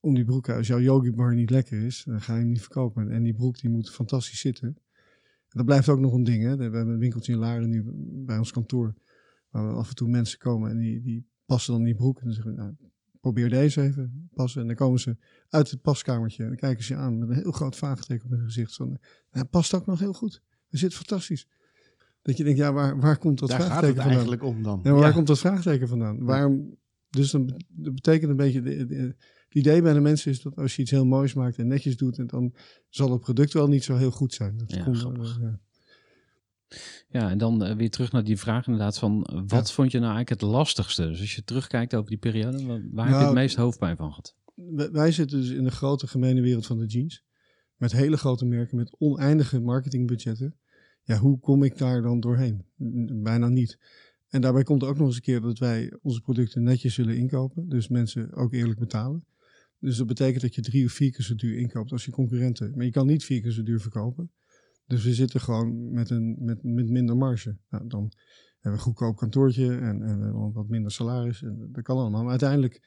om 0.00 0.14
die 0.14 0.24
broek. 0.24 0.48
Als 0.48 0.66
jouw 0.66 0.80
yogi 0.80 1.12
bar 1.12 1.34
niet 1.34 1.50
lekker 1.50 1.82
is, 1.82 2.04
dan 2.04 2.20
ga 2.20 2.32
je 2.34 2.40
hem 2.40 2.48
niet 2.48 2.60
verkopen. 2.60 3.10
En 3.10 3.22
die 3.22 3.34
broek 3.34 3.60
die 3.60 3.70
moet 3.70 3.90
fantastisch 3.90 4.40
zitten. 4.40 4.68
En 4.68 5.58
dat 5.58 5.64
blijft 5.64 5.88
ook 5.88 6.00
nog 6.00 6.12
een 6.12 6.24
ding. 6.24 6.42
We 6.42 6.62
hebben 6.62 6.88
een 6.88 6.98
winkeltje 6.98 7.32
in 7.32 7.38
Laren 7.38 7.68
nu 7.68 7.84
bij 8.24 8.38
ons 8.38 8.52
kantoor. 8.52 8.94
Waar 9.50 9.74
af 9.74 9.88
en 9.88 9.94
toe 9.94 10.08
mensen 10.08 10.38
komen 10.38 10.70
en 10.70 10.78
die, 10.78 11.02
die 11.02 11.26
passen 11.44 11.72
dan 11.72 11.82
die 11.82 11.94
broek. 11.94 12.18
En 12.18 12.24
dan 12.24 12.34
zeggen 12.34 12.54
we, 12.54 12.60
nou, 12.60 12.74
probeer 13.22 13.48
deze 13.50 13.82
even 13.82 14.28
passen. 14.34 14.60
En 14.60 14.66
dan 14.66 14.76
komen 14.76 15.00
ze 15.00 15.16
uit 15.48 15.70
het 15.70 15.80
paskamertje 15.82 16.42
en 16.42 16.48
dan 16.48 16.58
kijken 16.58 16.84
ze 16.84 16.92
je 16.92 16.98
aan 16.98 17.18
met 17.18 17.28
een 17.28 17.34
heel 17.34 17.52
groot 17.52 17.76
vraagteken 17.76 18.24
op 18.24 18.30
hun 18.30 18.44
gezicht. 18.44 18.74
Van, 18.74 18.98
nou, 19.32 19.46
past 19.46 19.74
ook 19.74 19.86
nog 19.86 19.98
heel 19.98 20.12
goed. 20.12 20.42
Het 20.68 20.80
zit 20.80 20.94
fantastisch. 20.94 21.46
Dat 22.22 22.36
je 22.36 22.44
denkt, 22.44 22.58
ja, 22.58 22.72
waar, 22.72 23.00
waar 23.00 23.18
komt 23.18 23.38
dat 23.38 23.48
Daar 23.48 23.58
gaat 23.60 23.66
vraagteken 23.66 23.94
het 23.94 24.02
vandaan? 24.04 24.26
eigenlijk 24.26 24.56
om 24.56 24.62
dan. 24.62 24.80
Ja, 24.82 24.92
waar 24.92 25.08
Ja. 25.08 25.14
komt 25.14 25.26
dat 25.26 25.38
vraagteken 25.38 25.88
vandaan? 25.88 26.24
Waarom, 26.24 26.76
dus 27.10 27.30
dan, 27.30 27.46
dat 27.68 27.94
betekent 27.94 28.30
een 28.30 28.36
beetje, 28.36 28.62
de, 28.62 28.86
de- 28.86 28.94
het 28.96 29.54
idee 29.60 29.82
bij 29.82 29.92
de 29.92 30.00
mensen 30.00 30.30
is 30.30 30.42
dat 30.42 30.56
als 30.56 30.76
je 30.76 30.82
iets 30.82 30.90
heel 30.90 31.06
moois 31.06 31.34
maakt 31.34 31.58
en 31.58 31.66
netjes 31.66 31.96
doet, 31.96 32.18
en 32.18 32.26
dan 32.26 32.54
zal 32.88 33.10
het 33.12 33.20
product 33.20 33.52
wel 33.52 33.68
niet 33.68 33.84
zo 33.84 33.96
heel 33.96 34.10
goed 34.10 34.32
zijn. 34.34 34.56
Dat 34.56 34.70
Ja, 34.72 34.82
komt, 34.84 34.96
grappig. 34.96 35.38
ja. 35.40 35.60
Ja, 37.08 37.30
en 37.30 37.38
dan 37.38 37.64
eh, 37.64 37.76
weer 37.76 37.90
terug 37.90 38.12
naar 38.12 38.24
die 38.24 38.38
vraag 38.38 38.66
inderdaad 38.66 38.98
van 38.98 39.24
eh, 39.24 39.34
wat 39.46 39.68
Ja. 39.68 39.74
vond 39.74 39.90
je 39.92 39.98
nou 39.98 40.14
eigenlijk 40.14 40.40
het 40.42 40.50
lastigste? 40.50 41.06
Dus 41.06 41.20
als 41.20 41.34
je 41.34 41.44
terugkijkt 41.44 41.94
over 41.94 42.08
die 42.10 42.18
periode, 42.18 42.56
wa- 42.66 42.66
waar 42.66 42.78
heb 42.78 42.90
je 43.06 43.10
Nou, 43.10 43.24
het 43.24 43.34
meest 43.34 43.56
hoofdpijn 43.56 43.96
van 43.96 44.08
gehad? 44.08 44.34
Wij- 44.92 45.12
zitten 45.12 45.40
dus 45.40 45.50
in 45.50 45.64
de 45.64 45.70
grote 45.70 46.06
gemene 46.06 46.40
wereld 46.40 46.66
van 46.66 46.78
de 46.78 46.86
jeans. 46.86 47.24
Met 47.76 47.92
hele 47.92 48.16
grote 48.16 48.44
merken, 48.44 48.76
met 48.76 48.96
oneindige 48.98 49.60
marketingbudgetten. 49.60 50.56
Ja, 51.02 51.16
hoe 51.18 51.38
kom 51.40 51.62
ik 51.62 51.78
daar 51.78 52.02
dan 52.02 52.20
doorheen? 52.20 52.64
Bijna 53.22 53.48
niet. 53.48 53.78
En 54.28 54.40
daarbij 54.40 54.62
komt 54.62 54.82
er 54.82 54.88
ook 54.88 54.98
nog 54.98 55.06
eens 55.06 55.16
een 55.16 55.22
keer 55.22 55.40
dat 55.40 55.58
wij 55.58 55.92
onze 56.02 56.20
producten 56.20 56.62
netjes 56.62 56.94
zullen 56.94 57.16
inkopen. 57.16 57.68
Dus 57.68 57.88
mensen 57.88 58.32
ook 58.34 58.52
eerlijk 58.52 58.78
betalen. 58.78 59.24
Dus 59.78 59.96
dat 59.96 60.06
betekent 60.06 60.42
dat 60.42 60.54
je 60.54 60.60
drie 60.62 60.84
of 60.84 60.92
vier 60.92 61.10
keer 61.12 61.24
zo 61.24 61.34
duur 61.34 61.58
inkoopt 61.58 61.92
als 61.92 62.04
je 62.04 62.10
concurrenten. 62.10 62.72
Maar 62.76 62.84
je 62.84 62.90
kan 62.90 63.06
niet 63.06 63.24
vier 63.24 63.40
keer 63.40 63.50
zo 63.50 63.62
duur 63.62 63.80
verkopen. 63.80 64.30
Dus 64.86 65.04
we 65.04 65.14
zitten 65.14 65.40
gewoon 65.40 65.92
met, 65.92 66.10
een, 66.10 66.36
met, 66.40 66.62
met 66.62 66.88
minder 66.90 67.16
marge. 67.16 67.58
Nou, 67.68 67.86
dan 67.86 68.00
hebben 68.00 68.12
we 68.60 68.70
een 68.70 68.78
goedkoop 68.78 69.16
kantoortje 69.16 69.66
en, 69.76 70.02
en 70.02 70.18
we 70.18 70.24
hebben 70.24 70.52
wat 70.52 70.68
minder 70.68 70.90
salaris. 70.92 71.42
En 71.42 71.68
dat 71.72 71.82
kan 71.84 71.96
allemaal. 71.96 72.20
Maar 72.22 72.30
uiteindelijk 72.30 72.80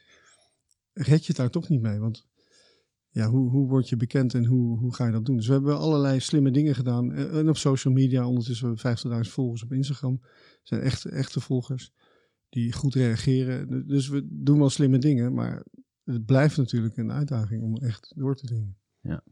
red 0.94 1.20
je 1.22 1.28
het 1.28 1.36
daar 1.36 1.50
toch 1.50 1.70
niet 1.70 1.82
mee. 1.82 2.00
Want 2.00 2.28
ja, 3.10 3.30
hoe, 3.30 3.50
hoe 3.50 3.68
word 3.68 3.90
je 3.90 3.96
bekend 3.98 4.34
en 4.34 4.46
hoe, 4.46 4.78
hoe 4.80 4.94
ga 4.96 5.06
je 5.06 5.12
dat 5.12 5.26
doen? 5.26 5.36
Dus 5.36 5.48
we 5.48 5.54
hebben 5.54 5.78
allerlei 5.78 6.20
slimme 6.20 6.52
dingen 6.52 6.76
gedaan. 6.76 7.12
Eh, 7.14 7.38
En 7.38 7.50
op 7.50 7.58
social 7.58 7.94
media, 7.94 8.28
ondertussen 8.28 8.68
hebben 8.68 8.84
we 9.12 9.24
50.000 9.26 9.32
volgers 9.34 9.64
op 9.64 9.72
Instagram. 9.74 10.22
zijn 10.64 10.82
echte, 10.82 11.10
echte 11.10 11.40
volgers 11.42 11.94
die 12.50 12.74
goed 12.74 12.94
reageren. 12.94 13.68
Du- 13.70 13.86
Dus 13.86 14.08
we 14.08 14.28
doen 14.32 14.58
wel 14.60 14.70
slimme 14.70 14.98
dingen, 14.98 15.34
maar 15.34 15.66
het 16.04 16.26
blijft 16.26 16.58
natuurlijk 16.58 16.98
een 16.98 17.12
uitdaging 17.12 17.62
om 17.64 17.76
echt 17.78 18.14
door 18.16 18.36
te 18.36 18.46
dringen. 18.46 18.78
Ja. 19.00 19.24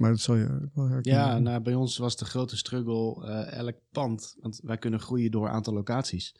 Maar 0.00 0.10
dat 0.10 0.20
zal 0.20 0.34
je 0.34 0.68
wel 0.74 0.88
herkennen. 0.88 1.22
Ja, 1.22 1.38
nou, 1.38 1.60
bij 1.62 1.74
ons 1.74 1.96
was 1.96 2.16
de 2.16 2.24
grote 2.24 2.56
struggle 2.56 3.26
eh, 3.26 3.58
elk 3.58 3.76
pand. 3.92 4.36
Want 4.40 4.60
wij 4.62 4.78
kunnen 4.78 5.00
groeien 5.00 5.30
door 5.30 5.48
aantal 5.48 5.74
locaties. 5.74 6.34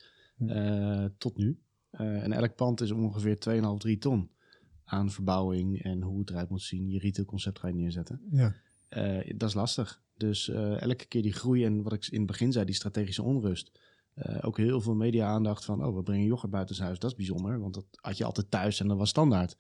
eh, 0.46 1.04
tot 1.18 1.36
nu. 1.36 1.60
Eh, 1.90 2.22
en 2.22 2.32
elk 2.32 2.54
pand 2.54 2.80
is 2.80 2.90
ongeveer 2.90 3.38
2,5, 3.38 3.78
3 3.78 3.98
ton 3.98 4.30
aan 4.84 5.10
verbouwing 5.10 5.82
en 5.82 6.02
hoe 6.02 6.18
het 6.20 6.30
eruit 6.30 6.48
moet 6.48 6.62
zien. 6.62 6.88
Je 6.88 6.98
retailconcept 6.98 7.58
ga 7.58 7.68
je 7.68 7.74
neerzetten. 7.74 8.20
ja. 8.30 8.54
Dat 9.36 9.48
is 9.48 9.54
lastig. 9.54 10.02
Dus 10.16 10.48
elke 10.48 11.04
keer 11.04 11.22
die 11.22 11.32
groei 11.32 11.64
en 11.64 11.82
wat 11.82 11.92
ik 11.92 12.06
in 12.06 12.18
het 12.18 12.26
begin 12.26 12.52
zei, 12.52 12.64
die 12.64 12.74
strategische 12.74 13.22
onrust. 13.22 13.80
Ook 14.40 14.56
heel 14.56 14.80
veel 14.80 14.94
media-aandacht 14.94 15.64
van, 15.64 15.84
oh, 15.84 15.96
we 15.96 16.02
brengen 16.02 16.26
yoghurt 16.26 16.52
buitenshuis. 16.52 16.98
Dat 16.98 17.10
is 17.10 17.16
bijzonder, 17.16 17.60
want 17.60 17.74
dat 17.74 17.84
had 17.90 18.16
je 18.16 18.24
altijd 18.24 18.50
thuis 18.50 18.80
en 18.80 18.88
dat 18.88 18.98
was 18.98 19.08
standaard. 19.08 19.56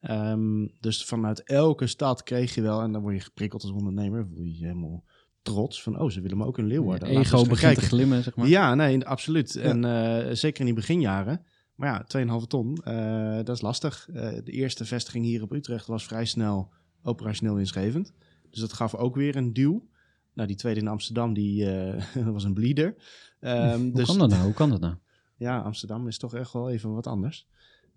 Ehm, 0.00 0.66
dus 0.80 1.04
vanuit 1.04 1.42
elke 1.42 1.86
stad 1.86 2.22
kreeg 2.22 2.54
je 2.54 2.62
wel, 2.62 2.80
en 2.80 2.92
dan 2.92 3.02
word 3.02 3.14
je 3.14 3.20
geprikkeld 3.20 3.62
als 3.62 3.72
ondernemer, 3.72 4.26
voel 4.26 4.42
je 4.42 4.58
je 4.58 4.64
helemaal 4.64 5.04
trots 5.42 5.82
van, 5.82 6.00
oh, 6.00 6.10
ze 6.10 6.20
willen 6.20 6.38
me 6.38 6.44
ook 6.44 6.58
in 6.58 6.66
Leeuwarden. 6.66 7.08
We 7.08 7.14
ego 7.14 7.36
begint 7.36 7.58
te 7.58 7.60
kijken. 7.60 7.82
glimmen, 7.82 8.22
zeg 8.22 8.36
maar. 8.36 8.48
Ja, 8.48 8.74
nee, 8.74 9.06
absoluut. 9.06 9.56
En 9.56 9.84
eh, 9.84 10.34
zeker 10.34 10.60
in 10.60 10.66
die 10.66 10.74
beginjaren. 10.74 11.44
Maar 11.74 11.88
ja, 11.88 12.04
2,5 12.40 12.46
ton, 12.46 12.76
eh, 12.84 13.36
dat 13.36 13.48
is 13.48 13.60
lastig. 13.60 14.08
Eh, 14.12 14.30
de 14.44 14.52
eerste 14.52 14.84
vestiging 14.84 15.24
hier 15.24 15.42
op 15.42 15.52
Utrecht 15.52 15.86
was 15.86 16.04
vrij 16.04 16.24
snel 16.24 16.72
operationeel 17.02 17.54
winstgevend. 17.54 18.12
Dus 18.50 18.60
dat 18.60 18.72
gaf 18.72 18.94
ook 18.94 19.14
weer 19.14 19.36
een 19.36 19.52
duw 19.52 19.88
Nou, 20.34 20.48
die 20.48 20.56
tweede 20.56 20.80
in 20.80 20.88
Amsterdam, 20.88 21.34
die 21.34 21.66
was 22.32 22.44
een 22.44 22.54
bleeder. 22.54 22.94
Ehm, 23.40 23.80
Hoe 23.80 23.92
dus, 23.92 24.06
kan 24.06 24.18
dat 24.18 24.30
nou? 24.30 24.42
Hoe 24.44 24.54
kan 24.54 24.70
dat 24.70 24.80
nou? 24.80 24.94
Ja, 25.36 25.58
Amsterdam 25.58 26.08
is 26.08 26.18
toch 26.18 26.34
echt 26.34 26.52
wel 26.52 26.70
even 26.70 26.94
wat 26.94 27.06
anders. 27.06 27.46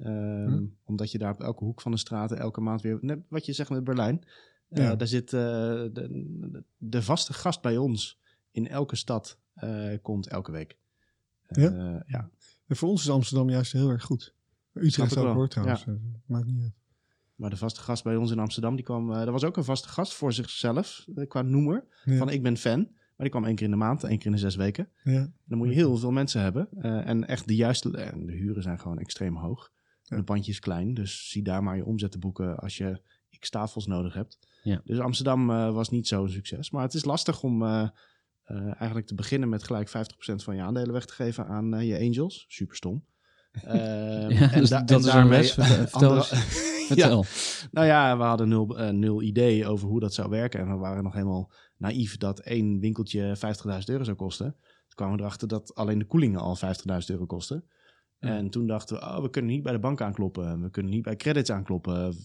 Ehm, 0.03 0.47
Hm. 0.51 0.65
Omdat 0.83 1.11
je 1.11 1.17
daar 1.17 1.33
op 1.33 1.41
elke 1.41 1.63
hoek 1.63 1.81
van 1.81 1.91
de 1.91 1.97
straten 1.97 2.37
elke 2.39 2.61
maand 2.61 2.81
weer... 2.81 2.97
Net 3.01 3.19
wat 3.27 3.45
je 3.45 3.53
zegt 3.53 3.69
met 3.69 3.83
Berlijn. 3.83 4.21
eh, 4.69 4.83
Ja. 4.83 4.95
Daar 4.95 5.07
zit 5.07 5.33
eh, 5.33 5.39
de, 5.93 6.63
de 6.77 7.01
vaste 7.01 7.33
gast 7.33 7.61
bij 7.61 7.77
ons 7.77 8.19
in 8.51 8.67
elke 8.67 8.95
stad 8.95 9.37
eh, 9.53 9.93
komt 10.01 10.27
elke 10.27 10.51
week. 10.51 10.77
Ja? 11.47 12.03
Ja. 12.07 12.29
En 12.67 12.75
voor 12.75 12.89
ons 12.89 13.01
is 13.01 13.09
Amsterdam 13.09 13.49
juist 13.49 13.71
heel 13.71 13.89
erg 13.89 14.03
goed. 14.03 14.33
Utrecht 14.73 15.17
ook 15.17 15.33
hoor 15.33 15.47
trouwens. 15.49 15.85
Maakt 16.25 16.45
niet 16.45 16.61
uit. 16.61 16.73
Maar 17.35 17.49
de 17.49 17.57
vaste 17.57 17.81
gast 17.81 18.03
bij 18.03 18.15
ons 18.15 18.31
in 18.31 18.39
Amsterdam, 18.39 18.75
die 18.75 18.85
kwam... 18.85 19.11
er 19.11 19.31
was 19.31 19.43
ook 19.43 19.57
een 19.57 19.63
vaste 19.63 19.87
gast 19.87 20.13
voor 20.13 20.33
zichzelf, 20.33 21.05
qua 21.27 21.41
noemer. 21.41 21.83
Van 22.05 22.29
ik 22.29 22.43
ben 22.43 22.57
fan. 22.57 22.79
Maar 22.79 23.29
die 23.29 23.29
kwam 23.29 23.45
één 23.45 23.55
keer 23.55 23.65
in 23.65 23.71
de 23.71 23.77
maand, 23.77 24.03
één 24.03 24.17
keer 24.17 24.25
in 24.25 24.31
de 24.31 24.37
zes 24.37 24.55
weken. 24.55 24.89
ja. 25.03 25.31
Dan 25.45 25.57
moet 25.57 25.67
je 25.67 25.73
heel 25.73 25.97
veel 25.97 26.11
mensen 26.11 26.41
hebben. 26.41 26.81
En 27.05 27.27
echt 27.27 27.47
de 27.47 27.55
juiste... 27.55 27.97
En 27.97 28.25
de 28.25 28.31
huren 28.33 28.63
zijn 28.63 28.79
gewoon 28.79 28.99
extreem 28.99 29.35
hoog. 29.37 29.71
Ja. 30.11 30.17
De 30.17 30.23
bandje 30.23 30.51
is 30.51 30.59
klein. 30.59 30.93
Dus 30.93 31.29
zie 31.29 31.43
daar 31.43 31.63
maar 31.63 31.75
je 31.75 31.85
omzet 31.85 32.11
te 32.11 32.19
boeken 32.19 32.57
als 32.57 32.77
je 32.77 33.01
x 33.39 33.49
tafels 33.49 33.85
nodig 33.87 34.13
hebt. 34.13 34.37
Ja. 34.63 34.81
Dus 34.83 34.99
Amsterdam 34.99 35.49
eh, 35.49 35.73
was 35.73 35.89
niet 35.89 36.07
zo'n 36.07 36.29
succes. 36.29 36.71
Maar 36.71 36.83
het 36.83 36.93
is 36.93 37.05
lastig 37.05 37.43
om 37.43 37.63
eh, 37.63 37.87
eh, 38.43 38.65
eigenlijk 38.65 39.07
te 39.07 39.15
beginnen 39.15 39.49
met 39.49 39.63
gelijk 39.63 39.89
50% 39.89 39.91
van 40.35 40.55
je 40.55 40.61
aandelen 40.61 40.93
weg 40.93 41.05
te 41.05 41.13
geven 41.13 41.47
aan 41.47 41.85
je 41.85 41.99
angels. 41.99 42.45
Super 42.47 42.75
stom. 42.75 43.03
Ja, 43.61 44.47
dus 44.47 44.69
dat 44.69 44.89
is 44.89 45.05
een 45.05 45.27
les. 45.27 45.53
Vertel- 45.53 46.23
vertel 46.87 47.25
nou 47.71 47.87
ja, 47.87 48.17
we 48.17 48.23
hadden 48.23 48.49
nul, 48.49 48.65
nul 48.91 49.21
idee 49.21 49.67
over 49.67 49.87
hoe 49.87 49.99
dat 49.99 50.13
zou 50.13 50.29
werken. 50.29 50.59
En 50.59 50.69
we 50.69 50.75
waren 50.75 51.03
nog 51.03 51.13
helemaal 51.13 51.51
naïef 51.77 52.17
dat 52.17 52.39
één 52.39 52.79
winkeltje 52.79 53.37
50.000 53.37 53.79
euro 53.85 54.03
zou 54.03 54.17
kosten. 54.17 54.55
Toen 54.61 54.95
kwamen 54.95 55.15
we 55.15 55.21
erachter 55.21 55.47
dat 55.47 55.75
alleen 55.75 55.99
de 55.99 56.05
koelingen 56.05 56.39
al 56.39 56.57
50.000 56.57 57.05
euro 57.05 57.25
kosten. 57.25 57.65
En 58.21 58.49
toen 58.49 58.67
dachten 58.67 58.95
we, 58.95 59.01
oh, 59.01 59.21
we 59.21 59.29
kunnen 59.29 59.51
niet 59.51 59.63
bij 59.63 59.71
de 59.71 59.79
bank 59.79 60.01
aankloppen. 60.01 60.61
We 60.61 60.69
kunnen 60.69 60.91
niet 60.91 61.03
bij 61.03 61.15
credits 61.15 61.49
aankloppen. 61.51 62.15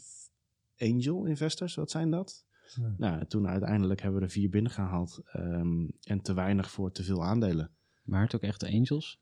Angel 0.79 1.25
investors, 1.25 1.75
wat 1.75 1.91
zijn 1.91 2.11
dat? 2.11 2.45
Ja. 2.75 2.95
Nou, 2.97 3.27
toen 3.27 3.49
uiteindelijk 3.49 4.01
hebben 4.01 4.21
we 4.21 4.27
er 4.27 4.33
vier 4.33 4.49
binnengehaald. 4.49 5.21
ehm 5.33 5.87
en 6.03 6.21
te 6.23 6.35
weinig 6.35 6.71
voor 6.71 6.93
te 6.93 7.03
veel 7.03 7.25
aandelen. 7.25 7.71
Maar 8.05 8.23
het 8.23 8.35
ook 8.35 8.43
echt 8.43 8.65
angels? 8.65 9.21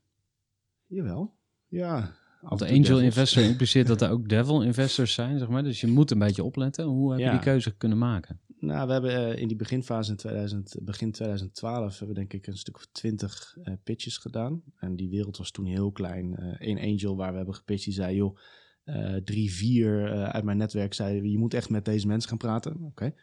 Jawel, 0.87 1.35
ja. 1.67 2.13
Want 2.41 2.59
de 2.59 2.67
angel 2.67 2.83
devils. 2.83 3.03
investor 3.03 3.43
impliceert 3.43 3.87
dat 3.87 4.03
er 4.03 4.11
ook 4.11 4.29
devil 4.29 4.63
investors 4.63 5.15
zijn, 5.15 5.39
zeg 5.39 5.49
maar. 5.49 5.63
Dus 5.63 5.81
je 5.81 5.87
moet 5.87 6.11
een 6.11 6.19
beetje 6.19 6.45
opletten. 6.45 6.85
Hoe 6.85 7.11
heb 7.11 7.19
je 7.19 7.25
Ja. 7.25 7.31
die 7.31 7.41
keuze 7.41 7.77
kunnen 7.77 7.99
maken? 7.99 8.41
Nou, 8.65 8.87
we 8.87 8.93
hebben 8.93 9.33
eh, 9.33 9.41
in 9.41 9.49
die 9.49 9.57
beginfase 9.57 10.11
in 10.11 10.17
2000, 10.17 10.77
begin 10.83 11.13
2012 11.13 11.99
hebben 11.99 12.09
we 12.09 12.15
denk 12.15 12.33
ik 12.33 12.47
een 12.47 12.57
stuk 12.57 12.77
of 12.77 12.87
twintig 12.93 13.57
eh, 13.63 13.75
pitches 13.85 14.19
gedaan. 14.19 14.63
En 14.77 14.97
die 14.97 15.09
wereld 15.09 15.37
was 15.37 15.51
toen 15.51 15.67
heel 15.67 15.93
klein. 15.93 16.57
Eén 16.59 16.79
angel 16.79 17.17
waar 17.17 17.31
we 17.31 17.37
hebben 17.37 17.55
gepitcht, 17.55 17.85
die 17.85 17.95
zei, 17.95 18.17
joh, 18.17 18.39
eh, 18.85 19.17
drie, 19.17 19.53
vier 19.53 20.13
eh, 20.13 20.29
uit 20.29 20.45
mijn 20.45 20.57
netwerk 20.57 20.95
zeiden, 20.95 21.31
je 21.31 21.39
moet 21.39 21.55
echt 21.55 21.69
met 21.69 21.85
deze 21.85 22.07
mensen 22.07 22.29
gaan 22.29 22.39
praten. 22.39 22.83
Oké. 22.83 23.15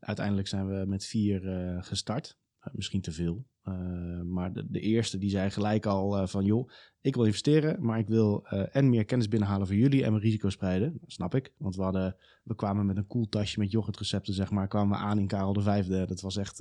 Uiteindelijk 0.00 0.48
zijn 0.48 0.68
we 0.68 0.84
met 0.86 1.04
vier 1.04 1.48
eh, 1.48 1.82
gestart. 1.82 2.38
Eh, 2.58 2.74
misschien 2.74 3.00
te 3.00 3.12
veel. 3.12 3.46
Eh, 3.68 4.20
maar 4.22 4.52
de, 4.52 4.66
de 4.70 4.80
eerste 4.80 5.18
die 5.18 5.30
zei 5.30 5.50
gelijk 5.50 5.86
al 5.86 6.18
eh, 6.18 6.26
van, 6.26 6.44
joh, 6.44 6.70
ik 7.00 7.14
wil 7.14 7.24
investeren, 7.24 7.84
maar 7.84 7.98
ik 7.98 8.08
wil 8.08 8.46
eh, 8.46 8.76
en 8.76 8.90
meer 8.90 9.04
kennis 9.04 9.28
binnenhalen 9.28 9.66
voor 9.66 9.76
jullie 9.76 10.04
en 10.04 10.10
mijn 10.10 10.22
risico 10.22 10.50
spreiden. 10.50 10.98
Dat 11.00 11.12
snap 11.12 11.34
ik, 11.34 11.52
want 11.56 11.76
we 11.76 11.82
hadden 11.82 12.16
we 12.42 12.54
kwamen 12.54 12.86
met 12.86 12.96
een 12.96 13.06
koeltasje 13.06 13.58
met 13.58 13.70
yoghurtrecepten, 13.70 14.34
zeg 14.34 14.50
maar. 14.50 14.68
Kwamen 14.68 14.98
we 14.98 15.04
aan 15.04 15.18
in 15.18 15.26
Karel 15.26 15.52
de 15.52 15.60
Vijfde. 15.60 16.06
Dat 16.06 16.20
was 16.20 16.36
echt 16.36 16.58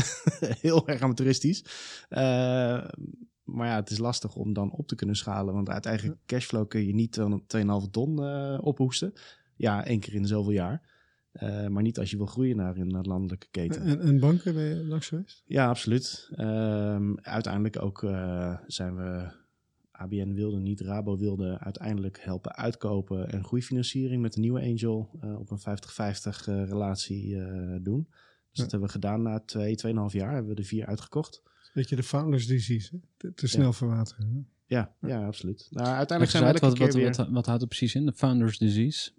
heel 0.64 0.88
erg 0.88 1.00
amateuristisch. 1.00 1.64
Maar 3.44 3.66
ja, 3.66 3.74
het 3.74 3.90
is 3.90 3.98
lastig 3.98 4.36
om 4.36 4.52
dan 4.52 4.70
op 4.70 4.86
te 4.86 4.94
kunnen 4.94 5.16
schalen. 5.16 5.54
Want 5.54 5.68
uit 5.68 5.86
eigen 5.86 6.18
cashflow 6.26 6.68
kun 6.68 6.86
je 6.86 6.94
niet 6.94 7.20
2,5 7.20 7.90
ton 7.90 8.18
ophoesten. 8.60 9.12
Ja, 9.56 9.84
één 9.84 10.00
keer 10.00 10.14
in 10.14 10.26
zoveel 10.26 10.52
jaar. 10.52 10.93
Eh, 11.34 11.66
maar 11.66 11.82
niet 11.82 11.98
als 11.98 12.10
je 12.10 12.16
wil 12.16 12.26
groeien 12.26 12.56
naar 12.56 12.76
een 12.76 13.00
landelijke 13.00 13.46
keten. 13.50 13.82
En, 13.82 14.00
en 14.00 14.18
banken 14.20 14.54
ben 14.54 14.64
je 14.64 14.84
langs 14.84 15.08
geweest? 15.08 15.42
Ja, 15.46 15.68
absoluut. 15.68 16.28
Ehm, 16.34 17.14
uiteindelijk 17.16 17.82
ook 17.82 18.02
eh, 18.02 18.56
zijn 18.66 18.96
we... 18.96 19.42
ABN 19.96 20.32
wilde 20.32 20.58
niet, 20.58 20.80
Rabo 20.80 21.16
wilde 21.18 21.58
uiteindelijk 21.58 22.18
helpen 22.20 22.54
uitkopen 22.56 23.30
en 23.30 23.44
groeifinanciering 23.44 24.22
met 24.22 24.32
de 24.32 24.40
nieuwe 24.40 24.60
Angel 24.60 25.10
eh, 25.20 25.38
op 25.38 25.50
een 25.50 25.58
50-50 25.58 25.62
eh, 25.64 26.64
relatie 26.68 27.40
eh, 27.40 27.76
doen. 27.82 28.06
Dus 28.08 28.16
Ja. 28.50 28.62
dat 28.62 28.70
hebben 28.70 28.88
we 28.88 28.94
gedaan 28.94 29.22
na 29.22 29.40
twee, 29.40 29.74
tweeënhalf 29.76 30.12
jaar. 30.12 30.32
Hebben 30.32 30.50
we 30.54 30.60
de 30.60 30.66
vier 30.66 30.86
uitgekocht. 30.86 31.42
Beetje 31.74 31.96
de 31.96 32.02
founders 32.02 32.46
disease, 32.46 32.88
hè? 32.92 32.98
Te, 33.16 33.34
te 33.34 33.46
snel 33.48 33.72
verwateren. 33.72 34.30
hè? 34.32 34.40
Ja, 34.76 34.94
ja, 35.00 35.26
absoluut. 35.26 35.68
Nou, 35.70 35.88
uiteindelijk 35.88 36.30
zijn 36.30 36.42
we 36.42 36.48
uit, 36.52 36.60
wat, 36.60 36.72
keer 36.74 36.86
wat, 36.86 36.94
weer... 36.94 37.14
wat, 37.16 37.28
wat 37.28 37.46
houdt 37.46 37.60
het 37.60 37.68
precies 37.70 37.94
in? 37.94 38.06
De 38.06 38.12
founders 38.12 38.58
disease? 38.58 39.10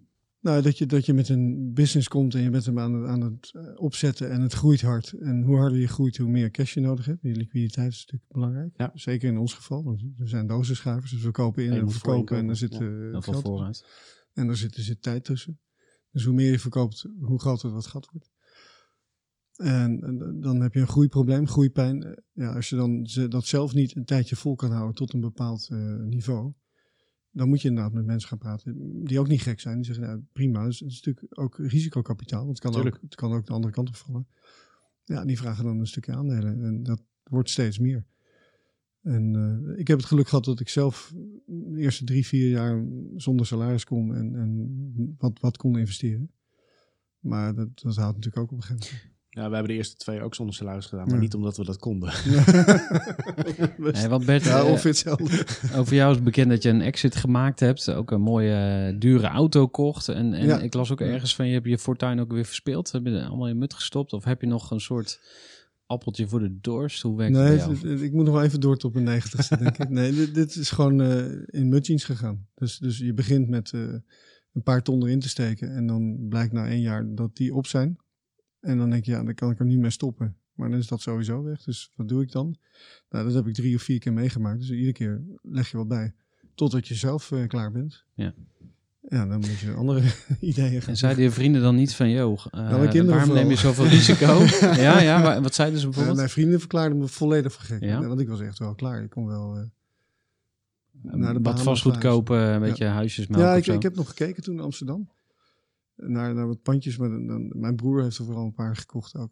Nou, 0.45 0.61
dat 0.61 0.77
je, 0.77 0.85
dat 0.85 1.05
je 1.05 1.13
met 1.13 1.29
een 1.29 1.73
business 1.73 2.07
komt 2.07 2.35
en 2.35 2.41
je 2.41 2.49
bent 2.49 2.65
hem 2.65 2.79
aan 2.79 2.93
het, 2.93 3.07
aan 3.07 3.21
het 3.21 3.51
eh, 3.53 3.63
opzetten 3.75 4.31
en 4.31 4.41
het 4.41 4.53
groeit 4.53 4.81
hard. 4.81 5.11
En 5.11 5.41
hoe 5.43 5.57
harder 5.57 5.79
je 5.79 5.87
groeit, 5.87 6.17
hoe 6.17 6.29
meer 6.29 6.51
cash 6.51 6.73
je 6.73 6.79
nodig 6.79 7.05
hebt. 7.05 7.21
Je 7.21 7.35
liquiditeit 7.35 7.91
is 7.91 7.99
natuurlijk 7.99 8.31
belangrijk. 8.31 8.73
Ja. 8.77 8.91
Zeker 8.93 9.29
in 9.29 9.37
ons 9.37 9.53
geval. 9.53 9.83
want 9.83 10.03
We 10.17 10.27
zijn 10.27 10.47
dozenschuivers, 10.47 11.11
dus 11.11 11.21
we 11.21 11.31
kopen 11.31 11.63
in 11.63 11.71
En 11.71 11.85
we 11.85 11.91
verkopen 11.91 12.37
en 12.37 12.49
er 12.49 12.55
zit 12.55 12.73
ja. 12.73 12.79
eh, 12.79 13.21
geld 13.21 13.41
vooruit. 13.41 13.85
En 14.33 14.49
er 14.49 14.57
zit, 14.57 14.75
er 14.75 14.83
zit 14.83 15.01
tijd 15.01 15.23
tussen. 15.23 15.59
Dus 16.11 16.23
hoe 16.23 16.33
meer 16.33 16.51
je 16.51 16.59
verkoopt, 16.59 17.05
hoe 17.19 17.39
groter 17.39 17.71
dat 17.71 17.87
gat 17.87 18.09
wordt. 18.11 18.31
En, 19.55 20.01
en 20.01 20.39
dan 20.39 20.61
heb 20.61 20.73
je 20.73 20.79
een 20.79 20.87
groeiprobleem, 20.87 21.47
groeipijn. 21.47 22.03
Eh, 22.03 22.11
Ja, 22.31 22.53
als 22.53 22.69
je 22.69 22.75
dan 22.75 23.07
dat 23.29 23.45
zelf 23.45 23.73
niet 23.73 23.95
een 23.95 24.05
tijdje 24.05 24.35
vol 24.35 24.55
kan 24.55 24.71
houden 24.71 24.95
tot 24.95 25.13
een 25.13 25.21
bepaald 25.21 25.69
niveau, 26.05 26.53
dan 27.35 27.49
moet 27.49 27.61
je 27.61 27.67
inderdaad 27.67 27.93
met 27.93 28.05
mensen 28.05 28.29
gaan 28.29 28.37
praten 28.37 29.03
die 29.03 29.19
ook 29.19 29.27
niet 29.27 29.41
gek 29.41 29.59
zijn. 29.59 29.75
Die 29.75 29.85
zeggen, 29.85 30.05
nou, 30.05 30.21
prima, 30.33 30.65
dus 30.65 30.79
het 30.79 30.89
is 30.89 31.01
natuurlijk 31.01 31.39
ook 31.39 31.57
risicokapitaal, 31.57 32.45
want 32.45 32.61
het 32.61 32.71
kan, 32.71 32.85
ook, 32.85 32.99
het 33.01 33.15
kan 33.15 33.33
ook 33.33 33.45
de 33.45 33.53
andere 33.53 33.73
kant 33.73 33.87
op 33.87 33.95
vallen. 33.95 34.27
Ja, 35.03 35.25
die 35.25 35.37
vragen 35.37 35.63
dan 35.63 35.79
een 35.79 35.87
stukje 35.87 36.13
aandelen 36.13 36.63
en 36.63 36.83
dat 36.83 37.01
wordt 37.23 37.49
steeds 37.49 37.79
meer. 37.79 38.05
En 39.01 39.35
eh, 39.35 39.79
ik 39.79 39.87
heb 39.87 39.97
het 39.97 40.07
geluk 40.07 40.27
gehad 40.27 40.45
dat 40.45 40.59
ik 40.59 40.69
zelf 40.69 41.13
de 41.45 41.79
eerste 41.79 42.03
drie, 42.03 42.27
vier 42.27 42.49
jaar 42.49 42.85
zonder 43.15 43.45
salaris 43.45 43.83
kon 43.83 44.15
en, 44.15 44.35
en 44.35 45.15
wat, 45.17 45.39
wat 45.39 45.57
kon 45.57 45.77
investeren. 45.77 46.31
Maar 47.19 47.55
dat, 47.55 47.79
dat 47.81 47.95
houdt 47.95 48.15
natuurlijk 48.15 48.43
ook 48.43 48.51
op 48.51 48.57
een 48.57 48.63
gegeven 48.63 48.87
moment. 48.91 49.14
Ja, 49.35 49.47
we 49.47 49.53
hebben 49.53 49.71
de 49.71 49.77
eerste 49.77 49.95
twee 49.95 50.21
ook 50.21 50.35
zonder 50.35 50.55
salaris 50.55 50.85
gedaan. 50.85 51.05
Maar 51.05 51.13
Ja. 51.15 51.21
niet 51.21 51.33
omdat 51.33 51.57
we 51.57 51.63
dat 51.65 51.77
konden. 51.77 52.13
Nee, 53.77 54.07
wat 54.07 54.25
Bert, 54.25 54.43
Ja, 54.43 54.59
eh, 54.59 54.71
of 54.71 54.83
hetzelfde. 54.83 55.45
over 55.79 55.95
jou 55.95 56.15
is 56.15 56.23
bekend 56.23 56.49
dat 56.49 56.63
je 56.63 56.69
een 56.69 56.81
exit 56.81 57.15
gemaakt 57.15 57.59
hebt. 57.59 57.89
Ook 57.91 58.11
een 58.11 58.21
mooie 58.21 58.53
eh, 58.93 58.99
dure 58.99 59.27
auto 59.27 59.67
kocht. 59.67 60.09
En, 60.09 60.33
en 60.33 60.45
Ja. 60.47 60.59
ik 60.59 60.73
las 60.73 60.91
ook 60.91 61.01
ergens 61.01 61.35
van 61.35 61.47
je 61.47 61.53
hebt 61.53 61.65
je 61.67 61.77
fortuin 61.77 62.19
ook 62.19 62.31
weer 62.31 62.45
verspeeld. 62.45 62.91
Heb 62.91 63.05
je 63.05 63.11
er 63.11 63.27
allemaal 63.27 63.47
in 63.47 63.57
mut 63.57 63.73
gestopt? 63.73 64.13
Of 64.13 64.23
heb 64.23 64.41
je 64.41 64.47
nog 64.47 64.71
een 64.71 64.79
soort 64.81 65.19
appeltje 65.85 66.27
voor 66.27 66.39
de 66.39 66.57
dorst? 66.61 67.01
Hoe 67.01 67.17
werkt 67.17 67.33
Nee, 67.33 67.57
het 67.57 67.81
het- 67.81 68.01
ik 68.01 68.13
moet 68.13 68.25
nog 68.25 68.33
wel 68.33 68.43
even 68.43 68.59
door 68.59 68.77
tot 68.77 68.93
mijn 68.93 69.05
negentigste, 69.05 69.57
denk 69.63 69.77
ik. 69.77 69.89
Nee, 69.89 70.11
dit, 70.13 70.33
dit 70.35 70.55
is 70.55 70.69
gewoon 70.71 71.01
eh, 71.01 71.25
in 71.45 71.69
mudjeans 71.69 72.03
gegaan. 72.03 72.45
Dus, 72.55 72.77
dus 72.77 72.97
je 72.97 73.13
begint 73.13 73.49
met 73.49 73.71
eh, 73.73 73.81
een 74.53 74.63
paar 74.63 74.81
ton 74.83 75.03
erin 75.03 75.19
te 75.19 75.29
steken. 75.29 75.75
En 75.75 75.87
dan 75.87 76.25
blijkt 76.29 76.53
na 76.53 76.67
één 76.67 76.81
jaar 76.81 77.05
dat 77.15 77.35
die 77.35 77.53
op 77.55 77.67
zijn. 77.67 77.97
En 78.65 78.77
dan 78.77 78.89
denk 78.89 79.05
je, 79.05 79.11
ja, 79.11 79.23
dan 79.23 79.33
kan 79.33 79.51
ik 79.51 79.59
er 79.59 79.65
niet 79.65 79.79
mee 79.79 79.89
stoppen. 79.89 80.35
Maar 80.53 80.69
dan 80.69 80.79
is 80.79 80.87
dat 80.87 81.01
sowieso 81.01 81.43
weg. 81.43 81.63
Dus 81.63 81.91
wat 81.95 82.07
doe 82.07 82.21
ik 82.21 82.31
dan? 82.31 82.55
Nou, 83.09 83.25
dat 83.25 83.33
heb 83.33 83.47
ik 83.47 83.53
drie 83.53 83.75
of 83.75 83.81
vier 83.81 83.99
keer 83.99 84.13
meegemaakt. 84.13 84.59
Dus 84.59 84.69
iedere 84.71 84.91
keer 84.91 85.21
leg 85.41 85.71
je 85.71 85.77
wat 85.77 85.87
bij. 85.87 86.13
Totdat 86.55 86.87
je 86.87 86.95
zelf 86.95 87.31
eh, 87.31 87.47
klaar 87.47 87.71
bent. 87.71 88.03
Ja. 88.13 88.33
Ja, 89.09 89.25
dan 89.25 89.39
moet 89.39 89.57
je 89.59 89.73
andere 89.73 90.01
ideeën 90.39 90.81
gaan 90.81 90.89
En 90.89 90.97
zeiden 90.97 91.23
je 91.23 91.31
vrienden 91.31 91.61
dan 91.61 91.75
niet 91.75 91.93
van, 91.93 92.09
joh, 92.09 92.45
eh, 92.51 92.69
mijn 92.69 92.89
kinderen 92.89 93.15
waarom 93.15 93.33
neem 93.35 93.49
je 93.49 93.55
zoveel 93.55 93.85
risico? 93.85 94.39
ja, 94.87 94.99
ja, 95.01 95.21
maar 95.21 95.41
wat 95.41 95.55
zeiden 95.55 95.79
ze 95.79 95.83
Eh, 95.85 95.89
bijvoorbeeld? 95.89 96.17
mijn 96.17 96.29
vrienden 96.29 96.59
verklaarden 96.59 96.97
me 96.97 97.07
volledig 97.07 97.65
gek. 97.67 97.81
Ja? 97.83 98.07
want 98.07 98.19
ik 98.19 98.27
was 98.27 98.41
echt 98.41 98.59
wel 98.59 98.75
klaar. 98.75 99.03
Ik 99.03 99.09
kon 99.09 99.25
wel... 99.27 99.55
eh, 99.57 101.13
naar 101.13 101.33
de 101.33 101.39
wat 101.41 101.61
vastgoed 101.61 101.97
kopen, 101.97 102.37
een 102.39 102.61
beetje 102.61 102.85
huisjes 102.85 103.25
Ja, 103.29 103.51
of 103.51 103.57
ik, 103.57 103.63
zo? 103.63 103.73
ik 103.73 103.81
heb 103.81 103.95
nog 103.95 104.07
gekeken 104.07 104.43
toen 104.43 104.53
in 104.55 104.61
Amsterdam. 104.61 105.09
Naar, 105.95 106.33
naar 106.33 106.47
wat 106.47 106.61
pandjes. 106.61 106.97
Maar 106.97 107.09
dan, 107.09 107.27
dan- 107.27 107.51
mijn 107.59 107.75
broer 107.75 108.03
heeft 108.03 108.17
er 108.17 108.25
vooral 108.25 108.45
een 108.45 108.53
paar 108.53 108.75
gekocht 108.75 109.15
ook. 109.15 109.31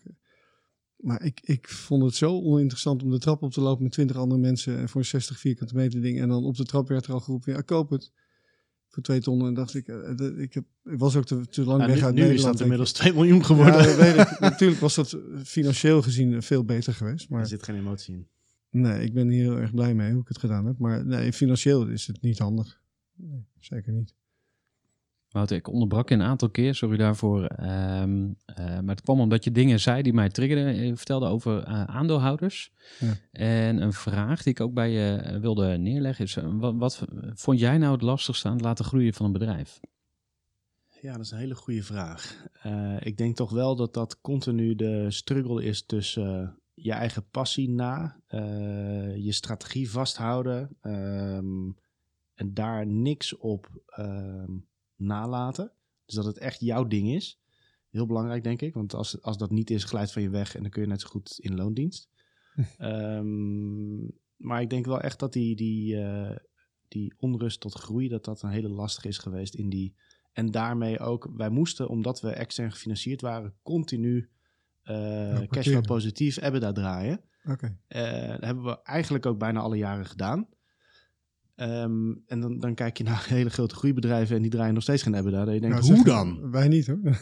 Maar 0.95 1.23
ik, 1.23 1.39
ik 1.43 1.67
vond 1.69 2.03
het 2.03 2.15
zo 2.15 2.41
oninteressant 2.41 3.03
om 3.03 3.09
de 3.11 3.19
trap 3.19 3.41
op 3.41 3.51
te 3.51 3.61
lopen 3.61 3.83
met 3.83 3.91
twintig 3.91 4.15
andere 4.17 4.41
mensen. 4.41 4.77
En 4.77 4.89
voor 4.89 5.01
een 5.01 5.07
60 5.07 5.39
vierkante 5.39 5.75
meter 5.75 6.01
ding. 6.01 6.19
En 6.19 6.27
dan 6.27 6.43
op 6.43 6.55
de 6.55 6.65
trap 6.65 6.87
werd 6.87 7.05
er 7.05 7.13
al 7.13 7.19
geroepen, 7.19 7.53
ja, 7.53 7.61
koop 7.61 7.89
het. 7.89 8.11
Voor 8.87 9.03
twee 9.03 9.19
ton. 9.21 9.45
En 9.45 9.53
dacht 9.53 9.73
ik, 9.73 9.87
eh, 9.87 10.15
dat- 10.15 10.37
ik, 10.37 10.53
heb, 10.53 10.65
ik 10.83 10.99
was 10.99 11.15
ook 11.15 11.25
te, 11.25 11.47
te 11.47 11.63
lang 11.63 11.81
Ja, 11.81 11.87
weg 11.87 11.95
nu 11.97 12.03
uit 12.03 12.13
nu 12.15 12.21
is 12.21 12.27
Nederland. 12.27 12.53
dat 12.53 12.61
inmiddels 12.61 12.91
2 12.91 13.13
miljoen 13.13 13.45
geworden. 13.45 13.81
Ja, 13.89 13.95
weet 13.95 14.15
ik. 14.27 14.39
Natuurlijk 14.39 14.79
was 14.81 14.95
dat 14.95 15.17
financieel 15.43 16.01
gezien 16.01 16.41
veel 16.43 16.63
beter 16.65 16.93
geweest. 16.93 17.25
Er 17.29 17.35
Maar 17.35 17.47
zit 17.47 17.63
geen 17.63 17.75
emotie 17.75 18.13
in. 18.15 18.27
nee, 18.69 19.03
ik 19.05 19.13
ben 19.13 19.29
hier 19.29 19.41
heel 19.43 19.57
erg 19.59 19.73
blij 19.73 19.93
mee 19.95 20.11
hoe 20.11 20.21
ik 20.21 20.27
het 20.27 20.37
gedaan 20.39 20.65
heb. 20.65 20.77
Maar 20.77 21.05
nee, 21.05 21.33
financieel 21.33 21.87
is 21.87 22.07
het 22.07 22.21
niet 22.21 22.39
handig. 22.39 22.81
Nee, 23.15 23.45
zeker 23.59 23.93
niet. 23.93 24.13
Wouter, 25.33 25.57
ik 25.57 25.67
onderbrak 25.67 26.09
je 26.09 26.15
een 26.15 26.21
aantal 26.21 26.49
keer, 26.49 26.75
sorry 26.75 26.97
daarvoor. 26.97 27.45
Ehm, 27.45 28.27
eh, 28.45 28.65
maar 28.65 28.95
het 28.95 29.01
kwam 29.01 29.19
omdat 29.19 29.43
je 29.43 29.51
dingen 29.51 29.79
zei 29.79 30.01
die 30.01 30.13
mij 30.13 30.29
triggerden. 30.29 30.75
Je 30.75 30.95
vertelde 30.95 31.25
over 31.27 31.63
eh, 31.63 31.83
aandeelhouders. 31.83 32.71
Ja. 32.99 33.13
En 33.31 33.81
een 33.81 33.93
vraag 33.93 34.43
die 34.43 34.53
ik 34.53 34.59
ook 34.61 34.73
bij 34.73 34.91
je 34.91 35.15
eh, 35.15 35.39
wilde 35.39 35.77
neerleggen 35.77 36.25
is... 36.25 36.35
eh, 36.35 36.45
wat, 36.51 36.75
wat 36.75 37.05
vond 37.33 37.59
jij 37.59 37.77
nou 37.77 37.91
het 37.93 38.01
lastigste 38.01 38.47
aan 38.47 38.53
het 38.53 38.63
laten 38.63 38.85
groeien 38.85 39.13
van 39.13 39.25
een 39.25 39.31
bedrijf? 39.31 39.79
Ja, 41.01 41.11
dat 41.11 41.21
is 41.21 41.31
een 41.31 41.37
hele 41.37 41.55
goede 41.55 41.83
vraag. 41.83 42.45
Eh, 42.61 42.95
ik 42.99 43.17
denk 43.17 43.35
toch 43.35 43.51
wel 43.51 43.75
dat 43.75 43.93
dat 43.93 44.21
continu 44.21 44.75
de 44.75 45.11
struggle 45.11 45.63
is 45.63 45.85
tussen 45.85 46.41
eh, 46.41 46.49
je 46.73 46.91
eigen 46.91 47.29
passie 47.29 47.69
na, 47.69 48.19
eh, 48.27 49.15
je 49.15 49.31
strategie 49.31 49.91
vasthouden 49.91 50.77
ehm, 50.81 51.69
en 52.33 52.53
daar 52.53 52.87
niks 52.87 53.37
op 53.37 53.69
ehm, 53.85 54.51
nalaten. 55.03 55.71
Dus 56.05 56.15
dat 56.15 56.25
het 56.25 56.37
echt 56.37 56.59
jouw 56.59 56.87
ding 56.87 57.09
is. 57.09 57.39
Heel 57.89 58.05
belangrijk, 58.05 58.43
denk 58.43 58.61
ik. 58.61 58.73
Want 58.73 58.93
als, 58.93 59.21
als 59.21 59.37
dat 59.37 59.51
niet 59.51 59.69
is, 59.69 59.83
glijdt 59.83 60.11
van 60.11 60.21
je 60.21 60.29
weg 60.29 60.55
en 60.55 60.61
dan 60.61 60.71
kun 60.71 60.81
je 60.81 60.87
net 60.87 61.01
zo 61.01 61.07
goed 61.07 61.37
in 61.39 61.55
loondienst. 61.55 62.09
Ehm, 62.77 64.05
maar 64.35 64.61
ik 64.61 64.69
denk 64.69 64.85
wel 64.85 65.01
echt 65.01 65.19
dat 65.19 65.33
die, 65.33 65.55
die, 65.55 66.01
eh, 66.01 66.37
die 66.87 67.13
onrust 67.17 67.59
tot 67.59 67.73
groei, 67.73 68.07
dat 68.07 68.25
dat 68.25 68.41
een 68.41 68.49
hele 68.49 68.69
lastige 68.69 69.07
is 69.07 69.17
geweest 69.17 69.55
in 69.55 69.69
die 69.69 69.95
en 70.33 70.51
daarmee 70.51 70.99
ook, 70.99 71.31
wij 71.35 71.49
moesten, 71.49 71.87
omdat 71.89 72.21
we 72.21 72.29
extern 72.29 72.71
gefinancierd 72.71 73.21
waren, 73.21 73.53
continu 73.61 74.29
parkeren. 74.83 75.47
cashflow 75.47 75.81
positief 75.81 76.37
EBITDA 76.37 76.71
draaien. 76.71 77.21
Oké. 77.45 77.77
Eh, 77.87 78.27
dat 78.27 78.43
hebben 78.43 78.63
we 78.63 78.81
eigenlijk 78.81 79.25
ook 79.25 79.37
bijna 79.37 79.59
alle 79.59 79.77
jaren 79.77 80.05
gedaan. 80.05 80.47
Ehm, 81.55 82.11
en 82.27 82.39
dan, 82.39 82.59
dan 82.59 82.73
kijk 82.75 82.97
je 82.97 83.03
naar 83.03 83.25
hele 83.29 83.49
grote 83.49 83.75
groeibedrijven 83.75 84.35
en 84.35 84.41
die 84.41 84.51
draaien 84.51 84.73
nog 84.73 84.83
steeds 84.83 85.03
geen 85.03 85.13
EBITDA. 85.13 85.45
Dat 85.45 85.53
je 85.53 85.59
denkt, 85.59 85.75
Nou, 85.75 85.87
hoe 85.87 85.95
zeg- 85.95 86.05
dan? 86.05 86.39
Wij 86.51 86.67
niet 86.67 86.87
hoor. 86.87 86.99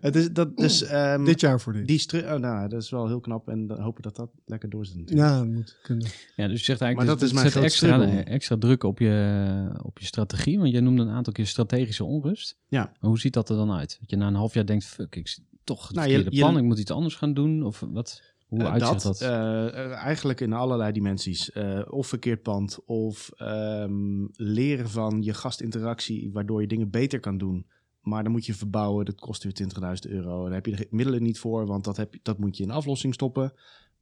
Het 0.00 0.16
is, 0.16 0.32
dat, 0.32 0.56
dus, 0.56 0.82
ehm, 0.82 1.24
Dit 1.24 1.40
jaar 1.40 1.60
voor 1.60 1.72
dit. 1.72 1.86
die 1.86 1.98
stru- 1.98 2.18
oh, 2.32 2.34
nou, 2.34 2.68
dat 2.68 2.82
is 2.82 2.90
wel 2.90 3.06
heel 3.06 3.20
knap 3.20 3.48
en 3.48 3.66
dan 3.66 3.80
hopen 3.80 4.02
dat 4.02 4.16
dat 4.16 4.30
lekker 4.44 4.70
doorzet. 4.70 4.96
natuurlijk. 4.96 5.28
ja, 5.28 5.38
dat 5.38 5.46
moet 5.46 5.78
kunnen. 5.82 6.06
Ja, 6.36 6.48
dus 6.48 6.58
je 6.58 6.64
zegt 6.64 6.80
eigenlijk, 6.80 6.96
Maar 6.96 7.06
dat 7.06 7.20
het 7.20 7.28
is 7.28 7.32
mijn 7.32 7.50
zet 7.50 7.62
extra, 7.62 8.22
extra 8.24 8.56
druk 8.58 8.82
op 8.84 8.98
je, 8.98 9.70
op 9.82 9.98
je 9.98 10.04
strategie. 10.06 10.58
Want 10.58 10.70
jij 10.72 10.80
noemde 10.80 11.02
een 11.02 11.08
aantal 11.10 11.32
keer 11.32 11.46
strategische 11.46 12.04
onrust. 12.04 12.56
Ja. 12.68 12.92
Maar 13.00 13.10
hoe 13.10 13.18
ziet 13.20 13.32
dat 13.32 13.48
er 13.48 13.56
dan 13.56 13.72
uit? 13.72 13.96
Dat 14.00 14.10
je 14.10 14.16
na 14.16 14.26
een 14.26 14.34
half 14.34 14.54
jaar 14.54 14.66
denkt, 14.66 14.84
fuck, 14.84 15.16
ik 15.16 15.28
zit 15.28 15.44
toch 15.64 15.86
het 15.86 15.96
Nou, 15.96 16.08
je- 16.08 16.14
verkeerde 16.14 16.36
je- 16.38 16.42
plan. 16.42 16.58
Ik 16.58 16.64
moet 16.64 16.78
iets 16.78 16.90
anders 16.90 17.14
gaan 17.14 17.34
doen. 17.34 17.62
Of 17.62 17.84
wat? 17.92 18.22
Hoe 18.50 18.64
Eh, 18.64 18.78
dat? 19.02 19.20
eh, 19.20 19.92
eigenlijk 19.92 20.40
in 20.40 20.52
allerlei 20.52 20.92
dimensies. 20.92 21.52
Eh, 21.52 21.80
of 21.88 22.06
verkeerd 22.06 22.42
pand, 22.42 22.84
of 22.84 23.30
ehm, 23.36 24.26
leren 24.32 24.88
van 24.88 25.22
je 25.22 25.34
gastinteractie, 25.34 26.30
waardoor 26.32 26.60
je 26.60 26.66
dingen 26.66 26.90
beter 26.90 27.20
kan 27.20 27.38
doen. 27.38 27.66
Maar 28.00 28.22
dan 28.22 28.32
moet 28.32 28.46
je 28.46 28.54
verbouwen, 28.54 29.04
dat 29.04 29.20
kost 29.20 29.42
weer 29.42 29.52
20.000 29.52 30.06
euro. 30.12 30.44
Daar 30.44 30.54
heb 30.54 30.66
je 30.66 30.76
de 30.76 30.86
middelen 30.90 31.22
niet 31.22 31.38
voor, 31.38 31.66
want 31.66 31.84
dat, 31.84 31.96
heb, 31.96 32.14
dat 32.22 32.38
moet 32.38 32.56
je 32.56 32.62
in 32.62 32.70
aflossing 32.70 33.14
stoppen. 33.14 33.52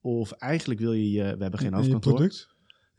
Of 0.00 0.32
eigenlijk 0.32 0.80
wil 0.80 0.92
je, 0.92 1.10
je 1.10 1.22
we 1.22 1.42
hebben 1.42 1.60
geen 1.60 1.74
hoofdkantoor. 1.74 2.30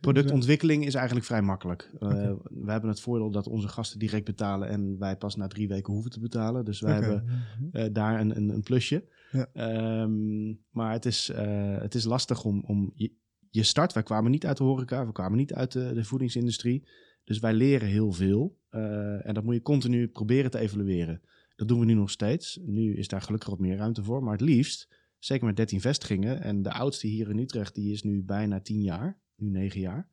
Product? 0.02 0.26
Productontwikkeling 0.26 0.86
is 0.86 0.94
eigenlijk 0.94 1.26
vrij 1.26 1.42
makkelijk. 1.42 1.92
Eh. 2.00 2.10
We 2.44 2.72
hebben 2.72 2.90
het 2.90 3.02
voordeel 3.02 3.32
dat 3.32 3.48
onze 3.48 3.68
gasten 3.68 4.00
direct 4.00 4.26
betalen 4.26 4.68
en 4.70 5.00
wij 5.00 5.18
pas 5.18 5.36
na 5.36 5.48
drie 5.48 5.68
weken 5.68 5.94
hoeven 5.94 6.12
te 6.12 6.20
betalen. 6.20 6.66
Dus 6.66 6.80
wij 6.80 6.94
hebben 6.94 7.26
eh, 7.72 7.86
daar 7.92 8.20
een, 8.20 8.36
een, 8.38 8.50
een 8.50 8.64
plusje. 8.64 9.08
Ja. 9.32 9.50
Ehm, 9.54 10.54
maar 10.70 10.92
het 10.92 11.06
is, 11.06 11.30
eh, 11.30 11.78
het 11.78 11.96
is 11.96 12.04
lastig 12.04 12.44
om, 12.44 12.64
om 12.68 12.92
je, 12.94 13.12
je 13.50 13.64
start. 13.64 13.94
Wij 13.94 14.04
kwamen 14.04 14.32
niet 14.32 14.46
uit 14.46 14.58
de 14.58 14.64
horeca, 14.64 15.06
we 15.06 15.12
kwamen 15.12 15.38
niet 15.38 15.54
uit 15.54 15.72
de, 15.72 15.94
de 15.94 16.04
voedingsindustrie. 16.04 16.88
Dus 17.24 17.40
wij 17.40 17.54
leren 17.54 17.88
heel 17.88 18.12
veel. 18.12 18.58
En 18.70 19.34
dat 19.34 19.44
moet 19.44 19.54
je 19.54 19.62
continu 19.62 20.08
proberen 20.08 20.52
te 20.52 20.60
evalueren. 20.60 21.22
Dat 21.60 21.68
doen 21.68 21.80
we 21.80 21.86
nu 21.86 21.94
nog 21.94 22.12
steeds. 22.12 22.60
Nu 22.66 22.96
is 22.96 23.08
daar 23.08 23.22
gelukkig 23.22 23.50
wat 23.50 23.60
meer 23.60 23.78
ruimte 23.78 24.04
voor. 24.04 24.24
Maar 24.24 24.32
het 24.32 24.42
liefst, 24.42 24.88
zeker 25.18 25.46
met 25.46 25.56
13 25.56 25.82
vestigingen. 25.82 26.42
En 26.42 26.62
de 26.62 26.72
oudste 26.72 27.08
hier 27.08 27.30
in 27.30 27.38
Utrecht, 27.38 27.76
die 27.76 27.92
is 27.92 28.04
nu 28.04 28.24
bijna 28.24 28.60
10 28.60 28.82
jaar. 28.82 29.20
Nu 29.42 29.50
9 29.50 29.80
jaar. 29.80 30.10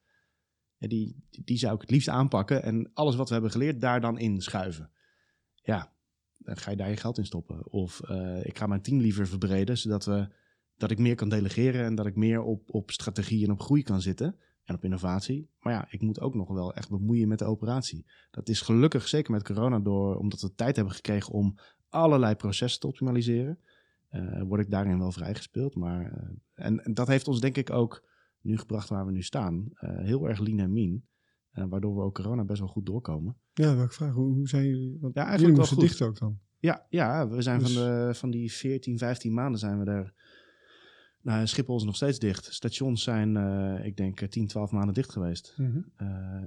Ja, 0.76 0.88
die, 0.88 1.24
die 1.30 1.58
zou 1.58 1.74
ik 1.74 1.80
het 1.80 1.90
liefst 1.90 2.08
aanpakken. 2.08 2.62
En 2.62 2.90
alles 2.94 3.16
wat 3.16 3.26
we 3.26 3.32
hebben 3.32 3.52
geleerd, 3.52 3.80
daar 3.80 4.00
dan 4.00 4.18
in 4.18 4.40
schuiven. 4.40 4.90
Ja, 5.62 5.92
dan 6.36 6.56
ga 6.56 6.70
je 6.70 6.76
daar 6.76 6.90
je 6.90 6.96
geld 6.96 7.18
in 7.18 7.26
stoppen. 7.26 7.72
Of 7.72 8.00
eh, 8.00 8.44
ik 8.44 8.58
ga 8.58 8.66
mijn 8.66 8.82
team 8.82 9.00
liever 9.00 9.26
verbreden, 9.26 9.78
zodat 9.78 10.04
we, 10.04 10.28
dat 10.76 10.90
ik 10.90 10.98
meer 10.98 11.14
kan 11.14 11.28
delegeren 11.28 11.84
en 11.84 11.94
dat 11.94 12.06
ik 12.06 12.16
meer 12.16 12.42
op, 12.42 12.74
op 12.74 12.90
strategie 12.90 13.44
en 13.44 13.52
op 13.52 13.60
groei 13.60 13.82
kan 13.82 14.00
zitten. 14.00 14.36
En 14.64 14.74
op 14.74 14.84
innovatie. 14.84 15.50
Maar 15.60 15.72
ja, 15.72 15.86
ik 15.90 16.00
moet 16.02 16.20
ook 16.20 16.34
nog 16.34 16.48
wel 16.48 16.74
echt 16.74 16.90
bemoeien 16.90 17.28
met 17.28 17.38
de 17.38 17.44
operatie. 17.44 18.06
Dat 18.30 18.48
is 18.48 18.60
gelukkig, 18.60 19.08
zeker 19.08 19.32
met 19.32 19.42
corona, 19.42 19.78
door, 19.78 20.16
omdat 20.16 20.40
we 20.40 20.54
tijd 20.54 20.76
hebben 20.76 20.94
gekregen 20.94 21.32
om 21.32 21.58
allerlei 21.88 22.34
processen 22.34 22.80
te 22.80 22.86
optimaliseren. 22.86 23.58
eh, 24.08 24.42
word 24.42 24.60
ik 24.60 24.70
daarin 24.70 24.98
wel 24.98 25.12
vrijgespeeld. 25.12 25.74
Maar, 25.74 26.12
eh, 26.12 26.66
en 26.66 26.94
dat 26.94 27.06
heeft 27.06 27.28
ons 27.28 27.40
denk 27.40 27.56
ik 27.56 27.70
ook 27.70 28.08
nu 28.46 28.58
gebracht 28.58 28.88
waar 28.88 29.06
we 29.06 29.12
nu 29.12 29.22
staan. 29.22 29.68
eh, 29.74 29.96
heel 29.98 30.28
erg 30.28 30.38
lean 30.38 30.58
en 30.58 30.72
mean. 30.72 31.02
eh, 31.50 31.64
waardoor 31.68 31.94
we 31.96 32.02
ook 32.02 32.14
corona 32.14 32.44
best 32.44 32.58
wel 32.58 32.68
goed 32.68 32.86
doorkomen. 32.86 33.36
Ja, 33.52 33.76
welke 33.76 33.92
vraag? 33.94 34.12
Hoe, 34.12 34.34
hoe 34.34 34.48
zijn 34.48 34.66
jullie? 34.66 34.98
Want 35.00 35.14
Ja, 35.14 35.24
eigenlijk 35.24 35.56
wel 35.56 35.66
goed. 35.66 35.80
dicht 35.80 36.02
ook 36.02 36.18
dan. 36.18 36.38
Ja, 36.58 36.86
ja 36.88 37.28
we 37.28 37.42
zijn 37.42 37.58
Dus- 37.58 37.72
van, 37.74 37.82
de, 37.84 38.14
van 38.14 38.30
die 38.30 38.52
14, 38.52 38.98
15 38.98 39.34
maanden 39.34 39.60
zijn 39.60 39.78
we 39.84 39.90
er. 39.90 40.14
Nou, 41.22 41.46
Schiphol 41.46 41.76
is 41.76 41.82
nog 41.84 41.96
steeds 41.96 42.18
dicht. 42.18 42.44
Stations 42.54 43.02
zijn, 43.02 43.36
eh, 43.36 43.84
ik 43.86 43.96
denk, 43.96 44.20
eh, 44.20 44.28
10, 44.28 44.46
12 44.46 44.70
maanden 44.70 44.94
dicht 44.94 45.12
geweest. 45.12 45.54
Mhm. 45.56 45.80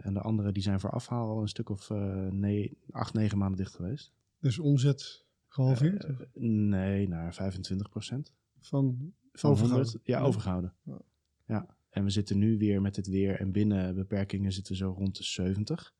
En 0.02 0.14
de 0.14 0.22
andere 0.22 0.52
die 0.52 0.64
zijn 0.64 0.80
voor 0.80 0.90
afhaal 0.92 1.30
al 1.30 1.42
een 1.42 1.48
stuk 1.48 1.70
of 1.70 1.90
eh 1.90 2.28
nee, 2.30 2.78
8, 2.92 3.14
9 3.14 3.38
maanden 3.38 3.58
dicht 3.58 3.76
geweest. 3.76 4.14
Dus 4.40 4.60
omzet 4.60 5.26
gehalveerd? 5.48 6.04
Eh, 6.06 6.16
nee, 6.34 7.08
naar 7.08 7.34
25 7.34 7.90
procent. 7.90 8.34
van 8.60 9.14
Van 9.32 9.50
Overgehouden. 9.52 9.92
100, 9.92 10.08
ja, 10.08 10.18
Ja. 10.20 10.24
overgehouden. 10.26 10.74
Ja. 10.84 11.02
Ja. 11.48 11.78
En 11.90 12.04
we 12.04 12.10
zitten 12.10 12.38
nu 12.38 12.58
weer 12.58 12.82
met 12.82 12.96
het 12.96 13.08
weer 13.08 13.40
en 13.40 13.52
binnen 13.52 13.96
beperkingen 13.96 14.52
zitten 14.52 14.74
we 14.74 14.80
zo 14.80 14.94
rond 14.98 15.18
de 15.18 15.24
70. 15.24 15.94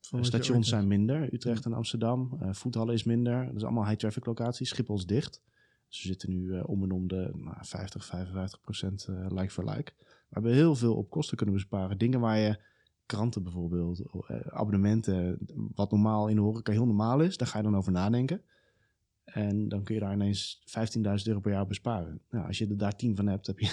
van 0.00 0.18
Eh, 0.18 0.24
wat 0.24 0.32
je 0.32 0.36
stations 0.36 0.68
zijn 0.68 0.86
minder, 0.86 1.32
Utrecht 1.34 1.64
en 1.64 1.72
Amsterdam. 1.72 2.36
Eh 2.40 2.52
voethallen 2.52 2.94
is 2.94 3.04
minder. 3.04 3.46
Dat 3.46 3.56
is 3.56 3.62
allemaal 3.62 3.86
high 3.86 3.98
traffic 3.98 4.26
locaties. 4.26 4.68
Schiphol 4.68 4.96
is 4.96 5.06
dicht. 5.06 5.42
Dus 5.88 6.02
we 6.02 6.08
zitten 6.08 6.30
nu 6.30 6.54
eh, 6.54 6.68
om 6.68 6.82
en 6.82 6.90
om 6.90 7.08
de 7.08 7.30
nou, 7.34 7.56
50, 7.60 8.04
55 8.04 8.60
procent 8.60 9.08
like 9.28 9.50
for 9.50 9.64
like. 9.64 9.92
We 9.98 10.34
hebben 10.34 10.52
heel 10.52 10.74
veel 10.74 10.94
op 10.94 11.10
kosten 11.10 11.36
kunnen 11.36 11.54
besparen. 11.54 11.98
Dingen 11.98 12.20
waar 12.20 12.38
je 12.38 12.58
kranten 13.06 13.42
bijvoorbeeld, 13.42 14.00
eh, 14.00 14.40
abonnementen, 14.46 15.38
wat 15.74 15.90
normaal 15.90 16.28
in 16.28 16.36
de 16.36 16.42
horeca 16.42 16.72
heel 16.72 16.86
normaal 16.86 17.20
is, 17.20 17.36
daar 17.36 17.48
ga 17.48 17.58
je 17.58 17.64
dan 17.64 17.76
over 17.76 17.92
nadenken. 17.92 18.42
En 19.24 19.68
dan 19.68 19.82
kun 19.82 19.94
je 19.94 20.00
daar 20.00 20.12
ineens 20.12 20.62
15.000 20.64 21.28
euro 21.28 21.40
per 21.40 21.52
jaar 21.52 21.66
besparen. 21.66 22.20
Nou, 22.30 22.46
als 22.46 22.58
je 22.58 22.66
er 22.66 22.76
daar 22.76 22.96
10 22.96 23.16
van 23.16 23.26
hebt, 23.26 23.46
heb 23.46 23.58
je 23.58 23.66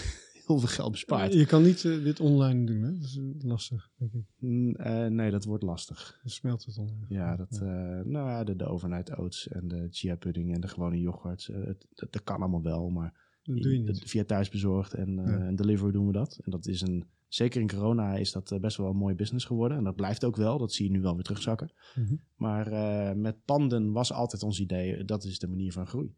heel 0.47 0.59
veel 0.59 0.67
geld 0.67 0.91
bespaard. 0.91 1.33
Je 1.33 1.45
kan 1.45 1.63
niet 1.63 1.85
eh, 1.85 2.03
dit 2.03 2.19
online 2.19 2.65
doen, 2.65 2.81
hè? 2.81 2.91
Dat 2.93 3.03
is 3.03 3.17
eh, 3.17 3.23
lastig, 3.39 3.89
denk 3.97 4.13
ik. 4.13 4.23
Mm, 4.39 4.75
eh, 4.75 5.05
nee, 5.07 5.31
dat 5.31 5.45
wordt 5.45 5.63
lastig. 5.63 6.19
Dan 6.21 6.31
smelt 6.31 6.65
het 6.65 6.77
online. 6.77 7.05
Ja, 7.09 7.35
dat, 7.35 7.59
nou 8.05 8.29
ja, 8.29 8.43
de, 8.43 8.55
de 8.55 8.65
overnight 8.65 9.17
oats 9.17 9.47
en 9.47 9.67
de 9.67 9.87
chia 9.91 10.15
pudding 10.15 10.53
en 10.53 10.61
de 10.61 10.67
gewone 10.67 10.99
yoghurt, 10.99 11.45
het- 11.45 11.85
dat, 11.93 12.11
dat 12.11 12.23
kan 12.23 12.39
allemaal 12.39 12.61
wel, 12.61 12.89
maar 12.89 13.13
dat 13.43 13.61
doe 13.61 13.71
je 13.77 13.83
dat- 13.83 13.95
niet. 13.95 14.09
via 14.09 14.23
thuisbezorgd 14.23 14.93
en, 14.93 15.13
Ja. 15.15 15.23
en 15.45 15.55
Deliveroo 15.55 15.91
doen 15.91 16.07
we 16.07 16.13
dat. 16.13 16.39
En 16.43 16.51
dat 16.51 16.67
is 16.67 16.81
een, 16.81 17.05
zeker 17.27 17.61
in 17.61 17.67
corona 17.69 18.15
is 18.15 18.31
dat 18.31 18.57
best 18.61 18.77
wel 18.77 18.89
een 18.89 18.95
mooie 18.97 19.15
business 19.15 19.45
geworden. 19.45 19.77
En 19.77 19.83
dat 19.83 19.95
blijft 19.95 20.25
ook 20.25 20.35
wel, 20.35 20.57
dat 20.57 20.73
zie 20.73 20.85
je 20.85 20.91
nu 20.91 21.01
wel 21.01 21.13
weer 21.13 21.23
terugzakken. 21.23 21.71
Mhm. 21.95 22.15
Maar 22.35 22.67
met 23.17 23.45
panden 23.45 23.91
was 23.91 24.13
altijd 24.13 24.43
ons 24.43 24.59
idee, 24.59 25.05
dat 25.05 25.23
is 25.23 25.39
de 25.39 25.47
manier 25.47 25.71
van 25.71 25.87
groei. 25.87 26.13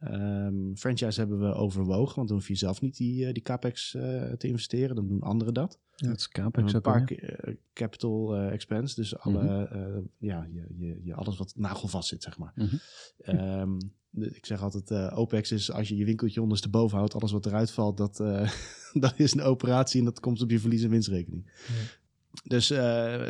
Ehm, 0.00 0.74
franchise 0.74 1.20
hebben 1.20 1.38
we 1.40 1.54
overwogen, 1.54 2.16
want 2.16 2.28
dan 2.28 2.36
hoef 2.36 2.48
je 2.48 2.54
zelf 2.54 2.80
niet 2.80 2.96
die, 2.96 3.26
eh, 3.26 3.32
die 3.32 3.42
capex 3.42 3.94
eh, 3.94 4.32
te 4.32 4.48
investeren, 4.48 4.96
dan 4.96 5.06
doen 5.08 5.20
anderen 5.20 5.54
dat. 5.54 5.78
Ja. 5.94 6.08
Dat 6.08 6.16
is 6.18 6.28
capex 6.28 6.72
een 6.72 6.80
paar 6.80 7.04
eh, 7.04 7.54
capital 7.72 8.34
eh, 8.36 8.52
expense, 8.52 8.94
dus 8.94 9.18
alle, 9.18 9.42
Mhm. 9.72 10.00
ja, 10.18 10.48
je, 10.52 10.66
je, 10.76 11.00
je, 11.02 11.14
alles 11.14 11.36
wat 11.38 11.52
nagelvast 11.56 12.08
zit, 12.08 12.22
zeg 12.22 12.38
maar. 12.38 12.52
Mhm. 12.54 12.76
Ehm, 13.18 13.78
de- 14.10 14.34
ik 14.36 14.46
zeg 14.46 14.62
altijd, 14.62 15.12
OPEX 15.12 15.52
is 15.52 15.72
als 15.72 15.88
je 15.88 15.96
je 15.96 16.04
winkeltje 16.04 16.42
ondersteboven 16.42 16.96
houdt, 16.98 17.14
alles 17.14 17.32
wat 17.32 17.46
eruit 17.46 17.70
valt, 17.70 17.96
dat, 17.96 18.16
dat 19.04 19.14
is 19.16 19.34
een 19.34 19.42
operatie 19.42 19.98
en 19.98 20.04
dat 20.04 20.20
komt 20.20 20.42
op 20.42 20.50
je 20.50 20.58
verlies- 20.60 20.82
en 20.82 20.90
winstrekening. 20.90 21.50
Dus 22.44 22.66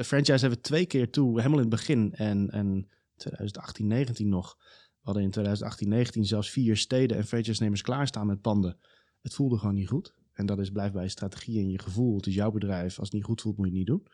franchise 0.06 0.40
hebben 0.40 0.50
we 0.50 0.60
twee 0.60 0.86
keer 0.86 1.10
toe, 1.10 1.36
helemaal 1.36 1.58
in 1.60 1.66
het 1.70 1.74
begin 1.74 2.14
en, 2.14 2.50
en 2.50 2.88
2018, 3.16 3.86
19 3.86 4.28
nog. 4.28 4.56
Hadden 5.06 5.24
in 5.24 5.30
2018, 5.30 5.88
19 5.88 6.24
zelfs 6.24 6.50
vier 6.50 6.76
steden 6.76 7.16
en 7.16 7.24
franchise-nemers 7.24 7.82
klaarstaan 7.82 8.26
met 8.26 8.40
panden. 8.40 8.76
Het 9.20 9.34
voelde 9.34 9.58
gewoon 9.58 9.74
niet 9.74 9.88
goed. 9.88 10.14
En 10.32 10.46
dat 10.46 10.58
is 10.58 10.70
blijft 10.70 10.94
bij 10.94 11.08
strategie 11.08 11.58
en 11.58 11.70
je 11.70 11.78
gevoel. 11.78 12.20
Is 12.20 12.34
jouw 12.34 12.50
bedrijf. 12.50 12.98
Als 12.98 13.08
het 13.08 13.12
niet 13.12 13.24
goed 13.24 13.40
voelt, 13.40 13.56
moet 13.56 13.66
je 13.66 13.70
het 13.70 13.78
niet 13.78 13.88
doen. 13.88 14.06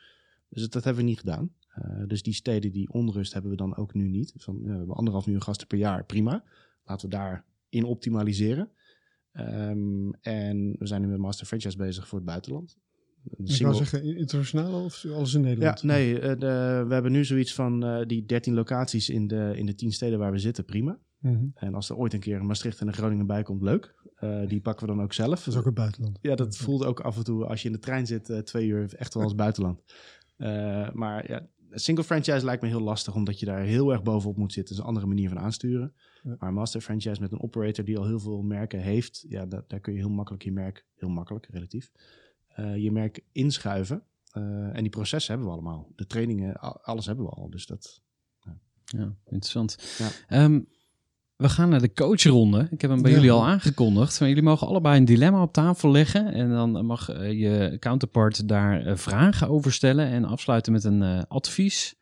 Dus 0.49 0.68
dat 0.68 0.84
hebben 0.84 1.03
we 1.03 1.09
niet 1.09 1.18
gedaan. 1.18 1.55
Eh, 1.68 2.03
dus 2.07 2.22
die 2.22 2.34
steden 2.34 2.72
die 2.72 2.93
onrust 2.93 3.32
hebben 3.32 3.51
we 3.51 3.57
dan 3.57 3.76
ook 3.76 3.95
nu 3.95 4.09
niet. 4.09 4.32
Van, 4.36 4.62
we 4.62 4.70
hebben 4.70 4.95
anderhalf 4.97 5.24
miljoen 5.24 5.45
gasten 5.45 5.66
per 5.66 5.78
jaar. 5.78 6.05
Prima. 6.05 6.45
Laten 6.84 7.09
we 7.09 7.16
daarin 7.16 7.84
optimaliseren. 7.84 8.70
Ehm, 9.32 10.11
en 10.20 10.74
we 10.78 10.86
zijn 10.86 11.01
nu 11.01 11.07
met 11.07 11.18
Master 11.18 11.47
Franchise 11.47 11.76
bezig 11.76 12.09
voor 12.09 12.18
het 12.18 12.26
buitenland. 12.26 12.76
Ik 13.44 13.62
wou 13.62 13.74
zeggen 13.74 14.16
internationaal 14.16 14.84
of 14.84 15.04
alles 15.04 15.34
in 15.34 15.40
Ja, 15.42 15.46
Nederland? 15.48 15.82
nee, 15.82 16.18
eh, 16.20 16.38
de, 16.38 16.84
we 16.88 16.94
hebben 16.94 17.12
nu 17.12 17.24
zoiets 17.24 17.54
van 17.54 17.84
eh, 17.84 18.06
die 18.06 18.24
13 18.24 18.54
locaties 18.54 19.08
in 19.08 19.26
de, 19.26 19.52
in 19.56 19.66
de 19.66 19.74
10 19.74 19.92
steden 19.92 20.18
waar 20.18 20.32
we 20.32 20.38
zitten, 20.38 20.64
prima. 20.64 20.98
Mhm. 21.18 21.44
En 21.54 21.74
als 21.74 21.88
er 21.90 21.96
ooit 21.96 22.12
een 22.12 22.20
keer 22.20 22.36
een 22.40 22.46
Maastricht 22.46 22.80
en 22.80 22.86
een 22.86 22.92
Groningen 22.94 23.26
bij 23.26 23.42
komt, 23.42 23.62
leuk. 23.62 23.94
Eh, 24.14 24.46
die 24.48 24.60
pakken 24.60 24.86
we 24.86 24.94
dan 24.94 25.02
ook 25.02 25.12
zelf. 25.12 25.44
Dat 25.44 25.54
is 25.54 25.56
ook 25.60 25.64
het 25.64 25.74
buitenland. 25.74 26.18
Ja, 26.20 26.34
dat 26.34 26.56
voelt 26.56 26.84
ook 26.84 27.00
af 27.00 27.16
en 27.16 27.24
toe 27.24 27.44
als 27.46 27.60
je 27.62 27.66
in 27.68 27.74
de 27.74 27.80
trein 27.80 28.06
zit, 28.06 28.42
twee 28.44 28.66
uur 28.66 28.94
echt 28.94 29.14
wel 29.14 29.22
als 29.22 29.34
buitenland. 29.34 29.82
Maar 30.92 31.30
ja, 31.30 31.46
single 31.70 32.04
franchise 32.04 32.44
lijkt 32.44 32.62
me 32.62 32.68
heel 32.68 32.80
lastig, 32.82 33.14
omdat 33.14 33.40
je 33.40 33.46
daar 33.46 33.62
heel 33.62 33.92
erg 33.92 34.02
bovenop 34.02 34.36
moet 34.36 34.52
zitten. 34.52 34.74
Dat 34.76 34.84
is 34.84 34.90
een 34.90 34.94
andere 34.96 35.14
manier 35.14 35.28
van 35.28 35.38
aansturen. 35.38 35.92
Ja. 36.22 36.36
Maar 36.38 36.52
master 36.52 36.80
franchise 36.80 37.20
met 37.20 37.32
een 37.32 37.42
operator 37.42 37.84
die 37.84 37.98
al 37.98 38.06
heel 38.06 38.20
veel 38.20 38.42
merken 38.42 38.80
heeft, 38.80 39.24
ja, 39.28 39.46
da- 39.46 39.64
daar 39.66 39.80
kun 39.80 39.92
je 39.92 39.98
heel 39.98 40.10
makkelijk 40.10 40.42
je 40.44 40.52
merk, 40.52 40.86
heel 40.94 41.08
makkelijk 41.08 41.46
relatief, 41.50 41.90
je 42.57 42.90
merk 42.92 43.20
inschuiven. 43.32 44.03
Eh, 44.32 44.42
en 44.76 44.80
die 44.80 44.90
processen 44.90 45.32
hebben 45.34 45.50
we 45.50 45.55
allemaal. 45.59 45.92
De 45.96 46.07
trainingen, 46.07 46.57
alles 46.82 47.07
hebben 47.07 47.24
we 47.24 47.30
al. 47.30 47.50
Dus 47.50 47.66
dat, 47.66 48.00
Ja, 48.84 49.14
interessant. 49.24 49.96
Ja. 49.98 50.09
Ehm, 50.28 50.61
we 51.36 51.48
gaan 51.48 51.68
naar 51.68 51.80
de 51.80 51.92
coachronde. 51.92 52.68
Ik 52.70 52.80
heb 52.80 52.90
hem 52.90 53.03
bij 53.03 53.11
Ja. 53.11 53.16
jullie 53.16 53.32
al 53.32 53.46
aangekondigd. 53.46 54.20
Maar 54.20 54.28
jullie 54.28 54.44
mogen 54.44 54.66
allebei 54.66 54.96
een 54.98 55.05
dilemma 55.05 55.42
op 55.42 55.53
tafel 55.53 55.90
leggen. 55.90 56.32
En 56.32 56.50
dan 56.50 56.86
mag 56.86 57.09
eh, 57.09 57.32
je 57.40 57.76
counterpart 57.78 58.48
daar 58.48 58.86
eh, 58.86 58.96
vragen 58.96 59.48
over 59.48 59.72
stellen. 59.72 60.07
En 60.07 60.24
afsluiten 60.24 60.72
met 60.72 60.84
een 60.84 61.03
eh, 61.03 61.22
advies. 61.28 61.94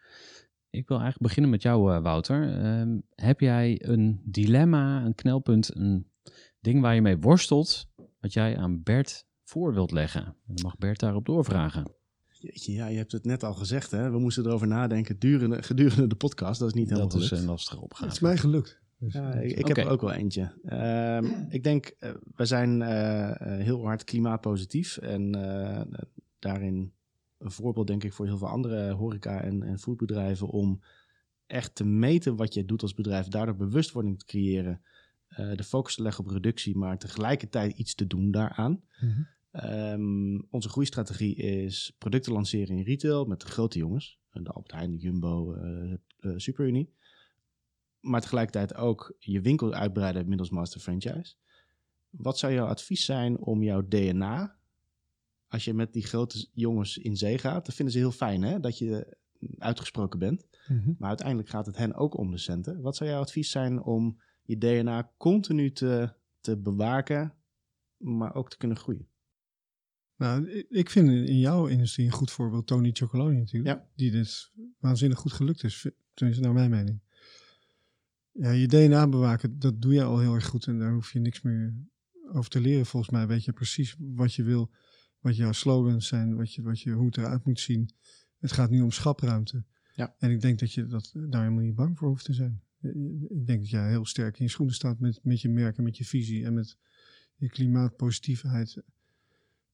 Ik 0.70 0.88
wil 0.88 0.96
eigenlijk 0.96 1.26
beginnen 1.26 1.50
met 1.50 1.62
jou, 1.62 1.94
eh, 1.94 2.02
Wouter. 2.02 2.62
Ehm, 2.62 2.98
heb 3.14 3.40
jij 3.40 3.80
een 3.84 4.20
dilemma, 4.24 5.04
een 5.04 5.14
knelpunt, 5.14 5.76
een 5.76 6.10
ding 6.60 6.80
waar 6.80 6.94
je 6.94 7.02
mee 7.02 7.18
worstelt... 7.18 7.88
wat 8.20 8.32
jij 8.32 8.56
aan 8.56 8.82
Bert 8.82 9.26
voor 9.50 9.74
wilt 9.74 9.90
leggen? 9.90 10.24
En 10.24 10.34
dan 10.54 10.62
mag 10.64 10.78
Bert 10.78 11.00
daarop 11.00 11.26
doorvragen. 11.26 11.92
jeetje, 12.28 12.72
ja, 12.72 12.86
je 12.86 12.96
hebt 12.96 13.12
het 13.12 13.24
net 13.24 13.42
al 13.44 13.54
gezegd, 13.54 13.90
hè? 13.90 14.10
we 14.10 14.18
moesten 14.18 14.46
erover 14.46 14.66
nadenken 14.66 15.18
durende, 15.18 15.62
gedurende 15.70 16.06
de 16.06 16.14
podcast. 16.14 16.58
Dat 16.60 16.68
is 16.68 16.74
niet 16.74 16.88
helemaal 16.88 17.08
Dat 17.08 17.20
is 17.22 17.30
een 17.30 17.44
lastige 17.44 17.74
Het 17.76 17.84
opgave. 17.84 18.10
is 18.12 18.20
mij 18.20 18.36
gelukt. 18.36 18.78
Dus, 18.98 19.12
Ja, 19.12 19.32
ik, 19.32 19.66
heb 19.66 19.76
er 19.76 19.88
ook 19.88 20.00
wel 20.00 20.12
eentje. 20.12 20.52
Ehm, 20.64 21.24
ik 21.48 21.62
denk, 21.64 21.86
eh, 21.86 22.10
we 22.34 22.44
zijn 22.44 22.82
eh, 22.82 23.28
eh, 23.30 23.64
heel 23.64 23.84
hard 23.84 24.04
klimaatpositief. 24.04 24.96
En 24.96 25.34
eh, 25.34 25.80
daarin 26.38 26.92
een 27.38 27.50
voorbeeld, 27.50 27.86
denk 27.86 28.04
ik, 28.04 28.12
voor 28.12 28.26
heel 28.26 28.38
veel 28.38 28.48
andere 28.48 28.90
horeca- 28.92 29.42
en, 29.42 29.62
en 29.62 29.78
foodbedrijven. 29.78 30.48
om 30.48 30.80
echt 31.46 31.74
te 31.74 31.84
meten 31.84 32.36
wat 32.36 32.54
je 32.54 32.64
doet 32.64 32.82
als 32.82 32.94
bedrijf. 32.94 33.28
Daardoor 33.28 33.56
bewustwording 33.56 34.18
te 34.18 34.24
creëren. 34.24 34.80
eh, 35.28 35.56
de 35.56 35.64
focus 35.64 35.94
te 35.94 36.02
leggen 36.02 36.24
op 36.24 36.30
reductie, 36.30 36.76
maar 36.76 36.98
tegelijkertijd 36.98 37.72
iets 37.78 37.94
te 37.94 38.06
doen 38.06 38.30
daaraan. 38.30 38.80
Mhm. 39.00 39.20
Ehm, 39.50 40.38
onze 40.50 40.68
groeistrategie 40.68 41.34
is 41.34 41.94
producten 41.98 42.32
lanceren 42.32 42.76
in 42.76 42.84
retail 42.84 43.24
met 43.24 43.40
de 43.40 43.46
grote 43.46 43.78
jongens. 43.78 44.18
De 44.32 44.50
Albert 44.50 44.72
Heijn, 44.72 44.90
de 44.90 44.96
Jumbo, 44.96 45.54
eh 45.54 45.94
eh, 46.20 46.32
SuperUnie. 46.36 46.94
Maar 48.00 48.20
tegelijkertijd 48.20 48.74
ook 48.74 49.16
je 49.18 49.40
winkel 49.40 49.72
uitbreiden 49.72 50.28
middels 50.28 50.50
master 50.50 50.80
franchise. 50.80 51.34
Wat 52.10 52.38
zou 52.38 52.52
jouw 52.52 52.66
advies 52.66 53.04
zijn 53.04 53.38
om 53.38 53.62
jouw 53.62 53.88
DNA, 53.88 54.56
als 55.48 55.64
je 55.64 55.74
met 55.74 55.92
die 55.92 56.06
grote 56.06 56.48
jongens 56.52 56.98
in 56.98 57.16
zee 57.16 57.38
gaat, 57.38 57.66
dat 57.66 57.74
vinden 57.74 57.94
ze 57.94 58.00
heel 58.00 58.12
fijn 58.12 58.42
hè, 58.42 58.60
dat 58.60 58.78
je 58.78 59.16
uitgesproken 59.58 60.18
bent. 60.18 60.46
Mhm. 60.68 60.92
Maar 60.98 61.08
uiteindelijk 61.08 61.48
gaat 61.48 61.66
het 61.66 61.76
hen 61.76 61.94
ook 61.94 62.16
om 62.16 62.30
de 62.30 62.38
centen. 62.38 62.80
Wat 62.80 62.96
zou 62.96 63.10
jouw 63.10 63.20
advies 63.20 63.50
zijn 63.50 63.82
om 63.82 64.20
je 64.42 64.58
DNA 64.58 65.12
continu 65.16 65.72
te, 65.72 66.12
te 66.40 66.56
bewaken, 66.56 67.34
maar 67.96 68.34
ook 68.34 68.50
te 68.50 68.56
kunnen 68.56 68.76
groeien? 68.76 69.08
Nou, 70.20 70.50
ik- 70.68 70.90
vind 70.90 71.08
in 71.08 71.38
jouw 71.38 71.66
industrie 71.66 72.06
een 72.06 72.12
goed 72.12 72.30
voorbeeld 72.30 72.66
Tony 72.66 72.90
Chocoloni 72.92 73.38
natuurlijk. 73.38 73.74
Ja. 73.76 73.86
Die 73.96 74.10
dit 74.10 74.50
waanzinnig 74.78 75.18
goed 75.18 75.32
gelukt 75.32 75.64
is. 75.64 75.86
Tenminste, 76.14 76.44
naar 76.44 76.52
mijn 76.54 76.70
mening. 76.70 77.00
Ja, 78.32 78.50
je 78.50 78.66
DNA 78.66 79.08
bewaken, 79.08 79.58
dat 79.58 79.82
doe 79.82 79.92
je 79.92 80.02
al 80.02 80.18
heel 80.18 80.34
erg 80.34 80.46
goed. 80.46 80.66
En 80.66 80.78
daar 80.78 80.92
hoef 80.92 81.12
je 81.12 81.20
niks 81.20 81.42
meer 81.42 81.74
over 82.32 82.50
te 82.50 82.60
leren. 82.60 82.86
Volgens 82.86 83.12
mij 83.12 83.26
weet 83.26 83.44
je 83.44 83.52
precies 83.52 83.96
wat 83.98 84.34
je 84.34 84.42
wil. 84.42 84.70
Wat 85.20 85.36
jouw 85.36 85.52
slogans 85.52 86.06
zijn. 86.06 86.36
Wat 86.36 86.54
je, 86.54 86.62
wat 86.62 86.80
je, 86.80 86.90
hoe 86.90 87.06
het 87.06 87.16
eruit 87.16 87.44
moet 87.44 87.60
zien. 87.60 87.90
Het 88.38 88.52
gaat 88.52 88.70
nu 88.70 88.80
om 88.80 88.90
schapruimte. 88.90 89.64
Ja. 89.94 90.14
En 90.18 90.30
ik 90.30 90.40
denk 90.40 90.58
dat 90.58 90.72
je 90.72 90.86
dat, 90.86 91.12
daar 91.14 91.42
helemaal 91.42 91.64
niet 91.64 91.74
bang 91.74 91.98
voor 91.98 92.08
hoeft 92.08 92.24
te 92.24 92.32
zijn. 92.32 92.62
Ik 93.28 93.46
denk 93.46 93.60
dat 93.60 93.70
jij 93.70 93.88
heel 93.88 94.04
sterk 94.04 94.38
in 94.38 94.44
je 94.44 94.50
schoenen 94.50 94.74
staat 94.74 94.98
met, 94.98 95.20
met 95.22 95.40
je 95.40 95.48
merk 95.48 95.76
en 95.76 95.84
met 95.84 95.96
je 95.96 96.04
visie. 96.04 96.44
En 96.44 96.54
met 96.54 96.76
je 97.36 97.48
klimaatpositiviteit. 97.48 98.82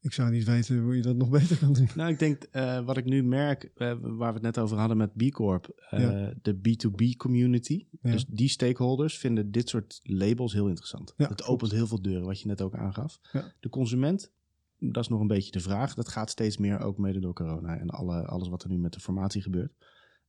Ik 0.06 0.12
zou 0.12 0.30
niet 0.30 0.44
weten 0.44 0.78
hoe 0.78 0.96
je 0.96 1.02
dat 1.02 1.16
nog 1.16 1.30
beter 1.38 1.58
kan 1.58 1.72
doen. 1.72 1.88
Nou, 1.94 2.10
ik 2.10 2.18
denk 2.18 2.42
eh, 2.42 2.84
wat 2.84 2.96
ik 2.96 3.04
nu 3.04 3.22
merk, 3.24 3.70
eh, 3.74 3.92
waar 4.00 4.28
we 4.28 4.34
het 4.34 4.42
net 4.42 4.58
over 4.58 4.76
hadden 4.78 4.96
met 4.96 5.16
B 5.16 5.30
Corp, 5.30 5.68
eh, 5.90 6.00
Ja. 6.00 6.32
de 6.42 6.54
B2B 6.54 7.16
community. 7.16 7.86
Ja. 8.02 8.10
Dus 8.12 8.24
die 8.26 8.48
stakeholders 8.48 9.18
vinden 9.18 9.50
dit 9.50 9.68
soort 9.68 10.00
labels 10.02 10.52
heel 10.52 10.68
interessant. 10.68 11.14
Ja, 11.16 11.28
het 11.28 11.44
opent 11.44 11.72
heel 11.72 11.86
veel 11.86 12.02
deuren, 12.02 12.26
wat 12.26 12.40
je 12.40 12.46
net 12.46 12.62
ook 12.62 12.74
aangaf. 12.74 13.20
De 13.60 13.68
consument, 13.68 14.32
dat 14.78 15.02
is 15.02 15.08
nog 15.08 15.20
een 15.20 15.26
beetje 15.26 15.50
de 15.50 15.60
vraag. 15.60 15.94
Dat 15.94 16.08
gaat 16.08 16.30
steeds 16.30 16.56
meer 16.58 16.80
ook 16.80 16.98
mede 16.98 17.20
door 17.20 17.34
corona 17.34 17.78
en 17.78 17.88
alle, 17.90 18.26
alles 18.26 18.48
wat 18.48 18.62
er 18.62 18.68
nu 18.70 18.78
met 18.78 18.92
de 18.92 19.00
formatie 19.00 19.42
gebeurt. 19.42 19.72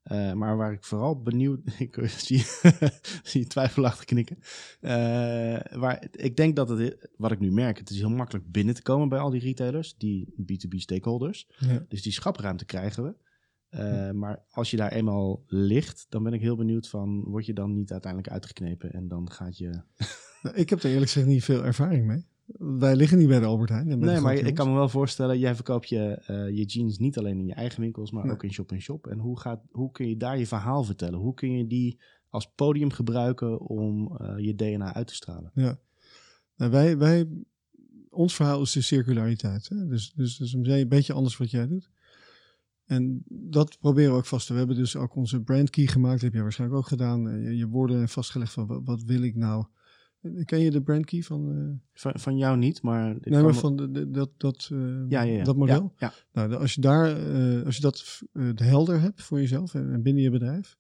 Eh, 0.08 0.34
maar 0.34 0.58
waar 0.58 0.72
ik 0.72 0.84
vooral 0.84 1.22
benieuwd, 1.22 1.60
ik 1.80 1.98
zie, 2.06 2.46
zie 3.30 3.42
je 3.42 3.48
twijfelachtig 3.48 4.06
knikken. 4.06 4.38
Eh, 4.80 5.60
waar, 5.80 6.08
ik 6.12 6.36
denk 6.36 6.56
dat 6.56 6.70
het, 6.70 7.10
wat 7.18 7.32
ik 7.32 7.40
nu 7.40 7.52
merk, 7.52 7.78
het 7.78 7.90
is 7.90 7.98
heel 7.98 8.10
makkelijk 8.10 8.52
binnen 8.52 8.76
te 8.76 8.82
komen 8.82 9.10
bij 9.10 9.20
al 9.20 9.30
die 9.30 9.42
retailers, 9.42 9.96
die 9.98 10.34
B2B 10.42 10.76
stakeholders. 10.76 11.50
Ja. 11.58 11.86
Dus 11.88 12.02
die 12.02 12.12
schapruimte 12.12 12.66
krijgen 12.66 13.04
we. 13.04 13.16
Eh, 13.70 14.12
Maar 14.12 14.44
als 14.50 14.72
je 14.72 14.78
daar 14.78 14.92
eenmaal 14.92 15.44
ligt, 15.48 16.06
dan 16.10 16.24
ben 16.24 16.34
ik 16.34 16.42
heel 16.42 16.56
benieuwd 16.56 16.90
van, 16.90 17.24
word 17.24 17.46
je 17.46 17.54
dan 17.54 17.74
niet 17.74 17.92
uiteindelijk 17.92 18.34
uitgeknepen 18.34 18.94
en 18.94 19.08
dan 19.08 19.32
gaat 19.32 19.58
je... 19.58 19.82
Nou, 20.42 20.56
ik 20.56 20.70
heb 20.70 20.80
er 20.80 20.90
eerlijk 20.90 21.12
gezegd 21.12 21.28
niet 21.28 21.44
veel 21.44 21.66
ervaring 21.66 22.06
mee. 22.06 22.26
Wij 22.58 22.96
liggen 22.96 23.18
niet 23.18 23.28
bij 23.28 23.40
de 23.40 23.46
Albert 23.46 23.70
Heijn. 23.70 23.88
de 23.90 23.96
Nee, 23.96 24.20
maar 24.20 24.36
ik 24.36 24.56
kan 24.56 24.68
me 24.70 24.74
wel 24.74 24.90
voorstellen, 24.90 25.40
jij 25.40 25.56
verkoopt 25.56 25.90
je, 25.90 26.22
eh, 26.26 26.50
je 26.50 26.66
jeans 26.66 26.98
niet 26.98 27.18
alleen 27.18 27.40
in 27.40 27.46
je 27.46 27.54
eigen 27.54 27.82
winkels, 27.82 28.12
maar 28.12 28.24
Nee. 28.24 28.34
ook 28.34 28.44
in 28.44 28.54
shop-in-shop. 28.54 29.08
En 29.08 29.20
hoe, 29.20 29.40
gaat, 29.40 29.62
hoe 29.72 29.92
kun 29.92 30.08
je 30.10 30.18
daar 30.18 30.38
je 30.40 30.48
verhaal 30.48 30.84
vertellen? 30.84 31.20
Hoe 31.20 31.34
kun 31.34 31.52
je 31.52 31.68
die 31.68 32.00
als 32.30 32.52
podium 32.56 32.92
gebruiken 32.92 33.60
om 33.60 34.18
eh, 34.18 34.34
je 34.38 34.56
DNA 34.56 34.94
uit 34.94 35.08
te 35.08 35.16
stralen? 35.16 35.52
Ja. 35.54 35.80
Nou, 36.56 36.72
wij, 36.72 36.98
wij, 36.98 37.28
ons 38.10 38.36
verhaal 38.36 38.62
is 38.62 38.72
de 38.72 38.82
circulariteit. 38.82 39.70
Hè? 39.70 39.88
Dus, 39.88 40.14
dus, 40.14 40.38
dus 40.38 40.54
een 40.54 40.88
beetje 40.90 41.14
anders 41.14 41.38
wat 41.38 41.52
jij 41.52 41.68
doet. 41.68 41.90
En 42.86 43.24
dat 43.30 43.78
proberen 43.80 44.12
we 44.12 44.18
ook 44.18 44.26
vast 44.26 44.48
te. 44.48 44.54
We 44.54 44.60
hebben 44.60 44.76
dus 44.78 44.96
ook 44.96 45.16
onze 45.16 45.42
brand 45.42 45.70
key 45.70 45.88
gemaakt. 45.88 46.14
Dat 46.14 46.22
heb 46.24 46.34
jij 46.34 46.42
waarschijnlijk 46.42 46.80
ook 46.80 46.88
gedaan. 46.88 47.30
Eh, 47.30 47.44
Je, 47.44 47.58
je 47.58 47.68
woorden 47.68 48.10
vastgelegd 48.10 48.52
van 48.52 48.68
wat, 48.68 48.82
wat 48.84 49.04
wil 49.04 49.22
ik 49.22 49.36
nou. 49.36 49.66
Ken 50.46 50.60
je 50.60 50.72
de 50.72 50.82
brand 50.82 51.06
key 51.06 51.22
van... 51.22 51.52
eh, 51.52 51.88
Van, 51.94 52.20
van 52.20 52.38
jou 52.38 52.58
niet, 52.58 52.82
maar... 52.82 53.16
nee, 53.22 53.42
maar 53.44 53.54
van 53.54 53.76
de, 53.76 53.92
de- 53.92 54.10
dat, 54.12 54.30
dat, 54.38 54.70
eh, 54.72 54.80
ja, 55.10 55.22
ja, 55.22 55.22
ja. 55.38 55.44
dat 55.44 55.56
model. 55.58 55.94
Ja. 55.98 56.14
Nou, 56.32 56.54
als 56.56 56.74
je, 56.74 56.82
daar, 56.82 57.18
eh, 57.34 57.66
als 57.66 57.76
je 57.76 57.82
dat 57.82 58.22
helder 58.56 59.02
hebt 59.02 59.24
voor 59.24 59.40
jezelf 59.40 59.74
en, 59.74 59.92
en 59.94 60.02
binnen 60.02 60.24
je 60.24 60.30
bedrijf, 60.30 60.78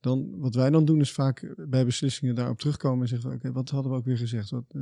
dan 0.00 0.38
wat 0.38 0.54
wij 0.54 0.70
dan 0.70 0.84
doen 0.84 1.00
is 1.00 1.12
vaak 1.12 1.54
bij 1.68 1.84
beslissingen 1.84 2.34
daarop 2.34 2.58
terugkomen 2.58 3.02
en 3.02 3.08
zeggen: 3.08 3.32
Oké, 3.32 3.52
wat 3.52 3.70
hadden 3.70 3.92
we 3.92 3.98
ook 3.98 4.04
weer 4.04 4.18
gezegd? 4.18 4.50
Wat, 4.50 4.74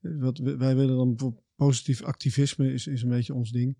wat 0.00 0.38
wij 0.38 0.76
willen 0.76 0.96
dan 1.16 1.36
positief 1.56 2.02
activisme 2.02 2.72
is, 2.72 2.86
is 2.86 3.02
een 3.02 3.08
beetje 3.08 3.34
ons 3.34 3.50
ding. 3.52 3.76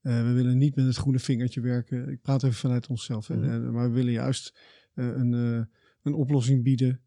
We 0.00 0.32
willen 0.32 0.58
niet 0.58 0.76
met 0.76 0.84
het 0.84 0.96
groene 0.96 1.18
vingertje 1.18 1.60
werken. 1.60 2.08
Ik 2.08 2.20
praat 2.22 2.42
even 2.42 2.56
vanuit 2.56 2.86
onszelf. 2.86 3.26
hè. 3.28 3.36
Mhm. 3.36 3.70
Maar 3.72 3.88
we 3.88 3.94
willen 3.94 4.12
juist 4.12 4.58
een, 4.94 5.32
een 6.02 6.14
oplossing 6.14 6.62
bieden 6.62 7.00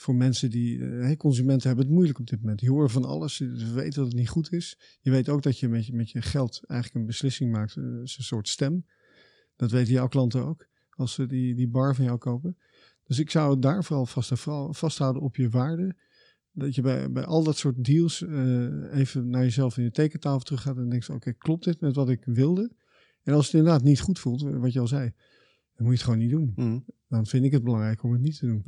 voor 0.00 0.14
mensen 0.14 0.50
die... 0.50 0.78
eh, 0.84 1.00
hey, 1.00 1.16
consumenten 1.16 1.66
hebben 1.66 1.84
het 1.86 1.94
moeilijk 1.94 2.18
op 2.18 2.26
dit 2.26 2.40
moment. 2.40 2.58
Die 2.58 2.70
horen 2.70 2.90
van 2.90 3.04
alles. 3.04 3.36
Ze 3.36 3.72
weten 3.74 3.94
dat 3.94 4.06
het 4.06 4.14
niet 4.16 4.28
goed 4.28 4.52
is. 4.52 4.78
Je 5.00 5.10
weet 5.10 5.28
ook 5.28 5.42
dat 5.42 5.58
je 5.58 5.68
met 5.68 5.86
je, 5.86 5.94
met 5.94 6.10
je 6.10 6.22
geld 6.22 6.60
eigenlijk 6.66 7.00
een 7.00 7.06
beslissing 7.06 7.52
maakt. 7.52 7.76
eh, 7.76 7.84
een 7.84 8.06
soort 8.06 8.48
stem. 8.48 8.86
Dat 9.56 9.70
weten 9.70 9.92
jouw 9.92 10.08
klanten 10.08 10.44
ook. 10.44 10.66
Als 10.90 11.12
ze 11.12 11.26
die, 11.26 11.54
die 11.54 11.68
bar 11.68 11.94
van 11.94 12.04
jou 12.04 12.18
kopen. 12.18 12.56
Dus 13.04 13.18
ik 13.18 13.30
zou 13.30 13.50
het 13.50 13.62
daar 13.62 13.84
vooral 13.84 14.06
vast, 14.06 14.38
vooral 14.38 14.74
vasthouden 14.74 15.22
op 15.22 15.36
je 15.36 15.48
waarde. 15.48 15.96
Dat 16.52 16.74
je 16.74 16.82
bij, 16.82 17.10
bij 17.12 17.24
al 17.24 17.42
dat 17.44 17.56
soort 17.56 17.84
deals 17.84 18.22
eh, 18.22 18.98
even 18.98 19.28
naar 19.28 19.42
jezelf 19.42 19.76
in 19.78 19.84
je 19.84 19.90
tekentafel 19.90 20.40
terug 20.40 20.62
gaat 20.62 20.76
en 20.76 20.88
denkt: 20.88 21.10
oké, 21.10 21.32
klopt 21.32 21.64
dit 21.64 21.80
met 21.80 21.94
wat 21.94 22.08
ik 22.08 22.24
wilde? 22.24 22.72
En 23.22 23.34
als 23.34 23.46
het 23.46 23.54
inderdaad 23.54 23.82
niet 23.82 24.00
goed 24.00 24.18
voelt, 24.18 24.42
wat 24.42 24.72
je 24.72 24.80
al 24.80 24.86
zei, 24.86 25.12
dan 25.74 25.86
moet 25.86 25.86
je 25.86 25.92
het 25.92 26.02
gewoon 26.02 26.18
niet 26.18 26.30
doen. 26.30 26.52
Mhm. 26.56 26.78
Dan 27.08 27.26
vind 27.26 27.44
ik 27.44 27.52
het 27.52 27.64
belangrijk 27.64 28.02
om 28.02 28.12
het 28.12 28.20
niet 28.20 28.38
te 28.38 28.46
doen. 28.46 28.62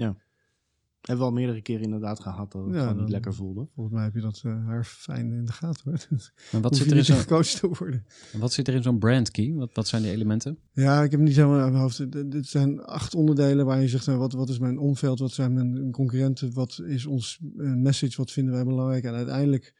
Hebben 1.02 1.24
we 1.26 1.30
al 1.32 1.36
meerdere 1.38 1.62
keren 1.62 1.82
inderdaad 1.82 2.20
gehad 2.20 2.52
dat 2.52 2.64
het 2.64 2.74
Ja, 2.74 2.78
gewoon 2.80 2.92
niet 2.92 3.02
dan- 3.02 3.10
lekker 3.10 3.34
voelde. 3.34 3.68
Volgens 3.74 3.94
mij 3.96 4.04
heb 4.04 4.14
je 4.14 4.20
dat 4.20 4.42
eh, 4.44 4.66
haar 4.66 4.84
fijn 4.84 5.32
in 5.32 5.44
de 5.44 5.52
gaten 5.52 5.82
hoor. 5.84 6.06
Dus 6.10 6.32
Maar 6.52 6.60
wat 6.60 6.76
zit, 6.76 6.90
er 6.90 6.96
in 6.96 7.04
zo'n, 7.04 7.16
gecoacht 7.16 7.60
te 7.60 7.68
worden. 7.68 8.04
wat 8.38 8.52
zit 8.52 8.68
er 8.68 8.74
in 8.74 8.82
zo'n 8.82 8.98
brand 8.98 9.30
key? 9.30 9.52
Wat, 9.54 9.70
wat 9.74 9.88
zijn 9.88 10.02
die 10.02 10.10
elementen? 10.10 10.58
Ja, 10.72 11.02
ik 11.02 11.10
heb 11.10 11.20
niet 11.20 11.36
helemaal 11.36 11.60
aan 11.60 11.70
mijn 11.70 11.82
hoofd. 11.82 12.12
Dit 12.30 12.46
zijn 12.46 12.80
acht 12.82 13.14
onderdelen 13.14 13.66
waar 13.66 13.80
je 13.80 13.88
zegt, 13.88 14.06
nou, 14.06 14.18
wat, 14.18 14.32
wat 14.32 14.48
is 14.48 14.58
mijn 14.58 14.78
omveld, 14.78 15.18
wat 15.18 15.32
zijn 15.32 15.52
mijn 15.52 15.90
concurrenten, 15.90 16.52
wat 16.54 16.80
is 16.86 17.06
ons 17.06 17.38
eh, 17.58 17.72
message, 17.74 18.16
wat 18.16 18.30
vinden 18.30 18.54
wij 18.54 18.64
belangrijk. 18.64 19.04
En 19.04 19.14
uiteindelijk 19.14 19.74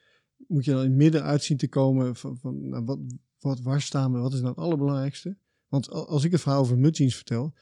moet 0.49 0.65
je 0.65 0.71
dan 0.71 0.83
in 0.83 0.89
het 0.89 0.99
midden 0.99 1.23
uitzien 1.23 1.57
te 1.57 1.69
komen 1.69 2.17
van, 2.17 2.37
van 2.39 2.69
nou, 2.69 2.85
wat, 2.85 2.99
wat, 3.41 3.61
waar 3.61 3.81
staan 3.81 4.13
we? 4.13 4.19
Wat 4.19 4.33
is 4.33 4.41
nou 4.41 4.51
het 4.51 4.59
allerbelangrijkste? 4.65 5.37
Want 5.69 5.91
als 5.91 6.25
ik 6.25 6.33
het 6.33 6.41
verhaal 6.41 6.61
over 6.61 6.79
mudjeans 6.79 7.15
vertel, 7.15 7.55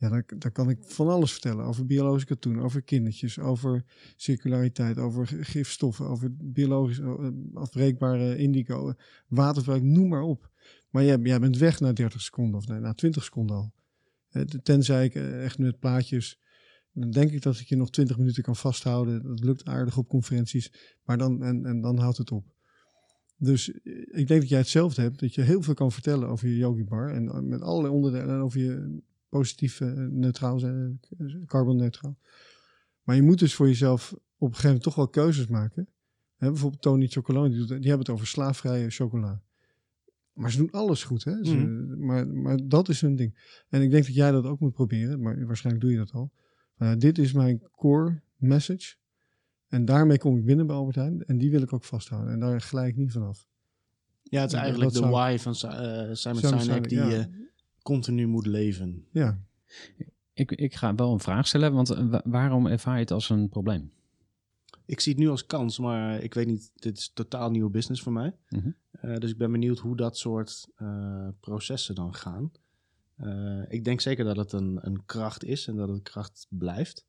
ja, 0.00 0.22
dan 0.38 0.52
kan 0.52 0.70
ik 0.70 0.78
van 0.80 1.08
alles 1.08 1.32
vertellen. 1.32 1.64
Over 1.64 1.86
biologisch 1.86 2.24
katoen, 2.24 2.60
over 2.60 2.82
kindertjes, 2.82 3.38
over 3.38 3.84
circulariteit, 4.16 4.98
over 4.98 5.26
gifstoffen, 5.26 6.06
over 6.06 6.34
biologisch 6.36 6.98
eh, 6.98 7.28
afbreekbare 7.54 8.36
indigo, 8.36 8.94
waterverbruik, 9.28 9.82
noem 9.82 10.08
maar 10.08 10.22
op. 10.22 10.50
Maar 10.90 11.04
jij, 11.04 11.40
bent 11.40 11.58
weg 11.58 11.80
na 11.80 11.92
30 11.92 12.20
seconden 12.20 12.56
of 12.56 12.66
na 12.66 12.94
20 12.94 13.24
seconden 13.24 13.56
al. 13.56 13.72
Eh, 14.30 14.42
Tenzij 14.42 15.04
ik 15.04 15.14
eh, 15.14 15.44
echt 15.44 15.58
met 15.58 15.78
plaatjes, 15.78 16.40
dan 16.92 17.10
denk 17.10 17.30
ik 17.30 17.42
dat 17.42 17.58
ik 17.58 17.66
je 17.66 17.76
nog 17.76 17.90
20 17.90 18.18
minuten 18.18 18.42
kan 18.42 18.56
vasthouden. 18.56 19.22
Dat 19.22 19.44
lukt 19.44 19.64
aardig 19.64 19.96
op 19.96 20.08
conferenties, 20.08 20.72
maar 21.04 21.18
dan, 21.18 21.42
en, 21.42 21.66
en 21.66 21.80
dan 21.80 21.98
houdt 21.98 22.18
het 22.18 22.32
op. 22.32 22.54
Dus 23.36 23.68
ik 24.10 24.28
denk 24.28 24.40
dat 24.40 24.48
jij 24.48 24.58
hetzelfde 24.58 25.02
hebt, 25.02 25.20
dat 25.20 25.34
je 25.34 25.42
heel 25.42 25.62
veel 25.62 25.74
kan 25.74 25.92
vertellen 25.92 26.28
over 26.28 26.48
je 26.48 26.56
yogi 26.56 26.84
bar 26.84 27.10
en 27.10 27.48
met 27.48 27.60
allerlei 27.60 27.94
onderdelen 27.94 28.34
en 28.34 28.40
over 28.40 28.60
je 28.60 29.00
positief 29.30 29.80
eh, 29.80 29.88
neutraal 29.92 30.58
zijn, 30.58 31.00
eh, 31.18 31.26
carbonneutraal. 31.46 32.18
Maar 33.02 33.16
je 33.16 33.22
moet 33.22 33.38
dus 33.38 33.54
voor 33.54 33.66
jezelf 33.66 34.12
op 34.12 34.20
een 34.38 34.46
gegeven 34.46 34.64
moment 34.66 34.82
toch 34.82 34.94
wel 34.94 35.08
keuzes 35.08 35.46
maken. 35.46 35.88
Hè, 36.36 36.48
bijvoorbeeld 36.50 36.82
Tony 36.82 37.06
Chocolone, 37.06 37.48
die, 37.48 37.58
doet- 37.58 37.68
die 37.68 37.76
hebben 37.88 37.98
het 37.98 38.08
over 38.10 38.26
slaafvrije 38.26 38.90
chocola. 38.90 39.42
Maar 40.32 40.50
ze 40.50 40.56
doen 40.58 40.70
alles 40.70 41.04
goed, 41.04 41.24
hè? 41.24 41.44
Ze, 41.44 41.56
maar, 41.98 42.28
maar 42.28 42.58
dat 42.68 42.88
is 42.88 43.00
hun 43.00 43.16
ding. 43.16 43.62
En 43.68 43.82
ik 43.82 43.90
denk 43.90 44.04
dat 44.06 44.14
jij 44.14 44.30
dat 44.30 44.44
ook 44.44 44.60
moet 44.60 44.72
proberen, 44.72 45.20
maar 45.22 45.46
waarschijnlijk 45.46 45.84
doe 45.84 45.92
je 45.94 45.98
dat 46.00 46.12
al. 46.12 46.32
Uh, 46.78 46.92
dit 46.98 47.18
is 47.18 47.32
mijn 47.32 47.62
core 47.76 48.20
message. 48.36 48.94
En 49.68 49.84
daarmee 49.84 50.18
kom 50.18 50.36
ik 50.36 50.44
binnen 50.44 50.66
bij 50.66 50.76
Albert 50.76 50.96
Heijn. 50.96 51.24
En 51.24 51.38
die 51.38 51.50
wil 51.50 51.62
ik 51.62 51.72
ook 51.72 51.84
vasthouden. 51.84 52.32
En 52.32 52.40
daar 52.40 52.60
glij 52.60 52.88
ik 52.88 52.96
niet 52.96 53.12
vanaf. 53.12 53.48
Ja, 54.22 54.40
het 54.40 54.52
is 54.52 54.58
eigenlijk 54.58 54.92
de 54.92 54.98
zou- 54.98 55.10
why 55.10 55.36
van 55.38 55.52
eh, 55.52 56.08
Simon 56.12 56.16
Simon 56.16 56.60
Sinek 56.60 56.88
die 56.88 56.98
Sinek, 56.98 57.10
je 57.12 57.16
ja. 57.16 57.28
Continu 57.82 58.26
moet 58.26 58.46
leven. 58.46 59.04
Ja, 59.12 59.38
Ik, 60.32 60.50
ik 60.52 60.74
ga 60.74 60.94
wel 60.94 61.12
een 61.12 61.20
vraag 61.20 61.46
stellen, 61.46 61.72
want 61.72 61.90
eh, 61.90 62.04
wa- 62.08 62.22
waarom 62.24 62.66
ervaar 62.66 62.94
je 62.94 63.00
het 63.00 63.10
als 63.10 63.28
een 63.30 63.48
probleem? 63.48 63.90
Ik 64.86 65.00
zie 65.00 65.12
het 65.12 65.20
nu 65.22 65.28
als 65.28 65.46
kans, 65.46 65.78
maar 65.78 66.22
ik 66.22 66.34
weet 66.34 66.46
niet, 66.46 66.70
dit 66.74 66.98
is 66.98 67.10
totaal 67.14 67.50
nieuwe 67.50 67.70
business 67.70 68.02
voor 68.02 68.12
mij. 68.12 68.36
Mhm. 68.48 68.70
Eh, 68.90 69.16
dus 69.16 69.30
ik 69.30 69.36
ben 69.38 69.52
benieuwd 69.52 69.78
hoe 69.78 69.96
dat 69.96 70.18
soort 70.18 70.68
eh, 70.76 71.28
processen 71.40 71.94
dan 71.94 72.14
gaan. 72.14 72.52
Eh, 73.16 73.62
ik 73.68 73.84
denk 73.84 74.00
zeker 74.00 74.24
dat 74.24 74.36
het 74.36 74.52
een, 74.52 74.78
een 74.82 75.04
kracht 75.06 75.44
is 75.44 75.66
en 75.68 75.76
dat 75.76 75.88
het 75.88 76.02
kracht 76.02 76.46
blijft. 76.48 77.04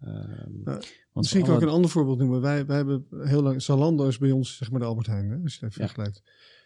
Ehm, 0.00 0.62
Want 0.64 0.86
Misschien 1.12 1.40
kan 1.42 1.50
alle- 1.50 1.58
ik 1.60 1.66
een 1.68 1.74
ander 1.74 1.90
voorbeeld 1.90 2.18
noemen. 2.18 2.40
Wij, 2.40 2.66
wij 2.66 2.76
hebben 2.76 3.06
heel 3.10 3.42
lang, 3.42 3.62
Zalando 3.62 4.08
is 4.08 4.18
bij 4.18 4.30
ons 4.30 4.56
zeg 4.56 4.70
maar 4.70 4.80
de 4.80 4.86
Albert 4.86 5.06
Heijn, 5.06 5.30
hè, 5.30 5.36
als 5.42 5.54
je 5.54 5.64
het 5.64 5.70
even 5.70 5.82
Ja. 5.82 5.86
vergelijkt. 5.86 6.22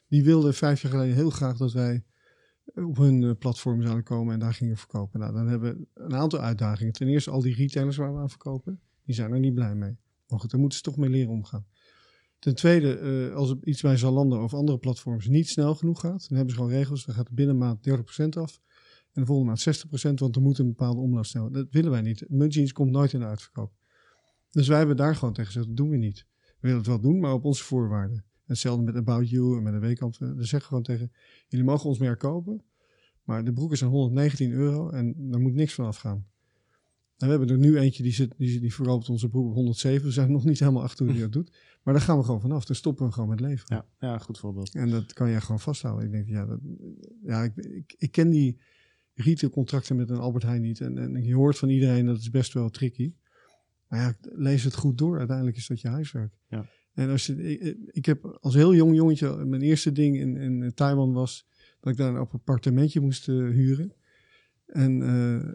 Die 0.09 0.25
wilden 0.25 0.55
vijf 0.55 0.83
jaar 0.83 0.93
geleden 0.93 1.15
heel 1.15 1.31
graag 1.31 1.57
dat 1.57 1.73
wij 1.73 2.05
op 2.75 2.97
hun 2.97 3.23
eh, 3.23 3.31
platform 3.39 3.83
zouden 3.83 4.05
komen 4.05 4.35
en 4.35 4.41
daar 4.41 4.55
gingen 4.55 4.77
verkopen. 4.77 5.21
Nou, 5.21 5.33
dan 5.33 5.49
hebben 5.49 5.77
we 5.77 6.03
een 6.03 6.15
aantal 6.15 6.41
uitdagingen. 6.41 6.93
Ten 6.93 7.09
eerste 7.09 7.31
al 7.31 7.41
die 7.41 7.55
retailers 7.55 7.97
waar 7.97 8.15
we 8.15 8.21
aan 8.21 8.31
verkopen, 8.31 8.81
die 9.05 9.15
zijn 9.15 9.33
er 9.33 9.39
niet 9.39 9.55
blij 9.55 9.75
mee. 9.75 9.97
Maar 10.29 10.41
goed, 10.41 10.51
daar 10.51 10.61
moeten 10.61 10.79
ze 10.79 10.85
toch 10.85 10.97
mee 10.97 11.11
leren 11.11 11.31
omgaan. 11.31 11.67
Ten 12.39 12.55
tweede, 12.55 12.99
eh, 12.99 13.35
als 13.35 13.55
iets 13.63 13.83
bij 13.83 13.97
Zalando 13.97 14.43
of 14.43 14.55
andere 14.55 14.79
platforms 14.79 15.27
niet 15.27 15.49
snel 15.49 15.75
genoeg 15.75 16.01
gaat, 16.01 16.29
dan 16.29 16.37
hebben 16.37 16.55
ze 16.55 16.61
gewoon 16.61 16.75
regels. 16.77 17.05
Dan 17.05 17.15
gaat 17.15 17.31
binnen 17.31 17.59
maand 17.59 17.83
30% 17.83 18.37
af. 18.37 18.61
En 19.13 19.21
de 19.21 19.27
volgende 19.27 19.51
maand 19.51 19.61
60%, 19.61 20.21
want 20.21 20.37
er 20.37 20.43
moet 20.43 20.59
een 20.59 20.67
bepaalde 20.67 21.01
omloop 21.01 21.27
snel. 21.27 21.51
Dat 21.51 21.67
willen 21.71 21.91
wij 21.91 22.01
niet. 22.01 22.25
Mudjeans 22.29 22.73
komt 22.73 22.91
nooit 22.91 23.13
in 23.13 23.21
de 23.21 23.27
uitverkoop. 23.27 23.73
Dus 24.51 24.69
wij 24.69 24.79
hebben 24.79 24.97
daar 24.97 25.15
gewoon 25.17 25.35
tegen 25.35 25.53
gezegd, 25.53 25.67
dat 25.67 25.77
doen 25.77 25.89
we 25.89 25.97
niet. 25.97 26.27
We 26.43 26.55
willen 26.61 26.77
het 26.77 26.87
wel 26.87 27.01
doen, 27.01 27.21
maar 27.21 27.33
op 27.33 27.45
onze 27.45 27.65
voorwaarden. 27.65 28.25
Hetzelfde 28.53 28.85
met 28.85 28.97
About 28.97 29.31
You 29.31 29.57
en 29.57 29.63
met 29.63 29.73
de 29.73 29.79
weekend. 29.79 30.19
We 30.19 30.45
zeggen 30.45 30.69
gewoon 30.69 30.83
tegen, 30.83 31.13
jullie 31.49 31.67
mogen 31.67 31.89
ons 31.89 31.99
meer 31.99 32.17
kopen. 32.17 32.63
Maar 33.25 33.45
de 33.45 33.53
broeken 33.53 33.79
zijn 33.79 33.91
119 33.91 34.53
euro 34.53 34.91
en 34.91 35.15
daar 35.31 35.41
moet 35.41 35.55
niks 35.55 35.75
van 35.75 35.87
afgaan. 35.87 36.27
En 37.23 37.29
we 37.29 37.37
hebben 37.37 37.49
er 37.49 37.59
nu 37.59 37.79
eentje 37.79 38.03
die, 38.03 38.13
zit, 38.13 38.35
die, 38.37 38.61
die 38.61 38.75
verkoopt 38.75 39.09
onze 39.09 39.29
broek 39.29 39.47
op 39.47 39.55
107. 39.55 40.07
We 40.07 40.13
zijn 40.13 40.33
nog 40.33 40.45
niet 40.45 40.59
helemaal 40.59 40.83
achter 40.83 41.05
hoe 41.05 41.15
die 41.15 41.23
dat 41.23 41.33
doet. 41.33 41.57
Maar 41.83 41.95
daar 41.95 42.03
gaan 42.03 42.19
we 42.19 42.25
gewoon 42.25 42.41
vanaf. 42.41 42.65
Dan 42.65 42.77
stoppen 42.77 43.07
we 43.07 43.13
gewoon 43.13 43.29
met 43.29 43.41
leven. 43.41 43.65
ja, 43.69 43.87
ja, 43.99 44.19
goed 44.19 44.39
voorbeeld. 44.39 44.75
En 44.75 44.91
dat 44.91 45.13
kan 45.13 45.31
jij 45.31 45.41
gewoon 45.41 45.61
vasthouden. 45.61 46.05
Ik 46.05 46.13
denk, 46.13 46.29
ja, 46.29 46.47
dat, 46.47 46.61
ja 47.23 47.43
ik, 47.43 47.57
ik, 47.57 47.95
ik 47.99 48.13
ken 48.13 48.31
die 48.31 48.61
retailcontracten 49.15 49.97
met 49.97 50.11
een 50.11 50.19
Albert 50.19 50.45
Heijn 50.45 50.63
niet. 50.63 50.81
En, 50.81 50.99
en 50.99 51.25
je 51.25 51.35
hoort 51.35 51.59
van 51.59 51.69
iedereen 51.69 52.07
dat 52.07 52.19
is 52.19 52.31
best 52.31 52.53
wel 52.53 52.71
tricky. 52.71 53.15
Maar 53.89 54.01
ja, 54.01 54.15
lees 54.21 54.65
het 54.65 54.75
goed 54.75 54.99
door. 54.99 55.19
Uiteindelijk 55.19 55.57
is 55.57 55.67
dat 55.67 55.81
je 55.81 55.89
huiswerk. 55.89 56.35
Ja. 56.49 56.67
En 56.95 57.11
als 57.11 57.27
je, 57.27 57.59
ik, 57.59 57.77
ik 57.87 58.07
heb 58.07 58.39
als 58.41 58.55
heel 58.55 58.75
jong 58.75 58.95
jongetje, 58.95 59.45
mijn 59.45 59.63
eerste 59.63 59.93
ding 59.93 60.19
in, 60.19 60.37
in 60.37 60.75
Taiwan 60.75 61.13
was 61.13 61.47
dat 61.81 61.93
ik 61.93 61.99
daar 61.99 62.09
een 62.09 62.29
appartementje 62.33 63.01
moest 63.01 63.29
eh, 63.29 63.35
huren. 63.35 63.93
En 64.67 65.03
eh 65.03 65.53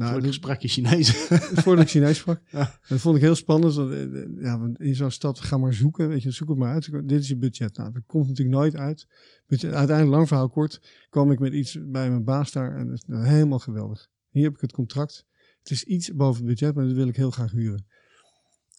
nou, 0.00 0.12
Gelukkig 0.12 0.34
sprak 0.34 0.60
je 0.60 0.68
Chinees. 0.68 1.10
voordat 1.62 1.84
ik 1.84 1.90
Chinees 1.90 2.18
sprak. 2.18 2.40
Ja. 2.50 2.78
Dat 2.88 3.00
vond 3.00 3.16
ik 3.16 3.22
heel 3.22 3.34
spannend. 3.34 3.76
Eh, 3.76 4.02
eh, 4.02 4.28
ja, 4.40 4.58
want 4.58 4.80
in 4.80 4.94
zo'n 4.94 5.10
stad, 5.10 5.40
ga 5.40 5.58
maar 5.58 5.74
zoeken. 5.74 6.08
Weet 6.08 6.22
je, 6.22 6.30
zoek 6.30 6.48
het 6.48 6.58
maar 6.58 6.72
uit. 6.72 7.08
Dit 7.08 7.20
is 7.20 7.28
je 7.28 7.36
budget. 7.36 7.76
Nou, 7.76 7.92
dat 7.92 8.02
komt 8.06 8.28
natuurlijk 8.28 8.56
nooit 8.56 8.76
uit. 8.76 9.06
Uiteindelijk, 9.48 10.08
lang 10.08 10.28
verhaal 10.28 10.48
kort, 10.48 10.82
kwam 11.10 11.30
ik 11.30 11.38
met 11.38 11.52
iets 11.52 11.78
bij 11.86 12.08
mijn 12.10 12.24
baas 12.24 12.52
daar. 12.52 12.76
En 12.76 12.86
dat 12.86 12.96
is 12.96 13.04
nou 13.06 13.24
helemaal 13.26 13.58
geweldig. 13.58 14.08
Hier 14.30 14.44
heb 14.44 14.54
ik 14.54 14.60
het 14.60 14.72
contract. 14.72 15.26
Het 15.58 15.70
is 15.70 15.84
iets 15.84 16.14
boven 16.14 16.46
het 16.46 16.58
budget, 16.58 16.74
maar 16.74 16.84
dat 16.84 16.94
wil 16.94 17.08
ik 17.08 17.16
heel 17.16 17.30
graag 17.30 17.52
huren. 17.52 17.86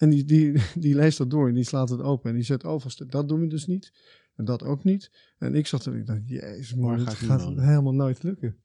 En 0.01 0.09
die, 0.09 0.23
die, 0.25 0.53
die 0.85 0.95
leest 0.95 1.17
dat 1.17 1.29
door 1.29 1.47
en 1.47 1.53
die 1.53 1.63
slaat 1.63 1.89
het 1.89 2.01
open. 2.01 2.29
En 2.31 2.39
die 2.39 2.63
oh, 2.63 2.79
vast, 2.81 3.11
dat 3.11 3.27
doen 3.27 3.39
we 3.39 3.47
dus 3.47 3.65
niet. 3.67 3.91
En 4.35 4.45
dat 4.45 4.63
ook 4.63 4.83
niet. 4.83 5.11
En 5.37 5.55
ik 5.55 5.67
zat 5.67 5.85
er, 5.85 5.95
ik 5.95 6.05
dacht, 6.05 6.19
jezus 6.25 6.75
man, 6.75 6.97
nu 6.97 7.05
gaat 7.05 7.41
helemaal 7.41 7.93
nooit 7.93 8.23
lukken. 8.23 8.55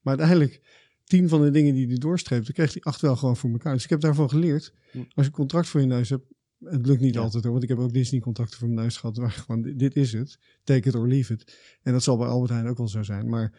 Maar 0.00 0.18
uiteindelijk, 0.18 0.60
tien 1.04 1.28
van 1.28 1.42
de 1.42 1.50
dingen 1.50 1.74
die 1.74 1.86
hij 1.86 1.96
doorstreepte, 1.98 2.52
kreeg 2.52 2.72
hij 2.72 2.82
acht 2.82 3.00
wel 3.00 3.16
gewoon 3.16 3.36
voor 3.36 3.50
elkaar. 3.50 3.72
Dus 3.74 3.84
ik 3.84 3.90
heb 3.90 4.00
daarvan 4.00 4.28
geleerd. 4.28 4.74
Hm. 4.90 4.98
Als 4.98 5.06
je 5.14 5.22
een 5.24 5.30
contract 5.30 5.68
voor 5.68 5.80
je 5.80 5.86
neus 5.86 6.08
hebt, 6.08 6.24
het 6.58 6.86
lukt 6.86 7.00
niet 7.00 7.14
Ja. 7.14 7.20
altijd 7.20 7.42
hoor. 7.42 7.52
Want 7.52 7.62
ik 7.64 7.68
heb 7.68 7.78
ook 7.78 7.92
Disney-contracten 7.92 8.58
voor 8.58 8.68
mijn 8.68 8.80
neus 8.80 8.96
gehad. 8.96 9.16
Waar 9.16 9.30
gewoon, 9.46 9.62
dit- 9.62 9.78
dit 9.78 9.96
is 9.96 10.12
het. 10.12 10.38
Take 10.64 10.88
it 10.88 10.94
or 10.94 11.08
leave 11.08 11.32
it. 11.32 11.58
En 11.82 11.92
dat 11.92 12.02
zal 12.02 12.16
bij 12.16 12.26
Albert 12.26 12.50
Heijn 12.52 12.66
ook 12.66 12.78
wel 12.78 12.88
zo 12.88 13.02
zijn. 13.02 13.28
Maar 13.28 13.52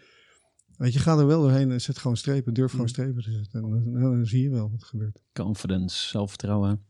weet 0.77 0.93
je, 0.93 0.99
ga 0.99 1.17
er 1.17 1.27
wel 1.27 1.41
doorheen 1.41 1.71
en 1.71 1.81
zet 1.81 1.97
gewoon 1.97 2.17
strepen. 2.17 2.53
Durf 2.53 2.71
gewoon 2.71 2.85
Hm. 2.85 2.91
strepen 2.91 3.23
te 3.23 3.31
zetten. 3.31 3.63
En 3.63 3.69
dan, 3.69 4.01
dan 4.01 4.25
zie 4.25 4.41
je 4.41 4.49
wel 4.49 4.69
wat 4.71 4.81
er 4.81 4.87
gebeurt. 4.87 5.21
Confidence, 5.33 6.07
zelfvertrouwen. 6.07 6.85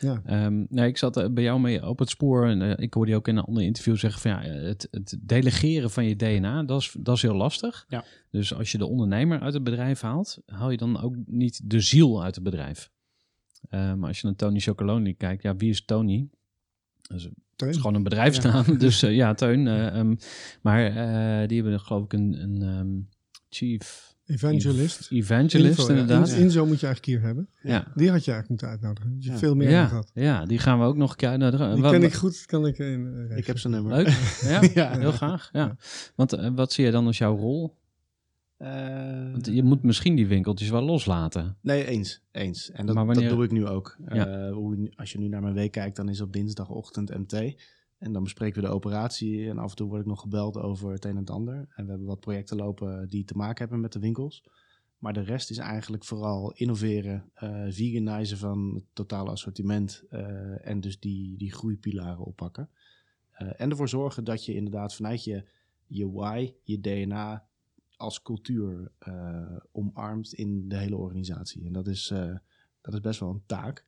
Ja. 0.00 0.22
Ehm, 0.24 0.64
nou, 0.68 0.88
ik 0.88 0.96
zat 0.98 1.16
eh, 1.16 1.28
bij 1.30 1.42
jou 1.42 1.60
mee 1.60 1.86
op 1.86 1.98
het 1.98 2.08
spoor 2.08 2.46
en 2.46 2.62
eh, 2.62 2.84
ik 2.84 2.94
hoorde 2.94 3.10
je 3.10 3.16
ook 3.16 3.28
in 3.28 3.36
een 3.36 3.44
ander 3.44 3.62
interview 3.62 3.96
zeggen 3.96 4.20
van 4.20 4.30
ja, 4.30 4.40
het, 4.40 4.88
het 4.90 5.16
delegeren 5.20 5.90
van 5.90 6.04
je 6.04 6.16
DNA, 6.16 6.62
dat 6.62 6.80
is, 6.80 6.96
dat 6.98 7.16
is 7.16 7.22
heel 7.22 7.34
lastig. 7.34 7.84
Ja. 7.88 8.04
Dus 8.30 8.54
als 8.54 8.72
je 8.72 8.78
de 8.78 8.86
ondernemer 8.86 9.40
uit 9.40 9.54
het 9.54 9.64
bedrijf 9.64 10.00
haalt, 10.00 10.38
haal 10.46 10.70
je 10.70 10.76
dan 10.76 11.00
ook 11.00 11.14
niet 11.26 11.60
de 11.64 11.80
ziel 11.80 12.22
uit 12.22 12.34
het 12.34 12.44
bedrijf. 12.44 12.90
Eh, 13.68 13.94
maar 13.94 14.08
als 14.08 14.20
je 14.20 14.26
naar 14.26 14.36
Tony 14.36 14.60
Chocoloni 14.60 15.16
kijkt, 15.16 15.42
ja, 15.42 15.56
wie 15.56 15.70
is 15.70 15.84
Tony? 15.84 16.28
Dat 17.02 17.18
is, 17.18 17.28
Teun? 17.56 17.68
is 17.68 17.76
gewoon 17.76 17.94
een 17.94 18.02
bedrijfsnaam, 18.02 18.78
dus 18.78 19.02
eh, 19.02 19.14
ja, 19.14 19.34
Teun. 19.34 19.66
eh, 19.66 19.86
ehm, 19.86 20.14
maar 20.62 20.86
eh, 20.86 21.48
die 21.48 21.60
hebben 21.62 21.80
geloof 21.80 22.04
ik 22.04 22.12
een, 22.12 22.42
een 22.42 22.62
ehm, 22.62 23.00
chief 23.48 24.13
Evangelist. 24.26 25.10
evangelist 25.10 25.78
Info, 25.78 25.88
inderdaad. 25.88 26.28
In- 26.28 26.38
Inzo 26.40 26.66
moet 26.66 26.80
je 26.80 26.86
eigenlijk 26.86 27.16
hier 27.18 27.26
hebben. 27.26 27.48
Ja. 27.62 27.92
Die 27.94 28.10
had 28.10 28.24
je 28.24 28.30
eigenlijk 28.32 28.48
moeten 28.48 28.68
uitnodigen. 28.68 29.16
Je 29.18 29.30
Ja. 29.30 29.38
veel 29.38 29.54
meer 29.54 29.70
Ja, 29.70 29.86
gehad. 29.86 30.10
ja, 30.14 30.44
die 30.46 30.58
gaan 30.58 30.78
we 30.78 30.84
ook 30.84 30.96
nog 30.96 31.10
een 31.10 31.16
keer 31.16 31.28
uitnodigen. 31.28 31.74
Die 31.74 31.90
ken 31.90 32.02
ik 32.02 32.12
goed. 32.14 32.46
Kan 32.46 32.66
ik, 32.66 32.78
in, 32.78 33.26
ik 33.36 33.46
heb 33.46 33.58
zijn 33.58 33.72
nummer. 33.72 33.96
Leuk. 33.96 34.06
Ja, 34.42 34.62
Ja. 34.74 34.98
heel 34.98 35.12
graag. 35.12 35.48
Ja. 35.52 35.76
Want 36.14 36.32
eh, 36.32 36.50
wat 36.54 36.72
zie 36.72 36.84
je 36.84 36.90
dan 36.90 37.06
als 37.06 37.18
jouw 37.18 37.36
rol? 37.36 37.76
Eh, 38.56 39.30
Want 39.32 39.46
je 39.46 39.62
moet 39.62 39.82
misschien 39.82 40.14
die 40.14 40.26
winkeltjes 40.26 40.68
wel 40.70 40.82
loslaten. 40.82 41.56
Nee, 41.62 41.86
eens. 41.86 42.22
eens. 42.32 42.70
En 42.70 42.86
dat, 42.86 42.94
Maar 42.94 43.06
wanneer- 43.06 43.28
dat 43.28 43.36
doe 43.36 43.44
ik 43.44 43.50
nu 43.50 43.66
ook. 43.66 43.96
Ja. 44.12 44.26
Eh, 44.46 44.52
hoe, 44.52 44.92
als 44.96 45.12
je 45.12 45.18
nu 45.18 45.28
naar 45.28 45.42
mijn 45.42 45.54
week 45.54 45.72
kijkt, 45.72 45.96
dan 45.96 46.08
is 46.08 46.20
op 46.20 46.32
dinsdagochtend 46.32 47.10
MT. 47.18 47.54
En 48.04 48.12
dan 48.12 48.22
bespreken 48.22 48.62
we 48.62 48.68
de 48.68 48.74
operatie. 48.74 49.48
En 49.48 49.58
af 49.58 49.70
en 49.70 49.76
toe 49.76 49.88
word 49.88 50.00
ik 50.00 50.06
nog 50.06 50.20
gebeld 50.20 50.56
over 50.56 50.92
het 50.92 51.04
een 51.04 51.10
en 51.10 51.16
het 51.16 51.30
ander. 51.30 51.54
En 51.54 51.84
we 51.84 51.90
hebben 51.90 52.06
wat 52.06 52.20
projecten 52.20 52.56
lopen 52.56 53.08
die 53.08 53.24
te 53.24 53.36
maken 53.36 53.58
hebben 53.58 53.80
met 53.80 53.92
de 53.92 53.98
winkels. 53.98 54.44
Maar 54.98 55.12
de 55.12 55.20
rest 55.20 55.50
is 55.50 55.58
eigenlijk 55.58 56.04
vooral 56.04 56.52
innoveren, 56.52 57.30
eh 57.34 57.66
veganizen 57.68 58.38
van 58.38 58.74
het 58.74 58.84
totale 58.92 59.30
assortiment. 59.30 60.04
eh, 60.10 60.68
en 60.68 60.80
dus 60.80 61.00
die, 61.00 61.36
die 61.36 61.52
groeipilaren 61.52 62.24
oppakken. 62.24 62.68
Eh, 63.30 63.60
en 63.60 63.70
ervoor 63.70 63.88
zorgen 63.88 64.24
dat 64.24 64.44
je 64.44 64.54
inderdaad 64.54 64.94
vanuit 64.94 65.24
je, 65.24 65.44
je 65.86 66.10
why, 66.10 66.54
je 66.62 66.80
DNA 66.80 67.46
als 67.96 68.22
cultuur 68.22 68.92
omarmt 69.72 70.32
in 70.32 70.68
de 70.68 70.76
hele 70.76 70.96
organisatie. 70.96 71.66
En 71.66 71.72
dat 71.72 71.86
is, 71.86 72.12
dat 72.80 72.94
is 72.94 73.00
best 73.00 73.20
wel 73.20 73.30
een 73.30 73.46
taak. 73.46 73.84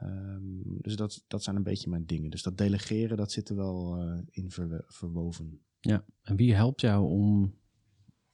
Ehm, 0.00 0.80
dus 0.80 0.96
dat, 0.96 1.24
dat 1.28 1.42
zijn 1.42 1.56
een 1.56 1.62
beetje 1.62 1.90
mijn 1.90 2.06
dingen. 2.06 2.30
Dus 2.30 2.42
dat 2.42 2.58
delegeren, 2.58 3.16
dat 3.16 3.32
zit 3.32 3.48
er 3.48 3.56
wel 3.56 3.96
eh, 3.96 4.18
in 4.30 4.50
verwoven. 4.86 5.60
Ja. 5.80 6.04
En 6.22 6.36
wie 6.36 6.54
helpt 6.54 6.80
jou 6.80 7.08
om 7.08 7.54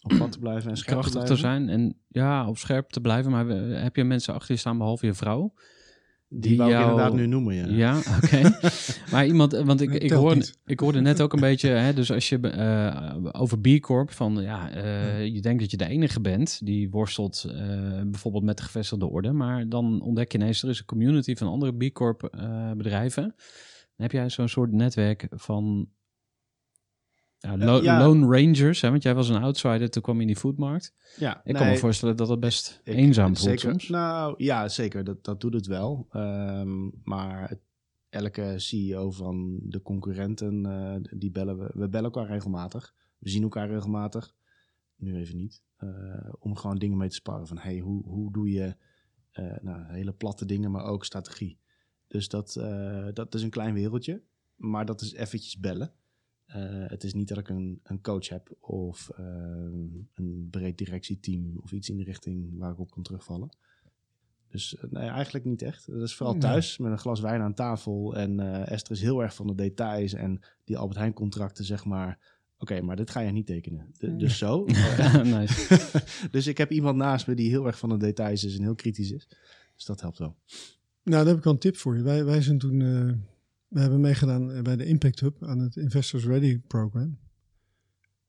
Op 0.03 0.19
pad 0.19 0.33
te 0.33 0.39
blijven 0.39 0.71
en 0.71 0.77
scherp 0.77 1.03
te 1.03 1.09
krachtig 1.11 1.35
te 1.35 1.41
zijn 1.41 1.69
en 1.69 1.99
ja, 2.09 2.49
op 2.49 2.59
scherp 2.59 2.91
te 2.91 3.01
blijven? 3.01 3.31
Maar 3.31 3.47
heb 3.83 3.97
je 3.97 4.05
mensen 4.05 4.35
achter 4.35 4.55
je 4.55 4.61
staan 4.61 4.79
behalve 4.79 5.07
je 5.07 5.15
vrouw? 5.15 5.55
Die, 6.29 6.41
Die 6.41 6.57
wou 6.57 6.71
ik 6.71 6.77
jou- 6.77 6.91
inderdaad 6.91 7.15
nu 7.15 7.27
noemen, 7.27 7.55
ja. 7.55 7.67
Ja, 7.67 7.99
oké. 8.23 8.59
maar 9.13 9.27
iemand, 9.27 9.53
want 9.53 9.81
ik, 9.81 9.93
ik, 9.93 10.11
hoorde, 10.11 10.53
ik 10.65 10.81
hoorde 10.81 11.01
net 11.01 11.21
ook 11.21 11.33
een 11.33 11.41
beetje, 11.51 11.69
hè, 11.69 11.95
dus 11.95 12.13
als 12.13 12.29
je 12.29 12.41
eh, 12.41 13.17
over 13.33 13.59
B 13.59 13.81
Corp, 13.81 14.11
van 14.11 14.35
ja, 14.43 14.71
eh, 14.71 15.27
je 15.27 15.41
denkt 15.41 15.61
dat 15.61 15.71
je 15.71 15.77
de 15.77 15.87
enige 15.89 16.21
bent 16.21 16.61
die 16.65 16.91
worstelt 16.91 17.45
eh, 17.49 17.57
bijvoorbeeld 18.03 18.45
met 18.45 18.57
de 18.57 18.63
gevestigde 18.63 19.07
orde, 19.07 19.33
maar 19.33 19.69
dan 19.69 20.01
ontdek 20.01 20.33
je 20.33 20.39
ineens, 20.39 20.63
er 20.63 20.69
is 20.69 20.79
een 20.79 20.85
community 20.85 21.35
van 21.35 21.49
andere 21.49 21.73
B 21.89 21.93
Corp 21.93 22.31
bedrijven. 22.77 23.23
Dan 23.23 24.07
heb 24.07 24.13
jij 24.13 24.31
zo'n 24.31 24.49
soort 24.49 24.73
netwerk 24.73 25.27
van 25.31 25.89
ja, 27.39 27.57
lo- 27.57 27.83
ja. 27.83 27.99
Lone 28.07 28.27
Rangers, 28.41 28.81
hè, 28.81 28.91
want 28.91 29.03
jij 29.03 29.15
was 29.15 29.29
een 29.29 29.43
outsider, 29.43 29.91
toen 29.91 30.03
kwam 30.03 30.15
je 30.15 30.21
in 30.21 30.27
die 30.27 30.37
foodmarkt. 30.37 30.95
ja 31.19 31.41
Ik 31.45 31.55
kan 31.55 31.67
me 31.67 31.77
voorstellen 31.79 32.17
dat 32.17 32.29
dat 32.29 32.41
best 32.41 32.81
ik- 32.85 32.95
eenzaam 32.95 33.37
voelt 33.37 33.49
zeker, 33.61 33.71
soms. 33.71 33.89
Nou 33.89 34.35
ja, 34.39 34.69
zeker. 34.69 35.05
Dat, 35.05 35.25
dat 35.25 35.41
doet 35.41 35.55
het 35.55 35.67
wel. 35.67 36.07
Ehm, 36.11 36.89
maar 37.05 37.49
het- 37.49 37.61
elke 38.09 38.55
CEO 38.57 39.11
van 39.11 39.59
de 39.63 39.83
concurrenten, 39.83 40.67
eh, 40.67 40.95
die 41.19 41.31
bellen 41.31 41.59
we. 41.59 41.71
We 41.75 41.89
bellen 41.89 42.13
elkaar 42.13 42.27
regelmatig. 42.27 42.95
We 43.19 43.29
zien 43.29 43.43
elkaar 43.43 43.69
regelmatig. 43.69 44.35
Nu 44.97 45.17
even 45.17 45.37
niet. 45.37 45.63
Eh, 45.77 45.89
om 46.39 46.57
gewoon 46.57 46.79
dingen 46.79 46.97
mee 46.97 47.09
te 47.09 47.15
sparren. 47.15 47.47
Van 47.47 47.59
hey, 47.59 47.79
hoe, 47.79 48.05
hoe 48.05 48.33
doe 48.33 48.51
je 48.51 48.77
eh, 49.31 49.57
nou, 49.61 49.85
hele 49.93 50.13
platte 50.13 50.47
dingen, 50.47 50.71
maar 50.71 50.85
ook 50.85 51.05
strategie. 51.05 51.59
Dus 52.09 52.29
dat, 52.29 52.57
eh, 52.57 53.07
dat 53.15 53.35
is 53.35 53.43
een 53.43 53.51
klein 53.51 53.75
wereldje. 53.75 54.23
Maar 54.57 54.85
dat 54.85 55.01
is 55.01 55.13
eventjes 55.15 55.59
bellen. 55.59 55.93
Eh, 56.47 56.85
het 56.87 57.05
is 57.05 57.15
niet 57.15 57.29
dat 57.29 57.39
ik 57.39 57.49
een, 57.49 57.81
een 57.83 58.01
coach 58.01 58.29
heb 58.29 58.57
of 58.61 59.11
eh, 59.17 59.25
een 60.15 60.49
breed 60.51 60.79
directieteam 60.79 61.59
of 61.63 61.73
iets 61.73 61.89
in 61.89 61.97
de 61.97 62.05
richting 62.05 62.59
waar 62.59 62.73
ik 62.73 62.79
op 62.79 62.91
kan 62.91 63.03
terugvallen. 63.03 63.57
Dus 64.49 64.77
eh, 64.77 64.91
nee, 64.91 65.09
eigenlijk 65.09 65.45
niet 65.45 65.63
echt. 65.63 65.87
Dat 65.87 66.03
is 66.03 66.15
vooral 66.15 66.35
Nee. 66.35 66.43
thuis 66.43 66.79
met 66.79 66.93
een 66.93 66.99
glas 66.99 67.21
wijn 67.21 67.41
aan 67.41 67.55
tafel. 67.55 68.17
En 68.17 68.41
eh, 68.41 68.71
Esther 68.71 68.95
is 68.97 69.03
heel 69.03 69.23
erg 69.23 69.35
van 69.35 69.47
de 69.47 69.55
details 69.55 70.13
en 70.13 70.41
die 70.65 70.79
Albert 70.79 70.99
Heijn 70.99 71.13
contracten, 71.13 71.65
zeg 71.65 71.85
maar. 71.85 72.35
Oké, 72.59 72.81
maar 72.81 72.97
dit 72.97 73.11
ga 73.11 73.21
je 73.21 73.33
niet 73.33 73.47
tekenen. 73.47 73.93
Dus 74.19 74.39
zo. 74.39 74.65
nice. 75.25 75.91
dus 76.31 76.47
ik 76.47 76.59
heb 76.59 76.71
iemand 76.71 76.97
naast 76.97 77.27
me 77.27 77.35
die 77.35 77.49
heel 77.49 77.67
erg 77.67 77.79
van 77.79 77.89
de 77.89 77.97
details 77.97 78.45
is 78.45 78.57
en 78.57 78.63
heel 78.63 78.75
kritisch 78.75 79.11
is. 79.11 79.29
Dus 79.75 79.85
dat 79.85 80.01
helpt 80.01 80.19
wel. 80.19 80.37
Nou, 81.03 81.17
daar 81.17 81.27
heb 81.27 81.37
ik 81.37 81.45
wel 81.45 81.53
een 81.53 81.59
tip 81.59 81.77
voor 81.77 81.97
je. 81.97 82.03
Wij, 82.03 82.25
wij 82.25 82.43
zijn 82.43 82.59
toen, 82.59 82.79
we 83.77 83.83
hebben 83.83 84.01
meegedaan 84.01 84.53
eh, 84.53 84.63
bij 84.63 84.77
de 84.77 84.87
Impact 84.87 85.21
Hub 85.21 85.43
aan 85.43 85.59
het 85.59 85.77
Investors 85.77 86.25
Ready 86.25 86.59
Program. 86.59 87.19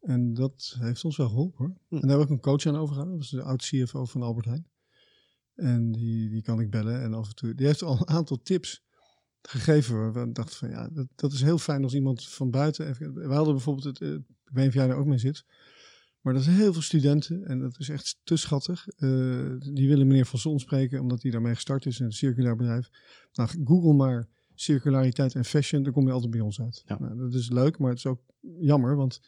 En 0.02 0.34
dat 0.34 0.76
heeft 0.80 1.04
ons 1.04 1.18
wel 1.18 1.28
geholpen 1.28 1.66
hoor. 1.66 1.78
Hm. 1.88 1.96
En 1.96 2.08
daar 2.08 2.18
heb 2.18 2.28
ik 2.28 2.34
een 2.34 2.40
coach 2.40 2.66
aan 2.66 2.76
overgehouden. 2.76 3.18
Dat 3.18 3.30
was 3.30 3.40
de 3.40 3.48
oud 3.50 3.62
CFO 3.62 4.06
van 4.06 4.22
Albert 4.22 4.46
Heijn. 4.46 4.68
En 5.56 5.92
die, 5.92 6.30
die 6.30 6.42
kan 6.42 6.60
ik 6.60 6.70
bellen. 6.70 7.02
En 7.02 7.14
af 7.14 7.28
en 7.28 7.36
toe, 7.36 7.56
die 7.56 7.66
heeft 7.66 7.82
al 7.82 7.98
een 8.00 8.08
aantal 8.08 8.42
tips 8.42 8.84
gegeven. 9.42 9.98
Waar 9.98 10.14
we 10.14 10.32
dachten 10.32 10.58
van 10.58 10.70
ja, 10.70 10.90
dat, 10.90 11.08
dat 11.16 11.32
is 11.32 11.42
heel 11.42 11.58
fijn 11.58 11.84
als 11.84 11.94
iemand 11.94 12.28
van 12.28 12.52
buiten. 12.52 12.88
Even, 12.88 13.14
we 13.14 13.34
hadden 13.34 13.54
bijvoorbeeld, 13.54 13.86
het, 13.86 14.02
eh, 14.02 14.14
ik 14.14 14.24
weet 14.44 14.56
niet 14.56 14.68
of 14.68 14.74
jij 14.74 14.88
daar 14.88 14.98
ook 14.98 15.06
mee 15.06 15.18
zit. 15.18 15.46
Maar 16.22 16.34
dat 16.34 16.44
zijn 16.44 16.56
heel 16.56 16.74
veel 16.74 16.82
studenten 16.82 17.46
en 17.46 17.60
dat 17.60 17.80
is 17.80 17.90
echt 17.90 18.20
te 18.24 18.36
schattig. 18.36 18.88
Eh, 18.88 19.52
die 19.60 19.88
willen 19.88 20.08
meneer 20.08 20.26
Van 20.26 20.40
Zon 20.40 20.60
spreken, 20.60 21.02
omdat 21.02 21.22
hij 21.22 21.32
daarmee 21.32 21.56
gestart 21.56 21.86
is 21.86 22.00
in 22.00 22.06
een 22.06 22.12
circulair 22.12 22.56
bedrijf. 22.56 22.90
Nou, 23.34 23.50
google 23.64 23.94
maar 23.94 24.28
circulariteit 24.62 25.36
en 25.36 25.46
fashion, 25.46 25.84
dan 25.84 25.94
kom 25.94 26.06
je 26.06 26.12
altijd 26.12 26.32
bij 26.32 26.40
ons 26.40 26.62
uit. 26.62 26.84
Ja. 26.86 26.98
Nou, 27.00 27.18
dat 27.18 27.34
is 27.34 27.50
leuk, 27.50 27.78
maar 27.80 27.90
het 27.90 27.98
is 27.98 28.06
ook 28.06 28.22
jammer, 28.60 28.96
want 28.96 29.22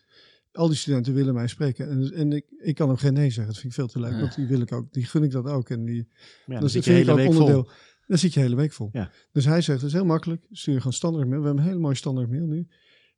al 0.51 0.67
die 0.67 0.77
studenten 0.77 1.13
willen 1.13 1.33
mij 1.33 1.47
spreken. 1.47 1.89
En, 1.89 2.13
en 2.13 2.31
ik, 2.31 2.45
ik 2.57 2.75
kan 2.75 2.89
ook 2.89 2.99
geen 2.99 3.13
nee 3.13 3.29
zeggen, 3.29 3.45
dat 3.45 3.57
vind 3.57 3.65
ik 3.67 3.73
veel 3.73 3.87
te 3.87 3.99
leuk, 3.99 4.11
Ja. 4.11 4.19
want 4.19 4.35
die 4.35 4.47
wil 4.47 4.61
ik 4.61 4.71
ook, 4.71 4.93
die 4.93 5.05
gun 5.05 5.23
ik 5.23 5.31
dat 5.31 5.45
ook. 5.45 5.69
En 5.69 5.85
die, 5.85 6.07
ja, 6.45 6.59
dan 6.59 6.69
zit 6.69 6.85
je 6.85 6.91
hele 6.91 7.15
week 7.15 7.33
vol. 7.33 7.67
Dan 8.07 8.17
zit 8.17 8.33
je 8.33 8.39
hele 8.39 8.55
week 8.55 8.73
vol. 8.73 8.89
Ja. 8.91 9.11
Dus 9.31 9.45
hij 9.45 9.61
zegt, 9.61 9.79
het 9.79 9.87
is 9.87 9.93
heel 9.95 10.05
makkelijk. 10.05 10.47
Stuur 10.51 10.73
je 10.73 10.79
gewoon 10.79 10.93
standaard 10.93 11.27
mail. 11.27 11.39
We 11.39 11.45
hebben 11.45 11.63
een 11.63 11.69
hele 11.69 11.81
mooie 11.81 11.95
standaard 11.95 12.29
mail 12.29 12.45
nu. 12.45 12.67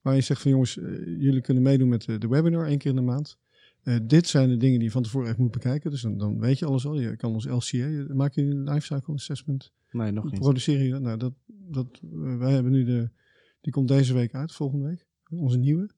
Waar 0.02 0.16
je 0.16 0.22
zegt 0.22 0.42
van 0.42 0.52
jongens, 0.52 0.78
eh, 0.78 1.06
jullie 1.06 1.42
kunnen 1.42 1.64
meedoen 1.64 1.90
met 1.90 2.06
de, 2.06 2.18
de 2.18 2.28
webinar 2.28 2.68
één 2.68 2.78
keer 2.78 2.90
in 2.90 2.96
de 2.96 3.02
maand. 3.02 3.38
Eh, 3.84 3.96
dit 4.04 4.28
zijn 4.28 4.50
de 4.50 4.58
dingen 4.58 4.76
die 4.78 4.88
je 4.88 4.92
van 4.92 5.04
tevoren 5.04 5.28
echt 5.30 5.38
moet 5.38 5.52
bekijken. 5.52 5.92
Dus 5.92 6.02
dan, 6.02 6.18
dan 6.18 6.40
weet 6.40 6.60
je 6.60 6.66
alles 6.66 6.86
al. 6.86 7.00
Je 7.00 7.16
kan 7.16 7.34
ons 7.34 7.46
LCA, 7.46 8.14
maak 8.14 8.34
je 8.34 8.42
een 8.42 8.64
lifecycle 8.64 9.14
assessment. 9.14 9.72
Nee, 9.92 10.12
nog 10.12 10.32
niet. 10.32 10.40
Produceer 10.40 10.84
je 10.84 10.92
dat? 10.92 11.02
Nou, 11.02 11.18
dat, 11.18 11.34
dat, 11.48 11.88
eh, 12.04 12.38
wij 12.38 12.54
hebben 12.54 12.72
nu 12.72 12.84
de, 12.84 13.10
die 13.62 13.74
komt 13.74 13.88
deze 13.88 14.14
week 14.14 14.34
uit, 14.34 14.52
volgende 14.52 14.86
week. 14.86 15.06
Onze 15.30 15.58
nieuwe. 15.58 15.90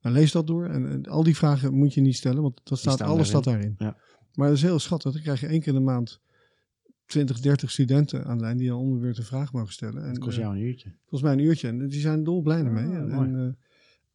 Nou, 0.00 0.14
lees 0.14 0.32
dat 0.32 0.46
door. 0.46 0.66
En, 0.66 0.90
en 0.90 1.02
al 1.06 1.22
die 1.22 1.36
vragen 1.36 1.74
moet 1.74 1.94
je 1.94 2.00
niet 2.00 2.16
stellen, 2.16 2.42
want 2.42 2.60
dat 2.64 2.78
staat, 2.78 3.00
alles 3.00 3.08
daarin. 3.08 3.24
staat 3.24 3.44
daarin. 3.44 3.74
Ja. 3.78 3.96
Maar 4.34 4.48
dat 4.48 4.56
is 4.56 4.62
heel 4.62 4.78
schattig. 4.78 5.12
Dan 5.12 5.22
krijg 5.22 5.40
je 5.40 5.46
één 5.46 5.58
keer 5.60 5.68
in 5.68 5.78
de 5.78 5.84
maand 5.84 6.20
20, 7.06 7.40
30 7.40 7.70
studenten 7.70 8.24
aan 8.24 8.38
de 8.38 8.44
lijn 8.44 8.56
die 8.56 8.68
dan 8.68 8.78
om 8.78 8.92
de 8.92 8.98
beurt 8.98 9.18
een 9.18 9.24
vraag 9.24 9.52
mogen 9.52 9.72
stellen. 9.72 10.02
En, 10.02 10.08
Het 10.08 10.18
kost 10.18 10.36
eh, 10.36 10.42
jou 10.42 10.56
een 10.56 10.62
uurtje. 10.62 10.94
volgens 11.00 11.22
mij 11.22 11.32
een 11.32 11.48
uurtje. 11.48 11.68
En 11.68 11.88
die 11.88 12.00
zijn 12.00 12.24
dolblij 12.24 12.64
ermee. 12.64 12.86
Ah, 12.86 12.94
en, 12.94 13.36
eh, 13.36 13.67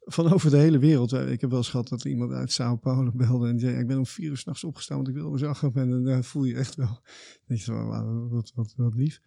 van 0.06 0.34
over 0.34 0.50
de 0.50 0.58
hele 0.58 0.80
wereld. 0.80 1.14
Eh, 1.14 1.32
Ik 1.32 1.42
heb 1.42 1.50
wel 1.50 1.60
eens 1.60 1.70
gehad 1.70 1.88
dat 1.88 2.06
iemand 2.06 2.32
uit 2.32 2.52
Sao 2.52 2.76
Paulo 2.76 3.12
belde 3.16 3.48
en 3.48 3.60
zei: 3.60 3.78
Ik 3.80 3.88
ben 3.88 3.98
om 3.98 4.06
vier 4.06 4.30
uur 4.30 4.38
s'nachts 4.38 4.64
opgestaan, 4.64 4.96
want 4.98 5.08
ik 5.10 5.14
wil 5.16 5.38
zo 5.38 5.54
gaan. 5.54 5.74
En 5.76 6.04
dan 6.04 6.24
voel 6.24 6.44
je 6.44 6.56
echt 6.56 6.76
wel. 6.76 7.02
Denk 7.46 7.60
je 7.60 7.72
wauw, 7.72 8.28
wat, 8.30 8.52
wat, 8.56 8.74
wat 8.78 8.96
lief. 8.96 9.22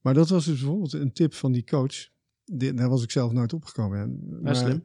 Maar 0.00 0.14
dat 0.14 0.28
was 0.28 0.44
dus 0.44 0.58
bijvoorbeeld 0.58 0.92
een 0.92 1.12
tip 1.12 1.34
van 1.34 1.52
die 1.52 1.64
coach. 1.64 2.08
Daar 2.44 2.88
was 2.88 3.02
ik 3.02 3.10
zelf 3.10 3.32
nooit 3.32 3.52
opgekomen. 3.52 3.98
En, 3.98 4.38
maar- 4.42 4.56
slim. 4.56 4.84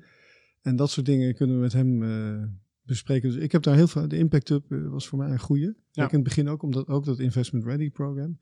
En 0.61 0.75
dat 0.75 0.89
soort 0.89 1.05
dingen 1.05 1.35
kunnen 1.35 1.55
we 1.55 1.61
met 1.61 1.73
hem 1.73 2.03
eh, 2.03 2.43
bespreken. 2.81 3.31
Dus 3.31 3.41
ik 3.41 3.51
heb 3.51 3.63
daar 3.63 3.75
heel 3.75 3.87
veel. 3.87 4.07
De 4.07 4.17
Impact 4.17 4.49
Hub 4.49 4.71
eh, 4.71 4.87
was 4.89 5.07
voor 5.07 5.17
mij 5.19 5.29
een 5.31 5.39
goede. 5.39 5.75
Ja. 5.91 6.03
Ik 6.05 6.09
in 6.11 6.15
het 6.19 6.27
begin 6.27 6.47
ook, 6.49 6.63
omdat 6.63 6.87
ook 6.87 7.05
dat 7.05 7.19
Investment 7.19 7.65
Ready 7.65 7.89
program. 7.91 8.39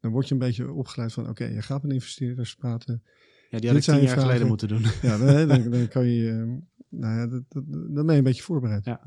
Dan 0.00 0.10
word 0.10 0.28
je 0.28 0.32
een 0.34 0.40
beetje 0.40 0.72
opgeleid 0.72 1.12
van: 1.12 1.28
oké, 1.28 1.44
je 1.44 1.62
gaat 1.62 1.82
met 1.82 1.92
investeerders 1.92 2.54
praten. 2.54 3.02
Ja, 3.50 3.58
die 3.58 3.72
Dit 3.72 3.86
had 3.86 3.94
ik 3.96 4.00
tien 4.00 4.08
jaar 4.10 4.20
geleden 4.20 4.46
moeten 4.46 4.68
doen. 4.68 4.82
Ja, 5.02 5.18
dan, 5.18 5.48
dan, 5.48 5.70
dan 5.70 5.88
kan 5.88 6.06
je. 6.06 6.30
eh, 6.30 6.62
nou 6.90 7.18
ja, 7.18 7.26
dat, 7.26 7.42
dat, 7.48 7.64
dan 7.68 8.06
ben 8.06 8.10
je 8.12 8.18
een 8.18 8.22
beetje 8.24 8.42
voorbereid. 8.42 8.84
Ja. 8.84 9.00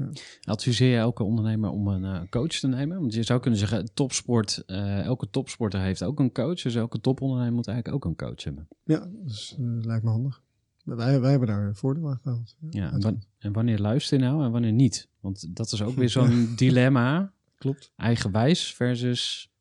Adviseer 0.44 0.90
je 0.92 0.98
elke 0.98 1.24
ondernemer 1.24 1.70
om 1.70 1.88
een 1.88 2.04
eh, 2.06 2.22
coach 2.30 2.48
te 2.52 2.68
nemen? 2.68 3.00
Want 3.00 3.14
je 3.14 3.24
zou 3.24 3.40
kunnen 3.40 3.60
zeggen, 3.60 3.94
topsport, 3.94 4.64
eh, 4.66 5.00
elke 5.04 5.30
topsporter 5.30 5.80
heeft 5.82 6.04
ook 6.04 6.20
een 6.20 6.32
coach. 6.32 6.62
Dus 6.62 6.76
elke 6.76 7.00
topondernemer 7.02 7.54
moet 7.54 7.68
eigenlijk 7.68 7.96
ook 8.06 8.12
een 8.12 8.28
coach 8.28 8.44
hebben. 8.44 8.68
Ja, 8.84 9.08
dus 9.26 9.56
eh, 9.60 9.66
lijkt 9.66 10.04
me 10.04 10.10
handig. 10.10 10.42
Wij, 10.84 11.20
wij 11.22 11.30
hebben 11.30 11.48
daar 11.48 11.76
voordeel 11.76 12.10
aan 12.10 12.20
gehad. 12.24 12.56
Ja, 12.70 12.92
en, 12.92 13.02
wan- 13.02 13.24
en 13.38 13.54
wanneer 13.54 13.80
luister 13.80 14.18
je 14.20 14.24
nou 14.26 14.44
en 14.44 14.52
wanneer 14.52 14.72
niet? 14.74 15.10
Want 15.20 15.56
dat 15.56 15.72
is 15.72 15.82
ook 15.84 15.96
weer 15.96 16.10
zo'n 16.20 16.54
dilemma. 16.56 17.34
Klopt. 17.58 17.92
Eigenwijs 17.96 18.74
versus 18.74 19.52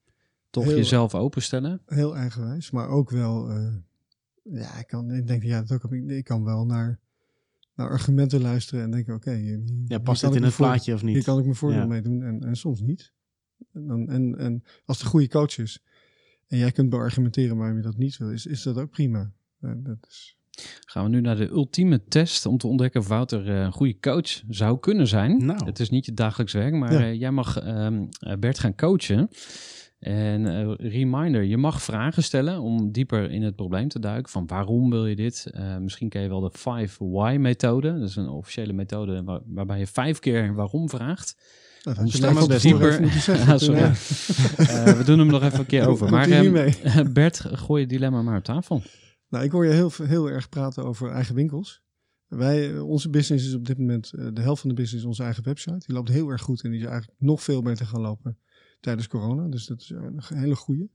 toch 0.51 0.65
Heel- 0.65 0.77
jezelf 0.77 1.15
openstellen. 1.15 1.83
Heel 1.87 2.17
eigenwijs, 2.17 2.71
maar 2.71 2.89
ook 2.89 3.11
wel. 3.11 3.49
Ja, 4.43 4.79
ik, 4.79 4.87
kan, 4.87 5.11
ik 5.11 5.27
denk 5.27 5.41
dat 5.41 5.51
jij 5.51 5.65
dat 5.65 5.73
ook. 5.85 5.93
Ik, 5.93 6.09
ik 6.11 6.25
kan 6.25 6.45
wel 6.45 6.67
naar, 6.67 6.99
naar 7.75 7.89
argumenten 7.89 8.41
luisteren 8.41 8.85
en 8.85 8.91
denken: 8.91 9.15
oké, 9.15 9.31
hier- 9.35 9.43
hier- 9.43 9.67
Ja, 9.67 9.83
hier 9.87 10.01
past 10.01 10.21
dit 10.23 10.35
in 10.35 10.43
het 10.43 10.57
plaatje 10.57 10.95
of 10.95 11.01
Hier 11.01 11.15
niet? 11.15 11.25
kan 11.25 11.39
ik 11.39 11.45
mijn 11.45 11.57
voordeel 11.57 11.81
Ja. 11.81 11.87
mee 11.87 12.03
doen 12.03 12.23
en, 12.23 12.41
en 12.45 12.57
soms 12.57 12.81
niet. 12.81 13.13
En, 13.73 13.87
dan, 13.87 14.09
en, 14.09 14.39
en 14.39 14.65
als 14.85 14.99
de 14.99 15.05
goede 15.07 15.29
coach 15.29 15.59
is 15.59 15.83
en 16.47 16.59
jij 16.59 16.73
kunt 16.73 16.91
beargumenteren 16.91 17.57
waarom 17.57 17.77
je 17.77 17.83
dat 17.83 17.97
niet 17.97 18.17
wil, 18.17 18.31
is, 18.31 18.47
is 18.47 18.63
dat 18.63 18.77
ook 18.79 18.91
prima. 18.91 19.33
Dat 19.61 19.97
is, 20.09 20.39
Gaan 20.87 21.05
we 21.05 21.11
nu 21.11 21.21
naar 21.21 21.37
de 21.37 21.49
ultieme 21.49 22.05
test 22.05 22.47
om 22.47 22.59
te 22.59 22.67
ontdekken 22.67 23.01
of 23.01 23.09
Wouter 23.09 23.49
eh, 23.49 23.61
een 23.63 23.73
goede 23.73 23.99
coach 24.01 24.43
zou 24.49 24.79
kunnen 24.79 25.07
zijn. 25.07 25.45
Nou. 25.45 25.65
Het 25.65 25.81
is 25.81 25.91
niet 25.91 26.07
je 26.07 26.15
dagelijks 26.15 26.53
werk, 26.53 26.75
maar 26.75 26.93
Ja. 26.93 27.01
eh, 27.01 27.15
jij 27.21 27.31
mag 27.31 27.57
ehm, 27.59 28.05
eh, 28.19 28.37
Bert 28.39 28.59
gaan 28.59 28.75
coachen. 28.75 29.29
En 30.01 30.47
eh, 30.47 30.91
reminder, 30.91 31.43
je 31.43 31.57
mag 31.57 31.83
vragen 31.83 32.23
stellen 32.23 32.61
om 32.61 32.93
dieper 32.93 33.31
in 33.31 33.43
het 33.43 33.57
probleem 33.57 33.89
te 33.89 33.99
duiken. 33.99 34.33
Van 34.33 34.47
waarom 34.47 34.91
wil 34.91 35.07
je 35.07 35.17
dit? 35.17 35.47
Eh, 35.53 35.77
misschien 35.77 36.09
ken 36.09 36.23
je 36.23 36.29
wel 36.29 36.41
de 36.41 36.51
5-why-methode. 36.53 37.99
Dat 37.99 38.09
is 38.09 38.17
een 38.17 38.29
officiële 38.29 38.73
methode 38.73 39.23
waar- 39.25 39.41
waarbij 39.47 39.79
je 39.79 39.87
vijf 39.87 40.19
keer 40.19 40.55
waarom 40.55 40.89
vraagt. 40.89 41.37
Om 41.99 42.05
dieper-. 42.59 43.01
Ja, 43.47 43.59
sorry. 43.59 43.81
Ja. 43.81 43.89
Eh, 44.57 44.93
we 44.99 45.03
doen 45.05 45.19
hem 45.19 45.27
nog 45.29 45.43
even 45.43 45.59
een 45.59 45.67
keer 45.67 45.87
over. 45.91 46.11
Maar 46.11 46.29
ehm? 46.31 47.13
Bert, 47.13 47.41
gooi 47.41 47.81
je 47.81 47.87
dilemma 47.89 48.23
maar 48.23 48.37
op 48.39 48.45
tafel. 48.45 48.83
Nou, 49.29 49.45
ik 49.45 49.51
hoor 49.51 49.67
je 49.67 49.73
heel, 49.73 49.91
heel 50.03 50.31
erg 50.31 50.49
praten 50.49 50.85
over 50.85 51.11
eigen 51.11 51.35
winkels. 51.35 51.83
Wij, 52.27 52.79
onze 52.79 53.11
business 53.11 53.47
is 53.47 53.55
op 53.55 53.67
dit 53.67 53.79
moment, 53.79 54.11
de 54.35 54.41
helft 54.41 54.61
van 54.61 54.69
de 54.71 54.77
business 54.77 55.03
is 55.03 55.09
onze 55.09 55.23
eigen 55.23 55.45
website. 55.45 55.87
Die 55.87 55.95
loopt 55.95 56.09
heel 56.09 56.29
erg 56.29 56.43
goed 56.43 56.63
en 56.65 56.71
die 56.71 56.81
is 56.81 56.87
eigenlijk 56.87 57.21
nog 57.21 57.43
veel 57.43 57.63
beter 57.63 57.87
gaan 57.87 58.01
lopen 58.01 58.39
tijdens 58.81 59.09
corona. 59.09 59.49
Dus 59.49 59.67
dat 59.67 59.81
is 59.81 59.91
een 59.91 60.23
hele 60.35 60.57
goede. 60.57 60.89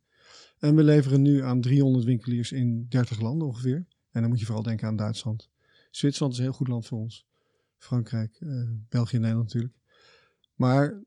En 0.59 0.75
we 0.75 0.83
leveren 0.83 1.21
nu 1.21 1.43
aan 1.43 1.61
300 1.61 2.05
winkeliers 2.05 2.51
in 2.51 2.85
30 2.89 3.19
landen 3.19 3.47
ongeveer. 3.47 3.85
En 4.11 4.21
dan 4.21 4.29
moet 4.29 4.39
je 4.39 4.45
vooral 4.45 4.63
denken 4.63 4.87
aan 4.87 4.95
Duitsland. 4.95 5.49
Zwitserland 5.91 6.33
is 6.33 6.39
een 6.39 6.45
heel 6.45 6.55
goed 6.55 6.67
land 6.67 6.85
voor 6.85 6.97
ons. 6.97 7.27
Frankrijk, 7.77 8.37
eh, 8.39 8.49
België, 8.89 9.17
Nederland 9.17 9.45
natuurlijk. 9.45 9.73
Maar 10.55 11.03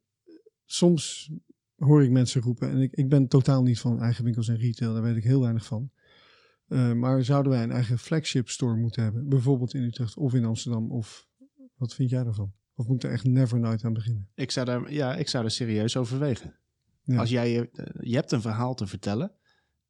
soms 0.65 1.31
hoor 1.77 2.03
ik 2.03 2.11
mensen 2.11 2.41
roepen, 2.41 2.71
en 2.71 2.81
ik, 2.81 2.93
ik 2.93 3.09
ben 3.09 3.29
totaal 3.29 3.63
niet 3.63 3.79
van 3.79 4.01
eigen 4.01 4.25
winkels 4.25 4.49
en 4.49 4.57
retail, 4.57 4.93
daar 4.93 5.03
weet 5.03 5.17
ik 5.17 5.25
heel 5.25 5.41
weinig 5.41 5.65
van. 5.65 5.91
Uh, 6.69 6.93
maar 6.93 7.25
zouden 7.25 7.53
wij 7.53 7.63
een 7.63 7.71
eigen 7.71 7.99
flagship 7.99 8.49
store 8.49 8.77
moeten 8.77 9.03
hebben? 9.03 9.29
Bijvoorbeeld 9.29 9.75
in 9.75 9.83
Utrecht 9.83 10.17
of 10.17 10.35
in 10.35 10.45
Amsterdam? 10.45 10.91
Of 10.91 11.29
wat 11.77 11.95
vind 11.95 12.11
jij 12.11 12.25
daarvan? 12.25 12.53
Of 12.75 12.87
moet 12.87 13.05
er 13.05 13.11
echt 13.11 13.25
never 13.25 13.61
nooit 13.61 13.85
aan 13.85 13.93
beginnen? 13.93 14.29
Ik 14.35 14.51
zou 14.51 14.67
daar, 14.67 14.93
ja, 14.93 15.17
ik 15.17 15.29
zou 15.29 15.45
er 15.45 15.51
serieus 15.51 15.97
overwegen. 15.97 16.55
Ja. 17.15 17.19
Als 17.19 17.31
jij, 17.31 17.61
eh, 17.73 17.85
je 18.01 18.15
hebt 18.15 18.33
een 18.33 18.41
verhaal 18.41 18.75
te 18.75 18.87
vertellen. 18.87 19.33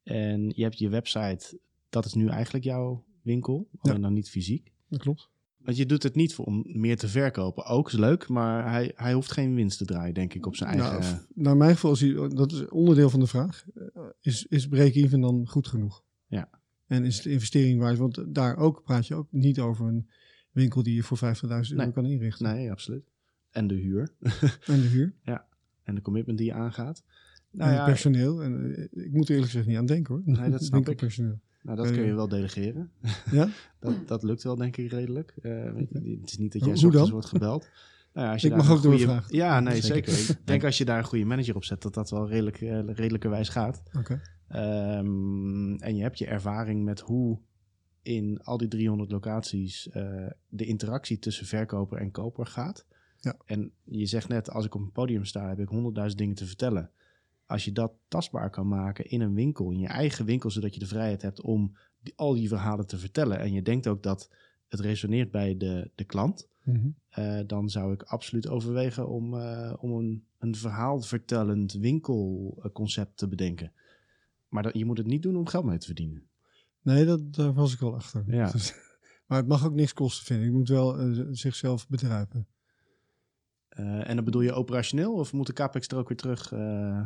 En 0.02 0.52
je 0.56 0.62
hebt 0.62 0.78
je 0.78 0.88
website, 0.88 1.58
dat 1.88 2.04
is 2.04 2.14
nu 2.14 2.28
eigenlijk 2.28 2.64
jouw 2.64 3.04
winkel, 3.22 3.68
alleen 3.78 4.00
dan 4.00 4.12
niet 4.12 4.30
fysiek. 4.30 4.72
Dat 4.88 5.00
klopt. 5.00 5.28
Want 5.58 5.76
je 5.76 5.86
doet 5.86 6.02
het 6.02 6.14
niet 6.14 6.34
voor, 6.34 6.44
om 6.44 6.64
meer 6.66 6.96
te 6.96 7.08
verkopen. 7.08 7.64
Ook 7.64 7.86
is 7.88 7.92
leuk, 7.98 8.28
maar 8.28 8.70
hij, 8.70 8.92
hij 8.94 9.12
hoeft 9.12 9.32
geen 9.32 9.54
winst 9.54 9.78
te 9.78 9.84
draaien, 9.84 10.14
denk 10.14 10.34
ik, 10.34 10.46
op 10.46 10.56
zijn 10.56 10.70
eigen... 10.70 11.00
Nou, 11.00 11.16
naar 11.34 11.56
mijn 11.56 11.74
gevoel, 11.74 11.92
is 11.92 12.00
hij- 12.00 12.28
dat 12.28 12.52
is 12.52 12.68
onderdeel 12.68 13.10
van 13.10 13.20
de 13.20 13.26
vraag. 13.26 13.64
eh, 13.74 14.02
Is, 14.20 14.46
is 14.46 14.68
break-even 14.68 15.20
dan 15.20 15.46
goed 15.48 15.68
genoeg? 15.68 16.04
Ja. 16.26 16.48
En 16.86 17.04
is 17.04 17.22
de 17.22 17.30
investering 17.30 17.80
waard? 17.80 17.98
Want 17.98 18.34
daar 18.34 18.56
ook 18.56 18.82
praat 18.82 19.06
je 19.06 19.14
ook 19.14 19.26
niet 19.30 19.58
over 19.60 19.86
een 19.86 20.08
winkel 20.52 20.82
die 20.82 20.94
je 20.94 21.02
voor 21.02 21.18
50.000 21.18 21.48
euro 21.50 21.82
Nee. 21.84 21.92
kan 21.92 22.06
inrichten. 22.06 22.54
nee, 22.54 22.70
absoluut. 22.70 23.10
En 23.50 23.66
de 23.66 23.74
huur 23.74 24.14
En 24.66 24.80
de 24.80 24.86
huur. 24.88 25.14
en 25.88 25.94
de 25.94 26.00
commitment 26.02 26.38
die 26.38 26.46
je 26.46 26.52
aangaat. 26.52 27.02
Nou 27.50 27.72
ja, 27.72 27.84
personeel. 27.84 28.42
En, 28.42 28.74
eh, 28.76 29.04
ik 29.04 29.12
moet 29.12 29.24
er 29.28 29.30
eerlijk 29.34 29.50
gezegd 29.50 29.66
niet 29.66 29.76
aan 29.76 29.86
denken 29.86 30.14
hoor. 30.14 30.22
Nee, 30.24 30.50
dat 30.50 30.64
snap 30.64 30.80
ik. 30.80 30.86
Winkelpersoneel. 30.86 31.40
nou, 31.62 31.76
dat 31.76 31.90
kun 31.90 32.04
je 32.04 32.14
wel 32.14 32.28
delegeren. 32.28 32.90
Ja? 33.30 33.48
Dat, 33.80 33.94
dat 34.08 34.22
lukt 34.22 34.42
wel, 34.42 34.56
denk 34.56 34.76
ik, 34.76 34.90
redelijk. 34.90 35.34
Eh, 35.42 35.64
het 35.74 36.30
is 36.30 36.38
niet 36.38 36.52
dat 36.52 36.80
jij 36.80 36.90
dan? 36.90 37.10
wordt 37.10 37.26
gebeld. 37.26 37.68
Nou 38.12 38.26
ja, 38.26 38.32
als 38.32 38.42
je 38.42 38.48
Ik 38.48 38.54
daar 38.54 38.62
mag 38.64 38.72
ook 38.72 38.78
goede- 38.80 38.96
doorvragen. 38.96 39.36
Ja, 39.36 39.60
nee, 39.60 39.80
Zeker. 39.82 40.12
zeker. 40.12 40.34
Ik 40.34 40.46
denk 40.46 40.64
als 40.64 40.78
je 40.78 40.84
daar 40.84 40.98
een 40.98 41.04
goede 41.04 41.24
manager 41.24 41.56
op 41.56 41.64
zet, 41.64 41.82
dat 41.82 41.94
dat 41.94 42.10
wel 42.10 42.28
redelijk, 42.28 42.60
eh, 42.60 42.80
redelijkerwijs 42.86 43.48
gaat. 43.48 43.82
Oké. 43.98 44.20
Ehm, 44.48 45.74
en 45.74 45.96
je 45.96 46.02
hebt 46.02 46.18
je 46.18 46.26
ervaring 46.26 46.84
met 46.84 47.00
hoe 47.00 47.38
in 48.02 48.40
al 48.42 48.56
die 48.56 48.68
300 48.68 49.10
locaties 49.10 49.88
eh, 49.88 50.26
de 50.48 50.64
interactie 50.64 51.18
tussen 51.18 51.46
verkoper 51.46 51.98
en 51.98 52.10
koper 52.10 52.46
gaat. 52.46 52.86
Ja. 53.20 53.36
En 53.44 53.72
je 53.84 54.06
zegt 54.06 54.28
net, 54.28 54.50
als 54.50 54.64
ik 54.64 54.74
op 54.74 54.80
een 54.80 54.92
podium 54.92 55.24
sta, 55.24 55.48
heb 55.48 55.58
ik 55.58 55.68
honderdduizend 55.68 56.20
dingen 56.20 56.36
te 56.36 56.46
vertellen. 56.46 56.90
Als 57.46 57.64
je 57.64 57.72
dat 57.72 57.92
tastbaar 58.08 58.50
kan 58.50 58.68
maken 58.68 59.10
in 59.10 59.20
een 59.20 59.34
winkel, 59.34 59.70
in 59.70 59.78
je 59.78 59.86
eigen 59.86 60.24
winkel, 60.24 60.50
zodat 60.50 60.74
je 60.74 60.80
de 60.80 60.86
vrijheid 60.86 61.22
hebt 61.22 61.40
om 61.40 61.76
die, 62.00 62.12
al 62.16 62.34
die 62.34 62.48
verhalen 62.48 62.86
te 62.86 62.98
vertellen. 62.98 63.38
En 63.38 63.52
je 63.52 63.62
denkt 63.62 63.86
ook 63.86 64.02
dat 64.02 64.30
het 64.68 64.80
resoneert 64.80 65.30
bij 65.30 65.56
de, 65.56 65.90
de 65.94 66.04
klant. 66.04 66.48
Mhm. 66.62 66.88
eh, 67.08 67.40
dan 67.46 67.70
zou 67.70 67.92
ik 67.92 68.02
absoluut 68.02 68.48
overwegen 68.48 69.08
om, 69.08 69.34
eh, 69.34 69.74
om 69.78 69.92
een, 69.92 70.24
een 70.38 70.54
verhaalvertellend 70.54 71.72
winkelconcept 71.72 73.16
te 73.16 73.28
bedenken. 73.28 73.72
Maar 74.48 74.62
dat, 74.62 74.74
je 74.74 74.84
moet 74.84 74.98
het 74.98 75.06
niet 75.06 75.22
doen 75.22 75.36
om 75.36 75.46
geld 75.46 75.64
mee 75.64 75.78
te 75.78 75.86
verdienen. 75.86 76.28
Nee, 76.82 77.04
dat, 77.04 77.34
daar 77.34 77.54
was 77.54 77.72
ik 77.72 77.78
wel 77.78 77.94
achter. 77.94 78.24
Ja. 78.26 78.52
Maar 79.26 79.38
het 79.38 79.48
mag 79.48 79.66
ook 79.66 79.74
niks 79.74 79.92
kosten, 79.92 80.26
vind 80.26 80.40
ik. 80.40 80.46
Ik 80.46 80.52
moet 80.52 80.68
wel 80.68 80.98
eh, 80.98 81.26
zichzelf 81.30 81.88
bedruipen. 81.88 82.46
Eh, 83.68 84.08
en 84.08 84.16
dan 84.16 84.24
bedoel 84.24 84.40
je 84.42 84.52
operationeel 84.52 85.12
of 85.14 85.32
moet 85.32 85.46
de 85.46 85.52
capex 85.52 85.88
er 85.88 85.96
ook 85.96 86.08
weer 86.08 86.16
terug? 86.16 86.52
eh? 86.52 87.04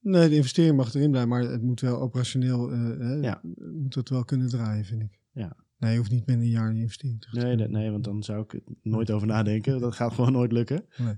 Nee, 0.00 0.28
de 0.28 0.34
investering 0.34 0.76
mag 0.76 0.94
erin 0.94 1.10
blijven, 1.10 1.30
maar 1.30 1.42
het 1.42 1.62
moet 1.62 1.80
wel 1.80 2.00
operationeel, 2.00 2.70
eh, 2.70 2.78
hè, 2.98 3.14
Ja. 3.14 3.40
moet 3.72 3.94
het 3.94 4.08
wel 4.08 4.24
kunnen 4.24 4.48
draaien, 4.48 4.84
vind 4.84 5.02
ik. 5.02 5.18
Ja. 5.32 5.56
Nee, 5.78 5.92
je 5.92 5.98
hoeft 5.98 6.10
niet 6.10 6.24
binnen 6.24 6.44
een 6.46 6.52
jaar 6.52 6.72
die 6.72 6.80
investering 6.80 7.20
terug 7.20 7.40
te 7.40 7.46
Nee, 7.46 7.56
dat, 7.56 7.70
nee, 7.70 7.90
want 7.90 8.04
dan 8.04 8.22
zou 8.22 8.44
ik 8.48 8.60
nooit 8.82 9.10
over 9.10 9.26
nadenken. 9.26 9.80
Dat 9.80 9.94
gaat 9.94 10.12
gewoon 10.12 10.32
nooit 10.32 10.52
lukken. 10.52 10.84
Nee. 10.96 11.16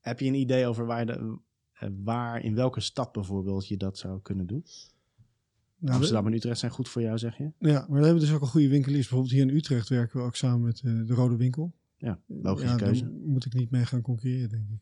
Heb 0.00 0.20
je 0.20 0.26
een 0.26 0.34
idee 0.34 0.66
over 0.66 0.86
waar, 0.86 1.06
de, 1.06 1.38
waar, 2.04 2.42
in 2.42 2.54
welke 2.54 2.80
stad 2.80 3.12
bijvoorbeeld 3.12 3.68
je 3.68 3.76
dat 3.76 3.98
zou 3.98 4.20
kunnen 4.22 4.46
doen? 4.46 4.64
Nou, 5.78 5.96
Amsterdam 5.96 6.26
en 6.26 6.32
Utrecht 6.32 6.58
zijn 6.58 6.72
goed 6.72 6.88
voor 6.88 7.02
jou, 7.02 7.18
zeg 7.18 7.36
je? 7.38 7.50
Ja, 7.58 7.86
maar 7.88 7.98
we 7.98 8.04
hebben 8.04 8.22
dus 8.22 8.32
ook 8.32 8.40
een 8.40 8.46
goede 8.46 8.68
winkeliers. 8.68 9.08
Bijvoorbeeld 9.08 9.32
hier 9.32 9.42
in 9.42 9.56
Utrecht 9.56 9.88
werken 9.88 10.18
we 10.20 10.26
ook 10.26 10.36
samen 10.36 10.60
met 10.60 10.76
de 10.82 11.14
Rode 11.14 11.36
Winkel. 11.36 11.74
Ja, 12.04 12.20
logische 12.26 12.68
ja, 12.68 12.76
keuze. 12.76 13.04
Moet 13.24 13.44
ik 13.46 13.54
niet 13.54 13.70
mee 13.70 13.84
gaan 13.86 14.02
concurreren, 14.02 14.48
denk 14.48 14.68
ik. 14.70 14.78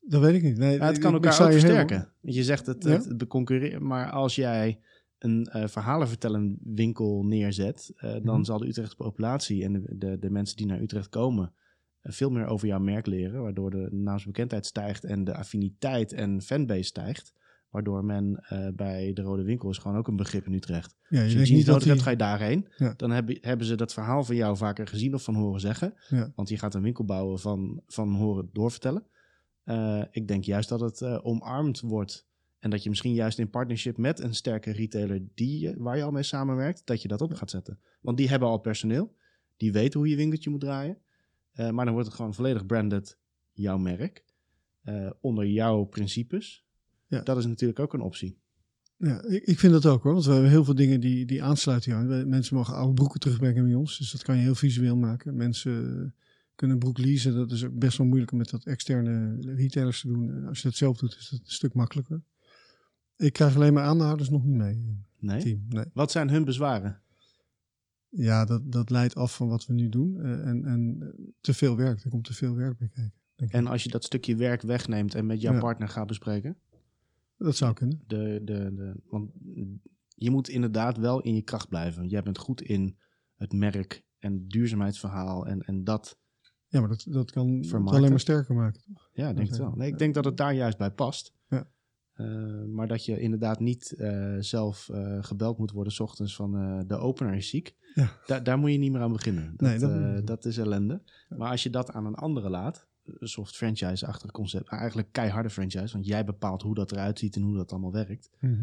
Dat 0.00 0.20
weet 0.20 0.34
ik 0.34 0.42
niet. 0.42 0.56
Nee, 0.58 0.76
Ja, 0.78 0.86
het 0.86 0.98
kan 0.98 1.12
elkaar 1.12 1.40
ook 1.42 1.50
versterken. 1.52 2.12
Want 2.20 2.34
Je 2.34 2.44
zegt 2.44 2.66
het, 2.66 2.82
het, 2.84 3.04
het 3.04 3.26
concurreren, 3.26 3.86
maar 3.86 4.10
als 4.10 4.34
jij 4.34 4.80
een 5.18 5.44
eh 5.46 5.68
verhalenvertellend 5.68 6.58
winkel 6.64 7.24
neerzet, 7.24 7.92
eh, 7.96 8.12
dan 8.12 8.34
Mhm. 8.36 8.44
zal 8.44 8.58
de 8.58 8.66
Utrechtse 8.66 8.96
populatie 8.96 9.64
en 9.64 9.72
de, 9.72 9.96
de, 9.98 10.18
de 10.18 10.30
mensen 10.30 10.56
die 10.56 10.66
naar 10.66 10.80
Utrecht 10.80 11.08
komen 11.08 11.52
eh, 12.00 12.12
veel 12.12 12.30
meer 12.30 12.46
over 12.46 12.66
jouw 12.68 12.78
merk 12.80 13.06
leren, 13.06 13.42
waardoor 13.42 13.70
de 13.70 13.88
naamsbekendheid 13.90 14.66
stijgt 14.66 15.04
en 15.04 15.24
de 15.24 15.34
affiniteit 15.34 16.12
en 16.12 16.42
fanbase 16.42 16.82
stijgt. 16.82 17.32
Waardoor 17.72 18.04
men 18.04 18.36
eh, 18.36 18.68
bij 18.74 19.12
de 19.12 19.22
Rode 19.22 19.42
Winkel 19.42 19.70
is 19.70 19.78
gewoon 19.78 19.96
ook 19.96 20.08
een 20.08 20.16
begrip 20.16 20.46
in 20.46 20.52
Utrecht. 20.52 20.96
Ja, 21.08 21.18
je 21.18 21.22
Als 21.22 21.32
je 21.32 21.36
denkt 21.36 21.52
niet 21.52 21.66
nodig 21.66 21.84
hebt, 21.84 21.94
die... 21.94 22.04
ga 22.04 22.10
je 22.10 22.16
daarheen. 22.16 22.68
Ja. 22.76 22.94
Dan 22.96 23.10
heb, 23.10 23.38
hebben 23.40 23.66
ze 23.66 23.74
dat 23.74 23.92
verhaal 23.92 24.24
van 24.24 24.36
jou 24.36 24.56
vaker 24.56 24.86
gezien 24.86 25.14
of 25.14 25.22
van 25.22 25.34
horen 25.34 25.60
zeggen. 25.60 25.94
Ja. 26.08 26.32
Want 26.34 26.48
je 26.48 26.58
gaat 26.58 26.74
een 26.74 26.82
winkel 26.82 27.04
bouwen 27.04 27.38
van, 27.38 27.82
van 27.86 28.14
horen 28.14 28.48
doorvertellen. 28.52 29.06
Eh, 29.64 30.02
ik 30.10 30.28
denk 30.28 30.44
juist 30.44 30.68
dat 30.68 30.80
het 30.80 31.00
eh, 31.00 31.18
omarmd 31.22 31.80
wordt. 31.80 32.26
En 32.58 32.70
dat 32.70 32.82
je 32.82 32.88
misschien 32.88 33.14
juist 33.14 33.38
in 33.38 33.50
partnership 33.50 33.96
met 33.96 34.20
een 34.20 34.34
sterke 34.34 34.70
retailer 34.70 35.22
die, 35.34 35.74
waar 35.76 35.96
je 35.96 36.02
al 36.02 36.10
mee 36.10 36.22
samenwerkt, 36.22 36.86
dat 36.86 37.02
je 37.02 37.08
dat 37.08 37.20
op 37.20 37.34
gaat 37.34 37.50
zetten. 37.50 37.78
Want 38.00 38.16
die 38.16 38.28
hebben 38.28 38.48
al 38.48 38.58
personeel. 38.58 39.14
Die 39.56 39.72
weten 39.72 40.00
hoe 40.00 40.08
je 40.08 40.16
winkeltje 40.16 40.50
moet 40.50 40.60
draaien. 40.60 40.98
Maar 41.54 41.84
dan 41.84 41.92
wordt 41.92 42.06
het 42.06 42.16
gewoon 42.16 42.34
volledig 42.34 42.66
branded 42.66 43.18
jouw 43.52 43.78
merk. 43.78 44.24
onder 45.20 45.46
jouw 45.46 45.84
principes. 45.84 46.64
Ja. 47.12 47.20
Dat 47.22 47.38
is 47.38 47.46
natuurlijk 47.46 47.78
ook 47.78 47.92
een 47.92 48.00
optie. 48.00 48.38
Ja, 48.96 49.22
ik, 49.24 49.44
ik 49.44 49.58
vind 49.58 49.72
dat 49.72 49.86
ook 49.86 50.02
hoor. 50.02 50.12
Want 50.12 50.24
we 50.24 50.32
hebben 50.32 50.50
heel 50.50 50.64
veel 50.64 50.74
dingen 50.74 51.00
die, 51.00 51.26
die 51.26 51.42
aansluiten 51.42 51.94
aan. 51.94 52.08
We- 52.08 52.24
Mensen 52.26 52.56
mogen 52.56 52.74
oude 52.74 52.94
broeken 52.94 53.20
terugbrengen 53.20 53.64
bij 53.64 53.74
ons. 53.74 53.98
Dus 53.98 54.10
dat 54.12 54.22
kan 54.22 54.36
je 54.36 54.42
heel 54.42 54.54
visueel 54.54 54.96
maken. 54.96 55.36
Mensen 55.36 55.72
eh, 56.04 56.10
kunnen 56.54 56.76
een 56.76 56.82
broek 56.82 56.98
leasen. 56.98 57.34
Dat 57.34 57.50
is 57.50 57.64
ook 57.64 57.78
best 57.78 57.98
wel 57.98 58.06
moeilijk 58.06 58.32
om 58.32 58.38
met 58.38 58.50
dat 58.50 58.64
externe 58.64 59.36
retailers 59.54 60.00
te 60.00 60.06
doen. 60.06 60.30
En 60.30 60.46
Als 60.46 60.58
je 60.62 60.68
dat 60.68 60.76
zelf 60.76 60.96
doet, 60.98 61.16
is 61.18 61.28
dat 61.30 61.40
een 61.40 61.46
stuk 61.50 61.74
makkelijker. 61.74 62.22
Ik 63.16 63.32
krijg 63.32 63.54
alleen 63.56 63.72
maar 63.72 63.84
aandeelhouders 63.84 64.30
nog 64.30 64.44
niet 64.44 64.56
mee. 64.56 64.74
in 64.74 65.04
Nee? 65.18 65.34
het 65.36 65.44
Team. 65.44 65.64
Nee. 65.68 65.84
Wat 65.92 66.10
zijn 66.10 66.30
hun 66.30 66.44
bezwaren? 66.44 67.00
Ja, 68.08 68.44
dat, 68.44 68.72
dat 68.72 68.90
leidt 68.90 69.14
af 69.14 69.36
van 69.36 69.48
wat 69.48 69.66
we 69.66 69.72
nu 69.72 69.88
doen. 69.88 70.20
Eh, 70.20 70.46
en 70.46 70.64
en 70.64 70.96
eh, 71.00 71.08
te 71.40 71.54
veel 71.54 71.76
werk. 71.76 72.04
Er 72.04 72.10
komt 72.10 72.24
te 72.24 72.34
veel 72.34 72.54
werk 72.54 72.78
bij 72.78 72.88
kijken. 72.88 73.12
En 73.58 73.66
als 73.66 73.82
je 73.82 73.88
dat 73.90 74.04
stukje 74.04 74.36
werk 74.36 74.62
wegneemt 74.62 75.14
en 75.14 75.26
met 75.26 75.40
jouw 75.40 75.52
Ja. 75.54 75.60
partner 75.60 75.88
gaat 75.88 76.06
bespreken. 76.06 76.56
Dat 77.42 77.56
zou 77.56 77.72
kunnen. 77.72 78.02
De, 78.06 78.40
de, 78.44 78.74
de, 78.74 79.00
want 79.06 79.30
je 80.08 80.30
moet 80.30 80.48
inderdaad 80.48 80.96
wel 80.96 81.20
in 81.20 81.34
je 81.34 81.42
kracht 81.42 81.68
blijven. 81.68 82.08
Jij 82.08 82.22
bent 82.22 82.38
goed 82.38 82.62
in 82.62 82.96
het 83.34 83.52
merk 83.52 84.04
en 84.18 84.32
het 84.32 84.50
duurzaamheidsverhaal. 84.50 85.46
En, 85.46 85.60
en 85.60 85.84
dat, 85.84 86.18
Ja, 86.66 86.80
maar 86.80 86.88
dat, 86.88 87.06
dat 87.08 87.30
kan 87.30 87.48
het 87.54 87.72
alleen 87.72 88.10
maar 88.10 88.20
sterker 88.20 88.54
maken. 88.54 88.82
Toch? 88.82 89.10
ja, 89.12 89.28
ik 89.28 89.36
denk 89.36 89.48
het 89.48 89.58
wel. 89.58 89.72
Nee, 89.76 89.88
ik 89.90 89.98
denk 89.98 90.14
dat 90.14 90.24
het 90.24 90.36
daar 90.36 90.54
juist 90.54 90.78
bij 90.78 90.90
past. 90.90 91.34
Ja. 91.48 91.70
Eh, 92.12 92.64
maar 92.64 92.88
dat 92.88 93.04
je 93.04 93.20
inderdaad 93.20 93.60
niet 93.60 93.92
eh, 93.92 94.36
zelf 94.38 94.88
eh, 94.88 95.22
gebeld 95.22 95.58
moet 95.58 95.70
worden 95.70 95.92
's 95.92 96.00
ochtends 96.00 96.36
van 96.36 96.84
de 96.86 96.96
opener 96.96 97.34
is 97.34 97.48
ziek. 97.48 97.76
Ja. 97.94 98.10
Da- 98.26 98.40
daar 98.40 98.58
moet 98.58 98.70
je 98.72 98.78
niet 98.78 98.92
meer 98.92 99.00
aan 99.00 99.12
beginnen. 99.12 99.54
Dat, 99.56 99.80
Nee, 99.80 100.22
dat 100.22 100.44
is 100.44 100.58
ellende. 100.58 101.02
Maar 101.28 101.50
als 101.50 101.62
je 101.62 101.70
dat 101.70 101.90
aan 101.90 102.06
een 102.06 102.14
andere 102.14 102.50
laat, 102.50 102.86
een 103.04 103.28
soort 103.28 103.56
franchise-achtig 103.56 104.30
concept, 104.30 104.68
eigenlijk 104.68 105.08
keiharde 105.12 105.50
franchise, 105.50 105.92
want 105.92 106.06
jij 106.06 106.24
bepaalt 106.24 106.62
hoe 106.62 106.74
dat 106.74 106.92
eruit 106.92 107.18
ziet 107.18 107.36
en 107.36 107.42
hoe 107.42 107.56
dat 107.56 107.70
allemaal 107.72 107.92
werkt. 107.92 108.30
Ja, 108.40 108.48
Ik 108.48 108.58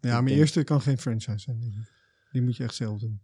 mijn 0.00 0.24
denk- 0.24 0.38
eerste 0.38 0.64
kan 0.64 0.80
geen 0.80 0.98
franchise 0.98 1.38
zijn. 1.38 1.62
ik. 1.62 1.92
Die 2.32 2.42
moet 2.42 2.56
je 2.56 2.62
echt 2.64 2.74
zelf 2.74 2.98
doen. 3.00 3.20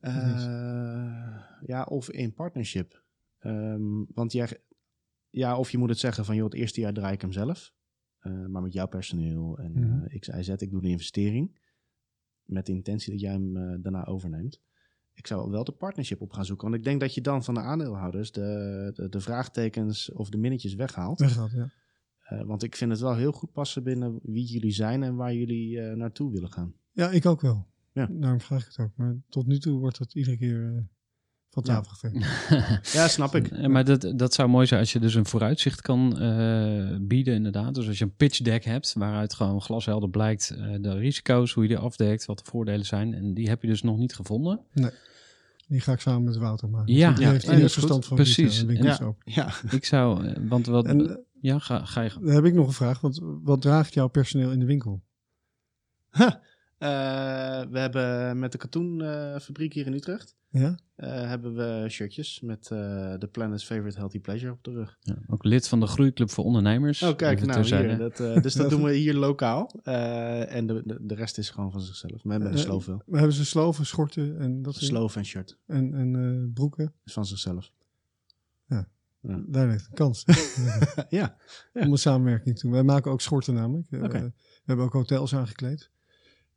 Eh, 0.00 1.40
ja, 1.66 1.82
of 1.88 2.10
in 2.10 2.34
partnership. 2.34 3.02
Ehm, 3.38 4.04
want 4.14 4.32
jij, 4.32 4.60
ja, 5.30 5.58
of 5.58 5.70
je 5.70 5.78
moet 5.78 5.88
het 5.88 5.98
zeggen 5.98 6.24
van, 6.24 6.34
joh, 6.36 6.44
het 6.44 6.54
eerste 6.54 6.80
jaar 6.80 6.92
draai 6.92 7.14
ik 7.14 7.20
hem 7.20 7.32
zelf. 7.32 7.72
Eh, 8.18 8.46
maar 8.46 8.62
met 8.62 8.72
jouw 8.72 8.86
personeel 8.86 9.58
en 9.58 9.72
Mhm. 9.72 10.04
eh, 10.04 10.18
X, 10.20 10.28
Y, 10.28 10.42
Z, 10.42 10.48
ik 10.48 10.70
doe 10.70 10.80
de 10.80 10.88
investering. 10.88 11.58
Met 12.44 12.66
de 12.66 12.72
intentie 12.72 13.10
dat 13.12 13.20
jij 13.20 13.32
hem 13.32 13.82
daarna 13.82 14.04
overneemt. 14.04 14.60
Ik 15.18 15.26
zou 15.26 15.50
wel 15.50 15.64
de 15.64 15.72
partnership 15.72 16.20
op 16.20 16.32
gaan 16.32 16.44
zoeken. 16.44 16.64
Want 16.68 16.78
ik 16.78 16.84
denk 16.84 17.00
dat 17.00 17.14
je 17.14 17.20
dan 17.20 17.44
van 17.44 17.54
de 17.54 17.60
aandeelhouders 17.60 18.32
de, 18.32 18.90
de, 18.94 19.08
de 19.08 19.20
vraagtekens 19.20 20.12
of 20.12 20.28
de 20.28 20.36
minnetjes 20.38 20.74
weghaalt. 20.74 21.20
Weggaat, 21.20 21.50
ja. 21.50 21.70
Eh, 22.24 22.42
want 22.42 22.62
ik 22.62 22.76
vind 22.76 22.90
het 22.90 23.00
wel 23.00 23.14
heel 23.14 23.32
goed 23.32 23.52
passen 23.52 23.82
binnen 23.82 24.18
wie 24.22 24.44
jullie 24.44 24.72
zijn 24.72 25.02
en 25.02 25.14
waar 25.16 25.34
jullie 25.34 25.80
eh, 25.80 25.96
naartoe 25.96 26.32
willen 26.32 26.52
gaan. 26.52 26.74
Ja, 26.92 27.10
ik 27.10 27.26
ook 27.26 27.40
wel. 27.40 27.66
Ja. 27.92 28.08
Daarom 28.10 28.40
vraag 28.40 28.60
ik 28.60 28.66
het 28.66 28.78
ook. 28.78 28.92
Maar 28.94 29.16
tot 29.28 29.46
nu 29.46 29.58
toe 29.58 29.78
wordt 29.78 29.98
dat 29.98 30.14
iedere 30.14 30.36
keer 30.36 30.64
eh, 30.76 30.82
van 31.50 31.62
Ja. 31.66 31.74
tafel 31.74 31.92
geveegd. 31.96 32.26
Ja, 32.92 33.08
snap 33.08 33.34
ik. 33.34 33.68
Maar 33.68 33.84
dat, 33.84 34.12
dat 34.16 34.34
zou 34.34 34.48
mooi 34.48 34.66
zijn 34.66 34.80
als 34.80 34.92
je 34.92 35.00
dus 35.00 35.14
een 35.14 35.26
vooruitzicht 35.26 35.80
kan 35.80 36.18
eh, 36.18 36.96
bieden, 37.00 37.34
inderdaad. 37.34 37.74
Dus 37.74 37.88
als 37.88 37.98
je 37.98 38.04
een 38.04 38.14
pitch 38.16 38.38
deck 38.40 38.64
hebt, 38.64 38.92
waaruit 38.92 39.34
gewoon 39.34 39.60
glashelder 39.60 40.10
blijkt 40.10 40.50
eh, 40.50 40.74
de 40.80 40.92
risico's, 40.98 41.52
hoe 41.52 41.62
je 41.62 41.68
die 41.68 41.78
afdekt, 41.78 42.24
wat 42.24 42.38
de 42.38 42.44
voordelen 42.44 42.86
zijn. 42.86 43.14
En 43.14 43.34
die 43.34 43.48
heb 43.48 43.62
je 43.62 43.68
dus 43.68 43.82
nog 43.82 43.98
niet 43.98 44.14
gevonden. 44.14 44.60
Die 45.68 45.80
ga 45.80 45.92
ik 45.92 46.00
samen 46.00 46.24
met 46.24 46.36
Wouter 46.36 46.68
maken. 46.68 46.94
Ja, 46.94 47.12
die 47.12 47.24
ja, 47.24 47.30
heeft 47.30 47.72
verstand 47.72 48.06
van 48.06 48.16
Precies. 48.16 48.60
en 48.60 48.66
winkels 48.66 48.98
Ja. 48.98 49.04
ook. 49.04 49.16
Ja, 49.24 49.52
Ik 49.70 49.84
zou, 49.84 50.26
eh, 50.26 50.36
want 50.48 50.66
wat, 50.66 50.84
En 50.86 51.08
eh, 51.10 51.16
ja, 51.40 51.58
ga, 51.58 51.84
ga 51.84 52.00
je. 52.00 52.10
dan 52.20 52.28
heb 52.34 52.44
ik 52.44 52.54
nog 52.54 52.66
een 52.66 52.72
vraag. 52.72 53.00
Want 53.00 53.20
wat 53.42 53.60
draagt 53.60 53.94
jouw 53.94 54.08
personeel 54.08 54.50
in 54.50 54.58
de 54.58 54.64
winkel? 54.66 55.02
Eh, 56.10 56.30
we 56.78 57.78
hebben 57.78 58.38
met 58.38 58.52
de 58.52 58.58
katoenfabriek 58.58 59.72
hier 59.72 59.86
in 59.86 59.92
Utrecht... 59.92 60.36
Ja? 60.50 60.78
eh, 60.98 61.10
hebben 61.10 61.54
we 61.54 61.86
shirtjes 61.88 62.40
met 62.40 62.70
eh 62.70 63.14
The 63.14 63.28
Planet's 63.30 63.64
Favorite 63.64 63.98
Healthy 63.98 64.20
Pleasure 64.20 64.52
op 64.52 64.64
de 64.64 64.70
rug. 64.70 64.96
Ja, 65.00 65.16
ook 65.26 65.44
lid 65.44 65.68
van 65.68 65.80
de 65.80 65.86
Groeiclub 65.86 66.30
voor 66.30 66.44
Ondernemers. 66.44 67.02
Oh, 67.02 67.16
kijk, 67.16 67.46
nou, 67.46 67.62
hier, 67.62 67.98
dat, 67.98 68.20
eh, 68.20 68.42
dus 68.42 68.54
dat 68.54 68.70
doen 68.72 68.82
we 68.82 68.92
hier 68.92 69.14
lokaal. 69.14 69.80
Eh, 69.82 70.54
en 70.54 70.66
de, 70.66 70.82
de, 70.84 70.98
de 71.00 71.14
rest 71.14 71.38
is 71.38 71.50
gewoon 71.50 71.70
van 71.70 71.80
zichzelf. 71.80 72.24
Met 72.24 72.40
een 72.40 72.52
Eh, 72.52 72.56
sloof 72.56 72.86
We 72.86 73.16
hebben 73.16 73.32
ze 73.32 73.44
sloven, 73.44 73.86
schorten 73.86 74.38
en 74.38 74.62
dat 74.62 74.74
soort 74.74 74.86
Sloof 74.86 75.16
en 75.16 75.24
shirt. 75.24 75.58
En, 75.66 75.94
en 75.94 76.16
eh, 76.16 76.52
broeken. 76.54 76.94
is 77.04 77.12
van 77.12 77.26
zichzelf. 77.26 77.70
Daar 79.46 79.68
ligt 79.68 79.86
een 79.86 79.94
kans. 79.94 80.24
ja. 81.08 81.08
Ja. 81.08 81.36
Om 81.72 81.92
een 81.92 81.98
samenwerking 81.98 82.56
te 82.56 82.62
doen. 82.62 82.72
Wij 82.72 82.82
maken 82.82 83.10
ook 83.10 83.20
schorten 83.20 83.54
namelijk. 83.54 83.90
Eh, 83.90 84.00
we 84.00 84.32
hebben 84.64 84.84
ook 84.84 84.92
hotels 84.92 85.34
aangekleed. 85.34 85.90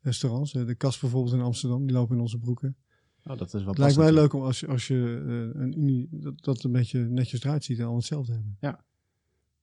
Restaurants. 0.01 0.53
Eh, 0.53 0.65
de 0.65 0.75
kast 0.75 1.01
bijvoorbeeld 1.01 1.33
in 1.33 1.41
Amsterdam. 1.41 1.85
Die 1.85 1.95
lopen 1.95 2.15
in 2.15 2.21
onze 2.21 2.37
broeken. 2.37 2.75
Oh, 3.23 3.37
dat 3.37 3.53
is 3.53 3.61
wel 3.61 3.69
Het 3.69 3.77
lijkt 3.77 3.97
mij 3.97 4.11
leuk 4.11 4.33
om 4.33 4.41
als 4.41 4.59
je, 4.59 4.67
als 4.67 4.87
je 4.87 5.23
eh, 5.25 5.61
een 5.61 5.79
unie, 5.79 6.07
dat, 6.11 6.43
dat 6.43 6.63
een 6.63 6.71
beetje 6.71 6.99
netjes 6.99 7.43
eruit 7.43 7.63
ziet 7.63 7.75
en 7.75 7.81
allemaal 7.81 7.99
hetzelfde 7.99 8.33
hebben. 8.33 8.57
Ja. 8.59 8.85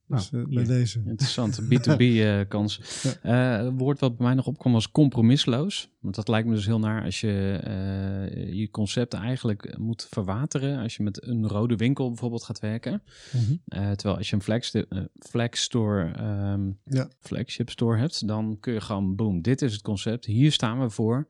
Dus 0.09 0.31
Nou, 0.31 0.45
eh, 0.49 0.55
bij 0.55 0.65
deze. 0.65 1.03
Interessant, 1.07 1.61
B2B-kans. 1.71 2.81
Eh, 3.23 3.57
het 3.57 3.73
woord 3.79 4.01
wat 4.01 4.17
bij 4.17 4.27
mij 4.27 4.35
nog 4.35 4.47
opkwam 4.47 4.73
was 4.73 4.91
compromisloos. 4.91 5.91
Want 6.01 6.15
dat 6.15 6.29
lijkt 6.29 6.49
me 6.49 6.55
dus 6.55 6.67
heel 6.67 6.79
naar 6.79 7.05
als 7.05 7.21
je 7.21 7.61
eh, 7.63 8.53
je 8.53 8.71
concept 8.71 9.13
eigenlijk 9.15 9.79
moet 9.79 10.07
verwateren. 10.11 10.79
Als 10.79 10.97
je 10.97 11.03
met 11.03 11.27
een 11.27 11.49
rode 11.49 11.77
winkel 11.77 12.09
bijvoorbeeld 12.09 12.45
gaat 12.45 12.61
werken. 12.61 13.03
Mhm. 13.33 13.53
Eh, 13.65 13.91
terwijl 13.91 14.17
als 14.19 14.31
je 14.31 14.37
een 14.37 14.43
flex, 14.43 14.71
eh, 14.75 14.83
flex 15.19 15.63
store, 15.63 16.11
ehm, 16.13 16.71
Ja. 16.85 17.09
flagship 17.21 17.71
store 17.71 17.99
hebt, 17.99 18.27
dan 18.27 18.57
kun 18.61 18.73
je 18.73 18.81
gewoon, 18.81 19.17
boom, 19.17 19.43
dit 19.43 19.63
is 19.63 19.73
het 19.73 19.83
concept. 19.83 20.25
Hier 20.25 20.53
staan 20.53 20.81
we 20.81 20.91
voor, 20.91 21.29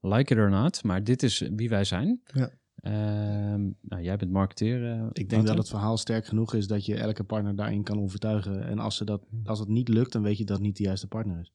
like 0.00 0.32
it 0.34 0.38
or 0.40 0.50
not. 0.50 0.82
Maar 0.84 1.04
dit 1.04 1.22
is 1.22 1.48
wie 1.56 1.68
wij 1.68 1.84
zijn. 1.84 2.20
Ja. 2.32 2.50
Ehm, 2.80 3.60
nou, 3.80 4.02
jij 4.02 4.16
bent 4.16 4.30
marketeer. 4.30 4.90
eh, 4.92 5.02
Ik 5.12 5.28
denk 5.30 5.46
dat 5.46 5.56
het 5.58 5.68
verhaal 5.68 5.96
sterk 5.96 6.26
genoeg 6.26 6.54
is 6.54 6.66
dat 6.66 6.86
je 6.86 6.94
elke 6.96 7.24
partner 7.24 7.56
daarin 7.56 7.82
kan 7.82 8.00
overtuigen. 8.00 8.64
En 8.66 8.78
als, 8.78 8.96
ze 8.96 9.04
dat, 9.04 9.22
als 9.44 9.58
het 9.58 9.68
niet 9.68 9.88
lukt, 9.88 10.12
dan 10.12 10.22
weet 10.22 10.38
je 10.38 10.44
dat 10.44 10.56
het 10.56 10.66
niet 10.66 10.76
de 10.76 10.82
juiste 10.82 11.06
partner 11.06 11.40
is. 11.40 11.52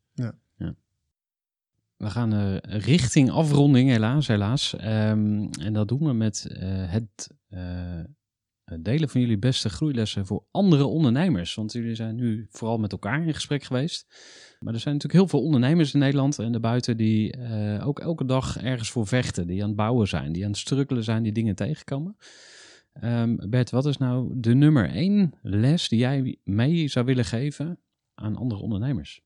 We 1.97 2.09
gaan 2.09 2.34
eh, 2.34 2.55
richting 2.82 3.32
afronding, 3.32 3.89
helaas, 3.89 4.28
helaas. 4.28 4.76
Ehm, 4.76 5.47
en 5.59 5.73
dat 5.73 5.88
doen 5.88 5.99
we 6.05 6.13
met 6.13 6.45
eh, 6.51 6.91
het 6.91 7.30
eh, 7.49 7.59
het 7.97 8.09
delen 8.80 9.09
van 9.09 9.22
jullie 9.22 9.38
beste 9.38 9.70
groeilessen 9.70 10.26
voor 10.26 10.43
andere 10.51 10.86
ondernemers. 10.86 11.55
Want 11.55 11.72
jullie 11.72 11.95
zijn 11.95 12.16
nu 12.16 12.47
vooral 12.49 12.78
met 12.78 12.91
elkaar 12.91 13.28
in 13.28 13.34
gesprek 13.34 13.63
geweest. 13.63 14.07
Maar 14.59 14.74
er 14.74 14.80
zijn 14.80 14.93
natuurlijk 14.93 15.22
heel 15.22 15.39
veel 15.39 15.45
ondernemers 15.45 15.93
in 15.93 15.99
Nederland 15.99 16.39
en 16.39 16.51
daarbuiten 16.51 16.97
die 16.97 17.32
eh, 17.32 17.88
ook 17.88 17.99
elke 17.99 18.26
dag 18.26 18.57
ergens 18.57 18.91
voor 18.91 19.07
vechten. 19.07 19.47
Die 19.47 19.61
aan 19.61 19.68
het 19.68 19.78
bouwen 19.78 20.07
zijn, 20.07 20.32
die 20.32 20.43
aan 20.43 20.49
het 20.49 20.59
strukkelen 20.59 21.03
zijn, 21.03 21.24
die 21.24 21.32
dingen 21.32 21.55
tegenkomen. 21.55 22.18
Ehm, 22.93 23.49
Bert, 23.49 23.70
wat 23.70 23.86
is 23.86 23.97
nou 23.97 24.32
de 24.36 24.53
nummer 24.53 24.89
één 24.89 25.34
les 25.41 25.89
die 25.89 25.99
jij 25.99 26.38
mee 26.43 26.88
zou 26.88 27.05
willen 27.05 27.26
geven 27.26 27.80
aan 28.13 28.36
andere 28.36 28.61
ondernemers? 28.61 29.22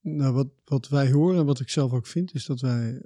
Nou, 0.00 0.34
wat, 0.34 0.48
wat 0.64 0.88
wij 0.88 1.10
horen 1.10 1.38
en 1.38 1.46
wat 1.46 1.60
ik 1.60 1.68
zelf 1.68 1.92
ook 1.92 2.06
vind, 2.06 2.34
is 2.34 2.46
dat 2.46 2.60
wij 2.60 3.02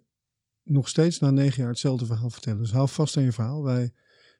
nog 0.63 0.89
steeds 0.89 1.19
na 1.19 1.31
negen 1.31 1.61
jaar 1.61 1.71
hetzelfde 1.71 2.07
verhaal 2.07 2.31
vertellen. 2.31 2.59
Dus 2.59 2.73
hou 2.73 2.89
vast 2.89 3.17
aan 3.17 3.23
je 3.23 3.33
verhaal. 3.33 3.63
Wij, 3.63 3.93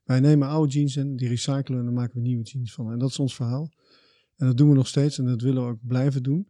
wij 0.05 0.21
nemen 0.21 0.49
oude 0.49 0.73
jeans 0.73 0.97
en 0.97 1.17
die 1.17 1.29
recyclen 1.29 1.79
en 1.79 1.85
dan 1.85 1.95
maken 1.95 2.15
we 2.15 2.21
nieuwe 2.21 2.43
jeans 2.43 2.73
van. 2.73 2.93
En 2.93 2.99
dat 2.99 3.11
is 3.11 3.19
ons 3.19 3.35
verhaal. 3.35 3.73
En 4.37 4.47
dat 4.47 4.57
doen 4.57 4.69
we 4.69 4.75
nog 4.75 4.89
steeds 4.89 5.19
en 5.19 5.25
dat 5.25 5.43
willen 5.43 5.65
we 5.65 5.71
ook 5.71 5.87
blijven 5.87 6.23
doen. 6.23 6.49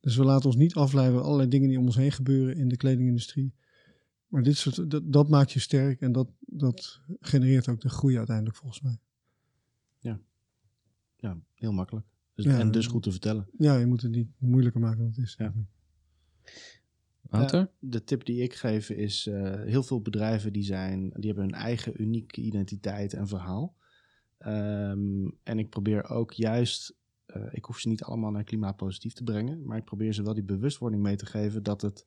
Dus 0.00 0.16
we 0.16 0.24
laten 0.24 0.46
ons 0.46 0.56
niet 0.56 0.74
afleiden 0.74 1.14
door 1.14 1.24
allerlei 1.24 1.48
dingen 1.48 1.68
die 1.68 1.78
om 1.78 1.84
ons 1.84 1.96
heen 1.96 2.12
gebeuren 2.12 2.56
in 2.56 2.68
de 2.68 2.76
kledingindustrie. 2.76 3.54
Maar 4.26 4.42
dit 4.42 4.56
soort, 4.56 4.90
dat, 4.90 5.12
dat 5.12 5.28
maakt 5.28 5.52
je 5.52 5.60
sterk 5.60 6.00
en 6.00 6.12
dat, 6.12 6.28
dat 6.40 7.00
genereert 7.20 7.68
ook 7.68 7.80
de 7.80 7.88
groei 7.88 8.16
uiteindelijk 8.16 8.56
volgens 8.56 8.80
mij. 8.80 8.98
Ja, 11.24 11.40
heel 11.54 11.72
makkelijk. 11.72 12.06
Dus, 12.34 12.44
Ja, 12.44 12.58
en 12.58 12.70
dus 12.70 12.84
ja. 12.84 12.90
goed 12.90 13.02
te 13.02 13.10
vertellen. 13.10 13.48
Ja, 13.58 13.76
je 13.76 13.86
moet 13.86 14.02
het 14.02 14.10
niet 14.10 14.28
moeilijker 14.38 14.80
maken 14.80 14.98
dan 14.98 15.06
het 15.06 15.18
is. 15.18 15.34
Ja. 15.38 15.54
Wouter? 17.36 17.58
Ja, 17.60 17.70
de 17.78 18.04
tip 18.04 18.24
die 18.24 18.42
ik 18.42 18.54
geef 18.54 18.90
is, 18.90 19.26
eh, 19.26 19.60
heel 19.62 19.82
veel 19.82 20.00
bedrijven 20.00 20.52
die, 20.52 20.62
zijn, 20.64 21.00
die 21.16 21.26
hebben 21.26 21.44
hun 21.44 21.54
eigen 21.54 22.02
unieke 22.02 22.40
identiteit 22.40 23.12
en 23.12 23.28
verhaal. 23.28 23.74
Ehm, 24.38 25.28
en 25.42 25.58
ik 25.58 25.68
probeer 25.70 26.08
ook 26.08 26.32
juist, 26.32 26.94
eh, 27.26 27.42
ik 27.50 27.64
hoef 27.64 27.78
ze 27.78 27.88
niet 27.88 28.02
allemaal 28.02 28.30
naar 28.30 28.44
klimaatpositief 28.44 29.12
te 29.12 29.24
brengen, 29.24 29.64
maar 29.64 29.76
ik 29.78 29.84
probeer 29.84 30.12
ze 30.14 30.22
wel 30.22 30.34
die 30.34 30.42
bewustwording 30.42 31.02
mee 31.02 31.16
te 31.16 31.26
geven 31.26 31.62
dat 31.62 31.82
het 31.82 32.06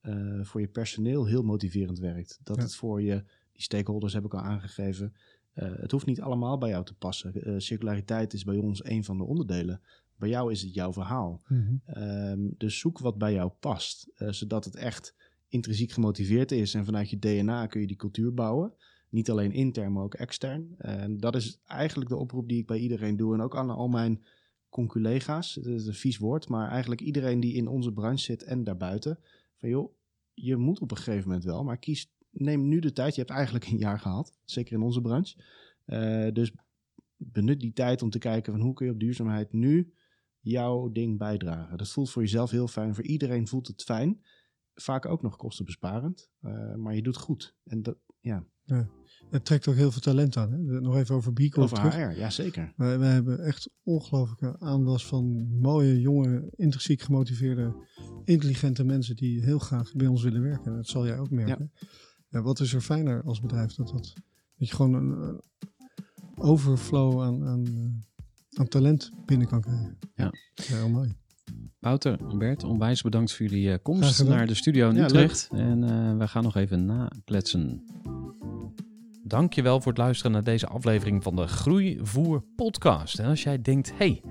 eh, 0.00 0.40
voor 0.42 0.60
je 0.60 0.68
personeel 0.68 1.26
heel 1.26 1.42
motiverend 1.42 1.98
werkt. 1.98 2.40
Dat 2.42 2.56
Ja. 2.56 2.62
het 2.62 2.74
voor 2.74 3.02
je, 3.02 3.24
die 3.52 3.62
stakeholders 3.62 4.12
heb 4.12 4.24
ik 4.24 4.34
al 4.34 4.40
aangegeven, 4.40 5.12
het 5.52 5.90
hoeft 5.90 6.06
niet 6.06 6.20
allemaal 6.20 6.58
bij 6.58 6.68
jou 6.68 6.84
te 6.84 6.94
passen. 6.94 7.62
Circulariteit 7.62 8.32
is 8.32 8.44
bij 8.44 8.56
ons 8.56 8.84
een 8.84 9.04
van 9.04 9.18
de 9.18 9.24
onderdelen. 9.24 9.80
Bij 10.18 10.28
jou 10.28 10.52
is 10.52 10.62
het 10.62 10.74
jouw 10.74 10.92
verhaal. 10.92 11.42
Mhm. 11.48 11.74
Ehm, 11.84 12.40
dus 12.56 12.78
zoek 12.78 12.98
wat 12.98 13.18
bij 13.18 13.32
jou 13.32 13.50
past, 13.60 14.10
eh, 14.14 14.28
zodat 14.28 14.64
het 14.64 14.76
echt 14.76 15.14
intrinsiek 15.48 15.90
gemotiveerd 15.92 16.52
is. 16.52 16.74
En 16.74 16.84
vanuit 16.84 17.10
je 17.10 17.18
DNA 17.18 17.66
kun 17.66 17.80
je 17.80 17.86
die 17.86 17.96
cultuur 17.96 18.34
bouwen. 18.34 18.74
Niet 19.08 19.30
alleen 19.30 19.52
intern, 19.52 19.92
maar 19.92 20.02
ook 20.02 20.14
extern. 20.14 20.74
En 20.78 21.18
dat 21.18 21.36
is 21.36 21.60
eigenlijk 21.66 22.10
de 22.10 22.16
oproep 22.16 22.48
die 22.48 22.58
ik 22.58 22.66
bij 22.66 22.78
iedereen 22.78 23.16
doe. 23.16 23.34
En 23.34 23.40
ook 23.40 23.56
aan 23.56 23.70
al 23.70 23.88
mijn 23.88 24.24
conculega's. 24.68 25.54
Het 25.54 25.66
is 25.66 25.86
een 25.86 25.94
vies 25.94 26.18
woord, 26.18 26.48
maar 26.48 26.70
eigenlijk 26.70 27.00
iedereen 27.00 27.40
die 27.40 27.54
in 27.54 27.68
onze 27.68 27.92
branche 27.92 28.24
zit 28.24 28.42
en 28.42 28.64
daarbuiten. 28.64 29.18
Van 29.56 29.68
joh, 29.68 29.92
je 30.34 30.56
moet 30.56 30.80
op 30.80 30.90
een 30.90 30.96
gegeven 30.96 31.26
moment 31.26 31.44
wel, 31.44 31.64
maar 31.64 31.78
kies, 31.78 32.12
neem 32.30 32.68
nu 32.68 32.78
de 32.78 32.92
tijd. 32.92 33.14
Je 33.14 33.20
hebt 33.20 33.32
eigenlijk 33.32 33.66
een 33.66 33.78
jaar 33.78 34.00
gehad, 34.00 34.32
zeker 34.44 34.72
in 34.72 34.82
onze 34.82 35.00
branche. 35.00 35.36
Eh, 35.84 36.28
dus 36.32 36.52
benut 37.16 37.60
die 37.60 37.72
tijd 37.72 38.02
om 38.02 38.10
te 38.10 38.18
kijken 38.18 38.52
van 38.52 38.62
hoe 38.62 38.74
kun 38.74 38.86
je 38.86 38.92
op 38.92 39.00
duurzaamheid 39.00 39.52
nu 39.52 39.92
jouw 40.40 40.90
ding 40.90 41.18
bijdragen. 41.18 41.78
Dat 41.78 41.88
voelt 41.88 42.10
voor 42.10 42.22
jezelf 42.22 42.50
heel 42.50 42.68
fijn. 42.68 42.94
Voor 42.94 43.04
iedereen 43.04 43.48
voelt 43.48 43.66
het 43.66 43.82
fijn. 43.82 44.20
Vaak 44.74 45.06
ook 45.06 45.22
nog 45.22 45.36
kostenbesparend. 45.36 46.30
eh, 46.40 46.74
maar 46.74 46.94
je 46.94 47.02
doet 47.02 47.16
goed. 47.16 47.54
En 47.64 47.82
dat, 47.82 47.96
ja, 48.20 48.44
Het 49.30 49.44
trekt 49.44 49.68
ook 49.68 49.74
heel 49.74 49.90
veel 49.90 50.00
talent 50.00 50.36
aan. 50.36 50.52
Hè? 50.52 50.80
Nog 50.80 50.96
even 50.96 51.14
over 51.14 51.32
B 51.32 51.38
Corp 51.38 51.56
over 51.56 51.76
terug. 51.76 51.94
HR, 51.94 52.18
ja 52.18 52.30
zeker. 52.30 52.72
Wij, 52.76 52.98
wij 52.98 53.12
hebben 53.12 53.44
echt 53.44 53.70
ongelooflijke 53.82 54.60
aanwas 54.60 55.06
van 55.06 55.48
mooie, 55.60 56.00
jonge, 56.00 56.48
intrinsiek 56.56 57.00
gemotiveerde, 57.00 57.74
intelligente 58.24 58.84
mensen 58.84 59.16
die 59.16 59.44
heel 59.44 59.58
graag 59.58 59.92
bij 59.94 60.06
ons 60.06 60.22
willen 60.22 60.42
werken. 60.42 60.70
En 60.70 60.76
dat 60.76 60.86
zal 60.86 61.06
jij 61.06 61.18
ook 61.18 61.30
merken. 61.30 61.72
Ja. 62.28 62.42
wat 62.42 62.60
is 62.60 62.74
er 62.74 62.80
fijner 62.80 63.22
als 63.22 63.40
bedrijf 63.40 63.74
dat, 63.74 63.88
dat, 63.88 64.12
dat 64.56 64.68
je 64.68 64.74
gewoon 64.74 64.94
een, 64.94 65.10
een 65.10 65.40
overflow 66.36 67.22
aan, 67.22 67.44
aan, 67.46 67.66
eh, 67.66 68.07
aan 68.58 68.68
talent 68.68 69.10
binnen 69.26 69.46
kan 69.46 69.60
krijgen. 69.60 69.98
Ja. 70.14 70.32
heel 70.54 70.88
mooi. 70.88 71.16
Wouter, 71.78 72.36
Bert, 72.38 72.64
onwijs 72.64 73.02
bedankt 73.02 73.32
voor 73.32 73.46
jullie 73.46 73.72
eh, 73.72 73.78
komst 73.82 74.24
naar 74.24 74.46
de 74.46 74.54
studio 74.54 74.88
in 74.88 74.96
Ja, 74.96 75.04
Utrecht. 75.04 75.48
En 75.52 75.84
eh, 75.84 76.16
we 76.16 76.28
gaan 76.28 76.42
nog 76.42 76.56
even 76.56 76.84
nakletsen. 76.84 77.84
Dankjewel 79.22 79.80
voor 79.80 79.92
het 79.92 80.00
luisteren 80.00 80.32
naar 80.32 80.44
deze 80.44 80.66
aflevering 80.66 81.22
van 81.22 81.36
de 81.36 81.46
Groeivoer 81.46 82.44
podcast. 82.56 83.18
En 83.18 83.26
als 83.28 83.42
jij 83.42 83.62
denkt, 83.62 83.92
hey, 83.94 84.22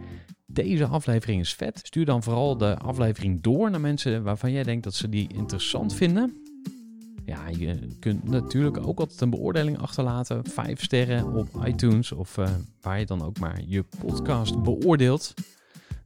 deze 0.46 0.86
aflevering 0.86 1.42
is 1.42 1.54
vet, 1.54 1.80
stuur 1.84 2.06
dan 2.06 2.24
vooral 2.24 2.58
de 2.58 2.78
aflevering 2.78 3.42
door 3.42 3.72
naar 3.72 3.82
mensen 3.82 4.24
waarvan 4.24 4.52
jij 4.52 4.64
denkt 4.64 4.84
dat 4.84 4.94
ze 4.94 5.10
die 5.10 5.34
interessant 5.34 5.94
vinden. 5.94 6.47
Ja, 7.28 7.48
je 7.48 7.98
kunt 8.00 8.24
natuurlijk 8.24 8.78
ook 8.88 9.00
altijd 9.00 9.22
een 9.22 9.30
beoordeling 9.30 9.80
achterlaten. 9.80 10.46
Vijf 10.46 10.84
sterren 10.84 11.34
op 11.34 11.66
iTunes 11.66 12.12
of 12.12 12.38
eh, 12.38 12.50
waar 12.82 13.00
je 13.00 13.06
dan 13.06 13.24
ook 13.24 13.40
maar 13.40 13.62
je 13.66 13.84
podcast 14.06 14.64
beoordeelt. 14.64 15.34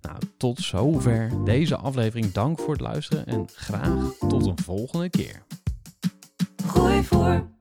Nou, 0.02 0.18
tot 0.38 0.60
zover 0.60 1.32
deze 1.44 1.76
aflevering. 1.76 2.32
Dank 2.32 2.60
voor 2.60 2.74
het 2.74 2.82
luisteren 2.82 3.26
en 3.26 3.48
graag 3.54 4.14
tot 4.28 4.46
een 4.46 4.60
volgende 4.60 5.10
keer. 5.10 5.44
Gooi 6.66 7.04
voor. 7.04 7.61